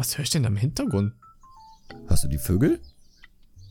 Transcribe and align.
Was 0.00 0.16
höre 0.16 0.22
ich 0.22 0.30
denn 0.30 0.44
da 0.44 0.48
im 0.48 0.56
Hintergrund? 0.56 1.12
Hast 2.08 2.24
du 2.24 2.28
die 2.28 2.38
Vögel? 2.38 2.80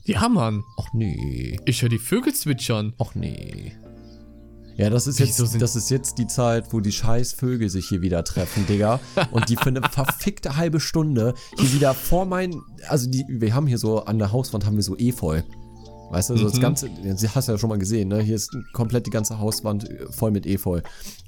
Ja, 0.03 0.29
Mann. 0.29 0.63
Ach 0.79 0.93
nee. 0.93 1.59
Ich 1.65 1.81
höre 1.81 1.89
die 1.89 1.97
Vögel 1.97 2.35
zwitschern. 2.35 2.93
Ach 2.99 3.15
nee. 3.15 3.73
Ja, 4.77 4.91
das 4.91 5.07
ist, 5.07 5.19
Wieso 5.19 5.45
jetzt, 5.45 5.59
das 5.59 5.75
ist 5.75 5.89
jetzt 5.89 6.19
die 6.19 6.27
Zeit, 6.27 6.71
wo 6.71 6.81
die 6.81 6.91
scheiß 6.91 7.33
Vögel 7.33 7.67
sich 7.67 7.89
hier 7.89 8.03
wieder 8.03 8.23
treffen, 8.23 8.67
Digga. 8.67 8.99
Und 9.31 9.49
die 9.49 9.55
für 9.55 9.69
eine 9.69 9.81
verfickte 9.91 10.55
halbe 10.55 10.79
Stunde 10.79 11.33
hier 11.57 11.73
wieder 11.73 11.95
vor 11.95 12.27
mein, 12.27 12.61
also 12.87 13.09
die, 13.09 13.25
wir 13.27 13.55
haben 13.55 13.65
hier 13.65 13.79
so 13.79 14.05
an 14.05 14.19
der 14.19 14.31
Hauswand 14.31 14.67
haben 14.67 14.75
wir 14.75 14.83
so 14.83 14.95
Efeu. 14.97 15.41
Weißt 16.11 16.29
du, 16.31 16.37
so 16.37 16.45
das 16.45 16.55
Mhm. 16.57 16.61
ganze, 16.61 16.89
das 17.03 17.35
hast 17.35 17.47
du 17.47 17.51
ja 17.51 17.57
schon 17.57 17.69
mal 17.69 17.77
gesehen, 17.77 18.07
ne? 18.09 18.19
Hier 18.21 18.35
ist 18.35 18.55
komplett 18.73 19.05
die 19.05 19.11
ganze 19.11 19.39
Hauswand 19.39 19.89
äh, 19.89 20.11
voll 20.11 20.31
mit 20.31 20.45
Efeu. 20.47 20.81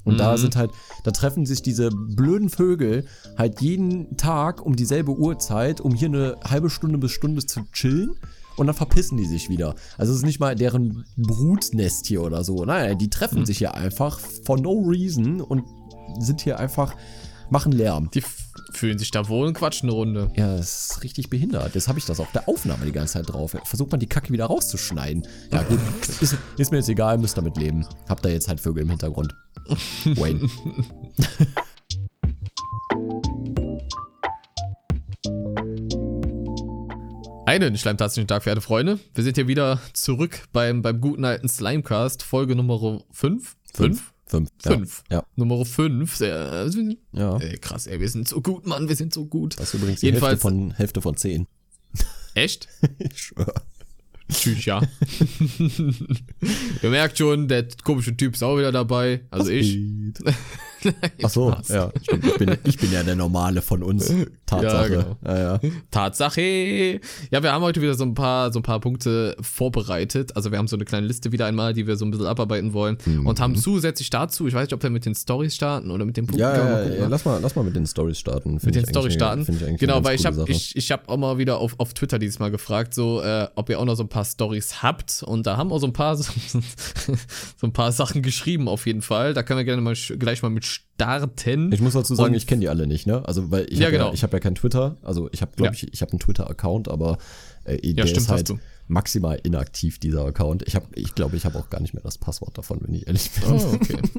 Und 0.03 0.13
Mhm. 0.13 0.17
da 0.17 0.37
sind 0.37 0.55
halt, 0.55 0.71
da 1.03 1.11
treffen 1.11 1.45
sich 1.45 1.61
diese 1.61 1.89
blöden 1.91 2.49
Vögel 2.49 3.05
halt 3.37 3.61
jeden 3.61 4.17
Tag 4.17 4.65
um 4.65 4.75
dieselbe 4.75 5.11
Uhrzeit, 5.11 5.81
um 5.81 5.93
hier 5.93 6.07
eine 6.07 6.37
halbe 6.43 6.69
Stunde 6.69 6.97
bis 6.97 7.11
Stunde 7.11 7.45
zu 7.45 7.61
chillen. 7.73 8.15
Und 8.57 8.67
dann 8.67 8.75
verpissen 8.75 9.17
die 9.17 9.25
sich 9.25 9.49
wieder. 9.49 9.75
Also 9.97 10.11
es 10.11 10.19
ist 10.19 10.25
nicht 10.25 10.39
mal 10.39 10.55
deren 10.55 11.05
Brutnest 11.15 12.05
hier 12.07 12.21
oder 12.21 12.43
so. 12.43 12.65
Nein, 12.65 12.97
die 12.97 13.09
treffen 13.09 13.39
Mhm. 13.41 13.45
sich 13.45 13.59
hier 13.59 13.75
einfach 13.75 14.19
for 14.19 14.59
no 14.59 14.73
reason 14.87 15.41
und 15.41 15.63
sind 16.19 16.41
hier 16.41 16.59
einfach, 16.59 16.95
machen 17.49 17.71
Lärm. 17.71 18.09
Die 18.13 18.21
fühlen 18.71 18.97
sich 18.97 19.11
da 19.11 19.27
wohl 19.27 19.47
und 19.47 19.53
quatschen 19.53 19.89
eine 19.89 19.95
Runde. 19.95 20.31
Ja, 20.35 20.55
das 20.55 20.91
ist 20.91 21.03
richtig 21.03 21.29
behindert. 21.29 21.75
Jetzt 21.75 21.87
habe 21.87 21.99
ich 21.99 22.05
das 22.05 22.19
auf 22.19 22.31
der 22.31 22.47
Aufnahme 22.47 22.85
die 22.85 22.91
ganze 22.91 23.13
Zeit 23.13 23.29
drauf. 23.29 23.55
Versucht 23.65 23.91
man 23.91 23.99
die 23.99 24.07
Kacke 24.07 24.31
wieder 24.33 24.45
rauszuschneiden. 24.45 25.27
Ja 25.51 25.63
gut, 25.63 25.79
ist, 26.21 26.37
ist 26.57 26.71
mir 26.71 26.77
jetzt 26.77 26.89
egal, 26.89 27.17
müsst 27.17 27.37
damit 27.37 27.57
leben. 27.57 27.85
Habt 28.07 28.25
da 28.25 28.29
jetzt 28.29 28.47
halt 28.47 28.59
Vögel 28.59 28.83
im 28.83 28.89
Hintergrund. 28.89 29.33
Wayne. 30.05 30.41
Einen 37.45 37.77
schleimtastischen 37.77 38.27
Tag, 38.27 38.43
verehrte 38.43 38.61
Freunde. 38.61 38.99
Wir 39.13 39.25
sind 39.25 39.35
hier 39.35 39.47
wieder 39.47 39.81
zurück 39.91 40.43
beim, 40.53 40.81
beim 40.81 41.01
guten 41.01 41.25
alten 41.25 41.49
Slimecast, 41.49 42.23
Folge 42.23 42.55
Nummer 42.55 43.01
5. 43.11 43.57
Fünf. 43.73 44.10
Fünf. 44.31 44.49
Fünf. 44.63 45.03
Ja. 45.11 45.23
Nummer 45.35 45.63
5. 45.65 46.15
Sehr, 46.15 46.69
Ja. 47.11 47.37
ey, 47.37 47.57
krass, 47.57 47.85
ey, 47.85 47.99
wir 47.99 48.09
sind 48.09 48.27
so 48.27 48.41
gut, 48.41 48.65
Mann, 48.65 48.87
wir 48.87 48.95
sind 48.95 49.13
so 49.13 49.25
gut. 49.25 49.59
Das 49.59 49.73
ist 49.73 49.81
übrigens 49.81 49.99
die 49.99 50.07
Jedenfalls- 50.07 50.31
Hälfte 50.31 50.41
von, 50.41 50.71
Hälfte 50.71 51.01
von 51.01 51.17
zehn. 51.17 51.47
Echt? 52.33 52.67
Ich 52.99 53.19
schwör. 53.19 53.53
Tschüss, 54.31 54.63
ja. 54.63 54.81
Ihr 56.81 56.89
merkt 56.89 57.17
schon, 57.17 57.49
der 57.49 57.67
komische 57.83 58.15
Typ 58.15 58.35
ist 58.35 58.43
auch 58.43 58.57
wieder 58.57 58.71
dabei. 58.71 59.25
Also 59.29 59.51
ich. 59.51 59.77
Ach 61.23 61.29
so, 61.29 61.55
ja, 61.67 61.91
stimmt. 62.01 62.25
Ich 62.25 62.37
bin, 62.37 62.57
ich 62.63 62.77
bin 62.77 62.91
ja 62.91 63.03
der 63.03 63.15
Normale 63.15 63.61
von 63.61 63.83
uns. 63.83 64.11
Tatsache. 64.45 64.89
genau. 64.89 65.17
Ja, 65.25 65.37
ja. 65.37 65.59
Tatsache. 65.91 66.99
Ja, 67.31 67.43
wir 67.43 67.53
haben 67.53 67.61
heute 67.61 67.81
wieder 67.81 67.93
so 67.93 68.03
ein 68.03 68.13
paar, 68.13 68.51
so 68.51 68.59
ein 68.59 68.63
paar 68.63 68.79
Punkte 68.79 69.37
vorbereitet. 69.39 70.35
Also 70.35 70.51
wir 70.51 70.57
haben 70.57 70.67
so 70.67 70.75
eine 70.75 70.85
kleine 70.85 71.07
Liste 71.07 71.31
wieder 71.31 71.45
einmal, 71.45 71.73
die 71.73 71.87
wir 71.87 71.95
so 71.95 72.05
ein 72.05 72.11
bisschen 72.11 72.25
abarbeiten 72.25 72.73
wollen. 72.73 72.97
Und 73.25 73.39
haben 73.39 73.55
zusätzlich 73.55 74.09
dazu, 74.09 74.47
ich 74.47 74.53
weiß 74.53 74.63
nicht, 74.63 74.73
ob 74.73 74.83
wir 74.83 74.89
mit 74.89 75.05
den 75.05 75.15
Stories 75.15 75.55
starten 75.55 75.91
oder 75.91 76.05
mit 76.05 76.17
den 76.17 76.27
Punkten. 76.27 76.41
Ja, 76.41 76.55
ja, 76.55 76.83
ja, 76.83 77.01
ne? 77.01 77.07
lass 77.09 77.23
mal, 77.23 77.39
lass 77.41 77.55
mal 77.55 77.63
mit 77.63 77.75
den 77.75 77.85
Stories 77.85 78.19
starten. 78.19 78.59
mit 78.61 78.75
den 78.75 78.87
Stories 78.87 79.13
starten. 79.13 79.45
Genau, 79.77 79.97
eine 79.97 80.05
weil 80.05 80.15
ich 80.15 80.25
habe 80.25 80.43
ich, 80.47 80.75
ich 80.75 80.91
hab 80.91 81.07
auch 81.07 81.17
mal 81.17 81.37
wieder 81.37 81.59
auf, 81.59 81.79
auf 81.79 81.93
Twitter 81.93 82.19
dieses 82.19 82.39
Mal 82.39 82.51
gefragt, 82.51 82.93
so, 82.93 83.21
äh, 83.21 83.47
ob 83.55 83.69
ihr 83.69 83.79
auch 83.79 83.85
noch 83.85 83.95
so 83.95 84.03
ein 84.03 84.09
paar 84.09 84.25
Stories 84.25 84.81
habt. 84.83 85.23
Und 85.23 85.47
da 85.47 85.57
haben 85.57 85.71
auch 85.71 85.79
so 85.79 85.87
ein 85.87 85.93
paar 85.93 86.17
so, 86.17 86.23
so 87.57 87.67
ein 87.67 87.73
paar 87.73 87.91
Sachen 87.91 88.21
geschrieben 88.21 88.67
auf 88.67 88.85
jeden 88.85 89.01
Fall. 89.01 89.33
Da 89.33 89.43
können 89.43 89.59
wir 89.59 89.65
gerne 89.65 89.81
mal 89.81 89.95
gleich 90.19 90.41
mal 90.41 90.49
mit 90.49 90.65
starten. 90.71 91.71
Ich 91.71 91.81
muss 91.81 91.93
dazu 91.93 92.15
sagen, 92.15 92.29
Und- 92.31 92.37
ich 92.37 92.47
kenne 92.47 92.61
die 92.61 92.69
alle 92.69 92.87
nicht, 92.87 93.07
ne? 93.07 93.27
Also, 93.27 93.51
weil 93.51 93.65
ich 93.69 93.79
Ja, 93.79 93.85
habe 93.85 93.91
genau. 93.93 94.07
ja, 94.09 94.13
ich 94.13 94.23
hab 94.23 94.33
ja 94.33 94.39
kein 94.39 94.55
Twitter. 94.55 94.97
Also, 95.01 95.29
ich 95.31 95.41
habe, 95.41 95.51
glaube 95.55 95.67
Ja. 95.67 95.71
ich, 95.73 95.93
ich 95.93 96.01
habe 96.01 96.11
einen 96.11 96.19
Twitter-Account, 96.19 96.87
aber 96.89 97.17
äh, 97.63 97.93
der 97.93 98.07
stimmt, 98.07 98.17
ist 98.21 98.29
halt 98.29 98.53
maximal 98.87 99.39
inaktiv, 99.43 99.99
dieser 99.99 100.25
Account. 100.25 100.63
Ich 100.67 100.75
habe, 100.75 100.87
ich 100.95 101.15
glaube, 101.15 101.37
ich 101.37 101.45
habe 101.45 101.57
auch 101.57 101.69
gar 101.69 101.79
nicht 101.81 101.93
mehr 101.93 102.03
das 102.03 102.17
Passwort 102.17 102.57
davon, 102.57 102.79
wenn 102.81 102.93
ich 102.93 103.07
ehrlich 103.07 103.29
bin. 103.31 103.43
Oh, 103.53 103.73
okay. 103.73 103.97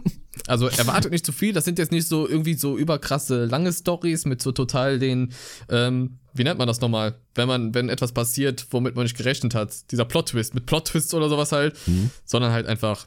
Also 0.48 0.66
erwartet 0.66 1.12
nicht 1.12 1.24
zu 1.26 1.30
viel. 1.30 1.52
Das 1.52 1.64
sind 1.66 1.78
jetzt 1.78 1.92
nicht 1.92 2.08
so 2.08 2.26
irgendwie 2.26 2.54
so 2.54 2.76
überkrasse 2.76 3.44
lange 3.44 3.70
Stories 3.72 4.24
mit 4.24 4.42
so 4.42 4.50
total 4.50 4.98
den, 4.98 5.32
ähm, 5.68 6.18
wie 6.32 6.42
nennt 6.42 6.58
man 6.58 6.66
das 6.66 6.80
nochmal? 6.80 7.14
Wenn 7.34 7.46
man, 7.46 7.74
wenn 7.74 7.88
etwas 7.88 8.10
passiert, 8.12 8.66
womit 8.70 8.96
man 8.96 9.04
nicht 9.04 9.16
gerechnet 9.16 9.54
hat. 9.54 9.92
Dieser 9.92 10.04
Plot-Twist, 10.06 10.54
mit 10.54 10.66
Plot-Twists 10.66 11.14
oder 11.14 11.28
sowas 11.28 11.52
halt. 11.52 11.76
Sondern 12.24 12.50
halt 12.50 12.66
einfach 12.66 13.06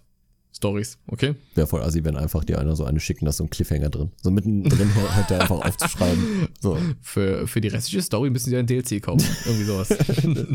Stories, 0.56 0.98
okay? 1.08 1.36
Wäre 1.54 1.68
voll 1.68 1.82
assi, 1.84 2.06
wenn 2.06 2.16
einfach 2.16 2.46
dir 2.46 2.60
einer 2.60 2.78
so 2.78 2.86
eine 2.86 3.02
schicken, 3.02 3.26
da 3.26 3.32
ist 3.32 3.38
so 3.38 3.44
ein 3.44 3.50
Cliffhanger 3.50 3.90
drin. 3.90 4.12
So 4.22 4.32
mittendrin 4.32 4.90
hört 5.16 5.30
der 5.30 5.42
einfach 5.42 5.60
aufzuschreiben. 5.60 6.48
So, 6.62 6.78
Für, 7.02 7.46
für 7.46 7.60
die 7.60 7.68
restliche 7.68 8.02
Story 8.02 8.30
müssen 8.30 8.50
sie 8.50 8.56
ein 8.56 8.66
DLC 8.66 9.02
kaufen. 9.02 9.28
Irgendwie 9.46 9.66
sowas. 9.66 9.90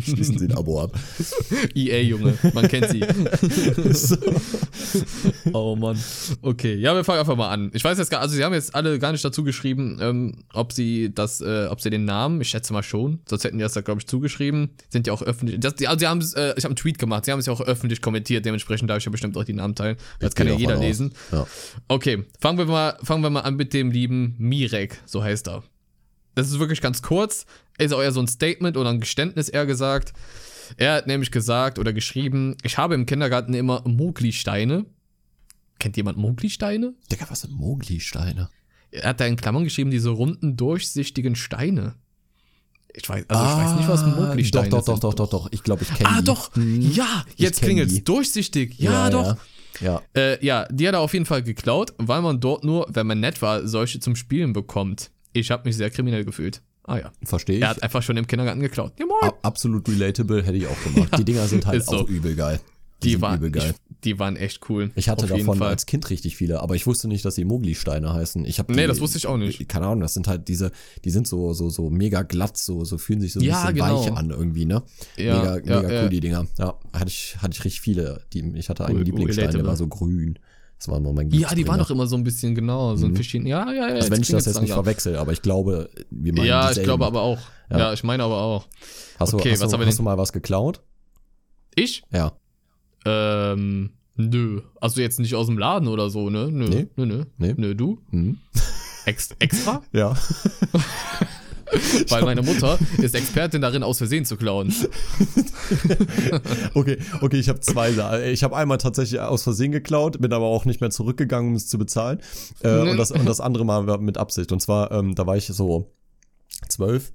schließen 0.03 0.39
sie 0.39 0.47
ein 0.47 0.57
Abo 0.57 0.81
ab. 0.81 0.99
EA, 1.75 2.01
Junge, 2.01 2.33
man 2.55 2.67
kennt 2.69 2.89
sie. 2.89 3.05
oh 5.53 5.77
Mann. 5.77 5.99
Okay, 6.41 6.77
ja, 6.77 6.95
wir 6.95 7.05
fangen 7.05 7.21
einfach 7.21 7.37
mal 7.37 7.51
an. 7.51 7.71
Ich 7.75 7.85
weiß 7.85 7.99
jetzt 7.99 8.11
gar, 8.11 8.21
also 8.21 8.35
sie 8.35 8.43
haben 8.43 8.55
jetzt 8.55 8.75
alle 8.75 8.99
gar 8.99 9.13
nicht 9.13 9.25
dazu 9.25 9.45
geschrieben, 9.45 9.99
ähm, 10.01 10.45
ob 10.55 10.73
sie 10.73 11.13
das, 11.15 11.43
äh, 11.43 11.67
ob 11.69 11.83
sie 11.83 11.91
den 11.91 12.07
Namen, 12.07 12.41
ich 12.41 12.49
schätze 12.49 12.73
mal 12.73 12.83
schon, 12.83 13.21
sonst 13.29 13.45
hätten 13.45 13.59
die 13.59 13.63
das 13.63 13.75
da, 13.75 13.83
glaube 13.83 14.01
ich, 14.01 14.07
zugeschrieben. 14.07 14.71
Sind 14.89 15.07
ja 15.07 15.13
auch 15.13 15.21
öffentlich. 15.21 15.61
Das, 15.61 15.75
die, 15.75 15.89
also 15.89 15.99
sie 15.99 16.07
haben 16.07 16.21
es, 16.21 16.33
äh, 16.33 16.55
ich 16.57 16.65
habe 16.65 16.71
einen 16.71 16.77
Tweet 16.77 16.99
gemacht, 16.99 17.27
sie 17.27 17.33
haben 17.33 17.39
es 17.39 17.45
ja 17.47 17.53
auch 17.53 17.61
öffentlich 17.61 18.01
kommentiert, 18.01 18.47
dementsprechend 18.47 18.89
darf 18.89 18.97
ich 18.97 19.05
ja 19.05 19.11
bestimmt 19.11 19.37
auch 19.37 19.45
die 19.45 19.53
Namen 19.53 19.75
teilen. 19.75 19.90
Das 20.19 20.35
kann 20.35 20.47
ja 20.49 20.55
jeder 20.55 20.75
aus. 20.77 20.81
lesen. 20.81 21.13
Ja. 21.33 21.47
Okay, 21.89 22.25
fangen 22.41 22.59
wir 22.59 22.67
mal, 22.67 22.97
fangen 23.03 23.23
wir 23.23 23.31
mal 23.31 23.41
an 23.41 23.57
mit 23.57 23.73
dem 23.73 23.91
lieben 23.91 24.35
Mirek, 24.39 25.01
so 25.07 25.23
heißt 25.23 25.49
er. 25.49 25.63
Das 26.35 26.49
ist 26.49 26.59
wirklich 26.59 26.81
ganz 26.81 27.03
kurz. 27.03 27.47
Ist 27.79 27.93
auch 27.93 28.03
eher 28.03 28.13
so 28.13 28.21
ein 28.21 28.29
Statement 28.29 28.77
oder 28.77 28.91
ein 28.91 29.01
Geständnis 29.01 29.49
eher 29.49 29.67
gesagt. 29.67 30.13
Er 30.77 30.95
hat 30.95 31.07
nämlich 31.07 31.31
gesagt 31.31 31.79
oder 31.79 31.93
geschrieben, 31.93 32.57
ich 32.63 32.79
habe 32.79 32.95
im 32.95 33.05
Kindergarten 33.07 33.55
immer 33.55 33.83
Mogli-Steine. 33.87 34.87
Kennt 35.79 35.97
jemand 35.97 36.19
Mogli-Steine? 36.19 36.95
Digga, 37.11 37.27
was 37.29 37.41
sind 37.41 37.53
Mogli-Steine? 37.55 38.49
Er 38.93 39.09
hat 39.09 39.21
da 39.21 39.25
in 39.27 39.37
Klammern 39.37 39.65
geschrieben, 39.65 39.91
diese 39.91 40.11
runden, 40.11 40.57
durchsichtigen 40.57 41.35
Steine. 41.37 41.95
Ich 42.93 43.09
weiß, 43.09 43.25
also 43.29 43.45
ich 43.45 43.57
weiß 43.67 43.77
nicht, 43.79 43.89
was 43.89 44.05
Mogli-Steine 44.05 44.67
Ah, 44.67 44.71
Doch, 44.71 44.79
doch, 44.85 44.95
sind. 44.95 45.05
doch, 45.05 45.15
doch, 45.15 45.29
doch, 45.29 45.45
doch. 45.45 45.53
Ich 45.53 45.63
glaube, 45.63 45.83
ich 45.85 45.95
kenne 45.95 46.09
Ah, 46.11 46.19
die. 46.21 46.25
doch. 46.25 46.55
Hm. 46.55 46.81
Ja, 46.93 47.25
jetzt 47.37 47.61
kenn 47.61 47.69
klingelt's. 47.69 47.95
die. 47.95 48.05
Durchsichtig. 48.05 48.79
Ja, 48.79 49.11
doch. 49.11 49.27
Ja. 49.27 49.39
Äh, 50.17 50.45
ja, 50.45 50.67
die 50.71 50.87
hat 50.87 50.95
er 50.95 51.01
auf 51.01 51.13
jeden 51.13 51.27
Fall 51.27 51.43
geklaut, 51.43 51.95
weil 51.99 52.23
man 52.23 52.41
dort 52.41 52.65
nur, 52.65 52.87
wenn 52.91 53.07
man 53.07 53.21
nett 53.21 53.41
war, 53.43 53.67
solche 53.67 54.01
zum 54.01 54.17
Spielen 54.17 54.53
bekommt. 54.53 55.11
Ich 55.33 55.51
habe 55.51 55.69
mich 55.69 55.77
sehr 55.77 55.91
kriminell 55.91 56.25
gefühlt. 56.25 56.61
Ah 56.85 56.99
ja. 56.99 57.13
Verstehe 57.23 57.57
ich. 57.57 57.63
Er 57.63 57.69
hat 57.69 57.83
einfach 57.83 58.03
schon 58.03 58.17
im 58.17 58.27
Kindergarten 58.27 58.61
geklaut. 58.61 58.93
Ja, 58.99 59.07
moin. 59.07 59.31
Absolut 59.43 59.89
relatable, 59.89 60.43
hätte 60.43 60.57
ich 60.57 60.67
auch 60.67 60.83
gemacht. 60.83 61.17
die 61.19 61.25
Dinger 61.25 61.47
sind 61.47 61.67
halt 61.67 61.85
so. 61.85 61.99
auch 61.99 62.09
übel 62.09 62.35
geil. 62.35 62.61
die, 63.03 63.13
sind 63.13 63.23
waren, 63.23 63.39
übel 63.39 63.51
geil. 63.53 63.75
Die 64.05 64.19
waren 64.19 64.37
echt 64.37 64.69
cool. 64.69 64.91
Ich 64.95 65.09
hatte 65.09 65.27
davon 65.27 65.63
als 65.63 65.87
Kind 65.87 66.09
richtig 66.11 66.37
viele, 66.37 66.61
aber 66.61 66.75
ich 66.75 66.87
wusste 66.87 67.09
nicht, 67.09 67.25
dass 67.25 67.35
die 67.35 67.45
Mogli-Steine 67.45 68.13
heißen. 68.13 68.45
Ich 68.45 68.59
hab 68.59 68.71
Nee, 68.71 68.87
das 68.87 69.01
wusste 69.01 69.19
ich 69.19 69.27
auch 69.27 69.37
nicht. 69.37 69.69
Keine 69.69 69.87
Ahnung, 69.87 70.01
das 70.01 70.15
sind 70.15 70.27
halt 70.29 70.49
diese, 70.49 70.73
die 71.05 71.11
sind 71.11 71.27
so, 71.27 71.53
so, 71.53 71.69
so 71.71 71.91
mega 71.91 72.23
glatt, 72.23 72.57
so, 72.57 72.85
so 72.85 72.99
fühlen 72.99 73.21
sich 73.21 73.33
so 73.33 73.41
ein 73.41 73.45
Ja, 73.45 73.63
bisschen 73.63 73.75
genau. 73.75 74.01
weich 74.01 74.13
an 74.13 74.31
irgendwie, 74.31 74.65
ne? 74.65 74.83
Ja, 75.17 75.39
mega, 75.39 75.55
ja, 75.57 75.83
mega 75.83 75.93
ja. 75.93 76.03
cool, 76.03 76.09
die 76.09 76.21
Dinger. 76.21 76.47
Ja, 76.59 76.79
hatte 76.93 77.09
ich, 77.09 77.37
hatte 77.41 77.53
ich 77.53 77.65
richtig 77.65 77.81
viele. 77.81 78.23
Die, 78.33 78.41
ich 78.57 78.69
hatte 78.69 78.85
einen 78.87 78.99
Cool, 78.99 79.05
Lieblingsstein, 79.05 79.51
der 79.51 79.67
war 79.67 79.77
so 79.77 79.87
grün. 79.87 80.39
Das 80.79 80.89
war 80.89 80.97
immer 80.97 81.13
mein 81.13 81.31
Ja, 81.31 81.55
die 81.55 81.69
waren 81.69 81.79
doch 81.79 81.91
immer 81.91 82.07
so 82.07 82.17
ein 82.17 82.25
bisschen 82.25 82.55
genau, 82.55 82.97
so 82.97 83.05
ein 83.05 83.15
Fischchen. 83.15 83.47
Ja, 83.47 83.71
ja, 83.71 83.75
ja. 83.75 83.89
Mhm. 83.89 83.97
Also 83.97 84.11
wenn 84.13 84.23
ich 84.23 84.29
das 84.29 84.47
jetzt 84.47 84.63
nicht 84.63 84.73
verwechsel, 84.73 85.17
aber 85.17 85.33
ich 85.33 85.43
glaube, 85.43 85.91
wir 86.11 86.33
meinen 86.33 86.47
Ja, 86.47 86.71
ich 86.71 86.83
glaube 86.83 87.05
aber 87.05 87.21
auch. 87.21 87.39
Ja. 87.71 87.79
Ja. 87.79 87.93
ich 87.93 88.03
meine 88.03 88.23
aber 88.23 88.41
auch. 88.41 88.67
Hast 89.19 89.35
du, 89.35 89.37
Okay, 89.37 89.53
hast, 89.53 89.61
was 89.61 89.71
du, 89.73 89.79
hast 89.79 89.99
du 89.99 90.03
mal 90.03 90.17
was 90.17 90.33
geklaut? 90.33 90.81
Ich? 91.75 92.03
Ja. 92.11 92.33
Ähm, 93.05 93.91
nö. 94.17 94.61
Also 94.81 95.01
jetzt 95.01 95.19
nicht 95.21 95.35
aus 95.35 95.47
dem 95.47 95.59
Laden 95.59 95.89
oder 95.89 96.11
so, 96.11 96.31
ne? 96.31 96.49
Nö, 96.53 96.69
Nee. 96.69 96.87
nö, 96.97 97.07
nö. 97.07 97.25
Nee. 97.39 97.55
Nö, 97.57 97.75
du? 97.75 97.99
Hm? 98.11 98.39
Ex 99.07 99.31
extra? 99.39 99.83
Ja. 99.93 100.17
Weil 102.09 102.25
meine 102.25 102.43
Mutter 102.43 102.79
ist 102.99 103.15
Expertin 103.15 103.61
darin, 103.63 103.85
aus 103.85 103.99
Versehen 103.99 104.25
zu 104.25 104.37
klauen. 104.37 104.75
Okay, 106.75 106.99
okay, 107.21 107.37
ich 107.39 107.49
habe 107.49 107.61
zwei. 107.61 107.93
Sa- 107.93 108.21
Ich 108.23 108.43
habe 108.43 108.57
einmal 108.57 108.79
tatsächlich 108.79 109.21
aus 109.21 109.43
Versehen 109.43 109.71
geklaut, 109.73 110.21
bin 110.21 110.33
aber 110.33 110.47
auch 110.47 110.65
nicht 110.65 110.81
mehr 110.81 110.91
zurückgegangen, 110.91 111.51
um 111.51 111.57
es 111.57 111.69
zu 111.69 111.79
bezahlen. 111.79 112.21
Äh, 112.63 112.79
und, 112.91 112.97
das, 112.97 113.11
und 113.13 113.25
das 113.27 113.41
andere 113.41 113.65
Mal 113.65 113.99
mit 113.99 114.19
Absicht. 114.19 114.51
Und 114.53 114.61
zwar, 114.61 114.91
ähm, 114.93 115.15
da 115.15 115.27
war 115.27 115.37
ich 115.37 115.47
so 115.47 115.93
zwölf 116.69 117.13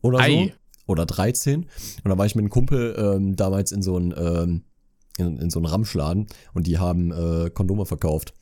oder 0.00 0.18
so. 0.18 0.24
Ei. 0.24 0.54
Oder 0.86 1.06
13. 1.06 1.66
Und 2.02 2.08
da 2.10 2.16
war 2.18 2.26
ich 2.26 2.34
mit 2.34 2.42
einem 2.42 2.50
Kumpel 2.50 2.94
ähm, 2.98 3.36
damals 3.36 3.72
in 3.72 3.82
so 3.82 3.96
einem 3.96 4.14
ähm, 4.16 4.64
in, 5.18 5.38
in 5.38 5.50
so 5.50 5.58
einem 5.58 5.66
Ramschladen 5.66 6.26
und 6.54 6.66
die 6.66 6.78
haben 6.78 7.12
äh, 7.12 7.50
Kondome 7.50 7.86
verkauft. 7.86 8.34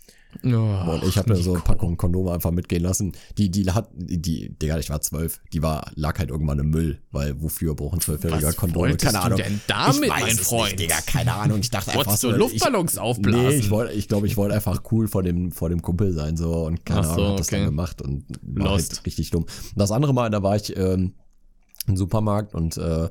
Oh, 0.45 0.47
Und 0.49 1.05
ich 1.05 1.19
habe 1.19 1.35
mir 1.35 1.43
so 1.43 1.53
eine 1.53 1.61
Packung 1.61 1.97
Kondome 1.97 2.33
einfach 2.33 2.53
mitgehen 2.53 2.83
lassen. 2.83 3.13
Die, 3.37 3.51
die 3.51 3.69
hat, 3.71 3.91
die, 3.95 4.57
Digga, 4.57 4.79
ich 4.79 4.89
war 4.89 5.01
zwölf. 5.01 5.41
Die 5.53 5.61
war, 5.61 5.91
lag 5.97 6.19
halt 6.19 6.31
irgendwann 6.31 6.59
im 6.61 6.71
Müll, 6.71 7.03
weil 7.11 7.43
wofür 7.43 7.75
brauchen 7.75 8.01
zwölfjähriger 8.01 8.53
Kondome? 8.53 8.91
wolltest 8.91 9.13
du 9.13 9.35
denn 9.37 9.61
damit, 9.67 10.05
ich 10.05 10.11
weiß 10.11 10.21
mein 10.21 10.37
Freund? 10.37 10.71
Nicht, 10.79 10.83
Digga, 10.83 11.01
keine 11.05 11.35
Ahnung. 11.35 11.59
Ich 11.61 11.71
dachte 11.71 11.91
einfach 11.91 12.07
Wolltest 12.07 12.23
so. 12.23 12.31
du 12.31 12.37
Luftballons 12.39 12.93
ich, 12.93 12.99
aufblasen? 13.01 13.49
Nee, 13.49 13.57
ich 13.57 13.71
wollte, 13.71 13.93
ich 13.93 14.09
glaube, 14.09 14.29
ich 14.29 14.37
wollte 14.37 14.55
einfach 14.55 14.83
cool 14.93 15.09
vor 15.09 15.23
dem, 15.23 15.51
vor 15.51 15.69
dem 15.69 15.83
Kumpel 15.83 16.13
sein, 16.13 16.37
so. 16.37 16.65
Und 16.67 16.87
keine 16.87 17.05
so, 17.05 17.11
Ahnung, 17.11 17.27
hab 17.31 17.37
das 17.39 17.49
okay. 17.49 17.57
dann 17.57 17.65
gemacht 17.67 18.01
und 18.01 18.25
war 18.43 18.73
Lost. 18.73 18.97
halt 18.97 19.07
richtig 19.07 19.31
dumm. 19.31 19.43
Und 19.43 19.51
das 19.75 19.91
andere 19.91 20.15
Mal, 20.15 20.31
da 20.31 20.43
war 20.43 20.55
ich, 20.55 20.77
ähm, 20.77 21.15
im 21.87 21.97
Supermarkt 21.97 22.55
und, 22.55 22.77
äh, 22.77 23.09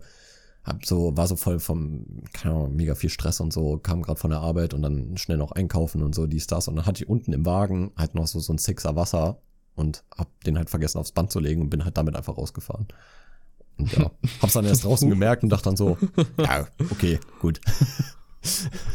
hab 0.69 0.85
so, 0.85 1.17
war 1.17 1.27
so 1.27 1.35
voll 1.35 1.59
vom, 1.59 2.05
keine 2.31 2.55
Ahnung, 2.55 2.75
mega 2.75 2.95
viel 2.95 3.09
Stress 3.09 3.39
und 3.39 3.51
so, 3.51 3.77
kam 3.77 4.01
gerade 4.01 4.19
von 4.19 4.29
der 4.29 4.39
Arbeit 4.39 4.73
und 4.73 4.81
dann 4.81 5.17
schnell 5.17 5.37
noch 5.37 5.51
einkaufen 5.51 6.03
und 6.03 6.15
so, 6.15 6.27
dies, 6.27 6.47
das. 6.47 6.67
Und 6.67 6.75
dann 6.75 6.85
hatte 6.85 7.03
ich 7.03 7.09
unten 7.09 7.33
im 7.33 7.45
Wagen 7.45 7.91
halt 7.97 8.15
noch 8.15 8.27
so, 8.27 8.39
so 8.39 8.53
ein 8.53 8.57
Sixer 8.57 8.95
Wasser 8.95 9.39
und 9.75 10.03
hab 10.15 10.27
den 10.43 10.57
halt 10.57 10.69
vergessen 10.69 10.99
aufs 10.99 11.11
Band 11.11 11.31
zu 11.31 11.39
legen 11.39 11.61
und 11.61 11.69
bin 11.69 11.83
halt 11.83 11.97
damit 11.97 12.15
einfach 12.15 12.37
rausgefahren. 12.37 12.87
Und 13.77 13.91
ja, 13.93 14.11
hab's 14.41 14.53
dann 14.53 14.65
erst 14.65 14.83
draußen 14.83 15.09
gemerkt 15.09 15.43
und 15.43 15.49
dachte 15.49 15.65
dann 15.65 15.77
so, 15.77 15.97
ja, 16.37 16.67
okay, 16.91 17.19
gut. 17.39 17.59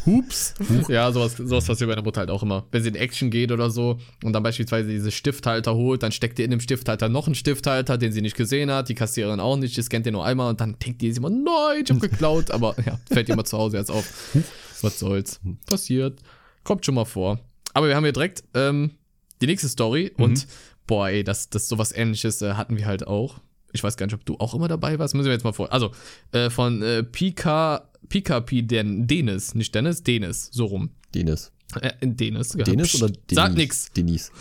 Hups. 0.06 0.54
Ja, 0.88 1.12
sowas, 1.12 1.36
sowas 1.36 1.66
passiert 1.66 1.88
bei 1.88 1.94
der 1.94 2.04
Mutter 2.04 2.20
halt 2.20 2.30
auch 2.30 2.42
immer. 2.42 2.66
Wenn 2.70 2.82
sie 2.82 2.88
in 2.88 2.94
Action 2.94 3.30
geht 3.30 3.52
oder 3.52 3.70
so 3.70 3.98
und 4.22 4.32
dann 4.32 4.42
beispielsweise 4.42 4.88
diese 4.88 5.10
Stifthalter 5.10 5.74
holt, 5.74 6.02
dann 6.02 6.12
steckt 6.12 6.38
ihr 6.38 6.44
in 6.44 6.50
dem 6.50 6.60
Stifthalter 6.60 7.08
noch 7.08 7.26
einen 7.26 7.34
Stifthalter, 7.34 7.98
den 7.98 8.12
sie 8.12 8.22
nicht 8.22 8.36
gesehen 8.36 8.70
hat, 8.70 8.88
die 8.88 8.94
Kassiererin 8.94 9.40
auch 9.40 9.56
nicht, 9.56 9.76
die 9.76 9.82
scannt 9.82 10.06
den 10.06 10.14
nur 10.14 10.24
einmal 10.24 10.50
und 10.50 10.60
dann 10.60 10.76
denkt 10.78 11.02
die 11.02 11.08
immer, 11.08 11.30
nein, 11.30 11.82
ich 11.84 11.90
hab 11.90 12.00
geklaut. 12.00 12.50
Aber 12.50 12.74
ja, 12.84 12.98
fällt 13.10 13.28
ihr 13.28 13.34
immer 13.34 13.44
zu 13.44 13.58
Hause 13.58 13.76
jetzt 13.76 13.90
auf. 13.90 14.34
Was 14.82 14.98
soll's. 14.98 15.40
Passiert. 15.66 16.20
Kommt 16.62 16.84
schon 16.84 16.94
mal 16.94 17.04
vor. 17.04 17.40
Aber 17.74 17.88
wir 17.88 17.96
haben 17.96 18.04
hier 18.04 18.12
direkt 18.12 18.44
ähm, 18.54 18.92
die 19.40 19.46
nächste 19.46 19.68
Story 19.68 20.12
und 20.16 20.46
boah, 20.86 21.08
ey, 21.08 21.24
das, 21.24 21.50
das 21.50 21.68
sowas 21.68 21.92
ähnliches 21.92 22.40
äh, 22.42 22.54
hatten 22.54 22.76
wir 22.76 22.86
halt 22.86 23.06
auch. 23.06 23.40
Ich 23.72 23.82
weiß 23.82 23.96
gar 23.96 24.06
nicht, 24.06 24.14
ob 24.14 24.24
du 24.24 24.36
auch 24.38 24.54
immer 24.54 24.68
dabei 24.68 24.98
warst. 24.98 25.14
Müssen 25.14 25.26
wir 25.26 25.32
jetzt 25.32 25.44
mal 25.44 25.52
vor. 25.52 25.72
Also, 25.72 25.90
äh, 26.32 26.48
von 26.48 26.80
äh, 26.82 27.02
Pika, 27.02 27.88
Pika 28.08 28.40
P. 28.40 28.62
Den, 28.62 29.06
Denis, 29.06 29.54
nicht 29.54 29.74
Dennis, 29.74 30.02
Denis, 30.02 30.48
so 30.52 30.66
rum. 30.66 30.90
Denis. 31.14 31.52
Äh, 31.80 31.92
Denis. 32.02 32.54
ja. 32.54 32.64
Denis 32.64 32.88
Psst, 32.88 33.02
oder 33.02 33.12
Denis? 33.12 33.34
Sag 33.34 33.54
nix. 33.54 33.92
Denis. 33.92 34.32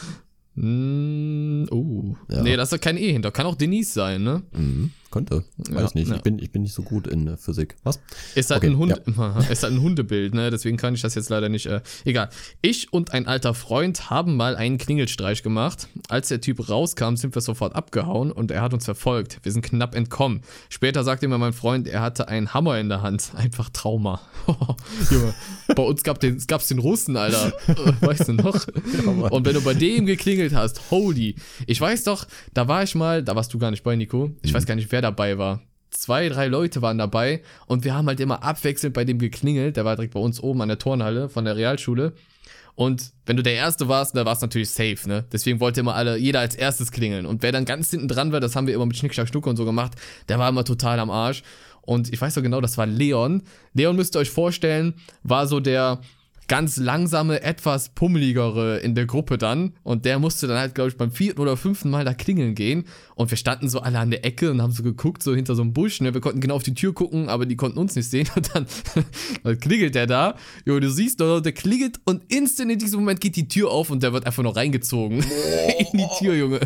Mm, 0.55 1.65
oh. 1.71 2.15
Ja. 2.29 2.43
Nee, 2.43 2.55
da 2.55 2.63
ist 2.63 2.79
kein 2.81 2.97
E 2.97 3.11
hinter. 3.11 3.31
Kann 3.31 3.45
auch 3.45 3.55
Denise 3.55 3.93
sein, 3.93 4.23
ne? 4.23 4.43
Mhm, 4.51 4.91
könnte. 5.13 5.43
Ja, 5.69 5.75
Weiß 5.83 5.93
nicht. 5.95 6.09
ja. 6.09 6.15
Ich, 6.15 6.21
bin, 6.23 6.39
ich 6.39 6.51
bin 6.51 6.63
nicht 6.63 6.73
so 6.73 6.81
gut 6.81 7.07
in 7.07 7.27
äh, 7.27 7.37
Physik. 7.37 7.75
Was? 7.83 7.99
Ist 8.35 8.49
halt 8.49 8.63
Okay, 8.63 8.71
ein 8.73 8.77
Hund, 8.77 8.97
ist 9.49 9.63
halt 9.63 9.73
ein 9.73 9.81
Hundebild, 9.81 10.33
ne? 10.33 10.49
Deswegen 10.49 10.75
kann 10.77 10.95
ich 10.95 11.01
das 11.01 11.15
jetzt 11.15 11.29
leider 11.29 11.47
nicht. 11.49 11.67
Äh, 11.67 11.81
egal. 12.03 12.29
Ich 12.61 12.91
und 12.91 13.13
ein 13.13 13.27
alter 13.27 13.53
Freund 13.53 14.09
haben 14.09 14.35
mal 14.35 14.55
einen 14.55 14.77
Klingelstreich 14.77 15.43
gemacht. 15.43 15.87
Als 16.09 16.29
der 16.29 16.41
Typ 16.41 16.67
rauskam, 16.67 17.15
sind 17.15 17.35
wir 17.35 17.41
sofort 17.41 17.75
abgehauen 17.75 18.31
und 18.31 18.49
er 18.51 18.61
hat 18.61 18.73
uns 18.73 18.85
verfolgt. 18.85 19.39
Wir 19.43 19.51
sind 19.51 19.63
knapp 19.63 19.93
entkommen. 19.95 20.41
Später 20.69 21.03
sagte 21.03 21.27
mir 21.27 21.37
mein 21.37 21.53
Freund, 21.53 21.87
er 21.87 22.01
hatte 22.01 22.27
einen 22.27 22.53
Hammer 22.53 22.79
in 22.79 22.89
der 22.89 23.01
Hand. 23.03 23.31
Einfach 23.35 23.69
Trauma. 23.69 24.19
Junge, 25.11 25.33
bei 25.75 25.83
uns 25.83 26.03
gab 26.03 26.19
den, 26.19 26.41
gab's 26.47 26.67
den 26.67 26.79
Russen, 26.79 27.15
Alter. 27.17 27.53
Äh, 27.67 27.73
Weißt 28.01 28.27
du 28.27 28.33
noch? 28.33 28.65
und 29.31 29.45
wenn 29.45 29.53
du 29.53 29.61
bei 29.61 29.73
dem 29.75 30.05
geklingelt 30.05 30.53
hast, 30.55 30.89
holy. 30.91 31.35
Ich 31.67 31.79
weiß 31.79 32.03
doch, 32.05 32.25
da 32.53 32.67
war 32.67 32.83
ich 32.83 32.95
mal, 32.95 33.23
da 33.23 33.35
warst 33.35 33.53
du 33.53 33.59
gar 33.59 33.69
nicht 33.71 33.83
bei, 33.83 33.95
Nico. 33.95 34.31
Ich 34.41 34.53
weiß 34.53 34.65
gar 34.65 34.75
nicht, 34.75 34.91
wer 34.91 35.01
dabei 35.03 35.37
war 35.37 35.61
zwei, 35.93 36.27
drei 36.29 36.47
Leute 36.47 36.81
waren 36.81 36.97
dabei 36.97 37.41
und 37.67 37.83
wir 37.83 37.93
haben 37.93 38.07
halt 38.07 38.19
immer 38.19 38.43
abwechselnd 38.43 38.93
bei 38.93 39.05
dem 39.05 39.19
geklingelt. 39.19 39.77
Der 39.77 39.85
war 39.85 39.95
direkt 39.95 40.13
bei 40.13 40.19
uns 40.19 40.41
oben 40.41 40.61
an 40.61 40.67
der 40.67 40.79
Turnhalle 40.79 41.29
von 41.29 41.45
der 41.45 41.55
Realschule. 41.55 42.13
Und 42.75 43.11
wenn 43.27 43.37
du 43.37 43.43
der 43.43 43.53
Erste 43.53 43.87
warst, 43.87 44.15
da 44.15 44.25
war 44.25 44.33
es 44.33 44.41
natürlich 44.41 44.71
safe, 44.71 45.07
ne? 45.07 45.25
Deswegen 45.31 45.59
wollte 45.59 45.81
immer 45.81 45.93
alle, 45.93 46.17
jeder 46.17 46.39
als 46.39 46.55
erstes 46.55 46.91
klingeln. 46.91 47.27
Und 47.27 47.43
wer 47.43 47.51
dann 47.51 47.65
ganz 47.65 47.91
hinten 47.91 48.07
dran 48.07 48.31
war, 48.31 48.39
das 48.39 48.55
haben 48.55 48.65
wir 48.65 48.73
immer 48.73 48.87
mit 48.87 48.97
Schnick, 48.97 49.13
Schnack, 49.13 49.27
Schnuck 49.27 49.45
und 49.45 49.57
so 49.57 49.65
gemacht, 49.65 49.93
der 50.27 50.39
war 50.39 50.49
immer 50.49 50.65
total 50.65 50.99
am 50.99 51.11
Arsch. 51.11 51.43
Und 51.81 52.11
ich 52.11 52.19
weiß 52.19 52.33
so 52.33 52.41
genau, 52.41 52.61
das 52.61 52.77
war 52.77 52.87
Leon. 52.87 53.43
Leon 53.73 53.95
müsst 53.95 54.15
ihr 54.15 54.19
euch 54.19 54.31
vorstellen, 54.31 54.95
war 55.21 55.45
so 55.45 55.59
der 55.59 55.99
ganz 56.47 56.77
langsame, 56.77 57.41
etwas 57.41 57.89
pummeligere 57.89 58.77
in 58.79 58.95
der 58.95 59.05
Gruppe 59.05 59.37
dann. 59.37 59.73
Und 59.83 60.05
der 60.05 60.19
musste 60.19 60.47
dann 60.47 60.57
halt, 60.57 60.75
glaube 60.75 60.89
ich, 60.89 60.97
beim 60.97 61.11
vierten 61.11 61.39
oder 61.39 61.57
fünften 61.57 61.89
Mal 61.89 62.05
da 62.05 62.13
klingeln 62.13 62.55
gehen. 62.55 62.85
Und 63.15 63.31
wir 63.31 63.37
standen 63.37 63.69
so 63.69 63.79
alle 63.79 63.99
an 63.99 64.11
der 64.11 64.25
Ecke 64.25 64.51
und 64.51 64.61
haben 64.61 64.71
so 64.71 64.83
geguckt, 64.83 65.23
so 65.23 65.35
hinter 65.35 65.55
so 65.55 65.61
einem 65.61 65.73
Busch. 65.73 66.01
Ne? 66.01 66.13
Wir 66.13 66.21
konnten 66.21 66.41
genau 66.41 66.55
auf 66.55 66.63
die 66.63 66.73
Tür 66.73 66.93
gucken, 66.93 67.29
aber 67.29 67.45
die 67.45 67.55
konnten 67.55 67.77
uns 67.77 67.95
nicht 67.95 68.09
sehen. 68.09 68.27
Und 68.35 68.49
dann, 68.55 68.65
dann 69.43 69.59
klingelt 69.59 69.95
der 69.95 70.07
da. 70.07 70.35
Jo, 70.65 70.79
du 70.79 70.89
siehst 70.89 71.21
doch, 71.21 71.39
der 71.39 71.51
klingelt 71.51 71.99
und 72.05 72.23
instant 72.31 72.71
in 72.71 72.79
diesem 72.79 72.99
Moment 72.99 73.21
geht 73.21 73.35
die 73.35 73.47
Tür 73.47 73.69
auf 73.69 73.89
und 73.89 74.01
der 74.01 74.13
wird 74.13 74.25
einfach 74.25 74.43
noch 74.43 74.55
reingezogen. 74.55 75.19
in 75.91 75.97
die 75.97 76.07
Tür, 76.17 76.35
Junge. 76.35 76.59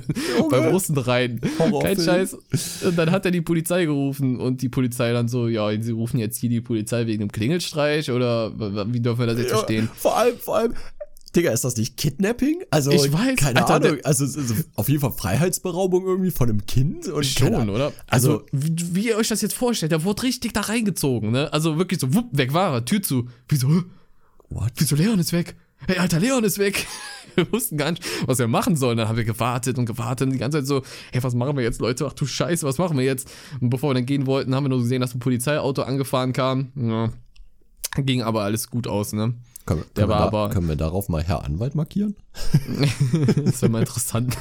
Beim 0.50 0.65
Russen 0.65 0.97
rein. 0.97 1.39
Kein 1.57 1.71
Horrorfilm. 1.71 2.06
Scheiß. 2.06 2.33
Und 2.85 2.97
dann 2.97 3.12
hat 3.12 3.25
er 3.25 3.31
die 3.31 3.41
Polizei 3.41 3.85
gerufen 3.85 4.39
und 4.39 4.62
die 4.62 4.69
Polizei 4.69 5.12
dann 5.12 5.27
so, 5.27 5.47
ja, 5.47 5.69
sie 5.81 5.91
rufen 5.91 6.19
jetzt 6.19 6.39
hier 6.39 6.50
die 6.50 6.62
Polizei 6.62 7.06
wegen 7.07 7.19
dem 7.19 7.31
Klingelstreich 7.31 8.12
oder 8.12 8.53
wie 8.91 9.00
dürfen 9.00 9.19
wir 9.19 9.27
das 9.27 9.38
jetzt 9.38 9.66
verstehen? 9.67 9.89
Vor 9.97 10.17
allem, 10.17 10.37
vor 10.37 10.57
allem, 10.57 10.73
Digga, 11.35 11.51
ist 11.51 11.63
das 11.63 11.77
nicht 11.77 11.97
Kidnapping? 11.97 12.63
Also, 12.71 12.89
Ich 12.91 13.13
weiß, 13.13 13.35
keine 13.35 13.59
Alter, 13.67 13.87
Ahnung. 13.87 13.99
Also, 14.03 14.25
ist 14.25 14.65
auf 14.75 14.89
jeden 14.89 15.01
Fall 15.01 15.11
Freiheitsberaubung 15.11 16.05
irgendwie 16.05 16.31
von 16.31 16.49
einem 16.49 16.65
Kind. 16.65 17.07
Und 17.07 17.25
Schon, 17.25 17.69
oder? 17.69 17.91
Also, 18.07 18.39
Also, 18.39 18.45
wie, 18.51 18.95
wie 18.95 19.07
ihr 19.09 19.17
euch 19.17 19.27
das 19.27 19.41
jetzt 19.41 19.53
vorstellt, 19.53 19.91
der 19.91 20.03
wurde 20.03 20.23
richtig 20.23 20.53
da 20.53 20.61
reingezogen, 20.61 21.31
ne? 21.31 21.51
Also 21.53 21.77
wirklich 21.77 21.99
so, 21.99 22.13
wupp, 22.13 22.29
weg 22.31 22.53
war 22.53 22.73
er, 22.73 22.85
Tür 22.85 23.03
zu. 23.03 23.27
Wieso? 23.49 23.83
what? 24.49 24.71
Wieso 24.77 24.95
Leon 24.95 25.19
ist 25.19 25.33
weg? 25.33 25.55
Hey, 25.85 25.97
Alter, 25.97 26.19
Leon 26.19 26.43
ist 26.43 26.57
weg. 26.57 26.87
Wir 27.35 27.51
wussten 27.51 27.77
gar 27.77 27.91
nicht, 27.91 28.03
was 28.25 28.39
wir 28.39 28.47
machen 28.47 28.75
sollen. 28.75 28.97
Dann 28.97 29.07
haben 29.07 29.17
wir 29.17 29.23
gewartet 29.23 29.77
und 29.77 29.85
gewartet 29.85 30.25
und 30.25 30.33
die 30.33 30.39
ganze 30.39 30.57
Zeit 30.57 30.65
so, 30.65 30.81
hey, 31.11 31.21
was 31.21 31.35
machen 31.35 31.55
wir 31.55 31.63
jetzt, 31.63 31.79
Leute? 31.79 32.07
Ach 32.07 32.13
du 32.13 32.25
Scheiße, 32.25 32.65
was 32.65 32.79
machen 32.79 32.97
wir 32.97 33.05
jetzt? 33.05 33.31
Und 33.61 33.69
bevor 33.69 33.91
wir 33.91 33.93
dann 33.93 34.07
gehen 34.07 34.25
wollten, 34.25 34.55
haben 34.55 34.63
wir 34.63 34.69
nur 34.69 34.79
gesehen, 34.79 35.01
dass 35.01 35.13
ein 35.13 35.19
Polizeiauto 35.19 35.83
angefahren 35.83 36.33
kam. 36.33 36.71
Ja. 36.75 37.11
Ging 38.01 38.23
aber 38.23 38.41
alles 38.41 38.71
gut 38.71 38.87
aus, 38.87 39.13
ne? 39.13 39.35
Können, 39.67 39.83
Der 39.95 40.05
können, 40.05 40.07
wir 40.07 40.09
war 40.09 40.19
da, 40.19 40.25
aber- 40.25 40.49
können 40.49 40.67
wir 40.69 40.75
darauf 40.75 41.09
mal 41.09 41.21
Herr 41.23 41.43
Anwalt 41.45 41.75
markieren? 41.75 42.15
Das 43.45 43.61
wäre 43.61 43.69
mal 43.71 43.79
interessant. 43.81 44.37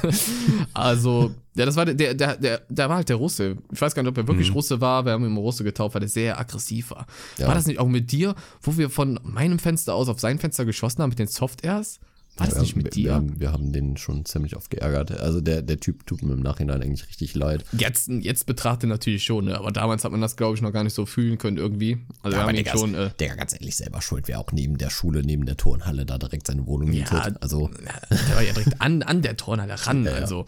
Also, 0.73 1.31
ja, 1.55 1.65
das 1.65 1.75
war 1.75 1.85
der, 1.85 1.95
der, 1.95 2.13
der, 2.13 2.35
der, 2.37 2.61
der 2.69 2.89
war 2.89 2.97
halt 2.97 3.09
der 3.09 3.15
Russe. 3.17 3.57
Ich 3.71 3.81
weiß 3.81 3.93
gar 3.95 4.03
nicht, 4.03 4.09
ob 4.09 4.17
er 4.17 4.27
wirklich 4.27 4.53
Russe 4.53 4.79
war. 4.81 5.05
Wir 5.05 5.13
haben 5.13 5.25
ihn 5.25 5.35
Russe 5.37 5.63
getauft, 5.63 5.95
weil 5.95 5.99
der 6.01 6.09
sehr 6.09 6.39
aggressiv 6.39 6.91
war. 6.91 7.05
Ja. 7.37 7.47
War 7.47 7.55
das 7.55 7.65
nicht 7.67 7.79
auch 7.79 7.87
mit 7.87 8.11
dir, 8.11 8.35
wo 8.61 8.77
wir 8.77 8.89
von 8.89 9.19
meinem 9.23 9.59
Fenster 9.59 9.93
aus 9.95 10.09
auf 10.09 10.19
sein 10.19 10.39
Fenster 10.39 10.65
geschossen 10.65 11.01
haben 11.01 11.09
mit 11.09 11.19
den 11.19 11.27
Soft-Airs? 11.27 11.99
War 12.39 12.47
das 12.47 12.55
wir, 12.55 12.61
nicht 12.61 12.75
mit 12.75 12.85
wir, 12.85 12.91
dir? 12.91 13.03
Wir 13.03 13.13
haben, 13.13 13.39
wir 13.39 13.51
haben 13.51 13.73
den 13.73 13.97
schon 13.97 14.25
ziemlich 14.25 14.55
oft 14.55 14.69
geärgert. 14.69 15.11
Also, 15.11 15.41
der, 15.41 15.61
der 15.61 15.79
Typ 15.79 16.05
tut 16.05 16.21
mir 16.21 16.33
im 16.33 16.41
Nachhinein 16.41 16.81
eigentlich 16.81 17.07
richtig 17.07 17.35
leid. 17.35 17.65
Jetzt, 17.77 18.07
jetzt 18.07 18.45
betrachtet 18.45 18.89
natürlich 18.89 19.23
schon, 19.23 19.45
ne? 19.45 19.57
aber 19.57 19.71
damals 19.71 20.03
hat 20.03 20.11
man 20.11 20.21
das, 20.21 20.35
glaube 20.35 20.55
ich, 20.55 20.61
noch 20.61 20.71
gar 20.71 20.83
nicht 20.83 20.93
so 20.93 21.05
fühlen 21.05 21.37
können 21.37 21.57
irgendwie. 21.57 21.97
Also 22.21 22.37
wir 22.37 22.43
haben 22.43 22.49
ihn 22.49 22.57
Digga, 22.57 22.71
schon, 22.71 22.95
äh, 22.95 23.11
Digga, 23.19 23.35
ganz 23.35 23.53
ehrlich, 23.53 23.75
selber 23.75 24.01
schuld. 24.01 24.27
Wer 24.27 24.39
auch 24.39 24.51
neben 24.51 24.77
der 24.77 24.89
Schule, 24.89 25.23
neben 25.23 25.45
der 25.45 25.57
Turnhalle 25.57 26.05
da 26.05 26.17
direkt 26.17 26.47
seine 26.47 26.65
Wohnung 26.65 26.91
Ja, 26.91 26.99
mietet. 26.99 27.41
Also, 27.41 27.69
der 28.11 28.35
war 28.35 28.43
ja 28.43 28.53
direkt 28.53 28.81
an, 28.81 29.03
an 29.03 29.21
der 29.21 29.37
Turnhalle 29.37 29.85
ran, 29.85 30.05
ja. 30.05 30.13
also. 30.13 30.45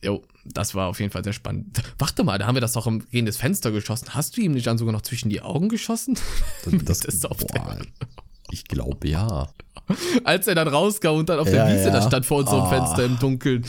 Jo, 0.00 0.22
das 0.44 0.74
war 0.74 0.86
auf 0.88 1.00
jeden 1.00 1.10
Fall 1.10 1.24
sehr 1.24 1.32
spannend. 1.32 1.82
Warte 1.98 2.22
mal, 2.24 2.38
da 2.38 2.46
haben 2.46 2.54
wir 2.54 2.60
das 2.60 2.72
doch 2.72 2.86
im 2.86 3.08
gegen 3.10 3.26
das 3.26 3.36
Fenster 3.36 3.72
geschossen. 3.72 4.14
Hast 4.14 4.36
du 4.36 4.40
ihm 4.40 4.52
nicht 4.52 4.66
dann 4.66 4.78
sogar 4.78 4.92
noch 4.92 5.02
zwischen 5.02 5.28
die 5.28 5.40
Augen 5.40 5.68
geschossen? 5.68 6.16
das, 6.64 6.84
Das 6.84 7.04
ist 7.04 7.26
auf 7.26 7.38
boah, 7.38 7.78
ich 8.50 8.64
glaube 8.64 9.08
ja. 9.08 9.48
Als 10.24 10.46
er 10.46 10.54
dann 10.54 10.68
rauskam 10.68 11.16
und 11.16 11.28
dann 11.28 11.38
auf 11.38 11.46
Ja, 11.48 11.64
der 11.66 11.74
Wiese 11.74 11.86
ja. 11.88 11.92
da 11.94 12.02
stand 12.02 12.26
vor 12.26 12.38
unserem 12.40 12.60
Ah. 12.62 12.68
Fenster 12.68 13.04
im 13.06 13.18
Dunkeln. 13.18 13.64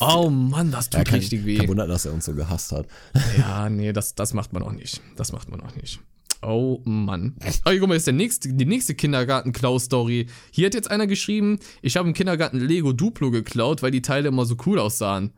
Oh 0.00 0.28
Mann, 0.30 0.70
das 0.72 0.90
tut 0.90 0.98
Ja, 0.98 1.04
kein, 1.04 1.20
richtig 1.20 1.44
weh. 1.44 1.58
kein 1.58 1.68
Wunder, 1.68 1.86
dass 1.86 2.06
er 2.06 2.12
uns 2.12 2.24
so 2.24 2.34
gehasst 2.34 2.72
hat. 2.72 2.86
Ja, 3.38 3.68
nee, 3.68 3.92
das, 3.92 4.14
das 4.14 4.34
macht 4.34 4.52
man 4.52 4.62
auch 4.62 4.72
nicht. 4.72 5.00
Das 5.16 5.32
macht 5.32 5.48
man 5.48 5.60
auch 5.60 5.74
nicht. 5.76 6.00
Oh 6.42 6.80
Mann. 6.84 7.36
Oh, 7.66 7.70
guck 7.78 7.88
mal, 7.88 7.94
ist 7.96 8.06
der 8.06 8.14
nächste, 8.14 8.52
die 8.52 8.64
nächste 8.64 8.94
Kindergarten-Klau-Story. 8.94 10.26
Hier 10.50 10.66
hat 10.66 10.74
jetzt 10.74 10.90
einer 10.90 11.06
geschrieben, 11.06 11.58
ich 11.82 11.96
habe 11.96 12.08
im 12.08 12.14
Kindergarten 12.14 12.58
Lego 12.58 12.92
Duplo 12.92 13.30
geklaut, 13.30 13.82
weil 13.82 13.90
die 13.90 14.02
Teile 14.02 14.28
immer 14.28 14.46
so 14.46 14.56
cool 14.66 14.78
aussahen. 14.78 15.32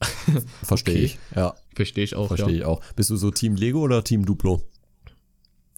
Verstehe 0.62 0.94
Okay. 0.94 1.04
ich. 1.04 1.18
Ja, 1.34 1.54
Verstehe 1.74 2.04
ich 2.04 2.14
auch, 2.14 2.28
verstehe 2.28 2.50
ja. 2.50 2.56
ich 2.58 2.64
auch. 2.64 2.80
Bist 2.94 3.10
du 3.10 3.16
so 3.16 3.30
Team 3.30 3.56
Lego 3.56 3.80
oder 3.80 4.04
Team 4.04 4.24
Duplo? 4.24 4.62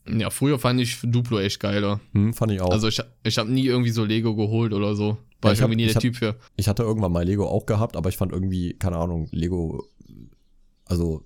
Ja, 0.08 0.30
früher 0.30 0.58
fand 0.58 0.80
ich 0.80 0.98
Duplo 1.02 1.38
echt 1.38 1.58
geiler. 1.60 2.00
Hm, 2.12 2.32
fand 2.34 2.52
ich 2.52 2.60
auch. 2.60 2.70
Also 2.70 2.88
ich, 2.88 3.00
ich 3.24 3.38
habe 3.38 3.50
nie 3.50 3.66
irgendwie 3.66 3.90
so 3.90 4.04
Lego 4.04 4.34
geholt 4.36 4.72
oder 4.72 4.94
so. 4.94 5.18
War 5.42 5.50
Ja, 5.50 5.52
ich, 5.52 5.58
ich 5.58 5.62
hab- 5.62 5.68
irgendwie 5.70 5.76
nie 5.76 5.86
der 5.86 5.94
hab- 5.96 6.02
Typ 6.02 6.16
für. 6.16 6.36
Ich 6.56 6.68
hatte 6.68 6.82
irgendwann 6.82 7.12
mal 7.12 7.24
Lego 7.24 7.46
auch 7.48 7.66
gehabt, 7.66 7.96
aber 7.96 8.08
ich 8.08 8.16
fand 8.16 8.32
irgendwie, 8.32 8.74
keine 8.74 8.96
Ahnung, 8.96 9.28
Lego, 9.32 9.84
also, 10.84 11.24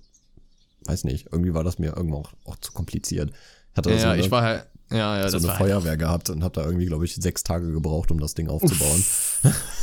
weiß 0.85 1.03
nicht, 1.03 1.27
irgendwie 1.31 1.53
war 1.53 1.63
das 1.63 1.79
mir 1.79 1.95
irgendwann 1.95 2.21
auch, 2.21 2.33
auch 2.45 2.57
zu 2.57 2.71
kompliziert. 2.71 3.31
Ich 3.71 3.77
hatte 3.77 3.91
Ja, 3.91 3.99
so 3.99 4.07
eine, 4.07 4.21
ich 4.21 4.31
war 4.31 4.41
halt. 4.41 4.67
Ja, 4.89 5.17
ja, 5.17 5.29
so 5.29 5.37
das 5.37 5.43
eine 5.45 5.47
war 5.53 5.59
halt 5.59 5.69
Feuerwehr 5.69 5.95
gehabt 5.95 6.29
und 6.29 6.43
habe 6.43 6.53
da 6.53 6.65
irgendwie, 6.65 6.85
glaube 6.87 7.05
ich, 7.05 7.15
sechs 7.15 7.43
Tage 7.43 7.71
gebraucht, 7.71 8.11
um 8.11 8.19
das 8.19 8.33
Ding 8.33 8.49
aufzubauen. 8.49 9.01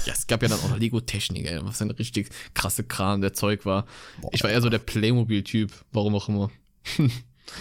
Ja, 0.05 0.13
es 0.13 0.27
gab 0.27 0.43
ja 0.43 0.49
dann 0.49 0.59
auch 0.61 0.69
noch 0.69 0.79
Lego-Technik, 0.79 1.47
ey, 1.51 1.61
was 1.63 1.81
ein 1.81 1.91
richtig 1.93 2.29
krasse 2.53 2.85
Kram 2.85 3.23
der 3.23 3.33
Zeug 3.33 3.65
war. 3.65 3.87
Ich 4.33 4.43
war 4.43 4.51
eher 4.51 4.61
so 4.61 4.69
der 4.69 4.79
Playmobil-Typ, 4.81 5.73
warum 5.93 6.15
auch 6.15 6.29
immer. 6.29 6.51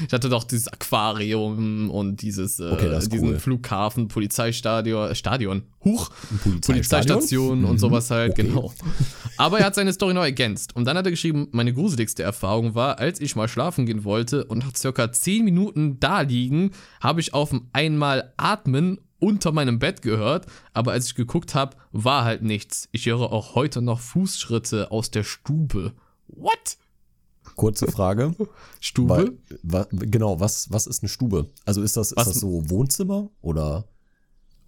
Ich 0.06 0.14
hatte 0.14 0.30
doch 0.30 0.44
dieses 0.44 0.68
Aquarium 0.68 1.90
und 1.90 2.22
dieses 2.22 2.60
äh, 2.60 2.72
Okay, 2.72 3.00
diesen 3.10 3.30
cool. 3.30 3.40
Flughafen, 3.40 4.08
Polizeistadion, 4.08 5.14
Stadion, 5.16 5.64
Huch? 5.84 6.10
Polizeistation 6.66 7.66
und 7.66 7.80
sowas 7.80 8.12
halt, 8.12 8.34
okay. 8.34 8.44
genau. 8.44 8.74
Aber 9.38 9.60
er 9.60 9.66
hat 9.66 9.76
seine 9.76 9.94
Story 9.94 10.14
noch 10.14 10.24
ergänzt. 10.24 10.76
Und 10.76 10.86
dann 10.86 10.98
hat 10.98 11.06
er 11.06 11.12
geschrieben, 11.12 11.48
meine 11.52 11.74
gruseligste 11.74 12.24
Erfahrung 12.24 12.76
war, 12.76 13.00
als 13.00 13.22
ich 13.22 13.36
mal 13.36 13.48
schlafen 13.48 13.86
gehen 13.86 14.04
wollte 14.04 14.46
und 14.46 14.60
nach 14.60 14.76
circa 14.76 15.12
10 15.12 15.46
Minuten 15.46 16.00
da 16.00 16.22
liegen, 16.22 16.72
habe 17.02 17.22
ich 17.22 17.34
auf 17.34 17.54
einmal 17.74 18.34
Atmen 18.38 19.00
unter 19.20 19.52
meinem 19.52 19.80
Bett 19.80 20.02
gehört, 20.02 20.46
aber 20.74 20.92
als 20.92 21.08
ich 21.08 21.16
geguckt 21.16 21.56
habe, 21.56 21.76
war 21.92 22.24
halt 22.24 22.44
nichts. 22.44 22.88
Ich 22.92 23.06
höre 23.08 23.32
auch 23.32 23.56
heute 23.56 23.82
noch 23.82 24.00
Fußschritte 24.00 24.92
aus 24.92 25.12
der 25.12 25.24
Stube. 25.24 25.94
What? 26.28 26.78
Kurze 27.58 27.88
Frage. 27.92 28.34
Stube? 28.80 29.38
Weil, 29.64 29.88
genau, 29.92 30.40
was, 30.40 30.72
was 30.72 30.88
ist 30.88 31.04
eine 31.04 31.10
Stube? 31.10 31.50
Also 31.66 31.82
ist 31.82 31.98
das, 31.98 32.12
ist 32.12 32.18
Was- 32.18 32.28
das 32.30 32.40
so 32.40 32.70
Wohnzimmer 32.70 33.30
oder? 33.42 33.86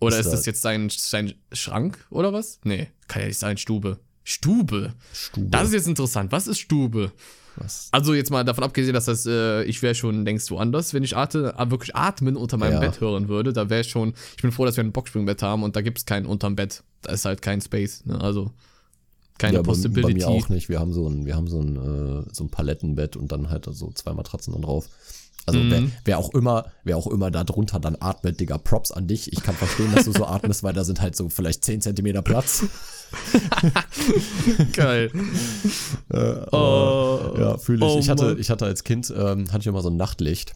Oder 0.01 0.19
ist 0.19 0.25
ist 0.25 0.31
das 0.34 0.39
das- 0.41 0.46
jetzt 0.48 0.62
sein, 0.62 0.89
sein 0.89 1.34
Schrank 1.53 2.05
oder 2.10 2.34
was? 2.34 2.60
Nee, 2.63 2.89
kann 3.08 3.22
ja 3.22 3.27
nicht 3.29 3.38
sein, 3.39 3.58
Stube. 3.58 4.00
Stube. 4.24 4.93
Stube. 5.13 5.50
Das 5.50 5.67
ist 5.69 5.74
jetzt 5.74 5.88
interessant. 5.88 6.31
Was 6.31 6.48
ist 6.48 6.60
Stube? 6.60 7.12
was? 7.55 7.89
Also 7.91 8.13
jetzt 8.13 8.31
mal 8.31 8.43
davon 8.46 8.63
abgesehen, 8.63 8.93
dass 8.93 9.05
das, 9.05 9.25
äh, 9.25 9.63
ich 9.63 9.81
wäre 9.81 9.96
schon 9.96 10.24
längst 10.25 10.50
woanders, 10.51 10.93
wenn 10.93 11.03
ich 11.03 11.17
ate, 11.17 11.53
äh, 11.58 11.69
wirklich 11.72 11.96
atmen 11.96 12.38
unter 12.38 12.58
meinem 12.58 12.74
Ja. 12.74 12.79
Bett 12.79 13.01
hören 13.01 13.27
würde. 13.27 13.53
Da 13.53 13.69
wäre 13.69 13.81
ich 13.81 13.89
schon, 13.89 14.13
ich 14.36 14.41
bin 14.41 14.51
froh, 14.51 14.65
dass 14.65 14.77
wir 14.77 14.84
ein 14.84 14.91
Boxspringbett 14.93 15.41
haben 15.41 15.63
und 15.63 15.75
da 15.75 15.81
gibt 15.81 15.98
es 15.98 16.05
keinen 16.05 16.25
unterm 16.25 16.55
Bett. 16.55 16.84
Da 17.01 17.12
ist 17.13 17.25
halt 17.25 17.41
kein 17.41 17.60
Space. 17.60 18.05
Ne? 18.05 18.19
Also 18.22 18.51
keine 19.39 19.55
ja, 19.55 19.60
bei, 19.62 19.63
bei 19.67 19.69
Possibility. 19.72 20.13
mir 20.13 20.27
auch 20.27 20.50
nicht. 20.50 20.69
Wir 20.69 20.79
haben 20.79 20.93
so 20.93 21.08
ein, 21.08 21.25
wir 21.25 21.36
haben 21.36 21.48
so 21.48 21.60
ein, 21.60 21.75
äh, 21.75 22.24
so 22.31 22.43
ein 22.43 22.50
Palettenbett 22.50 23.15
und 23.17 23.31
dann 23.31 23.50
halt 23.50 23.65
so 23.72 23.89
zwei 23.91 24.13
Matratzen 24.13 24.53
dann 24.53 24.62
drauf. 24.62 24.88
Also 25.46 25.60
wer, 25.67 25.81
Mhm. 25.81 25.91
wer 26.05 26.19
auch 26.19 26.31
immer, 26.36 26.65
wer 26.84 26.96
auch 26.98 27.08
immer 27.08 27.31
da 27.31 27.43
drunter 27.43 27.79
dann 27.79 27.98
atmet, 28.00 28.39
Digga, 28.39 28.60
Props 28.60 28.91
an 28.91 29.08
dich. 29.08 29.34
Ich 29.34 29.41
kann 29.41 29.55
verstehen, 29.55 29.91
dass 29.96 30.05
du 30.05 30.12
so 30.12 30.25
atmest, 30.27 30.62
weil 30.62 30.74
da 30.74 30.84
sind 30.84 31.01
halt 31.01 31.15
so 31.15 31.27
vielleicht 31.29 31.65
10 31.65 31.81
Zentimeter 31.81 32.22
Platz. 32.22 32.65
Geil. 34.74 35.12
oh, 36.51 37.19
ja, 37.39 37.58
fühle 37.58 37.86
ich. 37.86 37.91
oh 37.91 37.98
ich, 38.00 38.10
hatte, 38.10 38.36
ich 38.39 38.50
hatte 38.51 38.65
als 38.65 38.84
Kind, 38.84 39.12
ähm, 39.15 39.48
hatte 39.51 39.62
ich 39.62 39.67
immer 39.67 39.81
so 39.81 39.89
ein 39.89 39.98
Nachtlicht. 39.98 40.53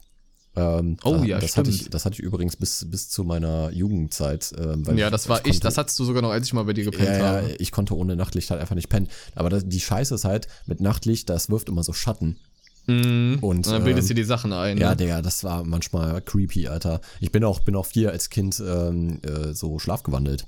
Ähm, 0.56 0.98
Oh 1.04 1.18
da- 1.18 1.24
ja, 1.24 1.40
das 1.40 1.58
hatte 1.58 1.70
ich, 1.72 1.78
stimmt. 1.78 1.94
das 1.96 2.06
hatte 2.06 2.14
ich 2.14 2.20
übrigens 2.20 2.56
bis, 2.56 2.86
bis 2.90 3.10
zu 3.10 3.24
meiner 3.24 3.72
Jugendzeit. 3.72 4.52
Ähm, 4.58 4.84
Ja, 4.98 5.10
das 5.10 5.28
war 5.28 5.38
ich. 5.40 5.44
konnte- 5.46 5.60
Das 5.62 5.78
hattest 5.78 5.98
du 6.00 6.06
sogar 6.06 6.22
noch, 6.22 6.30
als 6.30 6.46
ich 6.46 6.54
mal 6.54 6.64
bei 6.66 6.74
dir 6.74 6.84
gepennt 6.84 7.08
ja, 7.10 7.18
ja, 7.18 7.26
habe. 7.42 7.56
ich 7.58 7.72
konnte 7.72 7.96
ohne 7.96 8.16
Nachtlicht 8.16 8.52
halt 8.52 8.62
einfach 8.62 8.76
nicht 8.76 8.90
pennen. 8.90 9.08
Aber 9.36 9.50
das, 9.50 9.64
die 9.68 9.80
Scheiße 9.80 10.14
ist 10.14 10.26
halt, 10.26 10.48
mit 10.68 10.80
Nachtlicht, 10.80 11.30
das 11.30 11.50
wirft 11.50 11.70
immer 11.70 11.84
so 11.84 11.92
Schatten. 11.94 12.38
Mhm. 12.86 13.38
Und, 13.42 13.66
Und 13.66 13.68
dann 13.68 13.84
bildest 13.84 14.10
ähm, 14.10 14.16
du 14.16 14.22
die 14.22 14.26
Sachen 14.28 14.54
ein. 14.54 14.78
Ja, 14.78 14.90
ne? 14.92 14.96
Digga, 14.98 15.22
das 15.22 15.44
war 15.44 15.64
manchmal 15.64 16.22
creepy, 16.22 16.68
Alter. 16.68 17.02
Ich 17.22 17.32
bin 17.32 17.44
auch, 17.46 17.62
bin 17.62 17.76
auch 17.76 17.86
viel 17.86 18.10
als 18.10 18.30
Kind 18.30 18.62
ähm, 18.66 19.22
äh, 19.24 19.54
so 19.54 19.80
schlafgewandelt. 19.80 20.46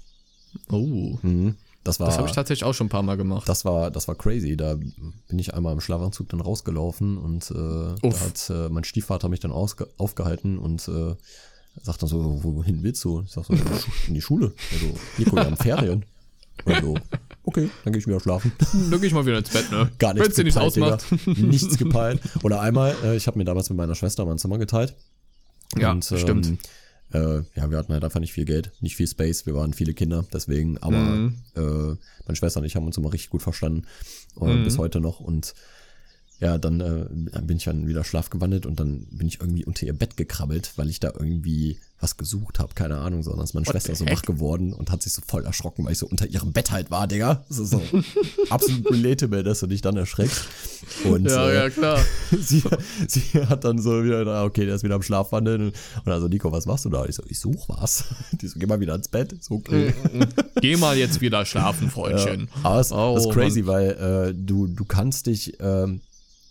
Oh. 0.70 1.18
Mhm. 1.22 1.56
Das 1.86 2.00
war, 2.00 2.08
Das 2.08 2.18
habe 2.18 2.27
ich 2.27 2.34
tatsächlich 2.34 2.63
auch 2.63 2.74
schon 2.74 2.88
ein 2.88 2.89
paar 2.89 3.04
Mal 3.04 3.15
gemacht. 3.15 3.48
das 3.48 3.63
war, 3.63 3.92
das 3.92 4.08
war 4.08 4.15
crazy. 4.15 4.58
Da 4.58 4.74
bin 4.74 5.39
ich 5.39 5.54
einmal 5.54 5.72
im 5.72 5.80
Schlafanzug 5.80 6.27
dann 6.30 6.42
rausgelaufen 6.42 7.18
und 7.18 7.51
äh, 7.51 8.10
hat 8.10 8.50
äh, 8.50 8.70
mein 8.70 8.84
Stiefvater 8.84 9.30
mich 9.30 9.39
dann 9.39 9.51
aufgehalten 9.51 10.58
und 10.58 10.88
äh, 10.88 11.15
sagt 11.84 12.01
dann 12.01 12.10
so, 12.10 12.44
wohin 12.44 12.82
willst 12.82 13.04
du? 13.04 13.22
Ich 13.22 13.32
sag 13.32 13.46
so, 13.46 13.54
in 14.08 14.15
die, 14.15 14.22
Schule. 14.22 14.51
Also, 14.74 14.96
Nico, 15.20 15.36
wir 15.36 15.46
haben 15.46 15.58
Ferien. 15.58 16.06
Also, 16.63 16.96
okay, 17.44 17.70
dann 17.84 17.92
gehe 17.92 18.00
ich 18.00 18.08
wieder 18.08 18.22
schlafen. 18.22 18.54
Dann 18.89 19.01
geh 19.01 19.08
ich 19.08 19.13
mal 19.13 19.25
wieder 19.25 19.39
ins 19.39 19.50
Bett, 19.50 19.70
ne? 19.72 19.92
Gar 20.00 20.13
nichts 20.13 20.30
Wenn's 20.30 20.36
dir 20.38 20.46
nichts 20.46 20.74
gepeilt, 20.74 21.01
ausmacht. 21.04 21.27
Digga. 21.27 21.48
Nichts 21.48 21.77
gepeilt. 21.77 22.22
Oder 22.44 22.62
einmal, 22.62 22.96
äh, 23.04 23.18
ich 23.18 23.27
habe 23.27 23.38
mir 23.38 23.44
damals 23.44 23.70
mit 23.70 23.77
meiner 23.77 23.94
Schwester 23.94 24.24
mein 24.25 24.38
Zimmer 24.38 24.58
geteilt. 24.58 24.96
Ja, 25.77 25.92
ähm, 25.92 26.01
stimmt. 26.01 26.58
Äh, 27.14 27.44
ja, 27.56 27.70
wir 27.70 27.78
hatten 27.78 27.94
halt 27.94 28.04
einfach 28.04 28.20
nicht 28.20 28.34
viel 28.34 28.46
Geld, 28.46 28.72
nicht 28.82 28.96
viel 28.96 29.08
Space, 29.08 29.46
wir 29.46 29.54
waren 29.56 29.74
viele 29.74 29.94
Kinder, 29.94 30.26
deswegen, 30.34 30.78
aber 30.80 30.98
Mhm. 30.98 31.36
äh, 31.56 31.62
meine 32.26 32.36
Schwester 32.36 32.60
und 32.60 32.66
ich 32.66 32.76
haben 32.76 32.86
uns 32.86 32.98
immer 32.98 33.14
richtig 33.14 33.30
gut 33.30 33.42
verstanden. 33.44 33.84
Äh, 34.42 34.46
Mhm. 34.46 34.64
Bis 34.64 34.78
heute 34.78 35.00
noch. 35.00 35.20
Und 35.20 35.54
ja, 36.39 36.58
dann 36.58 36.82
äh, 36.82 37.42
bin 37.42 37.58
ich 37.58 37.63
dann 37.63 37.88
wieder 37.88 38.04
schlafgewandelt 38.04 38.65
und 38.65 38.80
dann 38.80 39.08
bin 39.12 39.27
ich 39.27 39.39
irgendwie 39.39 39.65
unter 39.65 39.86
ihr 39.86 39.94
Bett 39.94 40.18
gekrabbelt, 40.18 40.74
weil 40.75 40.89
ich 40.89 41.00
da 41.00 41.13
irgendwie 41.18 41.80
was 42.01 42.18
gesucht 42.18 42.60
habe, 42.60 42.74
keine 42.75 42.98
Ahnung, 42.98 43.24
sondern 43.24 43.46
ist 43.46 43.54
meine 43.54 43.65
What 43.65 43.74
Schwester 43.74 43.96
so 43.96 44.06
wach 44.06 44.22
geworden 44.22 44.74
und 44.74 44.92
hat 44.92 45.01
sich 45.01 45.13
so 45.13 45.22
voll 45.25 45.46
erschrocken, 45.46 45.86
weil 45.86 45.94
ich 45.94 45.98
so 45.98 46.08
unter 46.08 46.27
ihrem 46.27 46.51
Bett 46.51 46.72
halt 46.72 46.92
war, 46.92 47.08
Digga. 47.08 47.46
Das 47.48 47.58
ist 47.58 47.70
so 47.72 47.82
absolut 48.50 48.92
relatable, 48.92 49.44
dass 49.44 49.62
du 49.62 49.68
dich 49.68 49.82
dann 49.82 49.96
erschreckst. 49.96 50.44
Und 51.06 51.25
Ja, 51.30 51.50
äh, 51.50 51.56
ja, 51.56 51.70
klar. 51.70 52.00
sie, 52.39 52.62
sie 53.08 53.22
hat 53.48 53.63
dann 53.63 53.80
so 53.80 54.04
wieder, 54.04 54.25
da, 54.25 54.44
okay, 54.44 54.65
der 54.65 54.75
ist 54.75 54.84
wieder 54.84 54.96
am 54.96 55.04
Schlafwandeln. 55.04 55.72
Und 56.04 56.12
also, 56.12 56.27
Nico, 56.27 56.51
was 56.51 56.65
machst 56.65 56.84
du 56.84 56.89
da? 56.89 57.06
Ich 57.06 57.15
so, 57.15 57.24
ich 57.27 57.39
such 57.39 57.70
was. 57.70 58.04
Die 58.42 58.48
so, 58.48 58.60
geh 58.60 58.65
mal 58.65 58.82
wieder 58.82 58.94
ins 58.94 59.08
Bett. 59.08 59.32
Ist 59.32 59.50
okay. 59.50 59.94
Geh 60.60 60.75
mal 60.75 60.98
jetzt 60.98 61.22
wieder 61.22 61.46
schlafen, 61.46 61.89
Freundchen. 61.89 62.50
Aber 62.62 62.82
es 62.82 62.92
Oh, 62.92 63.15
das 63.15 63.25
ist 63.25 63.32
crazy, 63.32 63.65
weil 63.65 63.92
äh, 63.92 64.34
du, 64.36 64.68
du 64.68 64.86
kannst 64.86 65.27
dich 65.27 65.58
ähm, 65.60 66.01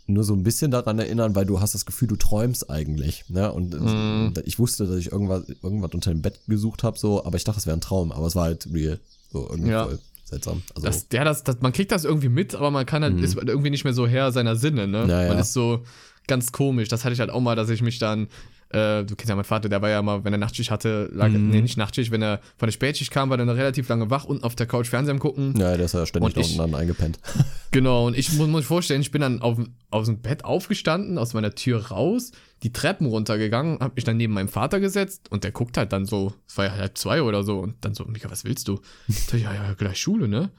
nur 0.06 0.22
so 0.24 0.34
ein 0.34 0.42
bisschen 0.42 0.70
daran 0.70 0.98
erinnern, 0.98 1.34
weil 1.34 1.46
du 1.46 1.60
hast 1.60 1.74
das 1.74 1.86
Gefühl, 1.86 2.08
du 2.08 2.16
träumst 2.16 2.68
eigentlich. 2.70 3.24
Ne? 3.28 3.50
Und 3.50 3.72
Mhm. 3.80 4.34
ich 4.44 4.58
wusste, 4.58 4.86
dass 4.86 4.96
ich 4.96 5.10
irgendwas, 5.12 5.44
irgendwas 5.62 5.92
unter 5.94 6.10
dem 6.10 6.20
Bett 6.20 6.40
gesucht 6.46 6.82
habe, 6.82 6.98
so, 6.98 7.24
aber 7.24 7.36
ich 7.36 7.44
dachte, 7.44 7.58
es 7.58 7.66
wäre 7.66 7.76
ein 7.76 7.80
Traum, 7.80 8.12
aber 8.12 8.26
es 8.26 8.36
war 8.36 8.44
halt 8.44 8.68
real. 8.72 9.00
So 9.32 9.48
irgendwie 9.48 9.70
Ja. 9.70 9.84
voll 9.84 9.98
seltsam. 10.24 10.62
Also, 10.74 10.86
Das, 10.86 11.06
ja, 11.12 11.24
das, 11.24 11.42
das, 11.44 11.60
man 11.60 11.72
kriegt 11.72 11.90
das 11.90 12.04
irgendwie 12.04 12.28
mit, 12.28 12.54
aber 12.54 12.70
man 12.70 12.84
kann 12.86 13.02
halt, 13.02 13.18
ist 13.20 13.34
irgendwie 13.36 13.70
nicht 13.70 13.84
mehr 13.84 13.94
so 13.94 14.06
Herr 14.06 14.30
seiner 14.32 14.56
Sinne, 14.56 14.86
ne? 14.86 15.06
Ja, 15.08 15.22
ja. 15.22 15.28
Man 15.28 15.38
ist 15.38 15.52
so 15.54 15.84
ganz 16.26 16.52
komisch. 16.52 16.88
Das 16.88 17.04
hatte 17.04 17.14
ich 17.14 17.20
halt 17.20 17.30
auch 17.30 17.40
mal, 17.40 17.56
dass 17.56 17.68
ich 17.70 17.80
mich 17.82 17.98
dann, 17.98 18.28
äh, 18.70 19.04
du 19.04 19.14
kennst 19.16 19.28
ja 19.28 19.34
meinen 19.36 19.44
Vater, 19.44 19.68
der 19.68 19.80
war 19.82 19.90
ja 19.90 20.02
mal, 20.02 20.24
wenn 20.24 20.32
er 20.32 20.38
Nachtschicht 20.38 20.70
hatte, 20.70 21.10
lag, 21.12 21.28
Mhm. 21.28 21.50
nee, 21.50 21.60
nicht 21.60 21.76
Nachtschicht, 21.76 22.10
wenn 22.10 22.22
er 22.22 22.40
von 22.56 22.66
der 22.66 22.72
Spätschicht 22.72 23.10
kam, 23.10 23.30
war 23.30 23.38
er 23.38 23.44
dann 23.46 23.54
relativ 23.56 23.88
lange 23.88 24.10
wach, 24.10 24.24
unten 24.24 24.44
auf 24.44 24.54
der 24.56 24.66
Couch 24.66 24.88
Fernseher 24.88 25.12
am 25.14 25.18
gucken. 25.20 25.54
ja, 25.58 25.76
der 25.76 25.86
ist 25.86 25.94
ja 25.94 26.04
ständig 26.06 26.26
Und 26.28 26.36
da 26.36 26.40
ich- 26.40 26.58
unten 26.58 26.72
dann 26.72 26.80
eingepennt. 26.80 27.18
Genau, 27.70 28.06
und 28.06 28.16
ich 28.16 28.32
muss 28.34 28.46
mir 28.46 28.62
vorstellen, 28.62 29.00
ich 29.00 29.10
bin 29.10 29.20
dann 29.20 29.42
auf, 29.42 29.58
aus 29.90 30.06
dem 30.06 30.20
Bett 30.22 30.44
aufgestanden, 30.44 31.18
aus 31.18 31.34
meiner 31.34 31.56
Tür 31.56 31.86
raus, 31.88 32.30
die 32.62 32.72
Treppen 32.72 33.08
runtergegangen, 33.08 33.80
hab 33.80 33.96
mich 33.96 34.04
dann 34.04 34.16
neben 34.16 34.32
meinem 34.32 34.46
Vater 34.48 34.78
gesetzt 34.78 35.26
und 35.30 35.42
der 35.42 35.50
guckt 35.50 35.76
halt 35.76 35.92
dann 35.92 36.06
so, 36.06 36.32
es 36.46 36.56
war 36.56 36.66
ja 36.66 36.72
halb 36.76 36.96
zwei 36.96 37.20
oder 37.22 37.42
so, 37.42 37.58
und 37.58 37.74
dann 37.84 37.92
so, 37.94 38.04
Mika, 38.04 38.30
was 38.30 38.44
willst 38.44 38.68
du? 38.68 38.80
Ich 39.08 39.18
so, 39.26 39.36
ja, 39.36 39.52
ja, 39.52 39.74
gleich 39.74 39.98
Schule, 40.00 40.28
ne? 40.28 40.50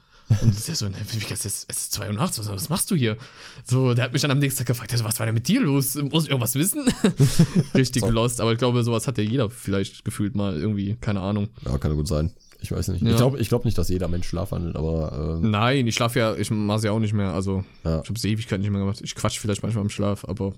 Und 0.42 0.66
der 0.68 0.74
so, 0.74 0.88
ne, 0.88 0.96
Mika, 1.14 1.34
es 1.34 1.44
ist, 1.44 1.66
es 1.68 1.76
ist 1.76 1.92
zwei 1.92 2.08
Uhr 2.08 2.14
nachts, 2.14 2.38
was, 2.38 2.48
was 2.48 2.68
machst 2.68 2.90
du 2.90 2.96
hier? 2.96 3.16
So, 3.64 3.94
der 3.94 4.04
hat 4.06 4.12
mich 4.12 4.22
dann 4.22 4.30
am 4.32 4.38
nächsten 4.40 4.58
Tag 4.58 4.66
gefragt, 4.66 4.90
ja, 4.92 4.98
so, 4.98 5.04
was 5.04 5.18
war 5.20 5.26
denn 5.26 5.34
mit 5.34 5.46
dir 5.46 5.60
los? 5.60 5.94
Muss 5.94 6.24
ich 6.24 6.30
irgendwas 6.30 6.54
wissen? 6.56 6.84
Richtig 7.74 8.02
So. 8.02 8.10
lost, 8.10 8.40
aber 8.40 8.52
ich 8.52 8.58
glaube, 8.58 8.82
sowas 8.82 9.06
hat 9.06 9.18
ja 9.18 9.24
jeder 9.24 9.50
vielleicht 9.50 10.04
gefühlt 10.04 10.34
mal 10.34 10.56
irgendwie, 10.56 10.96
keine 11.00 11.20
Ahnung. 11.20 11.48
Ja, 11.64 11.78
kann 11.78 11.90
ja 11.92 11.96
gut 11.96 12.08
sein. 12.08 12.32
Ich 12.60 12.72
weiß 12.72 12.88
nicht. 12.88 13.02
Ja. 13.02 13.10
Ich 13.10 13.16
glaube 13.16 13.38
ich 13.38 13.48
glaub 13.48 13.64
nicht, 13.64 13.76
dass 13.78 13.88
jeder 13.88 14.08
Mensch 14.08 14.26
schlafwandelt, 14.26 14.76
aber 14.76 15.38
ähm, 15.42 15.50
Nein, 15.50 15.86
ich 15.86 15.94
schlafe 15.94 16.18
ja, 16.18 16.34
ich 16.34 16.50
mach's 16.50 16.82
ja 16.84 16.90
auch 16.90 16.98
nicht 16.98 17.12
mehr. 17.12 17.32
Also, 17.32 17.64
Ja. 17.84 18.00
ich 18.02 18.08
hab's 18.08 18.24
Ewigkeit 18.24 18.60
nicht 18.60 18.70
mehr 18.70 18.80
gemacht. 18.80 19.00
Ich 19.02 19.14
quatsch 19.14 19.38
vielleicht 19.38 19.62
manchmal 19.62 19.84
im 19.84 19.90
Schlaf, 19.90 20.24
aber. 20.26 20.54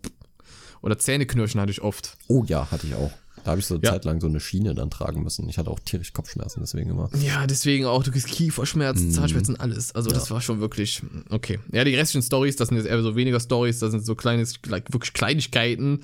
Oder 0.81 0.97
Zähneknirschen 0.99 1.61
hatte 1.61 1.73
ich 1.73 1.83
oft. 1.83 2.17
oh 2.29 2.45
ja, 2.47 2.71
hatte 2.71 2.87
ich 2.87 2.95
auch. 2.95 3.11
Da 3.45 3.53
habe 3.53 3.61
ich 3.61 3.67
so 3.67 3.75
eine 3.75 3.85
Ja. 3.85 3.91
Zeit 3.93 4.05
lang 4.05 4.21
so 4.21 4.27
eine 4.27 4.41
Schiene 4.41 4.75
dann 4.75 4.91
tragen 4.91 5.23
müssen. 5.23 5.49
Ich 5.49 5.59
hatte 5.59 5.71
auch 5.71 5.81
tierisch 5.81 6.13
Kopfschmerzen, 6.13 6.61
deswegen 6.61 6.91
immer. 6.91 7.11
Ja, 7.23 7.47
deswegen 7.47 7.87
auch, 7.87 8.03
du 8.03 8.11
kriegst 8.11 8.29
Kieferschmerzen, 8.29 9.07
Mhm. 9.09 9.13
Zahnschmerzen, 9.13 9.59
alles. 9.61 9.95
Also, 9.95 10.11
das 10.11 10.31
war 10.31 10.41
schon 10.41 10.61
wirklich. 10.61 11.03
Okay. 11.31 11.59
Ja, 11.73 11.85
die 11.85 11.95
restlichen 11.95 12.25
Stories, 12.25 12.57
das 12.57 12.69
sind 12.69 12.77
jetzt 12.77 12.87
eher 12.87 13.03
so 13.03 13.17
weniger 13.17 13.41
Stories, 13.41 13.79
das 13.79 13.91
sind 13.93 14.05
so 14.05 14.15
kleine, 14.15 14.45
wirklich 14.47 15.13
Kleinigkeiten. 15.13 16.01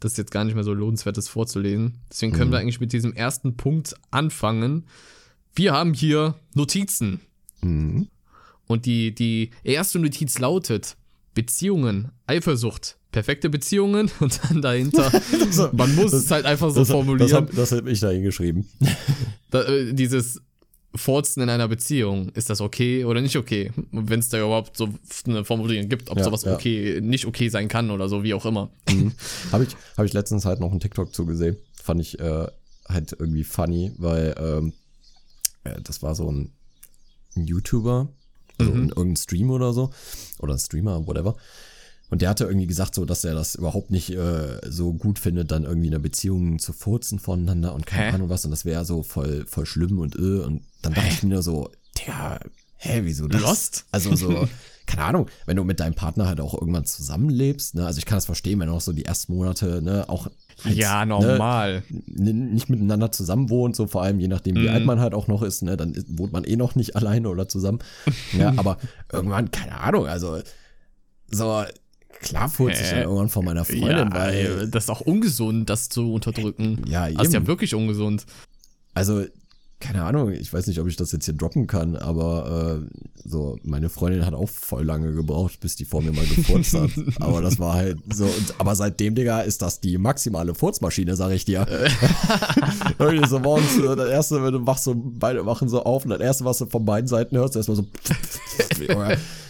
Das 0.00 0.12
ist 0.12 0.18
jetzt 0.18 0.30
gar 0.30 0.44
nicht 0.44 0.54
mehr 0.54 0.62
so 0.64 0.72
lohnenswertes 0.72 1.28
vorzulesen. 1.28 1.98
Deswegen 2.10 2.32
können 2.32 2.50
Mhm. 2.50 2.52
wir 2.52 2.58
eigentlich 2.60 2.80
mit 2.80 2.92
diesem 2.92 3.12
ersten 3.14 3.56
Punkt 3.56 3.94
anfangen. 4.12 4.84
Wir 5.54 5.72
haben 5.72 5.92
hier 5.94 6.36
Notizen. 6.54 7.20
Mhm. 7.62 8.06
Und 8.68 8.86
die, 8.86 9.14
die 9.14 9.50
erste 9.64 9.98
Notiz 9.98 10.38
lautet: 10.38 10.96
Beziehungen, 11.34 12.10
Eifersucht, 12.26 12.97
perfekte 13.12 13.48
Beziehungen 13.50 14.10
und 14.20 14.40
dann 14.44 14.62
dahinter, 14.62 15.10
man 15.72 15.94
muss 15.94 16.12
es 16.12 16.30
halt 16.30 16.44
einfach 16.46 16.68
so 16.70 16.80
Das, 16.80 16.88
das 16.88 16.94
formulieren, 16.96 17.32
habe 17.32 17.52
das 17.54 17.72
hab 17.72 17.86
ich 17.86 18.00
da 18.00 18.10
hingeschrieben. 18.10 18.68
da, 19.50 19.62
äh, 19.64 19.92
dieses 19.94 20.40
Forzen 20.94 21.42
in 21.42 21.50
einer 21.50 21.68
Beziehung, 21.68 22.30
ist 22.30 22.48
das 22.50 22.60
okay 22.60 23.04
oder 23.04 23.20
nicht 23.20 23.36
okay? 23.36 23.72
Wenn 23.92 24.20
es 24.20 24.30
da 24.30 24.38
überhaupt 24.38 24.76
so 24.76 24.88
eine 25.26 25.44
Formulierung 25.44 25.88
gibt, 25.88 26.10
ob 26.10 26.18
Ja, 26.18 26.24
sowas 26.24 26.44
ja. 26.44 26.54
okay, 26.54 27.00
nicht 27.02 27.26
okay 27.26 27.48
sein 27.50 27.68
kann 27.68 27.90
oder 27.90 28.08
so, 28.08 28.22
wie 28.22 28.34
auch 28.34 28.46
immer. 28.46 28.70
Mhm. 28.90 29.12
Habe 29.52 29.64
ich, 29.64 29.76
hab 29.96 30.06
ich 30.06 30.12
letztens 30.14 30.44
halt 30.44 30.60
noch 30.60 30.70
einen 30.70 30.80
TikTok 30.80 31.14
zugesehen. 31.14 31.56
Fand 31.82 32.00
ich 32.00 32.18
äh, 32.18 32.46
halt 32.88 33.12
irgendwie 33.18 33.44
funny, 33.44 33.92
weil 33.98 34.34
ähm, 34.38 34.72
äh, 35.64 35.80
das 35.82 36.02
war 36.02 36.14
so 36.14 36.30
ein, 36.30 36.52
ein 37.36 37.44
YouTuber, 37.46 38.08
also 38.58 38.72
Mhm. 38.72 38.78
in 38.84 38.88
irgendein 38.88 39.16
Stream 39.16 39.50
oder 39.50 39.72
so, 39.72 39.90
oder 40.40 40.54
ein 40.54 40.58
Streamer, 40.58 41.06
whatever. 41.06 41.36
Und 42.10 42.22
der 42.22 42.30
hatte 42.30 42.44
irgendwie 42.44 42.66
gesagt, 42.66 42.94
so, 42.94 43.04
dass 43.04 43.22
er 43.24 43.34
das 43.34 43.54
überhaupt 43.54 43.90
nicht 43.90 44.10
äh, 44.10 44.60
so 44.68 44.94
gut 44.94 45.18
findet, 45.18 45.50
dann 45.50 45.64
irgendwie 45.64 45.88
in 45.88 45.94
einer 45.94 46.02
Beziehung 46.02 46.58
zu 46.58 46.72
furzen 46.72 47.18
voneinander 47.18 47.74
und 47.74 47.86
keine 47.86 48.06
Hä? 48.08 48.14
Ahnung 48.14 48.28
was. 48.30 48.44
Und 48.44 48.50
das 48.50 48.64
wäre 48.64 48.84
so 48.84 49.02
voll, 49.02 49.44
voll 49.46 49.66
schlimm 49.66 49.98
und 49.98 50.16
äh, 50.16 50.40
und 50.40 50.62
dann 50.82 50.94
dachte 50.94 51.08
ich 51.12 51.22
mir 51.22 51.42
so, 51.42 51.70
Digga, 51.98 52.40
hä, 52.76 53.00
wieso 53.04 53.28
das? 53.28 53.40
Lost? 53.42 53.84
Also 53.90 54.14
so, 54.16 54.48
keine 54.86 55.02
Ahnung, 55.04 55.26
wenn 55.44 55.56
du 55.56 55.64
mit 55.64 55.80
deinem 55.80 55.94
Partner 55.94 56.26
halt 56.28 56.40
auch 56.40 56.54
irgendwann 56.54 56.86
zusammenlebst, 56.86 57.74
ne? 57.74 57.84
Also 57.86 57.98
ich 57.98 58.06
kann 58.06 58.16
das 58.16 58.24
verstehen, 58.26 58.58
wenn 58.60 58.68
du 58.68 58.74
auch 58.74 58.80
so 58.80 58.92
die 58.92 59.04
ersten 59.04 59.34
Monate, 59.34 59.82
ne, 59.82 60.08
auch 60.08 60.28
halt, 60.64 60.76
ja, 60.76 61.04
Ne, 61.04 61.08
normal. 61.08 61.82
n- 61.90 62.54
nicht 62.54 62.70
miteinander 62.70 63.12
zusammen 63.12 63.50
wohnt, 63.50 63.76
so 63.76 63.86
vor 63.86 64.02
allem 64.02 64.18
je 64.18 64.28
nachdem, 64.28 64.56
wie 64.56 64.62
Mhm. 64.68 64.68
alt 64.74 64.86
man 64.86 65.00
halt 65.00 65.12
auch 65.14 65.26
noch 65.28 65.42
ist, 65.42 65.62
ne, 65.62 65.76
dann 65.76 65.94
wohnt 66.08 66.32
man 66.32 66.44
eh 66.44 66.56
noch 66.56 66.74
nicht 66.74 66.96
alleine 66.96 67.28
oder 67.28 67.48
zusammen. 67.48 67.80
Ja, 68.32 68.54
aber 68.56 68.78
irgendwann, 69.12 69.50
keine 69.50 69.78
Ahnung, 69.78 70.06
also 70.06 70.38
so, 71.30 71.64
klar 72.20 72.48
furzt 72.48 72.80
ich 72.80 72.90
dann 72.90 73.02
irgendwann 73.02 73.28
von 73.28 73.44
meiner 73.44 73.64
Freundin, 73.64 73.88
ja, 73.90 74.12
weil, 74.12 74.34
ey, 74.34 74.70
das 74.70 74.84
ist 74.84 74.90
auch 74.90 75.00
ungesund, 75.00 75.68
das 75.70 75.88
zu 75.88 76.12
unterdrücken. 76.12 76.82
ja, 76.86 77.10
Das 77.10 77.28
ist 77.28 77.32
ja 77.32 77.40
eben. 77.40 77.46
wirklich 77.46 77.74
ungesund. 77.74 78.26
Also, 78.94 79.24
keine 79.80 80.02
Ahnung, 80.02 80.32
ich 80.32 80.52
weiß 80.52 80.66
nicht, 80.66 80.80
ob 80.80 80.88
ich 80.88 80.96
das 80.96 81.12
jetzt 81.12 81.26
hier 81.26 81.34
droppen 81.34 81.68
kann, 81.68 81.94
aber 81.94 82.80
äh, 82.82 83.00
so, 83.24 83.58
meine 83.62 83.88
Freundin 83.88 84.26
hat 84.26 84.34
auch 84.34 84.48
voll 84.48 84.84
lange 84.84 85.12
gebraucht, 85.12 85.60
bis 85.60 85.76
die 85.76 85.84
vor 85.84 86.02
mir 86.02 86.10
mal 86.12 86.26
gefurzt 86.26 86.74
hat. 86.74 86.90
aber 87.20 87.42
das 87.42 87.60
war 87.60 87.74
halt 87.74 87.98
so, 88.12 88.24
und, 88.24 88.54
aber 88.58 88.74
seitdem, 88.74 89.14
Digga, 89.14 89.42
ist 89.42 89.62
das 89.62 89.80
die 89.80 89.96
maximale 89.96 90.54
Furzmaschine, 90.56 91.14
sag 91.14 91.30
ich 91.30 91.44
dir. 91.44 91.64
Irgendwie 92.98 93.28
so 93.28 93.38
morgens, 93.38 93.78
äh, 93.78 93.94
das 93.94 94.08
erste, 94.10 94.42
wenn 94.42 94.52
du 94.52 94.66
wachst 94.66 94.82
so, 94.82 94.94
beide 94.96 95.46
wachen 95.46 95.68
so 95.68 95.84
auf 95.84 96.02
und 96.04 96.10
das 96.10 96.20
erste, 96.20 96.44
was 96.44 96.58
du 96.58 96.66
von 96.66 96.84
beiden 96.84 97.06
Seiten 97.06 97.36
hörst, 97.36 97.54
erstmal 97.54 97.76
so, 97.76 97.86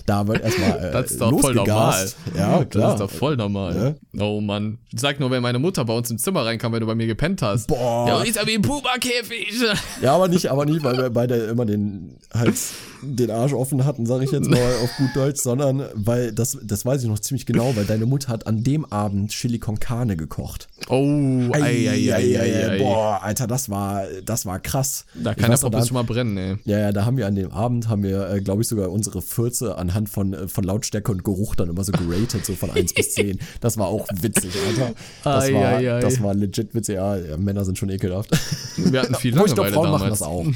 da 0.08 0.26
wird 0.26 0.42
erstmal 0.42 0.78
äh, 0.78 0.92
Das 0.92 1.10
ist 1.10 1.20
doch 1.20 1.38
voll 1.40 1.54
normal. 1.54 2.08
Ja, 2.36 2.58
Das 2.60 2.68
klar. 2.70 2.94
ist 2.94 3.00
doch 3.00 3.10
voll 3.10 3.36
normal. 3.36 3.96
Oh 4.18 4.40
Mann. 4.40 4.78
Sag 4.94 5.20
nur, 5.20 5.30
wenn 5.30 5.42
meine 5.42 5.58
Mutter 5.58 5.84
bei 5.84 5.92
uns 5.96 6.10
im 6.10 6.18
Zimmer 6.18 6.44
reinkam, 6.44 6.72
wenn 6.72 6.80
du 6.80 6.86
bei 6.86 6.94
mir 6.94 7.06
gepennt 7.06 7.42
hast. 7.42 7.66
Boah. 7.68 8.06
Ja, 8.08 8.22
ist 8.22 8.36
ja 8.36 8.46
wie 8.46 8.54
ein 8.54 8.62
Puma-Käfig. 8.62 9.48
Ja, 10.02 10.14
aber 10.14 10.28
nicht, 10.28 10.46
aber 10.50 10.64
nicht, 10.64 10.82
weil 10.84 10.96
wir 10.96 11.10
beide 11.10 11.34
immer 11.36 11.64
den 11.66 12.16
Hals, 12.32 12.72
den 13.02 13.30
Arsch 13.30 13.52
offen 13.52 13.84
hatten, 13.84 14.06
sage 14.06 14.24
ich 14.24 14.30
jetzt 14.30 14.48
mal 14.48 14.58
auf 14.82 14.90
gut 14.96 15.10
Deutsch, 15.14 15.40
sondern 15.42 15.84
weil 15.94 16.32
das, 16.32 16.56
das 16.62 16.84
weiß 16.86 17.02
ich 17.02 17.08
noch 17.08 17.18
ziemlich 17.18 17.46
genau, 17.46 17.74
weil 17.74 17.84
deine 17.84 18.06
Mutter 18.06 18.28
hat 18.28 18.46
an 18.46 18.62
dem 18.62 18.84
Abend 18.84 19.30
Chili 19.32 19.58
con 19.58 19.80
Carne 19.80 20.16
gekocht. 20.16 20.68
Oh, 20.88 21.04
ei, 21.52 21.88
ei, 21.90 22.12
ei, 22.14 22.40
ei, 22.40 22.68
ei. 22.70 22.78
Boah, 22.78 23.20
Alter, 23.22 23.46
das 23.46 23.68
war, 23.68 24.04
das 24.24 24.46
war 24.46 24.60
krass. 24.60 25.04
Da 25.14 25.34
kann 25.34 25.50
der 25.50 25.58
da- 25.70 25.84
schon 25.84 25.94
mal 25.94 26.04
brennen, 26.04 26.36
ey. 26.36 26.56
ja, 26.64 26.78
ja, 26.78 26.92
da 26.92 27.04
haben 27.04 27.16
wir 27.16 27.26
an 27.26 27.34
dem 27.34 27.50
Abend, 27.50 27.88
haben 27.88 28.02
wir, 28.02 28.30
äh, 28.30 28.40
glaube 28.40 28.62
ich, 28.62 28.68
sogar 28.68 28.90
unsere 28.90 29.20
Fürze 29.22 29.76
anhand 29.98 30.08
von, 30.08 30.32
äh, 30.32 30.48
von 30.48 30.64
Lautstärke 30.64 31.12
und 31.12 31.24
Geruch 31.24 31.54
dann 31.54 31.68
immer 31.68 31.84
so 31.84 31.92
geratet, 31.92 32.44
so 32.44 32.54
von 32.54 32.70
1 32.70 32.94
bis 32.94 33.10
10. 33.14 33.38
Das 33.60 33.76
war 33.76 33.88
auch 33.88 34.06
witzig, 34.20 34.52
Alter. 34.66 34.94
Das, 35.24 35.52
war, 35.52 35.76
ei. 35.76 36.00
das 36.00 36.22
war 36.22 36.34
legit 36.34 36.74
witzig. 36.74 36.96
Ja, 36.96 37.16
ja, 37.16 37.36
Männer 37.36 37.64
sind 37.64 37.78
schon 37.78 37.90
ekelhaft. 37.90 38.30
Wir 38.76 39.02
hatten 39.02 39.14
viel 39.16 39.34
Aber 39.38 39.46
ich 39.46 39.50
Langeweile 39.50 39.74
Frauen 39.74 39.90
machen 39.90 40.02
damals. 40.02 40.18
das 40.20 40.28
auch. 40.28 40.46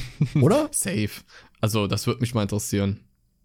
Oder? 0.40 0.68
Safe. 0.72 1.10
Also, 1.60 1.86
das 1.86 2.06
würde 2.06 2.20
mich 2.20 2.34
mal 2.34 2.42
interessieren. 2.42 3.00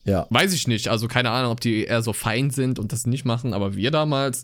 Ja. 0.05 0.27
Weiß 0.29 0.53
ich 0.53 0.67
nicht. 0.67 0.87
Also, 0.87 1.07
keine 1.07 1.31
Ahnung, 1.31 1.51
ob 1.51 1.59
die 1.59 1.85
eher 1.85 2.01
so 2.01 2.13
fein 2.13 2.49
sind 2.49 2.79
und 2.79 2.93
das 2.93 3.05
nicht 3.05 3.25
machen, 3.25 3.53
aber 3.53 3.75
wir 3.75 3.91
damals 3.91 4.43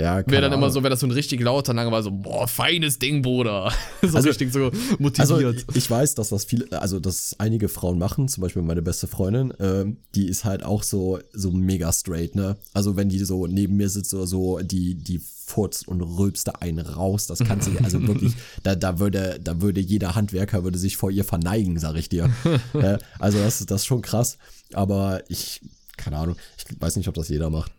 Ja, 0.00 0.16
wäre 0.26 0.42
dann 0.42 0.52
immer 0.52 0.62
Ahnung. 0.64 0.70
so, 0.70 0.82
wäre 0.82 0.90
das 0.90 1.00
so 1.00 1.06
ein 1.06 1.10
richtig 1.12 1.40
lauter, 1.40 1.74
lange 1.74 1.90
war 1.92 2.02
so, 2.02 2.10
boah, 2.10 2.48
feines 2.48 2.98
Ding, 2.98 3.22
Bruder. 3.22 3.72
so 4.02 4.16
Also- 4.16 4.28
richtig 4.28 4.52
so 4.52 4.70
Also 5.18 5.34
motiviert. 5.34 5.64
ich 5.74 5.90
weiß, 5.90 6.14
dass 6.14 6.30
das 6.30 6.44
viele, 6.44 6.80
also 6.80 6.98
dass 7.00 7.36
einige 7.38 7.68
Frauen 7.68 7.98
machen, 7.98 8.28
zum 8.28 8.42
Beispiel 8.42 8.62
meine 8.62 8.82
beste 8.82 9.06
Freundin, 9.06 9.52
ähm, 9.60 9.98
die 10.14 10.26
ist 10.28 10.44
halt 10.44 10.62
auch 10.62 10.82
so 10.82 11.18
so 11.32 11.50
mega 11.50 11.92
straight, 11.92 12.34
ne? 12.34 12.56
Also 12.72 12.96
wenn 12.96 13.08
die 13.08 13.18
so 13.20 13.46
neben 13.46 13.76
mir 13.76 13.88
sitzt 13.88 14.14
oder 14.14 14.26
so, 14.26 14.58
die 14.60 14.94
die 14.94 15.20
furzt 15.20 15.88
und 15.88 16.00
rülpst 16.00 16.46
da 16.46 16.52
einen 16.60 16.78
raus, 16.86 17.26
das 17.26 17.40
kann 17.40 17.60
sie, 17.60 17.76
also 17.82 18.00
wirklich, 18.06 18.34
da, 18.62 18.76
da 18.76 19.00
würde 19.00 19.40
da 19.42 19.60
würde 19.60 19.80
jeder 19.80 20.14
Handwerker 20.14 20.62
würde 20.64 20.78
sich 20.78 20.96
vor 20.96 21.10
ihr 21.10 21.24
verneigen, 21.24 21.78
sag 21.78 21.96
ich 21.96 22.08
dir. 22.08 22.30
ja, 22.72 22.98
also 23.18 23.38
das 23.38 23.66
das 23.66 23.80
ist 23.82 23.86
schon 23.86 24.00
krass, 24.02 24.38
aber 24.72 25.22
ich 25.28 25.60
keine 25.96 26.16
Ahnung, 26.18 26.36
ich 26.56 26.80
weiß 26.80 26.96
nicht, 26.96 27.08
ob 27.08 27.14
das 27.14 27.28
jeder 27.28 27.50
macht, 27.50 27.72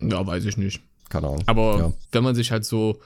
ja, 0.00 0.24
weiß 0.26 0.44
ich 0.44 0.56
nicht. 0.56 0.80
Keine 1.10 1.26
Ahnung. 1.28 1.42
Aber 1.46 1.78
ja. 1.78 1.92
wenn 2.12 2.24
man 2.24 2.34
sich 2.34 2.50
halt 2.50 2.64
so 2.64 2.98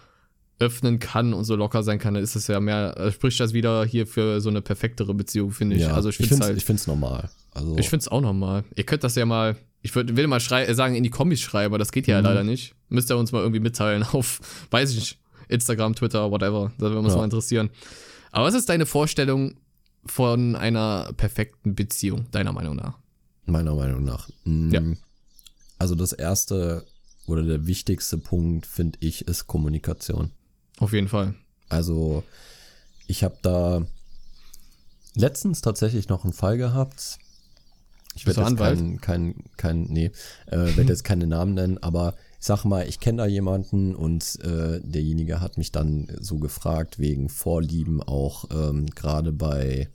öffnen 0.60 1.00
kann 1.00 1.34
und 1.34 1.42
so 1.44 1.56
locker 1.56 1.82
sein 1.82 1.98
kann, 1.98 2.14
dann 2.14 2.22
ist 2.22 2.36
es 2.36 2.46
ja 2.46 2.60
mehr, 2.60 2.96
äh, 2.96 3.10
spricht 3.10 3.40
das 3.40 3.52
wieder 3.52 3.84
hier 3.84 4.06
für 4.06 4.40
so 4.40 4.48
eine 4.50 4.62
perfektere 4.62 5.12
Beziehung, 5.12 5.50
finde 5.50 5.74
ich. 5.74 5.82
ja, 5.82 5.92
also 5.94 6.08
ich 6.10 6.16
finde 6.16 6.34
es 6.34 6.40
halt, 6.40 6.56
ich 6.56 6.64
find's 6.64 6.86
normal. 6.86 7.28
Also 7.52 7.76
ich 7.76 7.88
finde 7.88 8.02
es 8.02 8.08
auch 8.08 8.20
normal. 8.20 8.62
Ihr 8.76 8.84
könnt 8.84 9.02
das 9.02 9.16
ja 9.16 9.26
mal, 9.26 9.56
ich 9.82 9.92
würd, 9.96 10.16
will 10.16 10.28
mal 10.28 10.38
sagen, 10.40 10.94
in 10.94 11.02
die 11.02 11.10
Kommis 11.10 11.40
schreiben, 11.40 11.72
aber 11.72 11.78
das 11.78 11.90
geht 11.90 12.06
Mhm. 12.06 12.12
ja 12.12 12.20
leider 12.20 12.44
nicht. 12.44 12.74
Müsst 12.88 13.10
ihr 13.10 13.16
uns 13.16 13.32
mal 13.32 13.40
irgendwie 13.40 13.58
mitteilen 13.60 14.02
auf, 14.12 14.40
weiß 14.70 14.90
ich 14.92 14.96
nicht, 14.96 15.18
Instagram, 15.48 15.96
Twitter, 15.96 16.30
whatever. 16.30 16.72
Da 16.78 16.86
würde 16.86 16.98
uns 17.00 17.08
Ja. 17.12 17.16
mal 17.18 17.24
interessieren. 17.24 17.70
Aber 18.30 18.46
was 18.46 18.54
ist 18.54 18.68
deine 18.68 18.86
Vorstellung 18.86 19.54
von 20.06 20.54
einer 20.54 21.10
perfekten 21.16 21.74
Beziehung, 21.74 22.26
deiner 22.30 22.52
Meinung 22.52 22.76
nach? 22.76 22.98
Meiner 23.46 23.74
Meinung 23.74 24.04
nach. 24.04 24.28
Mm, 24.44 24.70
Ja. 24.72 24.80
Also 25.78 25.94
das 25.96 26.12
erste 26.12 26.84
oder 27.26 27.42
der 27.42 27.66
wichtigste 27.66 28.18
Punkt, 28.18 28.66
finde 28.66 28.98
ich, 29.00 29.26
ist 29.26 29.46
Kommunikation. 29.46 30.30
Auf 30.78 30.92
jeden 30.92 31.08
Fall. 31.08 31.34
Also 31.68 32.24
ich 33.06 33.24
habe 33.24 33.36
da 33.42 33.86
letztens 35.14 35.60
tatsächlich 35.60 36.08
noch 36.08 36.24
einen 36.24 36.32
Fall 36.32 36.58
gehabt. 36.58 37.18
Ich 38.16 38.26
werde 38.26 38.40
jetzt 38.40 38.46
Anwalt? 38.46 39.02
kein, 39.02 39.34
kein, 39.56 39.84
nee, 39.84 40.12
äh, 40.46 40.76
werde 40.76 40.90
jetzt 40.90 41.04
keine 41.04 41.26
Namen 41.26 41.54
nennen, 41.54 41.78
aber 41.78 42.14
ich 42.38 42.46
sag 42.46 42.64
mal, 42.64 42.86
ich 42.88 43.00
kenne 43.00 43.18
da 43.18 43.26
jemanden 43.26 43.94
und 43.94 44.38
äh, 44.44 44.80
derjenige 44.82 45.40
hat 45.40 45.58
mich 45.58 45.72
dann 45.72 46.14
so 46.20 46.38
gefragt 46.38 46.98
wegen 46.98 47.28
Vorlieben 47.28 48.02
auch 48.02 48.44
ähm, 48.52 48.86
gerade 48.86 49.32
bei 49.32 49.88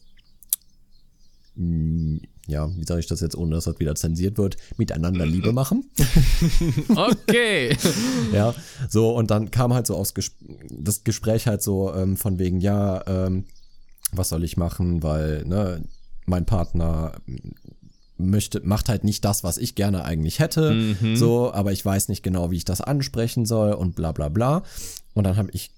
ja, 2.49 2.69
wie 2.75 2.85
sage 2.85 2.99
ich 2.99 3.07
das 3.07 3.21
jetzt, 3.21 3.35
ohne 3.38 3.55
dass 3.55 3.65
das 3.65 3.79
wieder 3.79 3.95
zensiert 3.95 4.38
wird, 4.38 4.57
miteinander 4.77 5.25
Liebe 5.25 5.51
machen. 5.53 5.89
Okay. 6.95 7.75
Ja, 8.33 8.53
so 8.89 9.15
und 9.15 9.31
dann 9.31 9.49
kam 9.51 9.73
halt 9.73 9.88
so 9.88 9.95
aus 9.95 10.13
Ges 10.13 10.31
das 10.69 11.03
Gespräch 11.03 11.47
halt 11.47 11.62
so 11.63 11.93
ähm, 11.93 12.17
von 12.17 12.38
wegen, 12.39 12.59
ja, 12.59 13.03
ähm, 13.07 13.45
was 14.12 14.29
soll 14.29 14.43
ich 14.43 14.57
machen, 14.57 15.01
weil 15.03 15.45
ne, 15.45 15.83
mein 16.25 16.45
Partner 16.45 17.13
möchte, 18.17 18.62
macht 18.62 18.89
halt 18.89 19.03
nicht 19.03 19.23
das, 19.25 19.43
was 19.43 19.57
ich 19.57 19.75
gerne 19.75 20.03
eigentlich 20.03 20.39
hätte, 20.39 20.73
Mhm. 20.73 21.15
so, 21.15 21.53
aber 21.53 21.71
ich 21.71 21.83
weiß 21.85 22.09
nicht 22.09 22.21
genau, 22.23 22.51
wie 22.51 22.57
ich 22.57 22.65
das 22.65 22.81
ansprechen 22.81 23.45
soll 23.45 23.73
und 23.73 23.95
bla 23.95 24.12
bla 24.12 24.29
bla. 24.29 24.63
Und 25.13 25.23
dann 25.23 25.38
habe 25.38 25.49
ich, 25.53 25.71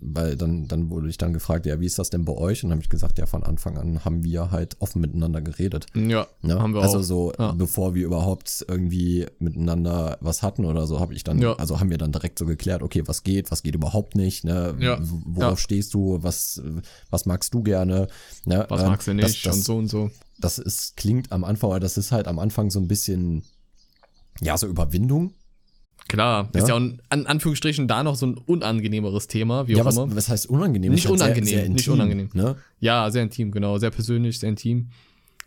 weil 0.00 0.36
dann, 0.36 0.68
dann 0.68 0.90
wurde 0.90 1.08
ich 1.08 1.16
dann 1.18 1.32
gefragt, 1.32 1.66
ja, 1.66 1.80
wie 1.80 1.86
ist 1.86 1.98
das 1.98 2.10
denn 2.10 2.24
bei 2.24 2.32
euch? 2.34 2.62
Und 2.62 2.68
dann 2.70 2.76
habe 2.78 2.82
ich 2.82 2.90
gesagt, 2.90 3.18
ja, 3.18 3.26
von 3.26 3.42
Anfang 3.42 3.78
an 3.78 4.04
haben 4.04 4.22
wir 4.22 4.50
halt 4.50 4.76
offen 4.80 5.00
miteinander 5.00 5.40
geredet. 5.40 5.86
ja, 5.94 6.26
Ne? 6.42 6.58
haben 6.60 6.74
wir 6.74 6.82
also 6.82 6.98
auch. 6.98 7.02
so, 7.02 7.32
Ja. 7.38 7.52
bevor 7.52 7.94
wir 7.94 8.04
überhaupt 8.04 8.64
irgendwie 8.68 9.26
miteinander 9.38 10.18
was 10.20 10.42
hatten 10.42 10.64
oder 10.64 10.86
so, 10.86 11.00
habe 11.00 11.14
ich 11.14 11.24
dann, 11.24 11.38
Ja. 11.40 11.54
also 11.54 11.80
haben 11.80 11.90
wir 11.90 11.98
dann 11.98 12.12
direkt 12.12 12.38
so 12.38 12.46
geklärt, 12.46 12.82
okay, 12.82 13.02
was 13.06 13.22
geht, 13.22 13.50
was 13.50 13.62
geht 13.62 13.74
überhaupt 13.74 14.14
nicht, 14.14 14.44
ne? 14.44 14.74
Ja. 14.78 14.98
Worauf 15.00 15.50
Ja. 15.52 15.56
stehst 15.56 15.94
du, 15.94 16.18
was, 16.22 16.62
was 17.10 17.26
magst 17.26 17.54
du 17.54 17.62
gerne, 17.62 18.08
ne? 18.44 18.66
Was 18.68 18.82
Ähm, 18.82 18.88
magst 18.88 19.08
du 19.08 19.14
das- 19.14 19.30
nicht 19.30 19.46
das, 19.46 19.56
und 19.56 19.62
so 19.64 19.76
und 19.76 19.88
so. 19.88 20.10
Das 20.38 20.58
ist, 20.58 20.96
klingt 20.96 21.32
am 21.32 21.44
Anfang, 21.44 21.70
aber 21.70 21.80
das 21.80 21.96
ist 21.96 22.12
halt 22.12 22.26
am 22.28 22.38
Anfang 22.38 22.70
so 22.70 22.80
ein 22.80 22.88
bisschen, 22.88 23.44
ja, 24.40 24.58
so 24.58 24.66
Überwindung. 24.66 25.32
Klar, 26.08 26.50
Ja. 26.54 26.60
ist 26.60 26.68
ja 26.68 26.74
an 26.76 27.00
Anführungsstrichen 27.26 27.88
da 27.88 28.02
noch 28.02 28.14
so 28.16 28.26
ein 28.26 28.34
unangenehmeres 28.34 29.26
Thema, 29.26 29.66
wie 29.68 29.72
Ja, 29.72 29.82
auch 29.82 29.86
was, 29.86 29.96
immer. 29.96 30.14
was 30.14 30.28
heißt 30.28 30.48
unangenehm? 30.50 30.92
Nicht 30.92 31.06
halt 31.06 31.14
unangenehm, 31.14 31.44
sehr, 31.46 31.60
sehr 31.60 31.68
nicht 31.70 31.78
intim, 31.86 31.92
unangenehm. 31.94 32.30
Ne? 32.34 32.56
Ja, 32.80 33.10
sehr 33.10 33.22
intim, 33.22 33.50
genau. 33.50 33.78
Sehr 33.78 33.90
persönlich, 33.90 34.38
sehr 34.38 34.50
intim. 34.50 34.88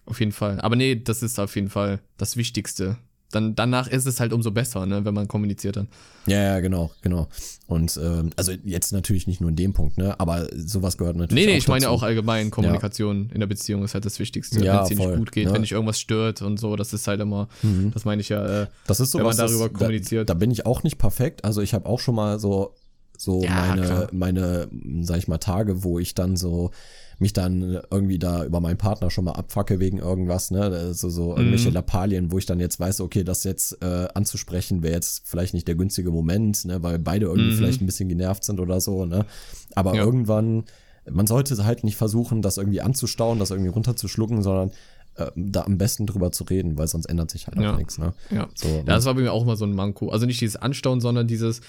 Auf 0.05 0.19
jeden 0.19 0.31
Fall. 0.31 0.59
Aber 0.61 0.75
nee, 0.75 0.95
das 0.95 1.21
ist 1.21 1.37
auf 1.39 1.55
jeden 1.55 1.69
Fall 1.69 1.99
das 2.17 2.37
Wichtigste. 2.37 2.97
Dann, 3.31 3.55
danach 3.55 3.87
ist 3.87 4.05
es 4.07 4.19
halt 4.21 4.31
umso 4.31 4.51
besser, 4.51 4.85
ne, 4.85 5.03
wenn 5.03 5.13
man 5.13 5.27
kommuniziert 5.27 5.75
dann. 5.75 5.89
Ja, 6.27 6.41
ja, 6.41 6.59
genau, 6.61 6.91
genau. 7.01 7.27
Und 7.67 7.99
ähm, 8.01 8.29
also 8.37 8.53
jetzt 8.63 8.93
natürlich 8.93 9.27
nicht 9.27 9.41
nur 9.41 9.49
in 9.49 9.55
dem 9.57 9.73
Punkt, 9.73 9.97
ne? 9.97 10.17
Aber 10.19 10.47
sowas 10.55 10.97
gehört 10.97 11.17
natürlich. 11.17 11.45
Nee, 11.45 11.51
nee, 11.51 11.57
auch 11.57 11.61
ich 11.61 11.67
meine 11.67 11.85
dazu. 11.85 11.93
auch 11.93 12.03
allgemein, 12.03 12.51
Kommunikation 12.51 13.29
in 13.33 13.39
der 13.41 13.47
Beziehung 13.47 13.83
ist 13.83 13.93
halt 13.93 14.05
das 14.05 14.19
Wichtigste. 14.19 14.63
Ja, 14.63 14.75
wenn 14.77 14.83
es 14.83 14.89
dir 14.89 14.95
nicht 14.97 15.17
gut 15.17 15.31
geht, 15.33 15.47
ne? 15.47 15.53
wenn 15.53 15.61
dich 15.61 15.73
irgendwas 15.73 15.99
stört 15.99 16.41
und 16.41 16.57
so, 16.57 16.75
das 16.77 16.93
ist 16.93 17.07
halt 17.07 17.19
immer, 17.19 17.49
das 17.93 18.05
meine 18.05 18.21
ich 18.21 18.29
ja, 18.29 18.63
äh, 18.63 18.67
Das 18.87 18.99
ist 19.01 19.11
so 19.11 19.17
wenn 19.17 19.23
man 19.25 19.31
was, 19.31 19.37
das- 19.37 19.51
darüber 19.51 19.69
da, 19.69 19.77
kommuniziert. 19.77 20.29
Da, 20.29 20.33
bin 20.33 20.51
ich 20.51 20.65
auch 20.65 20.83
nicht 20.83 20.97
perfekt. 20.97 21.43
Also 21.43 21.61
ich 21.61 21.73
habe 21.73 21.85
auch 21.85 21.99
schon 21.99 22.15
mal 22.15 22.39
so 22.39 22.75
so 23.17 23.41
Ja, 23.41 23.49
meine 23.55 23.81
klar. 23.81 24.07
meine 24.13 24.67
sag 25.01 25.17
ich 25.17 25.27
mal 25.27 25.37
Tage, 25.39 25.83
wo 25.83 25.99
ich 25.99 26.15
dann 26.15 26.35
so 26.37 26.71
mich 27.19 27.33
dann 27.33 27.79
irgendwie 27.89 28.19
da 28.19 28.45
über 28.45 28.59
meinen 28.59 28.77
Partner 28.77 29.09
schon 29.09 29.25
mal 29.25 29.31
abfacke 29.31 29.79
wegen 29.79 29.97
irgendwas, 29.97 30.51
ne? 30.51 30.61
Also 30.61 31.09
so 31.09 31.35
irgendwelche 31.35 31.69
Mhm. 31.69 31.73
Lappalien, 31.73 32.31
wo 32.31 32.37
ich 32.37 32.45
dann 32.45 32.59
jetzt 32.59 32.79
weiß, 32.79 33.01
okay, 33.01 33.23
das 33.23 33.43
jetzt 33.43 33.81
äh, 33.81 34.07
anzusprechen 34.13 34.83
wäre 34.83 34.93
jetzt 34.93 35.23
vielleicht 35.27 35.55
nicht 35.55 35.67
der 35.67 35.73
günstige 35.75 36.11
Moment, 36.11 36.63
ne, 36.65 36.83
weil 36.83 36.99
beide 36.99 37.25
irgendwie 37.25 37.49
Mhm. 37.49 37.55
vielleicht 37.55 37.81
ein 37.81 37.87
bisschen 37.87 38.07
genervt 38.07 38.43
sind 38.43 38.59
oder 38.59 38.79
so, 38.79 39.05
ne? 39.05 39.25
Aber 39.75 39.95
Ja. 39.95 40.03
irgendwann 40.03 40.65
man 41.09 41.25
sollte 41.25 41.63
halt 41.65 41.83
nicht 41.85 41.95
versuchen, 41.95 42.41
das 42.41 42.57
irgendwie 42.57 42.81
anzustauen, 42.81 43.39
das 43.39 43.49
irgendwie 43.49 43.69
runterzuschlucken, 43.69 44.41
sondern 44.43 44.71
äh, 45.15 45.31
da 45.37 45.61
am 45.63 45.77
besten 45.77 46.05
drüber 46.05 46.31
zu 46.33 46.43
reden, 46.43 46.77
weil 46.77 46.87
sonst 46.87 47.05
ändert 47.05 47.31
sich 47.31 47.47
halt 47.47 47.57
Ja. 47.57 47.73
auch 47.73 47.77
nichts, 47.77 47.97
ne? 47.97 48.13
Ja. 48.29 48.49
So, 48.53 48.67
Ja, 48.79 48.83
das 48.83 49.05
war 49.05 49.15
bei 49.15 49.21
mir 49.21 49.31
auch 49.31 49.45
mal 49.45 49.55
so 49.55 49.65
ein 49.65 49.71
Manko. 49.73 50.09
Also 50.09 50.25
nicht 50.25 50.41
dieses 50.41 50.57
Anschauen, 50.57 50.99
sondern 51.01 51.25
dieses 51.25 51.61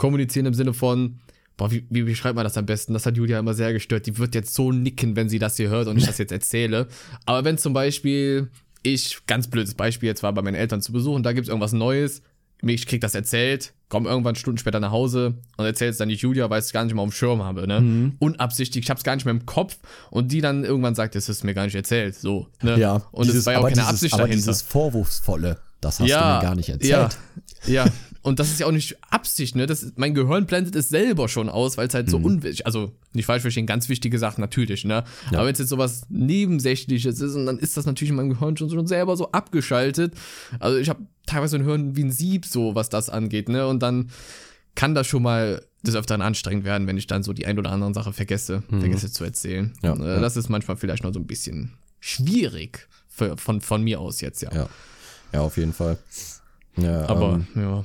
Kommunizieren 0.00 0.46
im 0.46 0.54
Sinne 0.54 0.72
von, 0.72 1.20
boah, 1.58 1.70
wie, 1.70 1.84
wie 1.90 2.02
beschreibt 2.02 2.34
man 2.34 2.44
das 2.44 2.56
am 2.56 2.64
besten? 2.64 2.94
Das 2.94 3.04
hat 3.04 3.18
Julia 3.18 3.38
immer 3.38 3.52
sehr 3.52 3.74
gestört. 3.74 4.06
Die 4.06 4.16
wird 4.16 4.34
jetzt 4.34 4.54
so 4.54 4.72
nicken, 4.72 5.14
wenn 5.14 5.28
sie 5.28 5.38
das 5.38 5.58
hier 5.58 5.68
hört 5.68 5.88
und 5.88 5.98
ich 5.98 6.06
das 6.06 6.16
jetzt 6.16 6.32
erzähle. 6.32 6.88
Aber 7.26 7.44
wenn 7.44 7.58
zum 7.58 7.74
Beispiel 7.74 8.48
ich, 8.82 9.18
ganz 9.26 9.48
blödes 9.48 9.74
Beispiel, 9.74 10.06
jetzt 10.06 10.22
war 10.22 10.32
bei 10.32 10.40
meinen 10.40 10.54
Eltern 10.54 10.80
zu 10.80 10.92
Besuch 10.92 11.14
und 11.14 11.24
da 11.24 11.32
gibt 11.34 11.44
es 11.44 11.48
irgendwas 11.50 11.74
Neues, 11.74 12.22
ich 12.62 12.86
krieg 12.86 13.02
das 13.02 13.14
erzählt, 13.14 13.74
komm 13.90 14.06
irgendwann 14.06 14.36
Stunden 14.36 14.56
später 14.56 14.80
nach 14.80 14.90
Hause 14.90 15.34
und 15.58 15.66
erzähl's 15.66 15.98
dann 15.98 16.08
nicht 16.08 16.22
Julia, 16.22 16.48
weil 16.48 16.60
ich 16.60 16.66
es 16.66 16.72
gar 16.72 16.84
nicht 16.84 16.94
mehr 16.94 17.02
auf 17.02 17.10
dem 17.10 17.12
Schirm 17.12 17.42
habe, 17.42 17.66
ne? 17.66 17.80
Mhm. 17.82 18.12
Unabsichtlich, 18.20 18.84
ich 18.84 18.90
hab's 18.90 19.04
gar 19.04 19.16
nicht 19.16 19.26
mehr 19.26 19.34
im 19.34 19.44
Kopf 19.44 19.78
und 20.10 20.32
die 20.32 20.40
dann 20.40 20.64
irgendwann 20.64 20.94
sagt, 20.94 21.14
das 21.14 21.28
ist 21.28 21.44
mir 21.44 21.52
gar 21.52 21.64
nicht 21.64 21.74
erzählt, 21.74 22.14
so, 22.14 22.48
ne? 22.62 22.78
Ja, 22.78 23.02
und 23.12 23.28
es 23.28 23.44
war 23.44 23.52
ja 23.52 23.58
auch 23.58 23.64
keine 23.64 23.74
dieses, 23.74 23.88
Absicht 23.88 24.14
aber 24.14 24.22
dahinter. 24.22 24.36
dieses 24.46 24.62
Vorwurfsvolle, 24.62 25.58
das 25.82 26.00
hast 26.00 26.08
du 26.08 26.14
mir 26.14 26.40
gar 26.40 26.54
nicht 26.54 26.70
erzählt. 26.70 27.18
Ja, 27.66 27.84
ja. 27.84 27.86
Und 28.22 28.38
das 28.38 28.50
ist 28.50 28.60
ja 28.60 28.66
auch 28.66 28.72
nicht 28.72 28.98
Absicht, 29.10 29.56
ne? 29.56 29.66
Das, 29.66 29.92
mein 29.96 30.12
Gehirn 30.14 30.44
blendet 30.44 30.76
es 30.76 30.90
selber 30.90 31.26
schon 31.28 31.48
aus, 31.48 31.78
weil 31.78 31.88
es 31.88 31.94
halt 31.94 32.10
so 32.10 32.18
Mhm. 32.18 32.24
unwichtig, 32.26 32.66
also 32.66 32.92
nicht 33.14 33.24
falsch 33.24 33.40
verstehen, 33.42 33.64
ganz 33.66 33.88
wichtige 33.88 34.18
Sachen 34.18 34.42
natürlich, 34.42 34.84
ne? 34.84 35.04
Aber 35.32 35.46
wenn 35.46 35.52
es 35.54 35.58
jetzt 35.58 35.70
sowas 35.70 36.02
Nebensächliches 36.10 37.20
ist 37.20 37.34
und 37.34 37.46
dann 37.46 37.58
ist 37.58 37.76
das 37.78 37.86
natürlich 37.86 38.10
in 38.10 38.16
meinem 38.16 38.30
Gehirn 38.30 38.56
schon, 38.58 38.68
schon 38.70 38.86
selber 38.86 39.16
so 39.16 39.32
abgeschaltet. 39.32 40.12
Also 40.58 40.76
ich 40.78 40.88
habe 40.90 41.00
teilweise 41.24 41.56
ein 41.56 41.64
Hirn 41.64 41.96
wie 41.96 42.04
ein 42.04 42.12
Sieb, 42.12 42.44
so 42.44 42.74
was 42.74 42.90
das 42.90 43.08
angeht, 43.08 43.48
ne? 43.48 43.66
Und 43.66 43.82
dann 43.82 44.10
kann 44.74 44.94
das 44.94 45.06
schon 45.06 45.22
mal 45.22 45.64
des 45.82 45.94
Öfteren 45.94 46.20
anstrengend 46.20 46.64
werden, 46.64 46.86
wenn 46.86 46.98
ich 46.98 47.06
dann 47.06 47.22
so 47.22 47.32
die 47.32 47.46
ein 47.46 47.58
oder 47.58 47.72
andere 47.72 47.94
Sache 47.94 48.12
vergesse, 48.12 48.62
vergesse 48.68 49.10
zu 49.10 49.24
erzählen. 49.24 49.72
Mhm. 49.82 49.86
Ja, 49.88 49.94
äh, 49.94 50.14
ja. 50.16 50.20
Das 50.20 50.36
ist 50.36 50.50
manchmal 50.50 50.76
vielleicht 50.76 51.04
noch 51.04 51.12
so 51.14 51.18
ein 51.20 51.26
bisschen 51.26 51.72
schwierig 52.00 52.86
für, 53.08 53.38
von, 53.38 53.60
von 53.62 53.82
mir 53.82 53.98
aus 53.98 54.20
jetzt, 54.20 54.42
ja. 54.42 54.52
Ja, 54.54 54.68
ja 55.32 55.40
auf 55.40 55.56
jeden 55.56 55.72
Fall. 55.72 55.96
Ja, 56.76 57.06
Aber 57.08 57.40
ähm, 57.54 57.62
ja. 57.62 57.84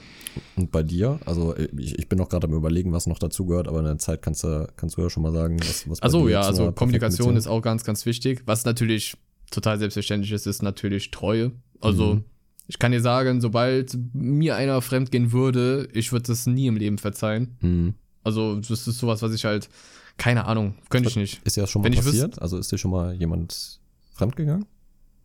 Und 0.56 0.72
bei 0.72 0.84
dir? 0.84 1.20
Also 1.26 1.56
ich, 1.58 1.98
ich 1.98 2.10
bin 2.10 2.18
noch 2.18 2.30
gerade 2.30 2.48
am 2.48 2.54
überlegen, 2.54 2.92
was 2.92 3.08
noch 3.08 3.20
dazu 3.20 3.46
gehört, 3.46 3.68
aber 3.68 3.80
in 3.80 3.86
der 3.86 3.98
Zeit 3.98 4.22
kannst 4.22 4.44
du, 4.44 4.68
kannst 4.76 4.98
du 4.98 5.02
ja 5.02 5.10
schon 5.10 5.24
mal 5.24 5.32
sagen, 5.32 5.60
was, 5.60 5.90
was 5.90 6.00
bei 6.00 6.06
Also 6.06 6.28
ja, 6.28 6.42
also 6.42 6.72
Kommunikation 6.72 7.36
ist 7.38 7.48
auch 7.48 7.62
ganz, 7.62 7.84
ganz 7.84 8.06
wichtig. 8.06 8.44
Was 8.46 8.66
natürlich 8.66 9.16
total 9.52 9.80
selbstverständlich 9.80 10.32
ist, 10.32 10.48
ist 10.48 10.62
natürlich 10.64 11.12
Treue. 11.12 11.52
Also 11.82 12.16
Mhm. 12.16 12.24
ich 12.68 12.80
kann 12.80 12.92
dir 12.92 13.02
sagen, 13.02 13.42
sobald 13.42 13.98
mir 14.14 14.56
einer 14.56 14.82
fremdgehen 14.82 15.32
würde, 15.32 15.88
ich 15.94 16.12
würde 16.12 16.24
das 16.28 16.46
nie 16.48 16.68
im 16.68 16.78
Leben 16.78 16.98
verzeihen. 16.98 17.58
Mhm. 17.62 17.94
Also 18.24 18.56
das 18.56 18.88
ist 18.88 18.98
sowas, 18.98 19.22
was 19.22 19.34
ich 19.34 19.46
halt, 19.46 19.70
keine 20.18 20.46
Ahnung, 20.46 20.76
könnte 20.90 21.10
ich 21.10 21.16
nicht. 21.16 21.42
Ist 21.44 21.58
das 21.58 21.70
schon 21.70 21.82
mal 21.84 21.90
Wenn 21.92 21.96
passiert? 21.96 22.42
also 22.42 22.58
ist 22.58 22.72
dir 22.72 22.78
schon 22.78 22.92
mal 22.92 23.14
jemand 23.14 23.80
fremdgegangen? 24.14 24.66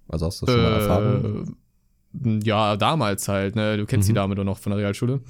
Also 0.08 0.26
hast 0.26 0.42
du 0.42 0.46
das 0.46 0.54
schon 0.54 0.62
mal 0.64 0.72
Erfahrung? 0.72 1.56
Äh, 2.24 2.40
ja, 2.44 2.76
damals 2.76 3.28
halt, 3.28 3.56
ne? 3.56 3.76
Du 3.76 3.86
kennst 3.86 4.08
die 4.08 4.12
Mhm. 4.12 4.16
Dame 4.16 4.34
doch 4.34 4.44
noch 4.44 4.58
von 4.58 4.70
der 4.70 4.78
Realschule. 4.80 5.20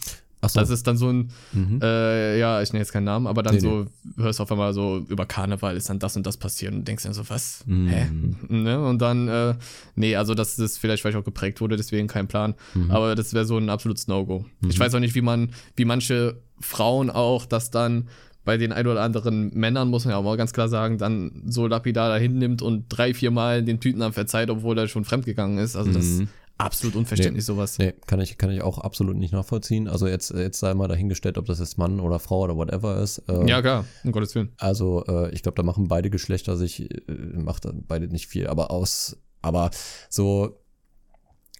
Achso. 0.42 0.58
Das 0.58 0.70
ist 0.70 0.86
dann 0.86 0.96
so 0.96 1.10
ein, 1.12 1.30
Mhm. 1.52 1.80
äh, 1.82 2.38
ja, 2.38 2.62
ich 2.62 2.72
nenne 2.72 2.80
jetzt 2.80 2.92
keinen 2.92 3.04
Namen, 3.04 3.26
aber 3.26 3.42
dann 3.42 3.56
Nee, 3.56 3.60
so, 3.60 3.84
hörst 4.16 4.40
auf 4.40 4.50
einmal 4.50 4.72
so, 4.72 5.04
über 5.08 5.26
Karneval 5.26 5.76
ist 5.76 5.90
dann 5.90 5.98
das 5.98 6.16
und 6.16 6.26
das 6.26 6.38
passiert 6.38 6.72
und 6.72 6.88
denkst 6.88 7.02
dann 7.04 7.12
so, 7.12 7.28
was? 7.28 7.62
Mhm. 7.66 7.88
Hä? 7.88 8.06
Ne? 8.48 8.82
Und 8.82 9.02
dann, 9.02 9.28
äh, 9.28 9.54
nee, 9.96 10.16
also 10.16 10.32
das 10.34 10.58
ist 10.58 10.78
vielleicht, 10.78 11.04
weil 11.04 11.10
ich 11.12 11.18
auch 11.18 11.24
geprägt 11.24 11.60
wurde, 11.60 11.76
deswegen 11.76 12.06
kein 12.08 12.26
Plan. 12.26 12.54
Mhm. 12.72 12.90
Aber 12.90 13.14
das 13.14 13.34
wäre 13.34 13.44
so 13.44 13.58
ein 13.58 13.68
absolutes 13.68 14.08
No-Go. 14.08 14.46
Ich 14.66 14.80
weiß 14.80 14.94
auch 14.94 15.00
nicht, 15.00 15.14
wie 15.14 15.20
man, 15.20 15.50
wie 15.76 15.84
manche 15.84 16.40
Frauen 16.58 17.10
auch 17.10 17.44
das 17.44 17.70
dann 17.70 18.08
bei 18.42 18.56
den 18.56 18.72
ein 18.72 18.86
oder 18.86 19.02
anderen 19.02 19.52
Männern, 19.54 19.88
muss 19.88 20.06
man 20.06 20.12
ja 20.12 20.16
auch 20.16 20.24
mal 20.24 20.38
ganz 20.38 20.54
klar 20.54 20.70
sagen, 20.70 20.96
dann 20.96 21.42
so 21.48 21.66
lapidar 21.66 22.08
dahin 22.08 22.38
nimmt 22.38 22.62
und 22.62 22.86
drei, 22.88 23.12
vier 23.12 23.30
Mal 23.30 23.62
den 23.62 23.78
Typen 23.78 24.00
dann 24.00 24.14
verzeiht, 24.14 24.48
obwohl 24.48 24.78
er 24.78 24.88
schon 24.88 25.04
fremdgegangen 25.04 25.58
ist. 25.58 25.76
Also 25.76 25.92
das 25.92 26.06
Mhm. 26.06 26.28
Absolut 26.64 26.96
unverständlich, 26.96 27.44
sowas. 27.44 27.78
Nee, 27.78 27.94
kann 28.06 28.20
ich, 28.20 28.38
kann 28.38 28.50
ich 28.50 28.62
auch 28.62 28.78
absolut 28.78 29.16
nicht 29.16 29.32
nachvollziehen. 29.32 29.88
Also 29.88 30.06
jetzt, 30.06 30.30
jetzt 30.30 30.60
sei 30.60 30.74
mal 30.74 30.88
dahingestellt, 30.88 31.38
ob 31.38 31.46
das 31.46 31.58
jetzt 31.58 31.78
Mann 31.78 32.00
oder 32.00 32.18
Frau 32.18 32.40
oder 32.40 32.56
whatever 32.56 32.98
ist. 32.98 33.18
Äh, 33.28 33.48
Ja, 33.48 33.60
klar, 33.60 33.84
um 34.04 34.12
Gottes 34.12 34.34
Willen. 34.34 34.52
Also 34.58 35.04
äh, 35.06 35.30
ich 35.34 35.42
glaube, 35.42 35.56
da 35.56 35.62
machen 35.62 35.88
beide 35.88 36.10
Geschlechter 36.10 36.56
sich, 36.56 36.90
äh, 36.90 37.12
macht 37.34 37.66
beide 37.88 38.08
nicht 38.08 38.26
viel, 38.26 38.46
aber 38.46 38.70
aus, 38.70 39.16
aber 39.42 39.70
so 40.08 40.60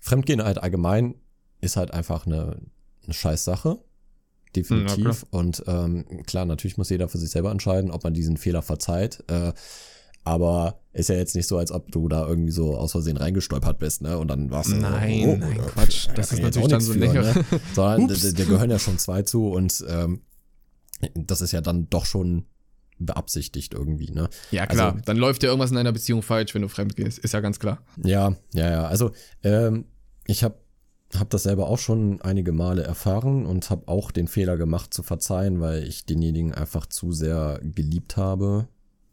Fremdgehen 0.01 0.43
halt 0.43 0.59
allgemein 0.63 1.15
ist 1.61 1.77
halt 1.77 1.93
einfach 1.93 2.27
eine, 2.27 2.57
eine 3.05 3.15
scheiß 3.15 3.45
Sache. 3.45 3.79
Definitiv. 4.57 5.25
und 5.31 5.63
ähm, 5.69 6.25
klar, 6.27 6.45
natürlich 6.45 6.77
muss 6.77 6.91
jeder 6.91 7.09
für 7.09 7.19
sich 7.19 7.31
selber 7.31 7.53
entscheiden, 7.53 7.93
ob 7.93 8.03
man 8.03 8.15
diesen 8.15 8.37
Fehler 8.37 8.63
verzeiht. 8.63 9.23
Äh, 9.29 9.53
aber 10.25 10.80
ist 10.93 11.09
ja 11.09 11.15
jetzt 11.15 11.37
nicht 11.37 11.47
so, 11.47 11.57
als 11.59 11.71
ob 11.71 11.93
du 11.93 12.09
da 12.09 12.27
irgendwie 12.27 12.51
so 12.53 12.77
aus 12.77 12.93
Versehen 12.93 13.17
reingestolpert 13.17 13.79
bist, 13.79 14.03
ne? 14.03 14.19
Und 14.19 14.29
dann 14.29 14.51
warst 14.51 14.71
du. 14.71 14.77
Nein, 14.77 15.39
nein, 15.39 15.59
da- 15.59 15.65
Quatsch. 15.65 16.09
da 16.09 16.15
Das 16.15 16.33
ist 16.33 16.43
natürlich 16.43 16.69
dann 16.69 16.81
so 16.81 16.93
länger. 16.95 17.23
ne? 17.23 17.45
Sondern 17.75 18.09
da 18.09 18.45
gehören 18.45 18.71
ja 18.71 18.79
schon 18.79 18.99
zwei 18.99 19.23
zu 19.23 19.49
und 19.49 19.85
ähm, 19.89 20.23
das 21.15 21.41
ist 21.41 21.53
ja 21.53 21.61
dann 21.61 21.89
doch 21.91 22.05
schon 22.07 22.45
beabsichtigt 22.99 23.73
irgendwie, 23.73 24.11
ne? 24.11 24.29
Ja, 24.51 24.67
klar. 24.67 24.93
Also- 24.93 25.05
dann 25.05 25.17
läuft 25.17 25.43
ja 25.43 25.49
irgendwas 25.49 25.71
in 25.71 25.77
deiner 25.77 25.93
Beziehung 25.93 26.23
falsch, 26.23 26.55
wenn 26.55 26.63
du 26.63 26.69
fremd 26.69 26.97
gehst. 26.97 27.19
Ist 27.19 27.33
ja 27.33 27.41
ganz 27.41 27.59
klar. 27.59 27.83
Ja, 28.05 28.37
ja, 28.53 28.71
ja. 28.71 28.85
Also 28.87 29.13
ähm, 29.43 29.87
ich 30.27 30.45
habe 30.45 30.57
hab 31.17 31.31
das 31.31 31.45
selber 31.45 31.69
auch 31.69 31.79
schon 31.79 32.21
einige 32.21 32.53
Male 32.53 32.83
erfahren 32.83 33.47
und 33.47 33.71
habe 33.71 33.89
auch 33.89 34.11
den 34.11 34.29
Fehler 34.29 34.57
gemacht 34.57 34.93
zu 34.93 35.03
verzeihen, 35.03 35.61
weil 35.61 35.85
ich 35.85 36.05
denjenigen 36.05 36.53
einfach 36.55 36.87
zu 36.87 37.13
sehr 37.13 37.61
geliebt 37.63 38.17
habe. 38.17 38.69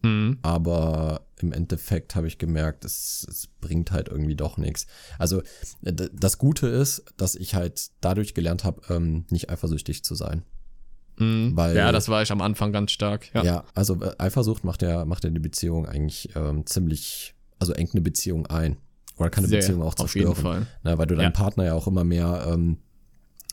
Mhm. 0.08 0.40
Aber 0.42 1.22
im 1.40 1.52
Endeffekt 1.54 2.16
habe 2.16 2.28
ich 2.28 2.38
gemerkt, 2.38 2.86
es, 2.86 3.26
es 3.30 3.48
bringt 3.62 3.92
halt 3.92 4.08
irgendwie 4.10 4.36
doch 4.36 4.58
nichts. 4.58 4.88
Also 5.20 5.42
äh, 5.84 5.94
das 6.14 6.38
Gute 6.38 6.68
ist, 6.68 7.04
dass 7.18 7.36
ich 7.36 7.56
halt 7.56 7.90
dadurch 8.02 8.34
gelernt 8.34 8.64
habe, 8.64 8.82
ähm, 8.94 9.26
nicht 9.30 9.50
eifersüchtig 9.50 10.04
zu 10.04 10.16
sein. 10.16 10.44
Mhm. 11.18 11.56
Weil- 11.56 11.76
ja, 11.76 11.92
das 11.92 12.10
war 12.10 12.22
ich 12.22 12.32
am 12.32 12.42
Anfang 12.42 12.72
ganz 12.72 12.92
stark. 12.92 13.34
Ja. 13.34 13.44
Ja, 13.44 13.64
also 13.76 14.02
äh, 14.02 14.14
Eifersucht 14.18 14.64
macht 14.64 14.82
ja, 14.82 15.06
macht 15.06 15.24
ja 15.24 15.30
die 15.30 15.40
Beziehung 15.40 15.86
eigentlich 15.86 16.30
ähm, 16.36 16.66
ziemlich, 16.66 17.36
also 17.60 17.74
engt 17.74 17.94
eine 17.94 18.02
Beziehung 18.02 18.46
ein. 18.48 18.78
Oder 19.18 19.32
kann 19.32 19.44
eine 19.44 19.50
Sehr, 19.50 19.60
Beziehung 19.62 19.82
auch 19.82 19.96
auf 19.98 20.14
jeden 20.16 20.28
zerstören. 20.28 20.66
Fall. 20.66 20.68
Ne, 20.84 20.98
weil 20.98 21.08
du 21.08 21.16
deinen 21.16 21.24
Ja. 21.26 21.30
Partner 21.32 21.66
ja 21.66 21.74
auch 21.74 21.88
immer 21.88 22.04
mehr 22.04 22.48
ähm, 22.52 22.78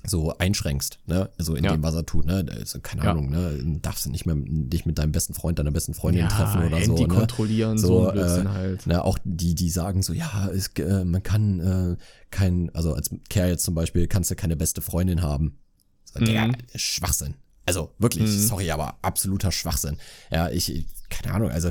so 0.07 0.37
einschränkst, 0.39 0.99
ne? 1.07 1.31
Also 1.39 1.55
in 1.55 1.65
Ja. 1.65 1.73
dem, 1.73 1.83
was 1.83 1.95
er 1.95 2.05
tut, 2.05 2.27
ne? 2.27 2.45
Also, 2.51 2.81
keine 2.81 3.05
Ja. 3.05 3.11
Ahnung, 3.13 3.31
ne? 3.31 3.79
Darfst 3.81 4.05
du 4.07 4.11
nicht 4.11 4.27
mehr 4.27 4.37
dich 4.39 4.85
mit 4.87 4.99
deinem 4.99 5.13
besten 5.13 5.35
Freund, 5.35 5.59
deiner 5.59 5.71
besten 5.71 5.95
Freundin 5.95 6.23
Ja, 6.23 6.29
treffen 6.29 6.63
oder 6.63 6.77
Handy 6.77 7.03
so. 7.03 7.07
Ne? 7.07 7.15
kontrollieren, 7.15 7.79
so, 7.79 8.11
So, 8.11 8.13
äh, 8.13 8.45
halt. 8.47 8.87
Ne, 8.87 9.03
auch 9.05 9.19
die, 9.25 9.55
die 9.55 9.71
sagen 9.71 10.03
so, 10.03 10.13
ja, 10.13 10.49
es, 10.53 10.69
äh, 10.79 11.05
man 11.05 11.23
kann 11.23 11.61
äh, 11.61 11.97
kein, 12.31 12.71
also 12.75 12.95
als 12.95 13.11
Kerl 13.31 13.49
jetzt 13.49 13.65
zum 13.65 13.75
Beispiel, 13.75 14.07
kannst 14.07 14.31
du 14.31 14.35
keine 14.37 14.57
beste 14.57 14.83
Freundin 14.83 15.23
haben. 15.23 15.59
So, 16.05 16.21
Mhm. 16.21 16.25
Digga, 16.27 16.49
Schwachsinn. 16.75 17.35
Also 17.67 17.93
wirklich, 17.99 18.25
Mhm. 18.25 18.39
sorry, 18.47 18.71
aber 18.71 18.99
absoluter 19.03 19.51
Schwachsinn. 19.53 19.97
Ja, 20.31 20.51
ich, 20.51 20.71
ich 20.71 20.87
keine 21.09 21.35
Ahnung, 21.35 21.51
also 21.51 21.71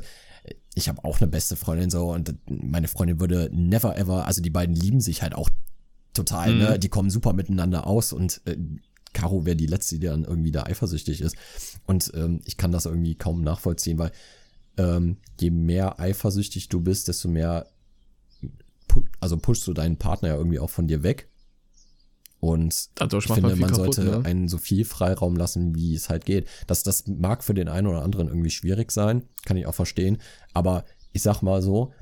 ich 0.73 0.89
habe 0.89 1.05
auch 1.05 1.21
eine 1.21 1.27
beste 1.29 1.55
Freundin 1.55 1.91
so 1.91 2.11
und 2.11 2.33
meine 2.47 2.87
Freundin 2.87 3.19
würde 3.19 3.49
never 3.53 3.95
ever, 3.95 4.25
also 4.25 4.41
die 4.41 4.49
beiden 4.49 4.75
lieben 4.75 5.01
sich 5.01 5.21
halt 5.21 5.35
auch 5.35 5.49
total, 6.13 6.53
Mhm. 6.53 6.57
ne? 6.59 6.79
Die 6.79 6.89
kommen 6.89 7.09
super 7.09 7.33
miteinander 7.33 7.87
aus 7.87 8.13
und 8.13 8.41
äh, 8.45 8.57
Caro 9.13 9.45
wäre 9.45 9.55
die 9.55 9.67
letzte, 9.67 9.99
die 9.99 10.07
dann 10.07 10.23
irgendwie 10.23 10.51
da 10.51 10.63
eifersüchtig 10.63 11.21
ist. 11.21 11.35
Und 11.85 12.11
ähm, 12.15 12.41
ich 12.45 12.57
kann 12.57 12.71
das 12.71 12.85
irgendwie 12.85 13.15
kaum 13.15 13.43
nachvollziehen, 13.43 13.99
weil 13.99 14.11
ähm, 14.77 15.17
je 15.39 15.51
mehr 15.51 15.99
eifersüchtig 15.99 16.69
du 16.69 16.81
bist, 16.81 17.07
desto 17.07 17.27
mehr 17.29 17.67
pu 18.87 19.03
also 19.19 19.37
pushst 19.37 19.67
du 19.67 19.73
deinen 19.73 19.97
Partner 19.97 20.29
ja 20.29 20.35
irgendwie 20.35 20.59
auch 20.59 20.69
von 20.71 20.87
dir 20.87 21.03
weg. 21.03 21.29
Und 22.39 22.89
Dadurch 22.95 23.25
ich 23.25 23.29
man 23.29 23.39
finde, 23.39 23.55
man 23.55 23.69
kaputt, 23.71 23.95
sollte 23.95 24.03
ne? 24.19 24.25
einen 24.25 24.49
so 24.49 24.57
viel 24.57 24.83
Freiraum 24.83 25.35
lassen, 25.37 25.75
wie 25.75 25.95
es 25.95 26.09
halt 26.09 26.25
geht. 26.25 26.47
Das, 26.67 26.83
das 26.83 27.07
mag 27.07 27.41
für 27.43 27.53
den 27.53 27.69
einen 27.69 27.87
oder 27.87 28.01
anderen 28.01 28.27
irgendwie 28.27 28.49
schwierig 28.49 28.91
sein, 28.91 29.23
kann 29.45 29.55
ich 29.55 29.65
auch 29.65 29.75
verstehen. 29.75 30.17
Aber 30.53 30.83
ich 31.13 31.21
sag 31.21 31.41
mal 31.41 31.61
so, 31.61 31.93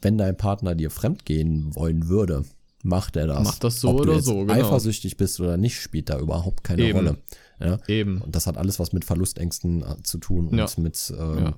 wenn 0.00 0.16
dein 0.16 0.36
Partner 0.36 0.76
dir 0.76 0.90
fremdgehen 0.90 1.74
wollen 1.74 2.08
würde, 2.08 2.44
macht 2.82 3.16
er 3.16 3.26
das. 3.26 3.42
Macht 3.44 3.64
das 3.64 3.80
so 3.80 3.90
Ob 3.90 4.00
oder 4.00 4.20
so, 4.20 4.40
genau. 4.40 4.52
Eifersüchtig 4.54 5.16
bist 5.16 5.40
oder 5.40 5.56
nicht, 5.56 5.80
spielt 5.80 6.08
da 6.10 6.18
überhaupt 6.18 6.64
keine 6.64 6.82
Eben. 6.82 6.98
Rolle. 6.98 7.18
Ja? 7.60 7.78
Eben. 7.88 8.20
Und 8.22 8.34
das 8.36 8.46
hat 8.46 8.56
alles 8.56 8.78
was 8.78 8.92
mit 8.92 9.04
Verlustängsten 9.04 9.82
äh, 9.82 10.02
zu 10.02 10.18
tun 10.18 10.48
und 10.48 10.58
Ja. 10.58 10.66
mit, 10.76 11.12
ähm, 11.18 11.38
Ja. 11.38 11.54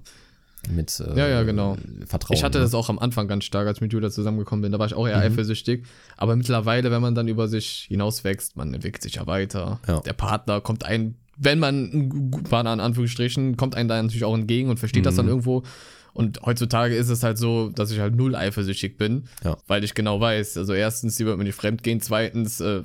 mit 0.70 0.98
äh, 1.00 1.18
Ja, 1.18 1.28
ja, 1.28 1.42
genau. 1.42 1.76
Vertrauen. 2.06 2.36
Ich 2.36 2.42
hatte 2.44 2.58
ne? 2.58 2.64
das 2.64 2.74
auch 2.74 2.88
am 2.88 2.98
Anfang 2.98 3.28
ganz 3.28 3.44
stark, 3.44 3.66
als 3.66 3.78
ich 3.78 3.82
mit 3.82 3.92
Julia 3.92 4.10
zusammengekommen 4.10 4.62
bin. 4.62 4.72
Da 4.72 4.78
war 4.78 4.86
ich 4.86 4.94
auch 4.94 5.06
eher 5.06 5.18
Mhm. 5.18 5.22
eifersüchtig. 5.34 5.84
Aber 6.16 6.36
mittlerweile, 6.36 6.90
wenn 6.90 7.02
man 7.02 7.14
dann 7.14 7.28
über 7.28 7.48
sich 7.48 7.86
hinauswächst, 7.88 8.56
man 8.56 8.72
entwickelt 8.72 9.02
sich 9.02 9.16
ja 9.16 9.26
weiter. 9.26 9.78
Der 10.06 10.12
Partner 10.14 10.60
kommt 10.62 10.84
ein, 10.86 11.16
wenn 11.36 11.58
man 11.58 12.30
Partner 12.48 12.72
in 12.74 12.80
Anführungsstrichen, 12.80 13.56
kommt 13.58 13.74
einem 13.74 13.88
da 13.88 14.02
natürlich 14.02 14.24
auch 14.24 14.34
entgegen 14.34 14.68
und 14.70 14.78
versteht 14.78 15.04
das 15.06 15.16
dann 15.16 15.26
Mhm. 15.26 15.30
irgendwo. 15.32 15.62
Und 16.12 16.40
heutzutage 16.44 16.94
ist 16.96 17.08
es 17.08 17.22
halt 17.22 17.38
so, 17.38 17.68
dass 17.70 17.90
ich 17.90 18.00
halt 18.00 18.14
null 18.16 18.34
eifersüchtig 18.34 18.96
bin, 18.98 19.24
Ja. 19.44 19.56
weil 19.66 19.84
ich 19.84 19.94
genau 19.94 20.20
weiß, 20.20 20.56
also 20.56 20.72
erstens, 20.72 21.16
sie 21.16 21.24
wird 21.26 21.38
mir 21.38 21.44
nicht 21.44 21.54
fremd 21.54 21.82
gehen, 21.82 22.00
zweitens, 22.00 22.60
äh, 22.60 22.82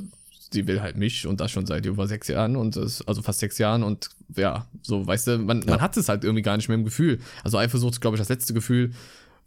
sie 0.52 0.68
will 0.68 0.82
halt 0.82 0.96
mich 0.96 1.26
und 1.28 1.42
das 1.42 1.52
schon 1.52 1.66
seit 1.66 1.86
über 1.86 2.08
sechs 2.08 2.28
Jahren 2.28 2.56
und 2.56 2.76
das, 2.76 3.02
also 3.08 3.22
fast 3.22 3.40
sechs 3.40 3.58
Jahren 3.58 3.84
und 3.84 4.10
ja, 4.36 4.68
so, 4.84 5.06
weißt 5.06 5.28
du, 5.28 5.38
man, 5.40 5.62
Ja. 5.62 5.72
man 5.72 5.82
hat 5.82 5.98
es 5.98 6.08
halt 6.08 6.24
irgendwie 6.24 6.44
gar 6.44 6.56
nicht 6.56 6.70
mehr 6.70 6.78
im 6.78 6.86
Gefühl. 6.86 7.20
Also 7.44 7.58
Eifersucht 7.58 7.94
ist, 7.94 8.02
glaube 8.02 8.16
ich, 8.16 8.20
das 8.22 8.30
letzte 8.30 8.54
Gefühl, 8.54 8.92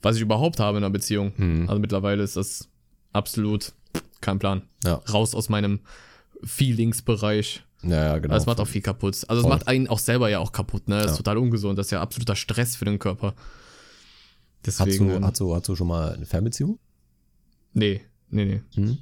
was 0.03 0.17
ich 0.17 0.23
überhaupt 0.23 0.61
habe 0.61 0.79
in 0.79 0.85
einer 0.85 0.93
Beziehung. 0.93 1.33
Mhm. 1.37 1.69
Also 1.69 1.81
mittlerweile 1.81 2.23
ist 2.23 2.37
das 2.37 2.69
absolut 3.13 3.73
kein 4.21 4.39
Plan. 4.39 4.63
Ja. 4.85 4.95
Raus 5.13 5.35
aus 5.35 5.49
meinem 5.49 5.81
Feelingsbereich. 6.59 7.63
Ja, 7.83 7.91
ja, 8.05 8.19
genau. 8.19 8.35
Es 8.35 8.47
macht 8.47 8.59
auch 8.61 8.67
viel 8.67 8.83
kaputt. 8.83 9.17
Also 9.29 9.43
es 9.43 9.49
macht 9.49 9.69
einen 9.69 9.87
auch 9.89 10.01
selber 10.01 10.29
ja 10.29 10.41
auch 10.41 10.51
kaputt, 10.53 10.89
ne? 10.89 10.97
Das 10.97 11.05
Ja. 11.07 11.11
ist 11.13 11.17
total 11.19 11.39
ungesund. 11.39 11.79
Das 11.79 11.87
ist 11.87 11.91
ja 11.93 12.01
absoluter 12.01 12.35
Stress 12.35 12.75
für 12.75 12.85
den 12.85 12.99
Körper. 12.99 13.35
Hast 14.69 14.87
Deswegen. 14.87 15.09
du, 15.09 15.15
ähm, 15.17 15.25
hast, 15.25 15.41
du, 15.41 15.55
hast 15.55 15.69
du 15.69 15.77
schon 15.77 15.89
mal 15.89 16.13
eine 16.13 16.27
Fernbeziehung? 16.27 16.79
nee, 17.73 18.01
nee, 18.31 18.45
nee. 18.45 18.63
Hm? 18.75 18.99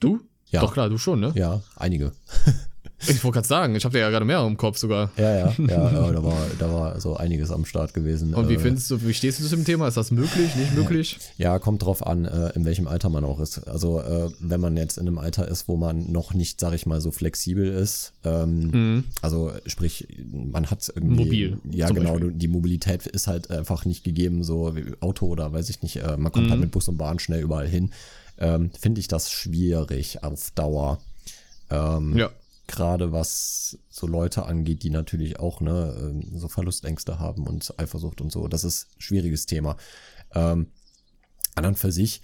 Du? 0.00 0.20
Ja. 0.50 0.60
Doch 0.60 0.72
klar, 0.72 0.88
du 0.88 0.98
schon, 0.98 1.20
ne? 1.20 1.32
Ja, 1.34 1.62
einige. 1.76 2.12
Ich 3.08 3.22
wollte 3.24 3.34
gerade 3.36 3.48
sagen, 3.48 3.74
ich 3.74 3.84
habe 3.84 3.98
ja 3.98 4.10
gerade 4.10 4.24
mehr 4.24 4.44
im 4.46 4.56
Kopf 4.56 4.78
sogar. 4.78 5.10
Ja, 5.16 5.34
ja, 5.36 5.54
ja, 5.58 5.92
ja 5.92 6.12
da, 6.12 6.22
war, 6.24 6.46
da 6.58 6.72
war 6.72 7.00
so 7.00 7.16
einiges 7.16 7.50
am 7.50 7.64
Start 7.64 7.94
gewesen. 7.94 8.34
Und 8.34 8.48
wie 8.48 8.54
Äh, 8.54 8.58
findest 8.58 8.90
du, 8.90 9.02
wie 9.02 9.12
stehst 9.14 9.40
du 9.40 9.44
zu 9.44 9.56
dem 9.56 9.64
Thema? 9.64 9.88
Ist 9.88 9.96
das 9.96 10.10
möglich, 10.10 10.54
nicht 10.56 10.72
möglich? 10.74 11.18
Ja, 11.36 11.58
kommt 11.58 11.82
drauf 11.82 12.06
an, 12.06 12.24
äh, 12.24 12.50
in 12.54 12.64
welchem 12.64 12.86
Alter 12.86 13.08
man 13.08 13.24
auch 13.24 13.40
ist. 13.40 13.66
Also 13.66 14.00
äh, 14.00 14.30
wenn 14.38 14.60
man 14.60 14.76
jetzt 14.76 14.98
in 14.98 15.06
einem 15.06 15.18
Alter 15.18 15.48
ist, 15.48 15.68
wo 15.68 15.76
man 15.76 16.10
noch 16.12 16.34
nicht, 16.34 16.60
sag 16.60 16.74
ich 16.74 16.86
mal, 16.86 17.00
so 17.00 17.10
flexibel 17.10 17.66
ist, 17.66 18.12
ähm, 18.24 18.70
Mhm. 18.72 19.04
also 19.20 19.52
sprich, 19.66 20.06
man 20.30 20.70
hat 20.70 20.90
irgendwie 20.94 21.24
Mobil, 21.24 21.58
Ja, 21.70 21.88
genau, 21.88 22.12
Beispiel. 22.14 22.32
die 22.32 22.48
Mobilität 22.48 23.06
ist 23.06 23.26
halt 23.26 23.50
einfach 23.50 23.84
nicht 23.84 24.04
gegeben, 24.04 24.44
so 24.44 24.74
wie 24.76 24.84
Auto 25.00 25.26
oder 25.26 25.52
weiß 25.52 25.68
ich 25.70 25.82
nicht, 25.82 25.96
man 26.18 26.30
kommt 26.32 26.46
Mhm. 26.46 26.50
halt 26.50 26.60
mit 26.60 26.70
Bus 26.70 26.88
und 26.88 26.96
Bahn 26.98 27.18
schnell 27.18 27.40
überall 27.42 27.66
hin. 27.68 27.90
Ähm, 28.38 28.70
Finde 28.80 29.00
ich 29.00 29.08
das 29.08 29.30
schwierig 29.30 30.22
auf 30.24 30.50
Dauer. 30.52 30.98
Ähm, 31.70 32.16
Ja. 32.16 32.30
Gerade 32.68 33.12
was 33.12 33.78
so 33.90 34.06
Leute 34.06 34.46
angeht, 34.46 34.82
die 34.82 34.90
natürlich 34.90 35.38
auch 35.40 35.60
ne, 35.60 35.94
ähm, 35.98 36.38
so 36.38 36.48
Verlustängste 36.48 37.18
haben 37.18 37.46
und 37.46 37.74
Eifersucht 37.78 38.20
und 38.20 38.30
so. 38.32 38.46
Das 38.48 38.64
ist 38.64 38.88
ein 38.96 39.00
schwieriges 39.00 39.46
Thema. 39.46 39.76
Ähm, 40.34 40.68
an 41.54 41.66
und 41.66 41.78
für 41.78 41.92
sich, 41.92 42.22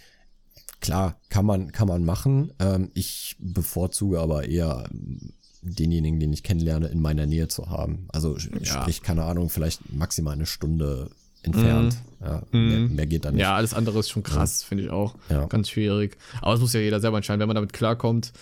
klar, 0.80 1.20
kann 1.28 1.44
man, 1.44 1.72
kann 1.72 1.88
man 1.88 2.04
machen. 2.04 2.52
Ähm, 2.60 2.90
ich 2.94 3.36
bevorzuge 3.40 4.20
aber 4.20 4.48
eher 4.48 4.88
ähm, 4.92 5.32
denjenigen, 5.60 6.20
den 6.20 6.32
ich 6.32 6.42
kennenlerne, 6.44 6.86
in 6.86 7.00
meiner 7.00 7.26
Nähe 7.26 7.48
zu 7.48 7.68
haben. 7.68 8.06
Also 8.08 8.36
Ja. 8.36 8.82
sprich, 8.82 9.02
keine 9.02 9.24
Ahnung, 9.24 9.50
vielleicht 9.50 9.92
maximal 9.92 10.34
eine 10.34 10.46
Stunde 10.46 11.10
entfernt. 11.42 11.96
Ja, 12.20 12.42
mehr, 12.52 12.80
mehr 12.88 13.06
geht 13.06 13.24
dann 13.24 13.34
nicht. 13.34 13.42
Ja, 13.42 13.54
alles 13.54 13.74
andere 13.74 13.98
ist 14.00 14.08
schon 14.08 14.22
krass, 14.22 14.62
finde 14.62 14.84
ich 14.84 14.90
auch. 14.90 15.14
Ja. 15.28 15.46
Ganz 15.46 15.68
schwierig. 15.68 16.16
Aber 16.40 16.54
es 16.54 16.60
muss 16.60 16.72
ja 16.72 16.80
jeder 16.80 17.00
selber 17.00 17.16
entscheiden, 17.16 17.40
wenn 17.40 17.48
man 17.48 17.54
damit 17.56 17.72
klarkommt. 17.72 18.32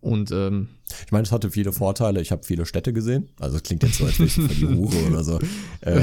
Und 0.00 0.30
ähm, 0.30 0.68
Ich 1.04 1.10
meine, 1.10 1.24
es 1.24 1.32
hatte 1.32 1.50
viele 1.50 1.72
Vorteile. 1.72 2.20
Ich 2.20 2.30
habe 2.30 2.44
viele 2.44 2.66
Städte 2.66 2.92
gesehen. 2.92 3.28
Also 3.40 3.56
es 3.56 3.64
klingt 3.64 3.82
jetzt 3.82 3.96
so, 3.98 4.04
als 4.06 4.18
wäre 4.20 4.28
ich 4.28 4.34
die 4.34 4.66
Hure 4.66 5.06
oder 5.08 5.24
so. 5.24 5.40
Äh, 5.80 6.00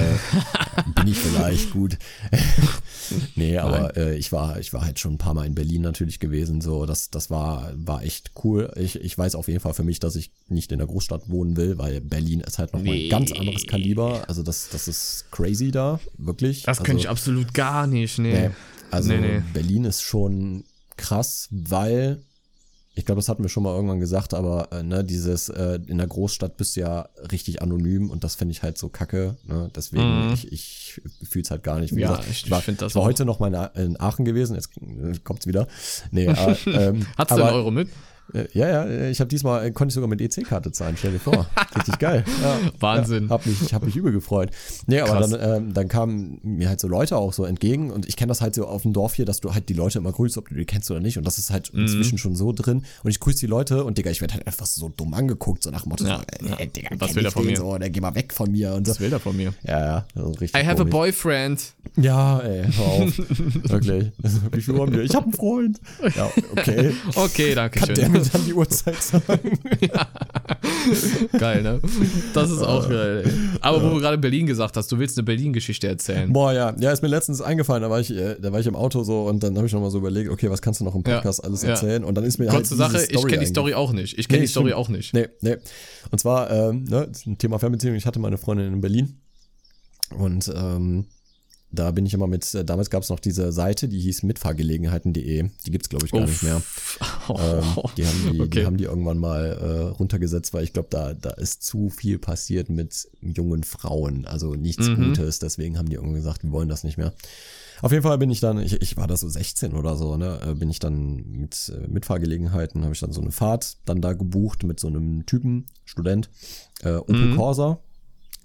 bin 0.96 1.08
ich 1.08 1.18
vielleicht 1.18 1.72
gut. 1.72 1.98
nee, 3.36 3.58
aber 3.58 3.96
äh, 3.96 4.18
ich 4.18 4.32
war, 4.32 4.60
ich 4.60 4.74
war 4.74 4.84
halt 4.84 5.00
schon 5.00 5.14
ein 5.14 5.18
paar 5.18 5.34
Mal 5.34 5.46
in 5.46 5.56
Berlin 5.56 5.82
natürlich 5.82 6.20
gewesen. 6.20 6.60
So, 6.62 6.86
das, 6.86 7.10
das 7.10 7.30
war, 7.30 7.72
war 7.76 8.04
echt 8.04 8.32
cool. 8.44 8.72
Ich, 8.76 8.96
ich 9.00 9.18
weiß 9.18 9.36
auf 9.36 9.48
jeden 9.48 9.60
Fall 9.62 9.74
für 9.74 9.84
mich, 9.84 10.00
dass 10.00 10.16
ich 10.16 10.32
nicht 10.50 10.72
in 10.72 10.80
der 10.80 10.88
Großstadt 10.88 11.30
wohnen 11.30 11.56
will, 11.56 11.78
weil 11.78 12.02
Berlin 12.02 12.42
ist 12.42 12.60
halt 12.60 12.74
nochmal 12.74 12.94
Nee. 12.96 13.06
ein 13.06 13.10
ganz 13.10 13.32
anderes 13.32 13.66
Kaliber. 13.68 14.24
Also 14.28 14.44
das, 14.44 14.70
das 14.72 14.88
ist 14.88 15.26
crazy 15.32 15.72
da, 15.72 16.00
wirklich. 16.18 16.64
das 16.64 16.80
also, 16.80 16.84
könnte 16.84 17.02
ich 17.02 17.10
absolut 17.10 17.54
gar 17.54 17.88
nicht, 17.88 18.20
nee. 18.20 18.34
Nee, 18.34 18.50
also 18.92 19.10
Nee, 19.10 19.20
nee. 19.20 19.42
Berlin 19.54 19.86
ist 19.86 20.02
schon 20.02 20.64
krass, 20.98 21.48
weil 21.52 22.20
ich 22.98 23.06
glaube, 23.06 23.20
das 23.20 23.28
hatten 23.30 23.44
wir 23.44 23.50
schon 23.50 23.64
mal 23.64 23.76
irgendwann 23.76 24.00
gesagt, 24.00 24.34
aber 24.34 24.70
äh, 24.72 24.82
ne, 24.82 25.04
dieses 25.04 25.50
äh, 25.50 25.80
in 25.88 25.98
der 25.98 26.08
Großstadt 26.08 26.56
bist 26.58 26.76
du 26.76 26.80
ja 26.82 27.10
richtig 27.32 27.62
anonym 27.62 28.10
und 28.10 28.24
das 28.24 28.36
finde 28.36 28.54
ich 28.54 28.64
halt 28.64 28.78
so 28.78 28.88
kacke. 28.90 29.36
Ne? 29.46 29.70
Deswegen, 29.76 30.28
Mhm. 30.28 30.34
ich, 30.34 30.52
ich 30.52 31.02
fühle 31.24 31.44
es 31.44 31.52
halt 31.52 31.64
gar 31.64 31.80
nicht. 31.80 31.94
Wie 31.96 32.00
Ja, 32.02 32.12
gesagt, 32.12 32.28
ich- 32.30 32.46
ich 32.46 32.52
war, 32.52 32.60
ich 32.68 32.78
das 32.78 32.92
ich 32.92 32.96
war 32.96 33.04
heute 33.04 33.26
noch 33.26 33.40
mal 33.40 33.72
in 33.76 34.00
Aachen 34.00 34.24
gewesen, 34.26 34.56
jetzt 34.56 34.70
äh, 34.78 35.14
kommt's 35.24 35.46
wieder. 35.46 35.68
Nee, 36.12 36.26
äh, 36.28 36.56
ähm, 36.68 37.06
Hat's 37.18 37.32
aber, 37.34 37.52
Euro 37.54 37.70
mit? 37.72 37.90
Äh, 38.34 38.46
Ja, 38.54 38.68
ja, 38.68 38.84
äh, 38.86 39.12
ich 39.12 39.20
habe 39.20 39.28
diesmal, 39.30 39.66
äh, 39.66 39.72
konnte 39.72 39.92
ich 39.92 39.96
sogar 39.96 40.10
mit 40.10 40.22
EC-Karte 40.22 40.72
zahlen, 40.72 40.96
stell 40.98 41.12
dir 41.14 41.20
vor. 41.20 41.48
Richtig 41.76 42.00
geil. 42.00 42.24
Ja, 42.42 42.60
Wahnsinn. 42.80 43.26
Ja, 43.26 43.30
hab 43.32 43.46
mich, 43.46 43.74
hab 43.74 43.84
mich 43.84 43.96
übel 43.96 44.12
gefreut. 44.12 44.52
Nee, 44.88 45.00
aber 45.02 45.20
Krass. 45.20 45.30
dann, 45.32 45.56
ähm, 45.68 45.74
dann 45.74 45.88
kamen 45.88 46.40
mir 46.44 46.70
halt 46.70 46.80
so 46.80 46.88
Leute 46.88 47.18
auch 47.18 47.34
so 47.34 47.46
entgegen 47.46 47.92
und 47.92 48.08
ich 48.08 48.16
kenne 48.16 48.30
das 48.30 48.42
halt 48.42 48.56
so 48.56 48.66
auf 48.68 48.82
dem 48.84 48.94
Dorf 48.94 49.14
hier, 49.16 49.26
dass 49.26 49.40
du 49.42 49.54
halt 49.54 49.70
die 49.70 49.74
Leute 49.74 49.98
immer 50.00 50.12
grüßt, 50.12 50.38
ob 50.38 50.50
du 50.50 50.56
die 50.56 50.66
kennst 50.66 50.90
oder 50.92 51.00
nicht 51.00 51.18
und 51.18 51.26
das 51.26 51.38
ist 51.38 51.52
halt 51.52 51.74
Mhm. 51.74 51.82
inzwischen 51.82 52.18
schon 52.18 52.36
so 52.36 52.52
drin 52.54 52.84
und 53.04 53.10
ich 53.12 53.20
grüße 53.20 53.40
die 53.40 53.48
Leute 53.48 53.84
und 53.84 53.98
Digga, 53.98 54.10
ich 54.12 54.22
werde 54.22 54.34
halt 54.36 54.48
einfach 54.48 54.66
so 54.66 54.90
dumm 54.90 55.14
angeguckt, 55.14 55.64
so 55.64 55.70
nach 55.72 55.82
dem 55.84 55.90
Motto, 55.90 56.06
Ja, 56.06 56.22
so, 56.42 56.56
ey, 56.56 56.68
Digga, 56.68 56.90
Was 57.00 57.16
will 57.16 57.22
ich 57.24 57.28
er 57.28 57.32
von 57.32 57.46
mir? 57.46 57.58
So, 57.58 57.78
der 57.78 57.90
geh 57.90 58.02
mal 58.02 58.16
weg 58.16 58.34
von 58.34 58.52
mir 58.52 58.74
und 58.74 58.86
so. 58.88 58.92
Was 58.92 59.00
will 59.00 59.10
der 59.10 59.20
von 59.20 59.36
mir? 59.36 59.54
Ja, 59.64 60.06
ja, 60.16 60.24
richtig 60.40 60.54
I 60.62 60.66
have 60.66 60.74
a 60.74 60.76
komisch. 60.78 60.92
boyfriend. 60.92 61.74
Ja, 61.98 62.40
ey, 62.40 62.66
hör 62.76 62.86
auf. 62.86 63.18
Wirklich. 63.70 64.12
Wie 64.52 64.62
viel 64.62 64.78
haben 64.80 64.94
wir? 64.94 65.04
Ich 65.04 65.16
habe 65.16 65.26
einen 65.26 65.34
Freund. 65.34 65.80
Ja, 66.16 66.30
okay. 66.56 66.92
Okay, 67.16 67.56
danke 67.56 67.80
Kann 67.80 67.90
der 67.90 67.96
schön. 67.96 68.14
Mir 68.16 68.26
dann 68.34 68.46
die 68.46 68.54
Uhrzeit 68.54 69.02
sagen? 69.02 69.60
Geil, 71.38 71.64
ne? 71.64 71.82
Das 72.34 72.52
ist 72.52 72.62
auch 72.62 72.88
geil. 72.88 73.24
Ey. 73.26 73.32
Aber 73.62 73.84
wo 73.84 73.90
du 73.90 74.00
gerade 74.00 74.18
Berlin 74.18 74.46
gesagt 74.46 74.78
hast, 74.78 74.92
du 74.92 75.00
willst 75.00 75.18
eine 75.18 75.24
Berlin-Geschichte 75.26 75.88
erzählen. 75.88 76.32
Boah, 76.32 76.54
ja, 76.54 76.76
ja, 76.80 76.92
ist 76.92 77.02
mir 77.02 77.08
letztens 77.08 77.42
eingefallen, 77.42 77.82
da 77.82 77.90
war 77.90 78.00
ich, 78.00 78.12
äh, 78.12 78.36
da 78.40 78.52
war 78.52 78.60
ich 78.60 78.68
im 78.68 78.76
Auto 78.76 79.04
so 79.04 79.24
und 79.24 79.42
dann 79.44 79.56
habe 79.58 79.68
ich 79.68 79.74
nochmal 79.74 79.90
so 79.92 79.98
überlegt, 79.98 80.30
okay, 80.30 80.50
was 80.50 80.62
kannst 80.62 80.80
du 80.82 80.84
noch 80.86 80.96
im 80.96 81.04
Ja, 81.06 81.16
Podcast 81.16 81.44
alles 81.44 81.64
ja. 81.64 81.70
erzählen? 81.70 82.04
Und 82.04 82.16
dann 82.16 82.24
ist 82.24 82.38
mir 82.38 82.48
Kurze 82.48 82.78
halt 82.78 82.92
Sache, 82.92 83.06
ich 83.10 83.26
kenne 83.26 83.40
die 83.40 83.46
Story 83.48 83.74
auch 83.74 83.94
nicht. 83.94 84.18
Ich 84.18 84.28
kenne 84.28 84.40
Nee, 84.40 84.46
die 84.46 84.52
Story 84.52 84.68
stimmt. 84.70 84.80
auch 84.80 84.90
nicht. 84.90 85.14
Nee, 85.14 85.28
nee. 85.42 85.56
Und 86.12 86.20
zwar, 86.20 86.52
ähm, 86.52 86.84
ne, 86.84 87.08
das 87.08 87.20
ist 87.22 87.26
ein 87.28 87.38
Thema 87.38 87.58
Fernbeziehung. 87.60 87.96
Ich 87.96 88.06
hatte 88.06 88.20
meine 88.20 88.38
Freundin 88.38 88.74
in 88.74 88.82
Berlin 88.82 89.18
und 90.18 90.52
ähm, 90.56 91.06
da 91.76 91.92
bin 91.92 92.06
ich 92.06 92.14
immer 92.14 92.28
mit, 92.28 92.54
äh, 92.56 92.66
damals 92.66 92.90
gab 92.90 93.04
es 93.04 93.10
noch 93.10 93.20
diese 93.20 93.52
Seite, 93.52 93.88
die 93.88 94.00
hieß 94.00 94.24
mitfahrgelegenheiten.de. 94.24 95.50
Die 95.66 95.72
gibt's 95.72 95.90
glaube 95.90 96.06
ich, 96.06 96.12
gar 96.12 96.22
nicht 96.26 96.44
mehr. 96.44 96.62
Ähm, 97.30 97.64
die, 97.98 98.06
haben 98.08 98.32
die, 98.34 98.42
Okay. 98.42 98.60
die 98.62 98.66
haben 98.66 98.78
die 98.78 98.84
irgendwann 98.86 99.18
mal 99.18 99.46
äh, 99.46 99.82
runtergesetzt, 99.94 100.54
weil 100.54 100.64
ich 100.64 100.74
glaube, 100.74 100.88
da, 100.92 101.14
da 101.14 101.32
ist 101.32 101.64
zu 101.64 101.90
viel 101.90 102.18
passiert 102.20 102.70
mit 102.70 103.08
jungen 103.22 103.64
Frauen. 103.64 104.26
Also 104.26 104.56
nichts 104.56 104.88
Mhm. 104.90 104.96
Gutes. 105.10 105.40
Deswegen 105.40 105.78
haben 105.78 105.90
die 105.90 105.96
irgendwie 105.96 106.18
gesagt, 106.18 106.44
wir 106.44 106.52
wollen 106.52 106.70
das 106.70 106.84
nicht 106.84 106.98
mehr. 106.98 107.14
Auf 107.82 107.92
jeden 107.92 108.04
Fall 108.04 108.18
bin 108.18 108.30
ich 108.32 108.40
dann, 108.40 108.58
ich, 108.60 108.82
ich 108.82 108.96
war 108.96 109.06
da 109.08 109.18
so 109.18 109.28
16 109.28 109.74
oder 109.74 109.98
so, 109.98 110.16
ne, 110.16 110.40
äh, 110.48 110.54
bin 110.54 110.70
ich 110.70 110.80
dann 110.80 111.18
mit 111.30 111.70
äh, 111.76 111.88
Mitfahrgelegenheiten, 111.88 112.84
habe 112.84 112.94
ich 112.94 113.02
dann 113.02 113.12
so 113.12 113.20
eine 113.20 113.32
Fahrt 113.32 113.78
dann 113.86 114.00
da 114.02 114.14
gebucht 114.14 114.64
mit 114.64 114.80
so 114.80 114.88
einem 114.88 115.26
Typen, 115.26 115.66
Student, 115.84 116.30
äh, 116.84 116.94
Opel 116.96 117.28
Mhm. 117.28 117.36
Corsa. 117.36 117.80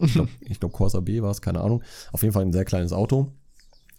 Ich 0.02 0.12
glaube, 0.12 0.30
glaub 0.60 0.72
Corsa 0.72 1.00
B 1.00 1.22
war 1.22 1.30
es, 1.30 1.40
keine 1.40 1.60
Ahnung. 1.60 1.82
Auf 2.12 2.22
jeden 2.22 2.32
Fall 2.32 2.42
ein 2.44 2.52
sehr 2.52 2.64
kleines 2.64 2.92
Auto. 2.92 3.32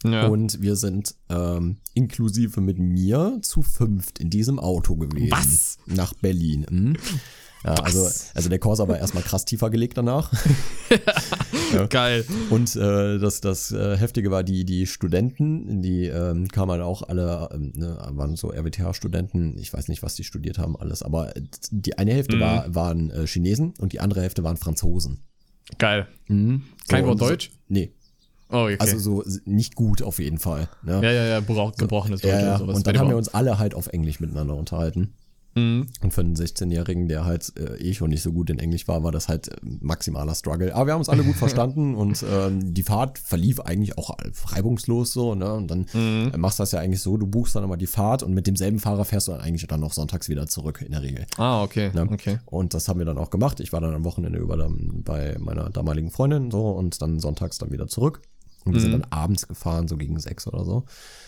Ja. 0.04 0.26
Und 0.26 0.60
wir 0.60 0.74
sind 0.76 1.14
ähm, 1.28 1.76
inklusive 1.94 2.60
mit 2.60 2.78
mir 2.78 3.38
zu 3.42 3.62
fünft 3.62 4.18
in 4.18 4.30
diesem 4.30 4.58
Auto 4.58 4.96
gewesen. 4.96 5.30
Was? 5.30 5.78
Nach 5.86 6.12
Berlin. 6.14 6.66
Mhm. 6.68 6.96
Ja, 7.64 7.74
also, 7.74 8.08
also 8.34 8.48
der 8.48 8.58
Corsa 8.58 8.88
war 8.88 8.98
erstmal 8.98 9.22
krass 9.22 9.44
tiefer 9.44 9.70
gelegt 9.70 9.96
danach. 9.96 10.32
Geil. 11.90 12.24
Und 12.50 12.74
äh, 12.74 13.18
das, 13.18 13.40
das 13.40 13.70
äh, 13.70 13.96
Heftige 13.96 14.32
war, 14.32 14.42
die, 14.42 14.64
die 14.64 14.86
Studenten, 14.88 15.80
die 15.80 16.06
ähm, 16.06 16.48
kamen 16.48 16.72
halt 16.72 16.82
auch 16.82 17.02
alle, 17.08 17.48
ähm, 17.52 17.72
ne, 17.76 17.96
waren 18.10 18.34
so 18.34 18.50
RWTH-Studenten, 18.52 19.56
ich 19.58 19.72
weiß 19.72 19.86
nicht, 19.86 20.02
was 20.02 20.16
die 20.16 20.24
studiert 20.24 20.58
haben, 20.58 20.76
alles, 20.76 21.04
aber 21.04 21.32
die 21.70 21.96
eine 21.98 22.12
Hälfte 22.12 22.36
Mhm. 22.36 22.40
war, 22.40 22.74
waren 22.74 23.10
äh, 23.10 23.26
Chinesen 23.28 23.74
und 23.78 23.92
die 23.92 24.00
andere 24.00 24.22
Hälfte 24.22 24.42
waren 24.42 24.56
Franzosen. 24.56 25.20
Geil. 25.78 26.08
Mhm. 26.28 26.62
Kein 26.88 27.02
So, 27.02 27.06
Wort 27.08 27.20
und 27.22 27.28
Deutsch? 27.30 27.50
So, 27.50 27.56
nee, 27.68 27.92
Oh, 28.50 28.64
okay. 28.64 28.76
also 28.80 28.98
so 28.98 29.24
nicht 29.46 29.74
gut 29.76 30.02
auf 30.02 30.18
jeden 30.18 30.38
Fall. 30.38 30.68
Ne? 30.82 31.00
ja, 31.02 31.10
ja, 31.10 31.24
ja, 31.24 31.38
gebroch- 31.38 31.76
gebrochenes 31.78 32.20
Deutsch 32.20 32.32
Ja, 32.32 32.40
ja. 32.40 32.58
sowas. 32.58 32.76
Und 32.76 32.86
dann 32.86 32.98
haben 32.98 33.08
wir 33.08 33.16
uns 33.16 33.28
alle 33.32 33.58
halt 33.58 33.74
auf 33.74 33.86
Englisch 33.86 34.20
miteinander 34.20 34.54
unterhalten. 34.54 35.14
Mhm. 35.54 35.86
Und 36.02 36.12
für 36.12 36.20
einen 36.22 36.34
16-Jährigen, 36.34 37.08
der 37.08 37.24
halt 37.24 37.52
äh, 37.58 37.76
eh 37.76 37.94
schon 37.94 38.10
nicht 38.10 38.22
so 38.22 38.32
gut 38.32 38.48
in 38.50 38.58
Englisch 38.58 38.88
war, 38.88 39.02
war 39.04 39.12
das 39.12 39.28
halt 39.28 39.48
äh, 39.48 39.56
maximaler 39.80 40.34
Struggle. 40.34 40.74
Aber 40.74 40.86
wir 40.86 40.92
haben 40.94 41.00
uns 41.00 41.08
alle 41.08 41.24
gut 41.24 41.34
verstanden 41.36 41.94
und 41.94 42.24
ähm, 42.30 42.72
die 42.74 42.82
Fahrt 42.82 43.18
verlief 43.18 43.60
eigentlich 43.60 43.98
auch 43.98 44.16
reibungslos 44.52 45.12
so. 45.12 45.34
Ne? 45.34 45.52
Und 45.52 45.70
dann 45.70 45.86
Mhm. 45.92 46.30
äh, 46.32 46.36
machst 46.38 46.58
du 46.58 46.62
das 46.62 46.72
ja 46.72 46.80
eigentlich 46.80 47.00
so, 47.02 47.16
du 47.16 47.26
buchst 47.26 47.54
dann 47.54 47.64
immer 47.64 47.76
die 47.76 47.86
Fahrt 47.86 48.22
und 48.22 48.32
mit 48.34 48.46
demselben 48.46 48.78
Fahrer 48.78 49.04
fährst 49.04 49.28
du 49.28 49.32
dann 49.32 49.40
eigentlich 49.40 49.66
dann 49.66 49.80
noch 49.80 49.92
sonntags 49.92 50.28
wieder 50.28 50.46
zurück 50.46 50.82
in 50.84 50.92
der 50.92 51.02
Regel. 51.02 51.26
Ah, 51.36 51.62
okay. 51.62 51.90
Ne? 51.94 52.08
Okay. 52.10 52.38
Und 52.46 52.74
das 52.74 52.88
haben 52.88 52.98
wir 52.98 53.06
dann 53.06 53.18
auch 53.18 53.30
gemacht. 53.30 53.60
Ich 53.60 53.72
war 53.72 53.80
dann 53.80 53.94
am 53.94 54.04
Wochenende 54.04 54.38
über 54.38 54.56
dann 54.56 55.02
bei 55.04 55.36
meiner 55.38 55.70
damaligen 55.70 56.10
Freundin 56.10 56.50
so 56.50 56.70
und 56.70 57.02
dann 57.02 57.18
sonntags 57.20 57.58
dann 57.58 57.70
wieder 57.70 57.88
zurück. 57.88 58.22
Und 58.64 58.74
wir 58.74 58.80
sind 58.80 58.92
dann 58.92 59.04
abends 59.10 59.48
gefahren, 59.48 59.88
so 59.88 59.96
gegen 59.96 60.18
sechs 60.20 60.46
oder 60.46 60.64
so. 60.64 60.84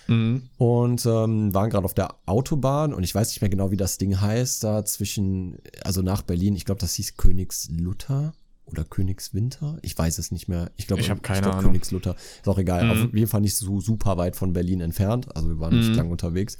Mhm. 0.06 0.42
Und 0.56 1.04
ähm, 1.06 1.52
waren 1.52 1.70
gerade 1.70 1.84
auf 1.84 1.94
der 1.94 2.14
Autobahn 2.26 2.94
und 2.94 3.02
ich 3.02 3.14
weiß 3.14 3.28
nicht 3.30 3.40
mehr 3.40 3.50
genau, 3.50 3.70
wie 3.70 3.76
das 3.76 3.98
Ding 3.98 4.20
heißt, 4.20 4.62
da 4.62 4.84
zwischen, 4.84 5.58
also 5.82 6.02
nach 6.02 6.22
Berlin, 6.22 6.54
ich 6.54 6.64
glaube, 6.64 6.80
das 6.80 6.94
hieß 6.94 7.16
Königslutter 7.16 8.34
oder 8.66 8.84
Königswinter. 8.84 9.78
Ich 9.82 9.96
weiß 9.98 10.18
es 10.18 10.30
nicht 10.30 10.48
mehr. 10.48 10.70
Ich 10.76 10.86
glaube, 10.86 11.02
Ich 11.02 11.10
hab 11.10 11.22
keine 11.22 11.42
glaub, 11.42 11.54
Ahnung. 11.54 11.72
Königslutter. 11.72 12.14
Ist 12.14 12.48
auch 12.48 12.58
egal. 12.58 12.88
Auf 12.90 13.12
jeden 13.14 13.26
Fall 13.26 13.40
nicht 13.40 13.56
so 13.56 13.80
super 13.80 14.16
weit 14.16 14.36
von 14.36 14.52
Berlin 14.52 14.80
entfernt. 14.80 15.34
Also 15.36 15.48
wir 15.48 15.60
waren 15.60 15.78
nicht 15.78 15.94
lang 15.94 16.10
unterwegs. 16.10 16.56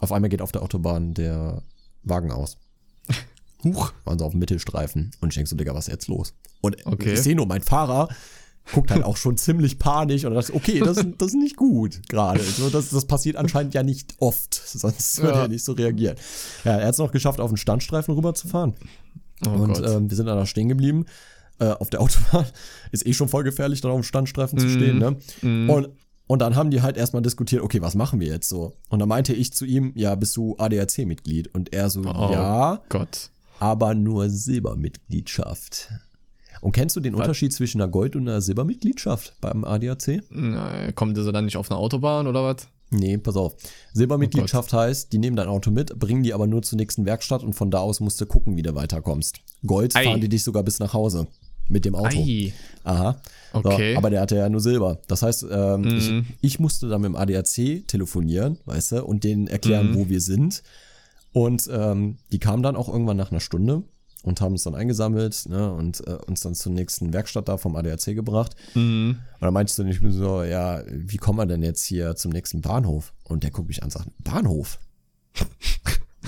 Auf 0.00 0.10
einmal 0.12 0.30
geht 0.30 0.42
auf 0.42 0.52
der 0.52 0.62
Autobahn 0.62 1.14
der 1.14 1.62
Wagen 2.02 2.32
aus. 2.32 2.56
Huch. 3.64 3.92
Waren 4.04 4.18
so 4.18 4.24
auf 4.24 4.32
dem 4.32 4.40
Mittelstreifen. 4.40 5.10
Und 5.20 5.28
ich 5.28 5.34
denk 5.36 5.48
so, 5.48 5.56
Digga, 5.56 5.74
was 5.74 5.86
ist 5.88 5.92
jetzt 5.92 6.08
los? 6.08 6.34
Und 6.60 6.84
Okay. 6.86 7.12
ich 7.14 7.20
sehe 7.20 7.36
nur, 7.36 7.46
mein 7.46 7.62
Fahrer 7.62 8.08
guckt 8.72 8.90
halt 8.90 9.02
auch 9.04 9.16
schon 9.16 9.36
ziemlich 9.36 9.78
panisch 9.78 10.24
und 10.24 10.34
dachte, 10.34 10.54
okay, 10.54 10.80
das, 10.80 10.96
das 11.18 11.28
ist 11.28 11.34
nicht 11.34 11.56
gut 11.56 12.00
gerade. 12.08 12.42
So, 12.42 12.70
das, 12.70 12.90
das 12.90 13.06
passiert 13.06 13.36
anscheinend 13.36 13.74
ja 13.74 13.82
nicht 13.82 14.14
oft, 14.18 14.54
sonst 14.54 15.18
würde 15.22 15.34
Ja. 15.38 15.42
er 15.42 15.48
nicht 15.48 15.64
so 15.64 15.72
reagieren. 15.72 16.16
Ja, 16.64 16.76
er 16.78 16.86
hat 16.86 16.92
es 16.94 16.98
noch 16.98 17.12
geschafft, 17.12 17.40
auf 17.40 17.50
den 17.50 17.56
Standstreifen 17.56 18.14
rüberzufahren. 18.14 18.74
Oh 19.46 19.50
und 19.50 19.78
ähm, 19.78 20.10
wir 20.10 20.16
sind 20.16 20.26
dann 20.26 20.36
da 20.38 20.46
stehen 20.46 20.68
geblieben. 20.68 21.06
Äh, 21.60 21.70
auf 21.70 21.90
der 21.90 22.00
Autobahn 22.00 22.46
ist 22.92 23.06
eh 23.06 23.12
schon 23.12 23.28
voll 23.28 23.44
gefährlich, 23.44 23.80
dann 23.80 23.90
auf 23.90 23.98
dem 24.00 24.04
Standstreifen 24.04 24.58
zu 24.58 24.68
stehen. 24.68 24.98
Ne? 24.98 25.16
Und, 25.72 25.88
und 26.26 26.38
dann 26.40 26.54
haben 26.56 26.70
die 26.70 26.82
halt 26.82 26.96
erstmal 26.96 27.22
diskutiert, 27.22 27.62
okay, 27.62 27.80
was 27.82 27.94
machen 27.94 28.20
wir 28.20 28.28
jetzt 28.28 28.48
so? 28.48 28.74
Und 28.90 28.98
dann 28.98 29.08
meinte 29.08 29.32
ich 29.32 29.52
zu 29.52 29.64
ihm, 29.64 29.92
ja, 29.94 30.14
bist 30.14 30.36
du 30.36 30.56
ADAC-Mitglied? 30.58 31.52
Und 31.54 31.72
er 31.72 31.88
so, 31.90 32.00
Oh 32.02 32.30
ja, 32.32 32.80
Gott. 32.90 33.30
aber 33.60 33.94
nur 33.94 34.28
Silbermitgliedschaft. 34.28 35.88
Und 36.60 36.72
kennst 36.72 36.96
du 36.96 37.00
den 37.00 37.14
Unterschied 37.14 37.52
zwischen 37.52 37.80
einer 37.80 37.90
Gold- 37.90 38.16
und 38.16 38.28
einer 38.28 38.40
Silbermitgliedschaft 38.40 39.34
beim 39.40 39.64
ADAC? 39.64 40.22
Na, 40.30 40.92
Kommt 40.92 41.16
ihr 41.16 41.32
dann 41.32 41.44
nicht 41.44 41.56
auf 41.56 41.70
eine 41.70 41.78
Autobahn 41.78 42.26
oder 42.26 42.42
was? 42.44 42.68
Nee, 42.90 43.18
pass 43.18 43.36
auf. 43.36 43.54
Silbermitgliedschaft 43.92 44.72
heißt, 44.72 45.12
die 45.12 45.18
nehmen 45.18 45.36
dein 45.36 45.48
Auto 45.48 45.70
mit, 45.70 45.98
bringen 45.98 46.22
die 46.22 46.32
aber 46.32 46.46
nur 46.46 46.62
zur 46.62 46.78
nächsten 46.78 47.04
Werkstatt 47.04 47.42
und 47.42 47.52
von 47.52 47.70
da 47.70 47.78
aus 47.78 48.00
musst 48.00 48.20
du 48.20 48.26
gucken, 48.26 48.56
wie 48.56 48.62
du 48.62 48.74
weiterkommst. 48.74 49.40
Gold 49.66 49.94
Ei. 49.94 50.04
fahren 50.04 50.20
die 50.20 50.28
dich 50.28 50.42
sogar 50.44 50.62
bis 50.62 50.78
nach 50.78 50.94
Hause 50.94 51.26
mit 51.68 51.84
dem 51.84 51.94
Auto. 51.94 52.18
Ei. 52.18 52.52
Aha. 52.84 53.20
Okay. 53.52 53.92
So, 53.92 53.98
aber 53.98 54.08
der 54.10 54.22
hatte 54.22 54.36
ja 54.36 54.48
nur 54.48 54.60
Silber. 54.62 55.00
Das 55.06 55.22
heißt, 55.22 55.46
ähm, 55.50 55.80
Mhm. 55.82 55.96
ich, 55.96 56.52
ich 56.52 56.60
musste 56.60 56.88
dann 56.88 57.02
mit 57.02 57.08
dem 57.10 57.16
ADAC 57.16 57.86
telefonieren, 57.86 58.58
weißt 58.64 58.92
du, 58.92 59.04
und 59.04 59.22
denen 59.24 59.42
Mhm. 59.42 59.48
erklären, 59.48 59.94
wo 59.94 60.08
wir 60.08 60.20
sind. 60.22 60.62
Und 61.32 61.68
ähm, 61.70 62.16
die 62.32 62.38
kamen 62.38 62.62
dann 62.62 62.74
auch 62.76 62.88
irgendwann 62.88 63.18
nach 63.18 63.30
einer 63.30 63.40
Stunde 63.40 63.82
und 64.22 64.40
haben 64.40 64.52
uns 64.52 64.64
dann 64.64 64.74
eingesammelt 64.74 65.46
ne, 65.48 65.72
und 65.72 66.06
äh, 66.06 66.18
uns 66.26 66.40
dann 66.40 66.54
zur 66.54 66.72
nächsten 66.72 67.12
Werkstatt 67.12 67.48
da 67.48 67.56
vom 67.56 67.76
ADAC 67.76 68.14
gebracht. 68.14 68.56
Mhm. 68.74 69.18
Und 69.34 69.42
dann 69.42 69.54
meintest 69.54 69.78
du 69.78 69.84
nicht 69.84 70.02
so, 70.08 70.42
ja, 70.42 70.82
wie 70.90 71.16
kommen 71.16 71.38
wir 71.38 71.46
denn 71.46 71.62
jetzt 71.62 71.84
hier 71.84 72.16
zum 72.16 72.32
nächsten 72.32 72.60
Bahnhof? 72.60 73.12
Und 73.24 73.44
der 73.44 73.50
guckt 73.50 73.68
mich 73.68 73.82
an 73.82 73.86
und 73.86 73.92
sagt, 73.92 74.08
Bahnhof? 74.18 74.78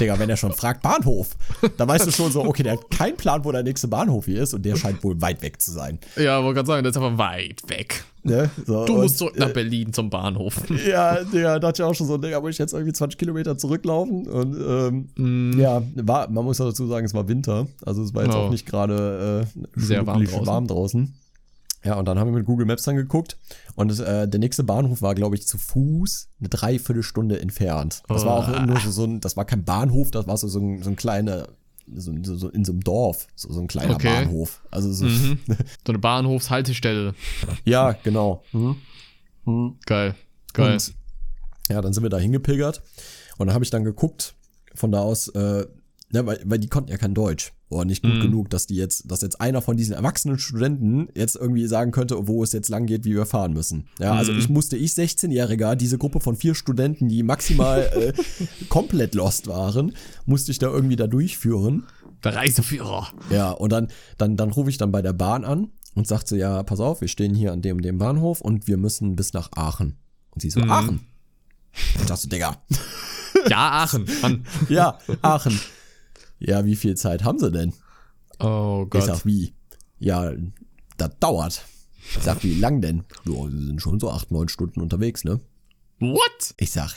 Digga, 0.00 0.18
wenn 0.18 0.30
er 0.30 0.36
schon 0.36 0.52
fragt, 0.52 0.82
Bahnhof, 0.82 1.36
dann 1.76 1.88
weißt 1.88 2.06
du 2.06 2.10
schon 2.10 2.32
so, 2.32 2.44
okay, 2.44 2.62
der 2.62 2.72
hat 2.72 2.90
keinen 2.90 3.16
Plan, 3.16 3.44
wo 3.44 3.52
der 3.52 3.62
nächste 3.62 3.86
Bahnhof 3.88 4.24
hier 4.24 4.42
ist 4.42 4.54
und 4.54 4.62
der 4.64 4.76
scheint 4.76 5.04
wohl 5.04 5.20
weit 5.20 5.42
weg 5.42 5.60
zu 5.60 5.70
sein. 5.70 5.98
Ja, 6.16 6.42
wollte 6.42 6.56
gerade 6.56 6.66
sagen, 6.66 6.84
das 6.84 6.92
ist 6.96 7.02
aber 7.02 7.18
weit 7.18 7.62
weg. 7.68 8.04
Ne? 8.22 8.50
So, 8.66 8.84
Du 8.84 8.94
und, 8.94 9.00
musst 9.02 9.18
zurück 9.18 9.38
nach 9.38 9.50
Berlin 9.50 9.92
zum 9.92 10.10
Bahnhof. 10.10 10.54
Ja, 10.86 11.22
Digga, 11.24 11.58
da 11.58 11.68
hatte 11.68 11.82
ich 11.82 11.86
auch 11.88 11.94
schon 11.94 12.06
so, 12.06 12.18
Digga, 12.18 12.40
muss 12.40 12.50
ich 12.50 12.58
jetzt 12.58 12.72
irgendwie 12.72 12.92
20 12.92 13.18
Kilometer 13.18 13.56
zurücklaufen? 13.56 14.26
Und 14.26 15.08
ähm, 15.16 15.58
ja, 15.58 15.82
war, 15.96 16.28
man 16.30 16.44
muss 16.44 16.58
dazu 16.58 16.86
sagen, 16.86 17.06
es 17.06 17.14
war 17.14 17.28
Winter. 17.28 17.66
Also 17.84 18.02
es 18.02 18.14
war 18.14 18.24
jetzt 18.24 18.34
Oh. 18.34 18.38
auch 18.38 18.50
nicht 18.50 18.66
gerade 18.66 19.46
äh, 19.46 19.60
Sehr 19.80 20.06
warm 20.06 20.24
draußen. 20.24 20.46
warm 20.46 20.66
draußen. 20.66 21.14
Ja, 21.82 21.94
und 21.94 22.04
dann 22.06 22.18
haben 22.18 22.28
wir 22.28 22.38
mit 22.38 22.46
Google 22.46 22.66
Maps 22.66 22.82
dann 22.82 22.96
geguckt. 22.96 23.38
Und 23.74 23.98
äh, 24.00 24.28
der 24.28 24.38
nächste 24.40 24.64
Bahnhof 24.64 25.00
war, 25.00 25.14
glaube 25.14 25.36
ich, 25.36 25.46
zu 25.46 25.56
Fuß 25.56 26.28
eine 26.38 26.48
Dreiviertelstunde 26.50 27.40
entfernt. 27.40 28.02
Das 28.08 28.24
war 28.26 28.34
auch 28.34 28.66
nur 28.66 28.78
so, 28.80 28.90
so 28.90 29.04
ein, 29.04 29.20
das 29.20 29.36
war 29.36 29.46
kein 29.46 29.64
Bahnhof, 29.64 30.10
das 30.10 30.26
war 30.26 30.36
so, 30.36 30.46
so, 30.48 30.58
ein, 30.60 30.82
so 30.82 30.90
ein 30.90 30.96
kleiner, 30.96 31.48
so, 31.92 32.12
so, 32.22 32.36
so 32.36 32.48
in 32.50 32.64
so 32.66 32.72
einem 32.72 32.82
Dorf, 32.82 33.28
so, 33.34 33.50
so 33.50 33.60
ein 33.60 33.66
kleiner 33.66 33.94
Okay. 33.94 34.08
Bahnhof. 34.24 34.62
Also 34.70 34.92
so, 34.92 35.06
So 35.48 35.54
eine 35.88 35.98
Bahnhofshaltestelle. 35.98 37.14
ja, 37.64 37.92
genau. 37.92 38.42
Geil. 39.86 40.14
Geil. 40.52 40.72
Und 40.74 40.94
ja, 41.70 41.80
dann 41.80 41.92
sind 41.92 42.02
wir 42.02 42.10
da 42.10 42.18
hingepilgert 42.18 42.82
und 43.38 43.46
dann 43.46 43.54
habe 43.54 43.64
ich 43.64 43.70
dann 43.70 43.84
geguckt, 43.84 44.34
von 44.74 44.92
da 44.92 45.00
aus, 45.00 45.28
äh, 45.28 45.66
ja, 46.12 46.26
weil, 46.26 46.40
weil 46.44 46.58
die 46.58 46.68
konnten 46.68 46.90
ja 46.90 46.98
kein 46.98 47.14
Deutsch. 47.14 47.52
Oder 47.70 47.85
nicht 47.85 48.02
gut 48.02 48.20
genug, 48.20 48.50
dass 48.50 48.66
die 48.66 48.74
jetzt, 48.74 49.09
dass 49.09 49.22
jetzt 49.22 49.40
einer 49.40 49.62
von 49.62 49.76
diesen 49.76 49.94
erwachsenen 49.94 50.38
Studenten 50.38 51.09
jetzt 51.14 51.37
irgendwie 51.37 51.66
sagen 51.68 51.92
könnte, 51.92 52.26
wo 52.26 52.42
es 52.42 52.52
jetzt 52.52 52.68
lang 52.68 52.87
geht, 52.87 53.04
wie 53.04 53.14
wir 53.14 53.26
fahren 53.26 53.52
müssen. 53.52 53.87
Ja, 54.00 54.12
also 54.14 54.33
ich 54.33 54.48
musste, 54.48 54.76
ich 54.76 54.90
16-Jähriger, 54.90 55.76
diese 55.76 55.96
Gruppe 55.96 56.18
von 56.18 56.35
vier 56.35 56.56
Studenten, 56.56 57.09
die 57.09 57.22
maximal 57.22 57.88
äh, 57.94 58.12
komplett 58.68 59.14
lost 59.14 59.46
waren, 59.46 59.94
musste 60.26 60.50
ich 60.50 60.59
da 60.59 60.66
irgendwie 60.66 60.96
da 60.96 61.06
durchführen. 61.06 61.87
Der 62.24 62.35
Reiseführer. 62.35 63.09
Ja, 63.30 63.52
und 63.52 63.70
dann, 63.70 63.87
dann, 64.18 64.37
dann 64.37 64.50
rufe 64.50 64.68
ich 64.68 64.76
dann 64.76 64.90
bei 64.90 65.00
der 65.00 65.12
Bahn 65.12 65.44
an 65.44 65.68
und 65.94 66.09
sagte, 66.09 66.37
ja, 66.37 66.64
pass 66.64 66.80
auf, 66.80 67.00
wir 67.00 67.09
stehen 67.09 67.35
hier 67.35 67.52
an 67.52 67.62
dem 67.62 67.76
und 67.76 67.85
dem 67.85 67.98
Bahnhof 67.98 68.40
und 68.40 68.66
wir 68.66 68.78
müssen 68.78 69.14
bis 69.14 69.33
nach 69.33 69.48
Aachen. 69.54 69.96
Und 70.30 70.42
sie 70.42 70.50
so, 70.50 70.61
Aachen? 70.61 71.06
Ich 71.72 72.06
dachte, 72.06 72.22
so, 72.22 72.28
Digga, 72.28 72.56
Ja, 73.48 73.83
Aachen. 73.83 74.06
Mann. 74.22 74.44
ja, 74.68 74.98
Aachen. 75.22 75.59
Ja, 76.40 76.64
wie 76.64 76.76
viel 76.76 76.96
Zeit 76.96 77.22
haben 77.24 77.38
sie 77.38 77.50
denn? 77.53 77.72
Oh 78.40 78.83
Ich 78.87 78.90
Gott. 78.90 79.05
sag, 79.05 79.26
wie? 79.26 79.53
Ja, 79.98 80.33
das 80.96 81.11
dauert. 81.20 81.64
Ich 82.16 82.22
sag, 82.22 82.42
wie 82.42 82.55
lang 82.55 82.81
denn? 82.81 83.05
Ja, 83.26 83.48
sie 83.50 83.66
sind 83.66 83.81
schon 83.83 84.00
so 84.00 84.11
acht, 84.11 84.31
neun 84.31 84.48
Stunden 84.48 84.81
unterwegs, 84.81 85.22
ne? 85.24 85.38
What? 86.00 86.55
Ich 86.57 86.70
sag, 86.72 86.94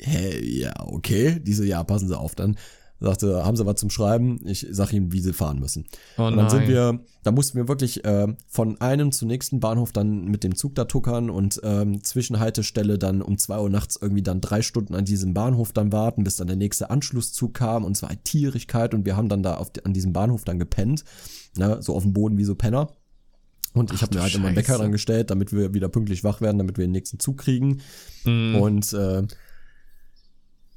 hä, 0.00 0.40
ja, 0.42 0.72
okay. 0.86 1.38
Diese, 1.40 1.66
ja, 1.66 1.84
passen 1.84 2.08
Sie 2.08 2.18
auf. 2.18 2.34
Dann 2.34 2.56
sagte, 3.00 3.44
haben 3.44 3.56
Sie 3.56 3.66
was 3.66 3.76
zum 3.76 3.90
Schreiben? 3.90 4.40
Ich 4.46 4.66
sag 4.70 4.92
Ihnen, 4.92 5.12
wie 5.12 5.20
Sie 5.20 5.32
fahren 5.32 5.58
müssen. 5.58 5.84
Oh 6.16 6.24
und 6.24 6.36
dann 6.36 6.48
sind 6.48 6.60
nein. 6.60 6.68
wir, 6.68 7.00
da 7.22 7.30
mussten 7.30 7.58
wir 7.58 7.68
wirklich 7.68 8.04
äh, 8.04 8.34
von 8.48 8.80
einem 8.80 9.12
zum 9.12 9.28
nächsten 9.28 9.60
Bahnhof 9.60 9.92
dann 9.92 10.24
mit 10.24 10.44
dem 10.44 10.54
Zug 10.54 10.74
da 10.74 10.86
tuckern 10.86 11.28
und 11.28 11.60
ähm, 11.62 12.02
Zwischenhaltestelle 12.02 12.98
dann 12.98 13.20
um 13.20 13.36
zwei 13.38 13.60
Uhr 13.60 13.68
nachts 13.68 13.98
irgendwie 14.00 14.22
dann 14.22 14.40
drei 14.40 14.62
Stunden 14.62 14.94
an 14.94 15.04
diesem 15.04 15.34
Bahnhof 15.34 15.72
dann 15.72 15.92
warten, 15.92 16.24
bis 16.24 16.36
dann 16.36 16.46
der 16.46 16.56
nächste 16.56 16.90
Anschlusszug 16.90 17.52
kam 17.52 17.84
und 17.84 17.96
es 17.96 18.02
war 18.02 18.08
halt 18.08 18.24
Tierigkeit 18.24 18.94
und 18.94 19.04
wir 19.04 19.16
haben 19.16 19.28
dann 19.28 19.42
da 19.42 19.56
auf, 19.56 19.70
an 19.84 19.92
diesem 19.92 20.12
Bahnhof 20.12 20.44
dann 20.44 20.58
gepennt, 20.58 21.04
ne, 21.56 21.78
so 21.80 21.94
auf 21.94 22.02
dem 22.02 22.12
Boden 22.12 22.38
wie 22.38 22.44
so 22.44 22.54
Penner. 22.54 22.88
Und 23.74 23.92
ich 23.92 24.00
habe 24.00 24.14
mir 24.14 24.22
halt 24.22 24.34
immer 24.34 24.48
einen 24.48 24.56
Wecker 24.56 24.68
Scheiße. 24.68 24.78
dran 24.80 24.92
gestellt, 24.92 25.30
damit 25.30 25.52
wir 25.52 25.74
wieder 25.74 25.90
pünktlich 25.90 26.24
wach 26.24 26.40
werden, 26.40 26.56
damit 26.56 26.78
wir 26.78 26.86
den 26.86 26.92
nächsten 26.92 27.18
Zug 27.18 27.36
kriegen. 27.36 27.82
Mhm. 28.24 28.56
Und 28.56 28.92
äh, 28.94 29.22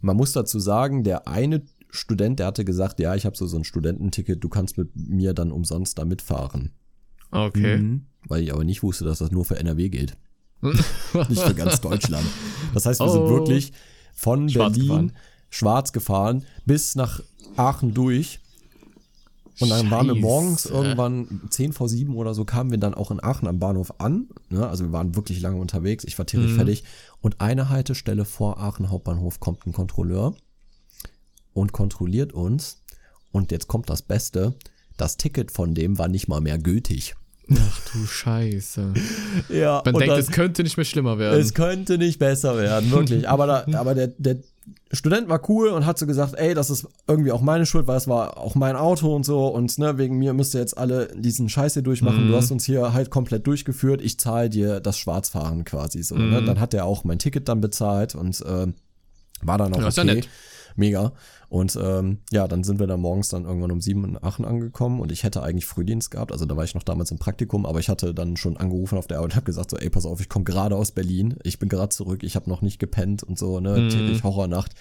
man 0.02 0.18
muss 0.18 0.34
dazu 0.34 0.60
sagen, 0.60 1.06
der 1.06 1.26
eine 1.26 1.62
Student, 1.90 2.40
der 2.40 2.48
hatte 2.48 2.66
gesagt, 2.66 3.00
ja, 3.00 3.16
ich 3.16 3.26
habe 3.26 3.36
so, 3.36 3.48
so 3.48 3.58
ein 3.58 3.64
Studententicket, 3.64 4.44
du 4.44 4.50
kannst 4.50 4.78
mit 4.78 4.96
mir 4.96 5.34
dann 5.34 5.52
umsonst 5.52 5.98
da 5.98 6.06
mitfahren. 6.06 6.72
Okay. 7.32 7.78
Mhm. 7.78 8.06
Weil 8.28 8.44
ich 8.44 8.54
aber 8.54 8.64
nicht 8.64 8.84
wusste, 8.84 9.06
dass 9.06 9.20
das 9.20 9.32
nur 9.32 9.46
für 9.46 9.58
NRW 9.58 9.90
gilt, 9.90 10.18
nicht 10.62 11.42
für 11.42 11.54
ganz 11.56 11.82
Deutschland. 11.82 12.26
Das 12.74 12.86
heißt, 12.86 13.00
wir 13.00 13.10
sind 13.10 13.22
Oh. 13.22 13.30
wirklich 13.30 13.72
von 14.14 14.50
Schwarz 14.50 14.74
Berlin 14.74 14.88
gefahren. 14.88 15.12
schwarz 15.50 15.94
gefahren 15.94 16.44
bis 16.66 16.96
nach 16.96 17.22
Aachen 17.56 17.94
durch. 17.94 18.40
Und 19.62 19.70
dann 19.70 19.92
waren 19.92 20.08
wir 20.08 20.16
morgens 20.16 20.64
Scheiße. 20.64 20.74
irgendwann 20.74 21.42
10 21.50 21.74
vor 21.74 21.90
7 21.90 22.16
oder 22.16 22.34
so, 22.34 22.46
kamen 22.46 22.72
wir 22.72 22.78
dann 22.78 22.94
auch 22.94 23.12
in 23.12 23.22
Aachen 23.22 23.48
am 23.48 23.60
Bahnhof 23.60 23.94
an. 24.00 24.30
Ne? 24.50 24.66
Also 24.68 24.86
wir 24.86 24.92
waren 24.94 25.16
wirklich 25.16 25.42
lange 25.42 25.58
unterwegs. 25.58 26.06
Ich 26.06 26.18
war 26.18 26.26
tierisch 26.26 26.52
Mhm. 26.52 26.56
fertig. 26.56 26.84
Und 27.20 27.42
eine 27.42 27.68
Haltestelle 27.70 28.24
vor 28.26 28.58
Aachen 28.60 28.90
Hauptbahnhof 28.90 29.40
kommt 29.42 29.66
ein 29.68 29.74
Kontrolleur 29.74 30.34
und 31.54 31.72
kontrolliert 31.72 32.34
uns. 32.34 32.82
Und 33.32 33.52
jetzt 33.52 33.68
kommt 33.68 33.90
das 33.90 34.02
Beste. 34.02 34.56
Das 34.98 35.18
Ticket 35.18 35.52
von 35.52 35.76
dem 35.76 35.98
war 35.98 36.08
nicht 36.08 36.28
mal 36.28 36.42
mehr 36.42 36.58
gültig. 36.58 37.16
Ach 37.52 37.80
du 37.94 38.06
Scheiße. 38.06 38.94
Ja, 39.50 39.82
Man 39.86 39.96
denkt, 39.96 40.10
dann- 40.10 40.20
es 40.20 40.32
könnte 40.32 40.64
nicht 40.64 40.78
mehr 40.78 40.86
schlimmer 40.86 41.18
werden. 41.18 41.40
es 41.40 41.54
könnte 41.54 41.98
nicht 41.98 42.20
besser 42.20 42.58
werden, 42.58 42.92
wirklich. 42.92 43.28
Aber, 43.28 43.48
da, 43.48 43.66
aber 43.74 43.96
der, 43.96 44.08
der 44.08 44.38
Student 44.92 45.30
war 45.30 45.42
cool 45.50 45.70
und 45.70 45.86
hat 45.86 45.98
so 45.98 46.06
gesagt, 46.06 46.36
ey, 46.36 46.54
das 46.54 46.70
ist 46.70 46.88
irgendwie 47.08 47.32
auch 47.32 47.42
meine 47.42 47.66
Schuld, 47.66 47.88
weil 47.88 47.98
es 47.98 48.08
war 48.08 48.38
auch 48.38 48.54
mein 48.56 48.76
Auto 48.76 49.16
und 49.16 49.26
so 49.26 49.48
und 49.48 49.76
ne, 49.80 49.98
wegen 49.98 50.18
mir 50.20 50.34
müsst 50.34 50.54
ihr 50.54 50.60
jetzt 50.60 50.78
alle 50.78 51.08
diesen 51.16 51.50
Scheiß 51.50 51.74
hier 51.74 51.82
durchmachen. 51.82 52.26
Mhm. 52.26 52.30
Du 52.32 52.36
hast 52.36 52.52
uns 52.52 52.66
hier 52.66 52.94
halt 52.94 53.10
komplett 53.10 53.48
durchgeführt. 53.48 54.02
Ich 54.02 54.20
zahle 54.20 54.50
dir 54.50 54.80
das 54.80 54.98
Schwarzfahren 55.00 55.64
quasi 55.64 56.04
so. 56.04 56.16
Mhm. 56.16 56.30
Ne? 56.30 56.44
Dann 56.44 56.60
hat 56.60 56.74
er 56.76 56.86
auch 56.86 57.04
mein 57.04 57.18
Ticket 57.18 57.48
dann 57.50 57.62
bezahlt 57.62 58.14
und 58.14 58.42
äh, 58.42 58.68
war 59.42 59.58
dann 59.58 59.74
auch 59.74 59.80
Ja, 59.82 59.88
okay. 59.88 60.22
Mega. 60.76 61.14
Und 61.50 61.78
ähm, 61.82 62.20
ja, 62.32 62.48
dann 62.48 62.64
sind 62.64 62.80
wir 62.80 62.86
dann 62.86 63.00
morgens 63.02 63.30
dann 63.30 63.46
irgendwann 63.46 63.72
um 63.72 63.82
sieben 63.82 64.04
in 64.06 64.24
Aachen 64.24 64.46
angekommen 64.46 65.00
und 65.00 65.12
ich 65.12 65.24
hätte 65.24 65.42
eigentlich 65.42 65.66
Frühdienst 65.66 66.12
gehabt, 66.12 66.32
also 66.32 66.46
da 66.46 66.56
war 66.56 66.64
ich 66.64 66.76
noch 66.76 66.84
damals 66.84 67.10
im 67.10 67.18
Praktikum, 67.18 67.66
aber 67.66 67.80
ich 67.80 67.90
hatte 67.90 68.14
dann 68.14 68.38
schon 68.38 68.56
angerufen 68.58 69.00
auf 69.00 69.08
der 69.08 69.18
Arbeit 69.18 69.32
und 69.32 69.36
habe 69.38 69.46
gesagt 69.46 69.72
so, 69.72 69.78
ey, 69.78 69.90
pass 69.90 70.06
auf, 70.06 70.22
ich 70.22 70.30
komme 70.30 70.46
gerade 70.46 70.76
aus 70.76 70.92
Berlin, 70.92 71.36
ich 71.44 71.58
bin 71.58 71.68
gerade 71.68 71.90
zurück, 71.90 72.22
ich 72.24 72.36
habe 72.36 72.48
noch 72.50 72.62
nicht 72.62 72.78
gepennt 72.78 73.24
und 73.24 73.40
so, 73.40 73.60
ne, 73.60 73.80
Mhm. 73.80 73.90
tierisch 73.90 74.22
Horrornacht. 74.24 74.74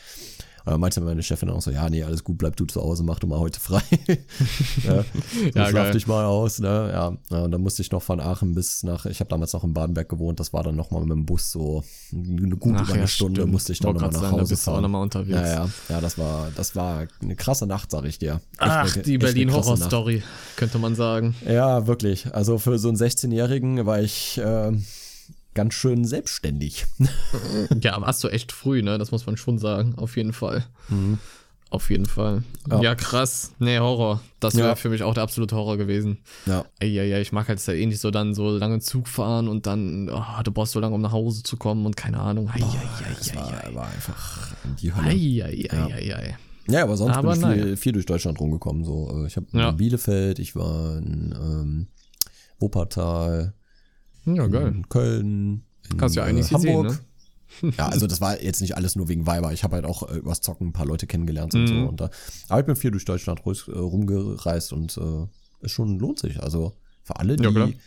Dann 0.70 0.80
meinte 0.80 1.00
meine 1.00 1.22
Chefin 1.22 1.50
auch 1.50 1.62
so, 1.62 1.70
ja, 1.70 1.88
nee, 1.88 2.02
alles 2.02 2.22
gut, 2.24 2.38
bleib 2.38 2.56
du 2.56 2.64
zu 2.66 2.80
Hause, 2.82 3.02
mach 3.02 3.18
du 3.18 3.26
mal 3.26 3.38
heute 3.38 3.58
frei. 3.60 3.80
ja, 4.84 5.02
so 5.02 5.58
Ja, 5.58 5.68
schlaf 5.68 5.90
dich 5.92 6.06
mal 6.06 6.24
aus, 6.24 6.58
ne, 6.58 6.90
ja. 6.92 7.38
Und 7.42 7.50
dann 7.52 7.60
musste 7.60 7.82
ich 7.82 7.90
noch 7.90 8.02
von 8.02 8.20
Aachen 8.20 8.54
bis 8.54 8.82
nach, 8.82 9.06
ich 9.06 9.20
habe 9.20 9.28
damals 9.30 9.52
noch 9.52 9.64
in 9.64 9.72
Badenberg 9.74 10.08
gewohnt, 10.08 10.40
das 10.40 10.52
war 10.52 10.62
dann 10.62 10.76
nochmal 10.76 11.02
mit 11.02 11.10
dem 11.12 11.26
Bus 11.26 11.50
so 11.52 11.82
eine 12.12 12.56
gute 12.56 12.80
Ach 12.80 12.94
ja, 12.96 13.06
Stunde 13.06 13.40
stimmt. 13.42 13.52
musste 13.52 13.72
ich 13.72 13.78
dann 13.80 13.94
nochmal 13.94 14.10
nach 14.10 14.20
da 14.20 14.30
Hause 14.30 14.54
du 14.54 14.60
auch 14.60 14.64
fahren. 14.64 14.82
nochmal 14.82 15.02
unterwegs. 15.02 15.30
Ja, 15.38 15.46
ja, 15.46 15.68
ja, 15.88 16.00
das 16.00 16.18
war, 16.18 16.48
das 16.54 16.76
war 16.76 17.06
eine 17.22 17.36
krasse 17.36 17.66
Nacht, 17.66 17.90
sag 17.90 18.04
ich 18.04 18.18
dir. 18.18 18.32
Echt 18.34 18.42
Ach, 18.58 18.82
eine- 18.82 18.90
die 18.92 18.98
echt 18.98 19.08
eine 19.08 19.18
Berlin 19.18 19.48
krasse 19.48 19.70
Nacht. 19.70 19.78
Horror-Story, 19.80 20.22
könnte 20.56 20.78
man 20.78 20.94
sagen. 20.94 21.34
Ja, 21.46 21.86
wirklich. 21.86 22.32
Also 22.34 22.58
für 22.58 22.78
so 22.78 22.88
einen 22.88 22.96
16-Jährigen 22.96 23.86
war 23.86 24.00
ich 24.00 24.38
äh, 24.38 24.72
ganz 25.54 25.74
schön 25.74 26.04
selbstständig. 26.04 26.86
Ja, 27.82 28.00
warst 28.00 28.22
du 28.24 28.28
echt 28.28 28.52
früh, 28.52 28.82
ne? 28.82 28.98
Das 28.98 29.10
muss 29.10 29.26
man 29.26 29.36
schon 29.36 29.58
sagen, 29.58 29.94
auf 29.96 30.16
jeden 30.16 30.32
Fall. 30.32 30.64
Auf 31.70 31.90
jeden 31.90 32.06
Fall. 32.06 32.44
Ja. 32.70 32.80
Ja, 32.80 32.94
krass. 32.94 33.52
Nee, 33.58 33.78
Horror. 33.78 34.20
Das 34.40 34.54
wäre 34.56 34.68
Ja. 34.68 34.74
für 34.74 34.88
mich 34.88 35.02
auch 35.02 35.12
der 35.12 35.22
absolute 35.22 35.54
Horror 35.54 35.76
gewesen. 35.76 36.18
Ja. 36.46 36.64
Ja, 36.82 37.02
ja, 37.02 37.18
ich 37.18 37.30
mag 37.32 37.46
halt 37.48 37.64
ja 37.66 37.74
eh 37.74 37.84
nicht 37.84 38.00
so 38.00 38.10
dann 38.10 38.34
so 38.34 38.50
lange 38.56 38.80
Zug 38.80 39.06
fahren 39.06 39.48
und 39.48 39.66
dann, 39.66 40.08
oh, 40.08 40.42
du 40.42 40.50
brauchst 40.50 40.72
so 40.72 40.80
lange, 40.80 40.94
um 40.94 41.02
nach 41.02 41.12
Hause 41.12 41.42
zu 41.42 41.56
kommen 41.58 41.84
und 41.84 41.94
keine 41.96 42.20
Ahnung. 42.20 42.48
Ei, 42.48 42.62
ei, 42.62 43.14
Das 43.18 43.30
ei, 43.32 43.36
war, 43.36 43.64
ei, 43.64 43.74
war 43.74 43.86
einfach 43.88 44.54
die 44.80 44.92
ei. 44.92 44.94
Hölle. 44.96 45.08
Ei, 45.08 45.44
ei, 45.44 45.68
ei, 45.70 45.94
ei, 45.94 46.14
ei. 46.16 46.36
Ja, 46.70 46.82
aber 46.84 46.96
sonst 46.96 47.16
Aber 47.16 47.32
bin 47.32 47.40
ich 47.40 47.46
viel, 47.46 47.64
naja. 47.64 47.76
viel 47.76 47.92
durch 47.92 48.06
Deutschland 48.06 48.40
rumgekommen. 48.40 48.84
So, 48.84 49.22
äh, 49.22 49.26
ich 49.26 49.36
habe 49.36 49.46
Ja. 49.52 49.68
in 49.70 49.76
Bielefeld, 49.76 50.38
ich 50.38 50.54
war 50.56 50.96
in 50.98 51.34
ähm, 51.38 51.86
Wuppertal, 52.60 53.54
Ja, 54.36 54.46
geil. 54.46 54.68
in 54.68 54.88
Köln, 54.88 55.64
Kannst 55.96 56.16
ja 56.16 56.26
äh, 56.26 56.42
Hamburg. 56.42 56.90
sehen, 56.90 56.98
Ja, 57.78 57.88
also 57.88 58.06
das 58.06 58.20
war 58.20 58.42
jetzt 58.42 58.60
nicht 58.60 58.76
alles 58.76 58.94
nur 58.94 59.08
wegen 59.08 59.26
Weiber. 59.26 59.52
Ich 59.54 59.64
habe 59.64 59.76
halt 59.76 59.86
auch 59.86 60.08
äh, 60.10 60.16
übers 60.18 60.40
Zocken 60.42 60.68
ein 60.68 60.72
paar 60.72 60.84
Leute 60.86 61.06
kennengelernt 61.06 61.54
und 61.54 61.62
Mhm. 61.62 61.66
so. 61.66 61.74
Und 61.88 62.00
da, 62.00 62.10
aber 62.48 62.60
ich 62.60 62.66
bin 62.66 62.76
viel 62.76 62.90
durch 62.90 63.04
Deutschland 63.06 63.40
äh, 63.46 63.70
rumgereist 63.78 64.72
und 64.72 64.96
äh, 64.98 65.26
es 65.62 65.72
schon 65.72 65.98
lohnt 65.98 66.18
sich. 66.18 66.42
Also 66.42 66.74
für 67.02 67.16
alle, 67.16 67.36
Ja, 67.42 67.50
klar. 67.50 67.68
die, 67.68 67.78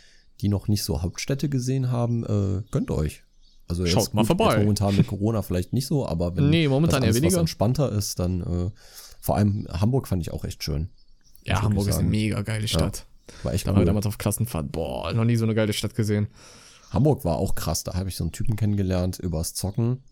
die 0.41 0.49
noch 0.49 0.67
nicht 0.67 0.83
so 0.83 1.01
Hauptstädte 1.03 1.47
gesehen 1.47 1.91
haben, 1.91 2.23
äh, 2.25 2.63
gönnt 2.71 2.89
euch. 2.89 3.23
Also 3.67 3.85
Schaut 3.85 4.13
mal 4.15 4.21
gut, 4.21 4.27
vorbei. 4.27 4.53
Jetzt 4.55 4.59
momentan 4.63 4.95
mit 4.97 5.07
Corona 5.07 5.43
vielleicht 5.43 5.73
nicht 5.73 5.85
so, 5.85 6.07
aber 6.07 6.35
wenn 6.35 6.49
Nee, 6.49 6.67
momentan 6.67 7.03
das 7.03 7.15
alles, 7.21 7.33
entspannter 7.35 7.91
ist, 7.91 8.17
dann 8.19 8.41
äh, 8.41 8.69
vor 9.21 9.35
allem 9.37 9.67
Hamburg 9.69 10.07
fand 10.07 10.21
ich 10.23 10.33
auch 10.33 10.43
echt 10.43 10.63
schön. 10.63 10.89
Ja, 11.45 11.61
Hamburg 11.61 11.87
ist 11.87 11.97
eine 11.97 12.09
mega 12.09 12.41
geile 12.41 12.67
Stadt. 12.67 13.05
War 13.43 13.53
echt 13.53 13.67
Da 13.67 13.75
cool. 13.75 13.85
damals 13.85 14.05
auf 14.05 14.17
Klassenfahrt. 14.17 14.71
Boah, 14.71 15.11
noch 15.13 15.25
nie 15.25 15.35
so 15.35 15.45
eine 15.45 15.55
geile 15.55 15.73
Stadt 15.73 15.95
gesehen. 15.95 16.27
Hamburg 16.91 17.23
war 17.25 17.37
auch 17.37 17.55
krass. 17.55 17.83
Da 17.83 17.93
habe 17.93 18.09
ich 18.09 18.15
so 18.15 18.23
einen 18.23 18.31
Typen 18.31 18.55
kennengelernt 18.55 19.17
übers 19.19 19.53
Zocken. 19.53 20.03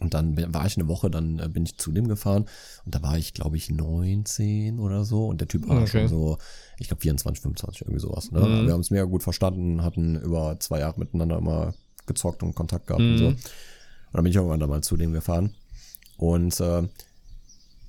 Und 0.00 0.14
dann 0.14 0.34
war 0.54 0.64
ich 0.66 0.78
eine 0.78 0.88
Woche, 0.88 1.10
dann 1.10 1.38
äh, 1.40 1.48
bin 1.48 1.64
ich 1.66 1.76
zu 1.76 1.92
dem 1.92 2.08
gefahren. 2.08 2.46
Und 2.86 2.94
da 2.94 3.02
war 3.02 3.18
ich, 3.18 3.34
glaube 3.34 3.58
ich, 3.58 3.70
19 3.70 4.80
oder 4.80 5.04
so. 5.04 5.26
Und 5.26 5.40
der 5.42 5.48
Typ 5.48 5.68
war 5.68 5.76
Okay. 5.82 5.86
schon 5.86 6.08
so, 6.08 6.38
ich 6.78 6.88
glaube, 6.88 7.02
24, 7.02 7.42
25, 7.42 7.82
irgendwie 7.82 8.00
sowas. 8.00 8.30
Ne? 8.32 8.40
Mhm. 8.40 8.66
Wir 8.66 8.72
haben 8.72 8.80
es 8.80 8.90
mega 8.90 9.04
gut 9.04 9.22
verstanden, 9.22 9.82
hatten 9.82 10.16
über 10.16 10.58
zwei 10.58 10.78
Jahre 10.80 10.98
miteinander 10.98 11.36
immer 11.38 11.74
gezockt 12.06 12.42
und 12.42 12.54
Kontakt 12.54 12.86
gehabt 12.86 13.02
und 13.02 13.12
Mhm. 13.12 13.18
so. 13.18 13.26
Und 13.26 13.36
dann 14.14 14.24
bin 14.24 14.30
ich 14.30 14.36
irgendwann 14.36 14.58
da 14.60 14.66
mal 14.66 14.82
zu 14.82 14.96
dem 14.96 15.12
gefahren. 15.12 15.54
Und 16.16 16.58
äh, 16.60 16.88